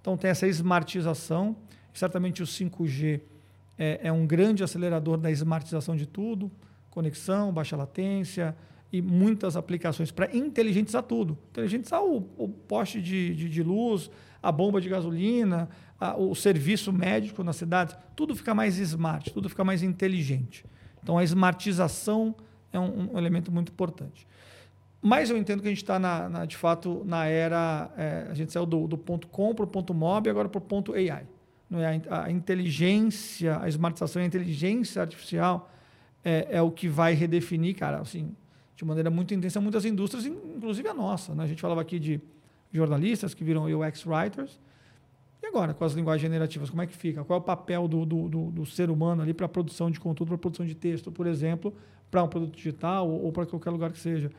Então 0.00 0.16
tem 0.16 0.30
essa 0.30 0.46
smartização. 0.46 1.56
Certamente 1.92 2.42
o 2.42 2.46
5G 2.46 3.20
é, 3.76 4.00
é 4.04 4.12
um 4.12 4.26
grande 4.26 4.64
acelerador 4.64 5.18
da 5.18 5.30
smartização 5.30 5.96
de 5.96 6.06
tudo. 6.06 6.50
Conexão, 6.90 7.52
baixa 7.52 7.76
latência, 7.76 8.56
e 8.92 9.02
muitas 9.02 9.56
aplicações 9.56 10.10
para 10.10 10.34
inteligentizar 10.34 11.02
tudo. 11.02 11.36
Inteligentizar 11.50 12.02
o, 12.02 12.28
o 12.36 12.48
poste 12.48 13.00
de, 13.00 13.34
de, 13.34 13.48
de, 13.48 13.62
luz, 13.62 14.10
a 14.42 14.50
bomba 14.50 14.80
de 14.80 14.88
gasolina, 14.88 15.68
a, 16.00 16.16
o 16.16 16.34
serviço 16.34 16.92
médico 16.92 17.44
na 17.44 17.52
cidade, 17.52 17.96
tudo 18.16 18.34
fica 18.34 18.54
mais 18.54 18.78
smart, 18.78 19.32
tudo 19.32 19.48
fica 19.48 19.62
mais 19.62 19.82
inteligente. 19.82 20.64
Então 21.02 21.18
a 21.18 21.24
smartização 21.24 22.34
é 22.72 22.78
um, 22.78 23.12
um 23.12 23.18
elemento 23.18 23.52
muito 23.52 23.72
importante. 23.72 24.26
Mas 25.00 25.30
eu 25.30 25.36
entendo 25.36 25.60
que 25.60 25.68
a 25.68 25.70
gente 25.70 25.82
está, 25.82 25.98
na, 25.98 26.28
na, 26.28 26.44
de 26.44 26.56
fato, 26.56 27.02
na 27.04 27.24
era. 27.26 27.90
É, 27.96 28.26
a 28.30 28.34
gente 28.34 28.52
saiu 28.52 28.66
do, 28.66 28.88
do 28.88 28.98
ponto 28.98 29.28
com 29.28 29.54
para 29.54 29.64
o 29.64 29.68
ponto 29.68 29.94
mob 29.94 30.28
e 30.28 30.30
agora 30.30 30.48
para 30.48 30.58
o 30.58 30.62
ponto 30.62 30.92
AI. 30.92 31.24
Não 31.70 31.80
é? 31.80 32.00
a, 32.08 32.24
a 32.24 32.30
inteligência, 32.30 33.58
a 33.60 33.68
smartização 33.68 34.22
a 34.22 34.24
inteligência 34.24 35.00
artificial 35.00 35.70
é, 36.24 36.48
é 36.50 36.62
o 36.62 36.70
que 36.70 36.88
vai 36.88 37.14
redefinir, 37.14 37.76
cara, 37.76 38.00
assim, 38.00 38.34
de 38.78 38.84
maneira 38.84 39.10
muito 39.10 39.34
intensa 39.34 39.60
muitas 39.60 39.84
indústrias, 39.84 40.24
inclusive 40.24 40.88
a 40.88 40.94
nossa. 40.94 41.34
Né? 41.34 41.42
A 41.42 41.46
gente 41.48 41.60
falava 41.60 41.80
aqui 41.80 41.98
de 41.98 42.20
jornalistas 42.72 43.34
que 43.34 43.42
viram 43.42 43.64
UX 43.64 44.06
writers. 44.06 44.60
E 45.42 45.46
agora, 45.46 45.74
com 45.74 45.84
as 45.84 45.94
linguagens 45.94 46.22
generativas, 46.22 46.70
como 46.70 46.80
é 46.82 46.86
que 46.86 46.96
fica? 46.96 47.24
Qual 47.24 47.40
é 47.40 47.42
o 47.42 47.44
papel 47.44 47.88
do, 47.88 48.06
do, 48.06 48.28
do, 48.28 48.50
do 48.52 48.66
ser 48.66 48.88
humano 48.88 49.20
ali 49.20 49.34
para 49.34 49.46
a 49.46 49.48
produção 49.48 49.90
de 49.90 49.98
conteúdo, 49.98 50.28
para 50.28 50.36
a 50.36 50.38
produção 50.38 50.64
de 50.64 50.76
texto, 50.76 51.10
por 51.10 51.26
exemplo, 51.26 51.74
para 52.08 52.22
um 52.22 52.28
produto 52.28 52.54
digital 52.54 53.08
ou, 53.08 53.24
ou 53.24 53.32
para 53.32 53.46
qualquer 53.46 53.70
lugar 53.70 53.90
que 53.90 53.98
seja? 53.98 54.30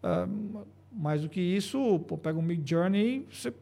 Uh, 0.00 0.64
mais 0.92 1.22
do 1.22 1.28
que 1.28 1.40
isso, 1.40 1.98
pô, 2.00 2.16
pega 2.16 2.38
um 2.38 2.42
Mid 2.42 2.68
Journey, 2.68 3.26
você 3.28 3.52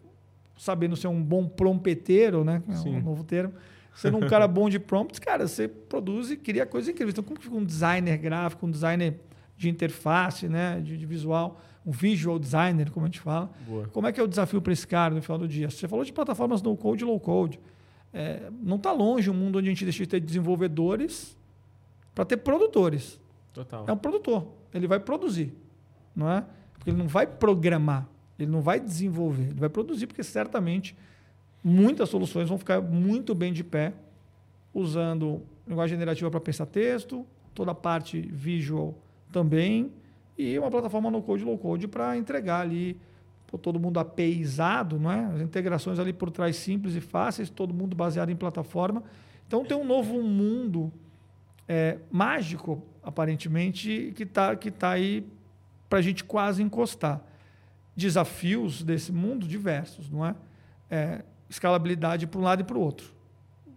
sabendo 0.59 0.97
ser 0.97 1.09
um 1.09 1.23
bom 1.23 1.49
prompeteiro, 1.49 2.45
né? 2.45 2.63
É 2.69 2.73
um 2.99 3.01
novo 3.01 3.25
termo. 3.25 3.55
Sendo 3.95 4.19
um 4.19 4.29
cara 4.29 4.47
bom 4.47 4.69
de 4.69 4.79
prompts, 4.79 5.19
cara, 5.19 5.49
você 5.49 5.67
produz 5.67 6.31
e 6.31 6.37
cria 6.37 6.67
coisas 6.67 6.91
incríveis. 6.91 7.15
Então, 7.15 7.25
como 7.25 7.39
que 7.39 7.45
fica 7.47 7.57
um 7.57 7.65
designer 7.65 8.19
gráfico, 8.19 8.67
um 8.67 8.71
designer 8.71 9.19
de 9.57 9.69
interface, 9.69 10.49
né, 10.49 10.81
de, 10.81 10.97
de, 10.97 11.07
visual, 11.07 11.61
um 11.85 11.91
visual 11.91 12.39
designer, 12.39 12.91
como 12.91 13.07
a 13.07 13.09
gente 13.09 13.21
fala. 13.21 13.51
Boa. 13.67 13.89
Como 13.89 14.07
é 14.07 14.13
que 14.13 14.21
é 14.21 14.23
o 14.23 14.29
desafio 14.29 14.61
para 14.61 14.73
esse 14.73 14.87
cara 14.87 15.15
no 15.15 15.23
final 15.23 15.39
do 15.39 15.49
dia? 15.49 15.71
Você 15.71 15.89
falou 15.89 16.05
de 16.05 16.13
plataformas 16.13 16.61
no 16.61 16.77
code 16.77 17.03
e 17.03 17.07
low 17.07 17.19
code. 17.19 17.59
É, 18.13 18.51
não 18.63 18.77
está 18.77 18.93
longe 18.93 19.31
um 19.31 19.35
mundo 19.35 19.59
onde 19.59 19.69
a 19.69 19.71
gente 19.71 19.85
deixa 19.85 20.03
de 20.03 20.09
ter 20.09 20.21
desenvolvedores 20.21 21.37
para 22.15 22.25
ter 22.25 22.37
produtores. 22.39 23.21
Total. 23.53 23.85
É 23.87 23.93
um 23.93 23.97
produtor. 23.97 24.47
Ele 24.73 24.87
vai 24.87 25.01
produzir, 25.01 25.55
não 26.15 26.31
é? 26.31 26.45
Porque 26.75 26.91
ele 26.91 26.99
não 26.99 27.09
vai 27.09 27.27
programar, 27.27 28.07
ele 28.39 28.51
não 28.51 28.61
vai 28.61 28.79
desenvolver, 28.79 29.45
ele 29.45 29.61
vai 29.61 29.69
produzir 29.69 30.07
porque 30.07 30.23
certamente 30.23 30.97
muitas 31.65 32.09
soluções 32.09 32.49
vão 32.49 32.59
ficar 32.59 32.81
muito 32.81 33.35
bem 33.35 33.53
de 33.53 33.65
pé 33.65 33.95
usando 34.73 35.43
linguagem 35.67 35.97
generativa 35.97 36.31
para 36.31 36.41
pensar 36.41 36.67
texto, 36.67 37.27
toda 37.55 37.71
a 37.71 37.75
parte 37.75 38.21
visual 38.21 38.95
também 39.37 39.93
e 40.39 40.59
uma 40.59 40.71
plataforma 40.71 41.11
no 41.11 41.21
code 41.21 41.45
low 41.45 41.59
code 41.59 41.87
para 41.87 42.17
entregar 42.17 42.61
ali 42.61 42.99
por 43.47 43.59
todo 43.59 43.79
mundo 43.79 44.01
apeizado, 44.01 44.99
não 44.99 45.13
é? 45.13 45.27
As 45.27 45.43
integrações 45.43 45.99
ali 45.99 46.11
por 46.11 46.31
trás 46.31 46.57
simples 46.57 46.95
e 46.95 47.03
fáceis, 47.03 47.51
todo 47.51 47.75
mundo 47.75 47.95
baseado 47.95 48.31
em 48.31 48.37
plataforma. 48.37 49.03
Então 49.47 49.63
tem 49.63 49.77
um 49.77 49.85
novo 49.85 50.23
mundo 50.23 50.91
é, 51.69 51.99
mágico, 52.11 52.83
aparentemente, 53.03 54.11
que 54.17 54.23
está 54.23 54.57
que 54.57 54.71
tá 54.71 54.93
aí 54.93 55.27
para 55.87 55.99
a 55.99 56.03
gente 56.03 56.25
quase 56.25 56.63
encostar. 56.63 57.23
Desafios 57.95 58.83
desse 58.83 59.13
mundo 59.13 59.47
diversos, 59.47 60.09
não 60.09 60.25
é? 60.25 60.35
é 60.91 61.23
escalabilidade 61.49 62.27
para 62.27 62.41
um 62.41 62.43
lado 62.43 62.63
e 62.63 62.65
para 62.65 62.79
o 62.79 62.81
outro, 62.81 63.13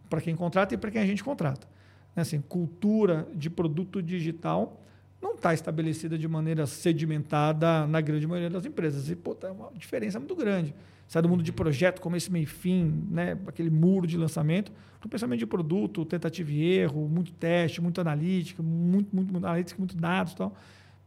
para 0.09 0.21
quem 0.21 0.37
contrata 0.37 0.73
e 0.73 0.77
para 0.77 0.89
quem 0.89 1.01
a 1.01 1.05
gente 1.05 1.21
contrata. 1.21 1.67
Assim, 2.15 2.39
cultura 2.41 3.27
de 3.35 3.49
produto 3.49 4.01
digital 4.01 4.79
não 5.21 5.33
está 5.33 5.53
estabelecida 5.53 6.17
de 6.17 6.27
maneira 6.27 6.65
sedimentada 6.65 7.85
na 7.87 7.99
grande 7.99 8.25
maioria 8.25 8.49
das 8.49 8.65
empresas. 8.65 9.09
E, 9.09 9.15
pô, 9.15 9.35
tá 9.35 9.51
uma 9.51 9.71
diferença 9.73 10.17
muito 10.19 10.35
grande. 10.35 10.73
Sai 11.07 11.21
do 11.21 11.27
mundo 11.27 11.43
de 11.43 11.51
projeto, 11.51 11.99
começo, 11.99 12.31
meio 12.31 12.47
fim, 12.47 13.07
né? 13.09 13.37
aquele 13.47 13.69
muro 13.69 14.05
de 14.05 14.15
lançamento, 14.15 14.71
para 14.99 15.07
o 15.07 15.09
pensamento 15.09 15.39
de 15.39 15.45
produto, 15.45 16.05
tentativa 16.05 16.51
e 16.51 16.63
erro, 16.63 17.07
muito 17.09 17.31
teste, 17.33 17.81
muito 17.81 17.99
analítica, 17.99 18.61
muito, 18.61 19.13
muito, 19.15 19.31
muito 19.31 19.45
analítica, 19.45 19.77
muito 19.77 19.97
dados 19.97 20.33
tal. 20.35 20.55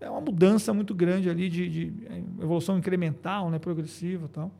É 0.00 0.10
uma 0.10 0.20
mudança 0.20 0.74
muito 0.74 0.94
grande 0.94 1.30
ali 1.30 1.48
de, 1.48 1.68
de 1.68 1.92
evolução 2.40 2.76
incremental, 2.76 3.48
né? 3.50 3.58
progressiva 3.58 4.28
tal. 4.28 4.50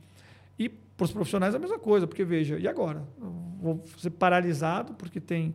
E 0.57 0.69
para 0.69 1.05
os 1.05 1.13
profissionais 1.13 1.55
é 1.55 1.57
a 1.57 1.61
mesma 1.61 1.79
coisa, 1.79 2.07
porque 2.07 2.25
veja, 2.25 2.59
e 2.59 2.69
agora? 2.69 3.03
Vou 3.61 3.83
ser 3.99 4.11
paralisado 4.11 4.95
porque 4.95 5.21
tem 5.21 5.53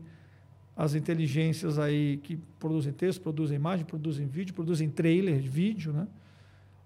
as 0.78 0.94
inteligências 0.94 1.80
aí 1.80 2.18
que 2.18 2.38
produzem 2.60 2.94
texto, 2.94 3.20
produzem 3.20 3.56
imagem, 3.56 3.84
produzem 3.84 4.28
vídeo, 4.28 4.54
produzem 4.54 4.88
trailer, 4.88 5.42
vídeo, 5.42 5.92
né? 5.92 6.08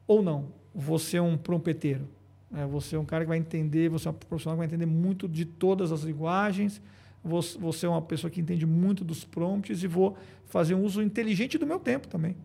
Ou 0.08 0.24
não? 0.24 0.48
Você 0.74 1.18
é 1.18 1.22
um 1.22 1.38
prompeteiro. 1.38 2.08
Né? 2.50 2.66
Você 2.68 2.96
é 2.96 3.00
um 3.00 3.04
cara 3.04 3.26
que 3.26 3.28
vai 3.28 3.38
entender, 3.38 3.89
você 3.89 4.08
é 4.08 4.12
um 4.12 4.14
profissional 4.14 4.56
que 4.56 4.60
vai 4.60 4.68
entender 4.68 4.86
muito 4.86 5.28
de 5.28 5.44
todas 5.44 5.92
as 5.92 6.04
linguagens, 6.04 6.82
você 7.24 7.86
é 7.86 7.89
uma 7.89 8.02
pessoa 8.02 8.32
que 8.32 8.39
entende 8.39 8.66
muito 8.66 9.04
dos 9.04 9.26
prompts 9.26 9.84
e 9.84 9.88
vou 9.88 10.18
fazer 10.46 10.74
um 10.74 10.84
uso 10.84 11.04
inteligente 11.04 11.58
do 11.58 11.68
meu 11.68 11.80
tempo 11.80 12.08
também, 12.08 12.36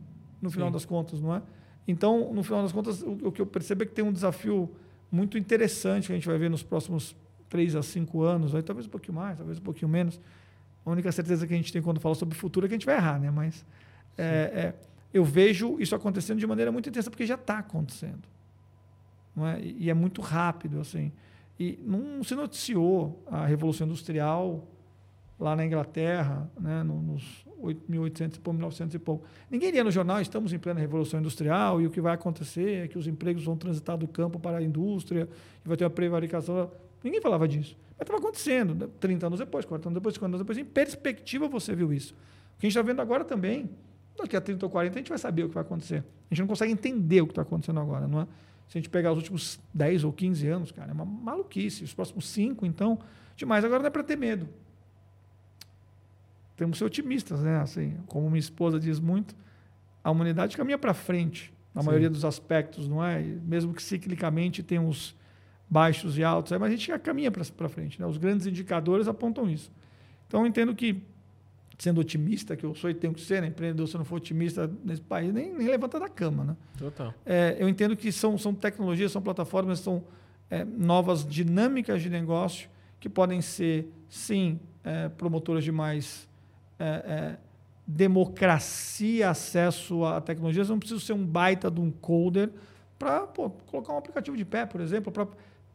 no 0.42 0.50
final 0.50 0.68
Sim. 0.68 0.72
das 0.72 0.84
contas, 0.84 1.20
não 1.20 1.34
é? 1.34 1.42
Então, 1.88 2.34
no 2.34 2.42
final 2.42 2.62
das 2.62 2.72
contas, 2.72 3.02
o, 3.02 3.28
o 3.28 3.32
que 3.32 3.40
eu 3.40 3.46
percebo 3.46 3.84
é 3.84 3.86
que 3.86 3.92
tem 3.92 4.04
um 4.04 4.12
desafio 4.12 4.68
muito 5.10 5.38
interessante 5.38 6.08
que 6.08 6.12
a 6.12 6.16
gente 6.16 6.26
vai 6.26 6.36
ver 6.36 6.50
nos 6.50 6.62
próximos 6.62 7.16
três 7.48 7.76
a 7.76 7.82
cinco 7.82 8.22
anos, 8.22 8.54
aí 8.54 8.62
talvez 8.62 8.86
um 8.86 8.90
pouquinho 8.90 9.14
mais, 9.14 9.38
talvez 9.38 9.58
um 9.58 9.62
pouquinho 9.62 9.88
menos, 9.88 10.20
a 10.86 10.90
única 10.90 11.10
certeza 11.10 11.46
que 11.46 11.52
a 11.52 11.56
gente 11.56 11.72
tem 11.72 11.82
quando 11.82 11.98
fala 11.98 12.14
sobre 12.14 12.36
o 12.36 12.38
futuro 12.38 12.64
é 12.64 12.68
que 12.68 12.74
a 12.74 12.78
gente 12.78 12.86
vai 12.86 12.94
errar, 12.94 13.18
né? 13.18 13.30
Mas 13.30 13.66
é, 14.16 14.24
é, 14.24 14.74
eu 15.12 15.24
vejo 15.24 15.76
isso 15.80 15.94
acontecendo 15.96 16.38
de 16.38 16.46
maneira 16.46 16.70
muito 16.70 16.88
intensa 16.88 17.10
porque 17.10 17.26
já 17.26 17.34
está 17.34 17.58
acontecendo, 17.58 18.22
é? 19.38 19.60
E 19.60 19.90
é 19.90 19.94
muito 19.94 20.22
rápido, 20.22 20.80
assim. 20.80 21.12
E 21.58 21.78
não 21.82 22.22
se 22.22 22.34
noticiou 22.34 23.22
a 23.26 23.44
revolução 23.44 23.86
industrial 23.86 24.66
lá 25.38 25.56
na 25.56 25.66
Inglaterra, 25.66 26.48
né? 26.58 26.82
Nos 26.84 27.44
1800 27.88 28.36
e 28.36 28.40
pouco, 28.40 28.56
1900 28.56 28.94
e 28.94 28.98
pouco. 28.98 29.26
Ninguém 29.50 29.72
lia 29.72 29.82
no 29.82 29.90
jornal, 29.90 30.20
estamos 30.20 30.52
em 30.52 30.58
plena 30.58 30.78
revolução 30.78 31.18
industrial 31.18 31.80
e 31.80 31.86
o 31.86 31.90
que 31.90 32.00
vai 32.00 32.14
acontecer 32.14 32.84
é 32.84 32.88
que 32.88 32.96
os 32.96 33.08
empregos 33.08 33.44
vão 33.44 33.56
transitar 33.56 33.96
do 33.96 34.06
campo 34.06 34.38
para 34.38 34.58
a 34.58 34.62
indústria 34.62 35.28
e 35.64 35.68
vai 35.68 35.76
ter 35.76 35.84
uma 35.84 35.90
prevaricação. 35.90 36.70
Ninguém 37.02 37.20
falava 37.20 37.48
disso. 37.48 37.76
Mas 37.98 38.02
estava 38.02 38.18
acontecendo, 38.18 38.88
30 39.00 39.26
anos 39.26 39.38
depois, 39.38 39.64
40 39.64 39.88
anos 39.88 39.94
depois, 39.94 40.14
50 40.14 40.36
anos 40.36 40.40
depois. 40.40 40.58
Em 40.58 40.64
perspectiva, 40.64 41.48
você 41.48 41.74
viu 41.74 41.92
isso. 41.92 42.12
O 42.12 42.60
que 42.60 42.66
a 42.66 42.68
gente 42.68 42.78
está 42.78 42.82
vendo 42.82 43.00
agora 43.00 43.24
também, 43.24 43.70
daqui 44.18 44.36
a 44.36 44.40
30 44.40 44.66
ou 44.66 44.70
40, 44.70 44.94
a 44.94 44.98
gente 44.98 45.08
vai 45.08 45.18
saber 45.18 45.44
o 45.44 45.48
que 45.48 45.54
vai 45.54 45.62
acontecer. 45.62 46.04
A 46.30 46.34
gente 46.34 46.40
não 46.40 46.46
consegue 46.46 46.72
entender 46.72 47.22
o 47.22 47.26
que 47.26 47.32
está 47.32 47.42
acontecendo 47.42 47.80
agora, 47.80 48.06
não 48.06 48.22
é? 48.22 48.26
Se 48.68 48.76
a 48.76 48.80
gente 48.80 48.90
pegar 48.90 49.12
os 49.12 49.18
últimos 49.18 49.60
10 49.72 50.04
ou 50.04 50.12
15 50.12 50.48
anos, 50.48 50.72
cara, 50.72 50.90
é 50.90 50.94
uma 50.94 51.04
maluquice. 51.04 51.84
Os 51.84 51.94
próximos 51.94 52.28
5, 52.28 52.66
então, 52.66 52.98
demais. 53.36 53.64
Agora 53.64 53.80
não 53.80 53.86
é 53.86 53.90
para 53.90 54.02
ter 54.02 54.16
medo. 54.16 54.48
Temos 56.56 56.74
que 56.74 56.78
ser 56.78 56.84
otimistas, 56.84 57.42
né? 57.42 57.58
Assim, 57.60 57.96
como 58.06 58.28
minha 58.28 58.40
esposa 58.40 58.80
diz 58.80 58.98
muito, 58.98 59.36
a 60.02 60.10
humanidade 60.10 60.56
caminha 60.56 60.78
para 60.78 60.94
frente, 60.94 61.52
na 61.74 61.82
Sim. 61.82 61.86
maioria 61.86 62.10
dos 62.10 62.24
aspectos, 62.24 62.88
não 62.88 63.04
é? 63.04 63.22
Mesmo 63.22 63.72
que 63.72 63.82
ciclicamente 63.82 64.62
tem 64.62 64.78
uns 64.78 65.14
baixos 65.68 66.16
e 66.16 66.24
altos, 66.24 66.52
mas 66.52 66.62
a 66.62 66.70
gente 66.70 66.86
já 66.86 66.98
caminha 66.98 67.30
para 67.30 67.68
frente. 67.68 68.00
Né? 68.00 68.06
Os 68.06 68.18
grandes 68.18 68.46
indicadores 68.46 69.08
apontam 69.08 69.48
isso. 69.50 69.70
Então, 70.26 70.40
eu 70.40 70.46
entendo 70.46 70.74
que 70.74 71.02
sendo 71.78 72.00
otimista, 72.00 72.56
que 72.56 72.64
eu 72.64 72.74
sou 72.74 72.88
e 72.88 72.94
tenho 72.94 73.12
que 73.12 73.20
ser, 73.20 73.42
né? 73.42 73.48
empreendedor, 73.48 73.86
se 73.86 73.94
eu 73.94 73.98
não 73.98 74.04
for 74.04 74.16
otimista 74.16 74.70
nesse 74.84 75.02
país, 75.02 75.32
nem, 75.32 75.52
nem 75.52 75.68
levanta 75.68 76.00
da 76.00 76.08
cama. 76.08 76.44
Né? 76.44 76.56
Total. 76.78 77.12
É, 77.24 77.56
eu 77.58 77.68
entendo 77.68 77.96
que 77.96 78.10
são, 78.10 78.38
são 78.38 78.54
tecnologias, 78.54 79.12
são 79.12 79.20
plataformas, 79.20 79.80
são 79.80 80.02
é, 80.50 80.64
novas 80.64 81.26
dinâmicas 81.26 82.00
de 82.00 82.08
negócio 82.08 82.68
que 82.98 83.08
podem 83.08 83.42
ser, 83.42 83.92
sim, 84.08 84.58
é, 84.82 85.08
promotoras 85.10 85.64
de 85.64 85.72
mais 85.72 86.28
é, 86.78 86.84
é, 86.84 87.36
democracia, 87.86 89.30
acesso 89.30 90.04
à 90.04 90.20
tecnologia. 90.20 90.62
Eu 90.62 90.68
não 90.68 90.78
preciso 90.78 91.00
ser 91.00 91.12
um 91.12 91.26
baita 91.26 91.70
de 91.70 91.80
um 91.80 91.90
coder 91.90 92.50
para 92.98 93.26
colocar 93.66 93.92
um 93.92 93.98
aplicativo 93.98 94.36
de 94.36 94.44
pé, 94.44 94.64
por 94.64 94.80
exemplo. 94.80 95.12
Pra... 95.12 95.28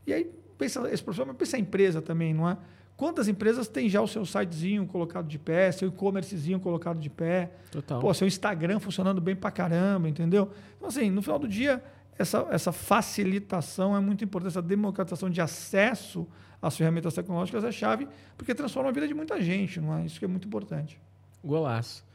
E 0.06 0.14
aí, 0.14 0.32
pensa 0.58 0.88
esse 0.92 1.04
profissional, 1.04 1.34
mas 1.34 1.38
pensa 1.38 1.58
a 1.58 1.60
empresa 1.60 2.02
também, 2.02 2.34
não 2.34 2.50
é? 2.50 2.58
Quantas 3.02 3.28
empresas 3.28 3.68
têm 3.68 3.90
já 3.90 4.00
o 4.00 4.08
seu 4.08 4.24
sitezinho 4.26 4.86
colocado 4.86 5.28
de 5.28 5.40
pé, 5.40 5.72
seu 5.72 5.88
e-commercezinho 5.88 6.60
colocado 6.60 7.00
de 7.00 7.10
pé? 7.10 7.52
Total. 7.72 8.00
Pô, 8.00 8.14
seu 8.14 8.28
Instagram 8.28 8.80
funcionando 8.80 9.20
bem 9.20 9.36
pra 9.36 9.50
caramba, 9.50 10.08
entendeu? 10.08 10.52
Então, 10.78 10.88
assim, 10.88 11.10
no 11.10 11.22
final 11.24 11.40
do 11.40 11.48
dia, 11.48 11.84
essa, 12.18 12.48
essa 12.52 12.72
facilitação 12.72 13.98
é 13.98 14.00
muito 14.00 14.24
importante, 14.24 14.52
essa 14.52 14.62
democratização 14.62 15.32
de 15.32 15.42
acesso 15.42 16.28
às 16.62 16.78
ferramentas 16.78 17.16
tecnológicas 17.16 17.64
é 17.64 17.72
chave, 17.72 18.08
porque 18.38 18.54
transforma 18.54 18.90
a 18.90 18.92
vida 18.92 19.08
de 19.08 19.16
muita 19.16 19.42
gente, 19.42 19.82
não 19.82 19.98
é? 19.98 20.06
Isso 20.06 20.20
que 20.20 20.26
é 20.26 20.28
muito 20.28 20.48
importante. 20.48 21.02
Golaço. 21.44 22.06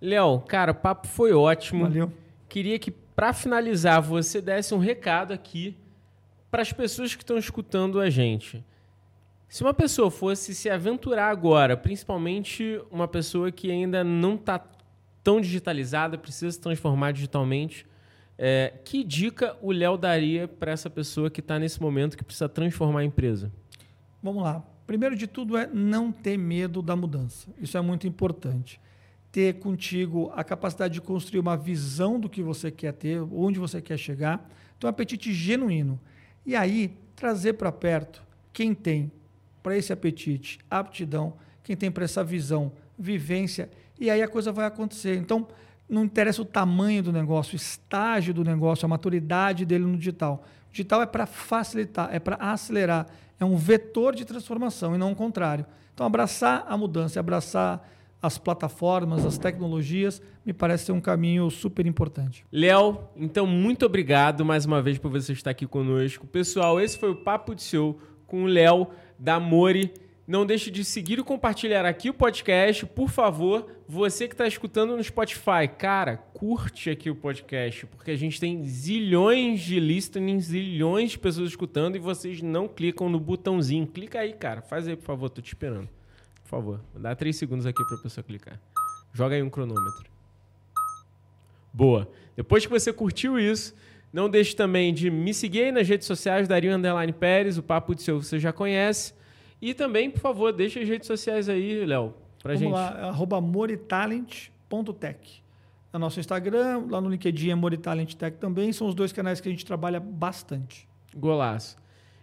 Léo, 0.00 0.38
cara, 0.42 0.70
o 0.70 0.74
papo 0.76 1.08
foi 1.08 1.32
ótimo. 1.32 1.82
Valeu. 1.82 2.12
Queria 2.48 2.78
que, 2.78 2.92
para 2.92 3.32
finalizar, 3.32 4.00
você 4.00 4.40
desse 4.40 4.72
um 4.72 4.78
recado 4.78 5.32
aqui 5.32 5.76
para 6.50 6.62
as 6.62 6.72
pessoas 6.72 7.14
que 7.14 7.22
estão 7.22 7.38
escutando 7.38 8.00
a 8.00 8.08
gente. 8.08 8.64
Se 9.48 9.62
uma 9.62 9.72
pessoa 9.72 10.10
fosse 10.10 10.54
se 10.54 10.68
aventurar 10.68 11.30
agora, 11.30 11.76
principalmente 11.76 12.80
uma 12.90 13.08
pessoa 13.08 13.50
que 13.50 13.70
ainda 13.70 14.04
não 14.04 14.34
está 14.34 14.62
tão 15.24 15.40
digitalizada, 15.40 16.18
precisa 16.18 16.52
se 16.52 16.60
transformar 16.60 17.12
digitalmente, 17.12 17.86
é, 18.36 18.74
que 18.84 19.02
dica 19.02 19.56
o 19.60 19.72
Léo 19.72 19.96
daria 19.96 20.46
para 20.46 20.70
essa 20.70 20.88
pessoa 20.88 21.30
que 21.30 21.40
está 21.40 21.58
nesse 21.58 21.80
momento 21.80 22.16
que 22.16 22.22
precisa 22.22 22.48
transformar 22.48 23.00
a 23.00 23.04
empresa? 23.04 23.50
Vamos 24.22 24.42
lá. 24.42 24.62
Primeiro 24.86 25.16
de 25.16 25.26
tudo 25.26 25.56
é 25.56 25.66
não 25.66 26.12
ter 26.12 26.38
medo 26.38 26.80
da 26.80 26.94
mudança. 26.94 27.48
Isso 27.60 27.76
é 27.76 27.80
muito 27.80 28.06
importante. 28.06 28.80
Ter 29.32 29.58
contigo 29.58 30.32
a 30.34 30.44
capacidade 30.44 30.94
de 30.94 31.00
construir 31.00 31.40
uma 31.40 31.56
visão 31.56 32.18
do 32.18 32.28
que 32.28 32.42
você 32.42 32.70
quer 32.70 32.92
ter, 32.92 33.20
onde 33.20 33.58
você 33.58 33.82
quer 33.82 33.98
chegar. 33.98 34.48
Então, 34.76 34.88
um 34.88 34.90
apetite 34.90 35.32
genuíno. 35.32 36.00
E 36.48 36.56
aí, 36.56 36.96
trazer 37.14 37.52
para 37.52 37.70
perto 37.70 38.22
quem 38.54 38.72
tem 38.72 39.12
para 39.62 39.76
esse 39.76 39.92
apetite, 39.92 40.58
aptidão, 40.70 41.34
quem 41.62 41.76
tem 41.76 41.90
para 41.90 42.04
essa 42.04 42.24
visão, 42.24 42.72
vivência, 42.98 43.68
e 44.00 44.08
aí 44.08 44.22
a 44.22 44.26
coisa 44.26 44.50
vai 44.50 44.64
acontecer. 44.64 45.18
Então, 45.18 45.46
não 45.86 46.06
interessa 46.06 46.40
o 46.40 46.46
tamanho 46.46 47.02
do 47.02 47.12
negócio, 47.12 47.52
o 47.52 47.56
estágio 47.56 48.32
do 48.32 48.42
negócio, 48.42 48.86
a 48.86 48.88
maturidade 48.88 49.66
dele 49.66 49.84
no 49.84 49.98
digital. 49.98 50.42
O 50.70 50.72
digital 50.72 51.02
é 51.02 51.06
para 51.06 51.26
facilitar, 51.26 52.08
é 52.10 52.18
para 52.18 52.36
acelerar, 52.36 53.06
é 53.38 53.44
um 53.44 53.54
vetor 53.54 54.14
de 54.14 54.24
transformação 54.24 54.94
e 54.94 54.98
não 54.98 55.12
o 55.12 55.14
contrário. 55.14 55.66
Então, 55.92 56.06
abraçar 56.06 56.64
a 56.66 56.78
mudança, 56.78 57.20
abraçar 57.20 57.86
as 58.20 58.36
plataformas, 58.36 59.24
as 59.24 59.38
tecnologias, 59.38 60.20
me 60.44 60.52
parece 60.52 60.86
ser 60.86 60.92
um 60.92 61.00
caminho 61.00 61.48
super 61.50 61.86
importante. 61.86 62.44
Léo, 62.50 62.98
então 63.16 63.46
muito 63.46 63.86
obrigado 63.86 64.44
mais 64.44 64.64
uma 64.64 64.82
vez 64.82 64.98
por 64.98 65.10
você 65.10 65.32
estar 65.32 65.50
aqui 65.50 65.66
conosco. 65.66 66.26
Pessoal, 66.26 66.80
esse 66.80 66.98
foi 66.98 67.10
o 67.10 67.16
Papo 67.16 67.54
de 67.54 67.62
Show 67.62 68.00
com 68.26 68.44
o 68.44 68.46
Léo 68.46 68.88
da 69.18 69.38
Mori. 69.38 69.92
Não 70.26 70.44
deixe 70.44 70.70
de 70.70 70.84
seguir 70.84 71.18
e 71.18 71.22
compartilhar 71.22 71.86
aqui 71.86 72.10
o 72.10 72.14
podcast, 72.14 72.84
por 72.84 73.08
favor. 73.08 73.66
Você 73.88 74.28
que 74.28 74.34
está 74.34 74.46
escutando 74.46 74.94
no 74.94 75.02
Spotify, 75.02 75.66
cara, 75.78 76.18
curte 76.18 76.90
aqui 76.90 77.08
o 77.08 77.16
podcast, 77.16 77.86
porque 77.86 78.10
a 78.10 78.16
gente 78.16 78.38
tem 78.38 78.62
zilhões 78.62 79.60
de 79.60 79.80
listenings, 79.80 80.44
zilhões 80.46 81.12
de 81.12 81.18
pessoas 81.18 81.48
escutando 81.48 81.96
e 81.96 81.98
vocês 81.98 82.42
não 82.42 82.68
clicam 82.68 83.08
no 83.08 83.18
botãozinho. 83.18 83.86
Clica 83.86 84.20
aí, 84.20 84.34
cara. 84.34 84.60
Faz 84.60 84.86
aí, 84.86 84.96
por 84.96 85.04
favor, 85.04 85.30
tô 85.30 85.40
te 85.40 85.48
esperando. 85.48 85.88
Por 86.48 86.56
favor, 86.56 86.80
dá 86.94 87.14
três 87.14 87.36
segundos 87.36 87.66
aqui 87.66 87.84
para 87.84 87.96
a 87.96 88.00
pessoa 88.00 88.24
clicar. 88.24 88.58
Joga 89.12 89.34
aí 89.34 89.42
um 89.42 89.50
cronômetro. 89.50 90.10
Boa. 91.70 92.08
Depois 92.34 92.64
que 92.64 92.72
você 92.72 92.90
curtiu 92.90 93.38
isso, 93.38 93.74
não 94.10 94.30
deixe 94.30 94.56
também 94.56 94.94
de 94.94 95.10
me 95.10 95.34
seguir 95.34 95.64
aí 95.64 95.72
nas 95.72 95.86
redes 95.86 96.06
sociais, 96.06 96.48
Dario 96.48 96.74
Underline 96.74 97.12
Pérez, 97.12 97.58
o 97.58 97.62
Papo 97.62 97.94
de 97.94 98.02
Seu 98.02 98.22
você 98.22 98.38
já 98.38 98.50
conhece. 98.50 99.12
E 99.60 99.74
também, 99.74 100.10
por 100.10 100.20
favor, 100.20 100.50
deixe 100.50 100.80
as 100.80 100.88
redes 100.88 101.06
sociais 101.06 101.50
aí, 101.50 101.84
Léo, 101.84 102.14
pra 102.42 102.54
Vamos 102.54 102.60
gente. 102.60 102.72
lá, 102.72 103.08
arroba 103.08 103.42
moritalent.tech. 103.42 105.42
É 105.92 105.98
nosso 105.98 106.18
Instagram, 106.18 106.86
lá 106.88 106.98
no 106.98 107.10
LinkedIn 107.10 107.50
é 107.50 107.54
Moritalent 107.54 108.14
Tech 108.14 108.38
também. 108.38 108.72
São 108.72 108.86
os 108.86 108.94
dois 108.94 109.12
canais 109.12 109.38
que 109.38 109.48
a 109.48 109.50
gente 109.50 109.66
trabalha 109.66 110.00
bastante. 110.00 110.88
Golaço. 111.14 111.76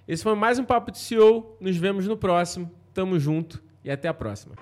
Esse 0.08 0.24
foi 0.24 0.34
mais 0.34 0.58
um 0.58 0.66
Papo 0.66 0.92
de 0.92 0.98
CEO. 0.98 1.56
Nos 1.62 1.78
vemos 1.78 2.08
no 2.08 2.18
próximo. 2.18 2.72
Tamo 2.92 3.20
junto 3.20 3.64
e 3.86 3.92
até 3.92 4.08
a 4.08 4.14
próxima. 4.14 4.56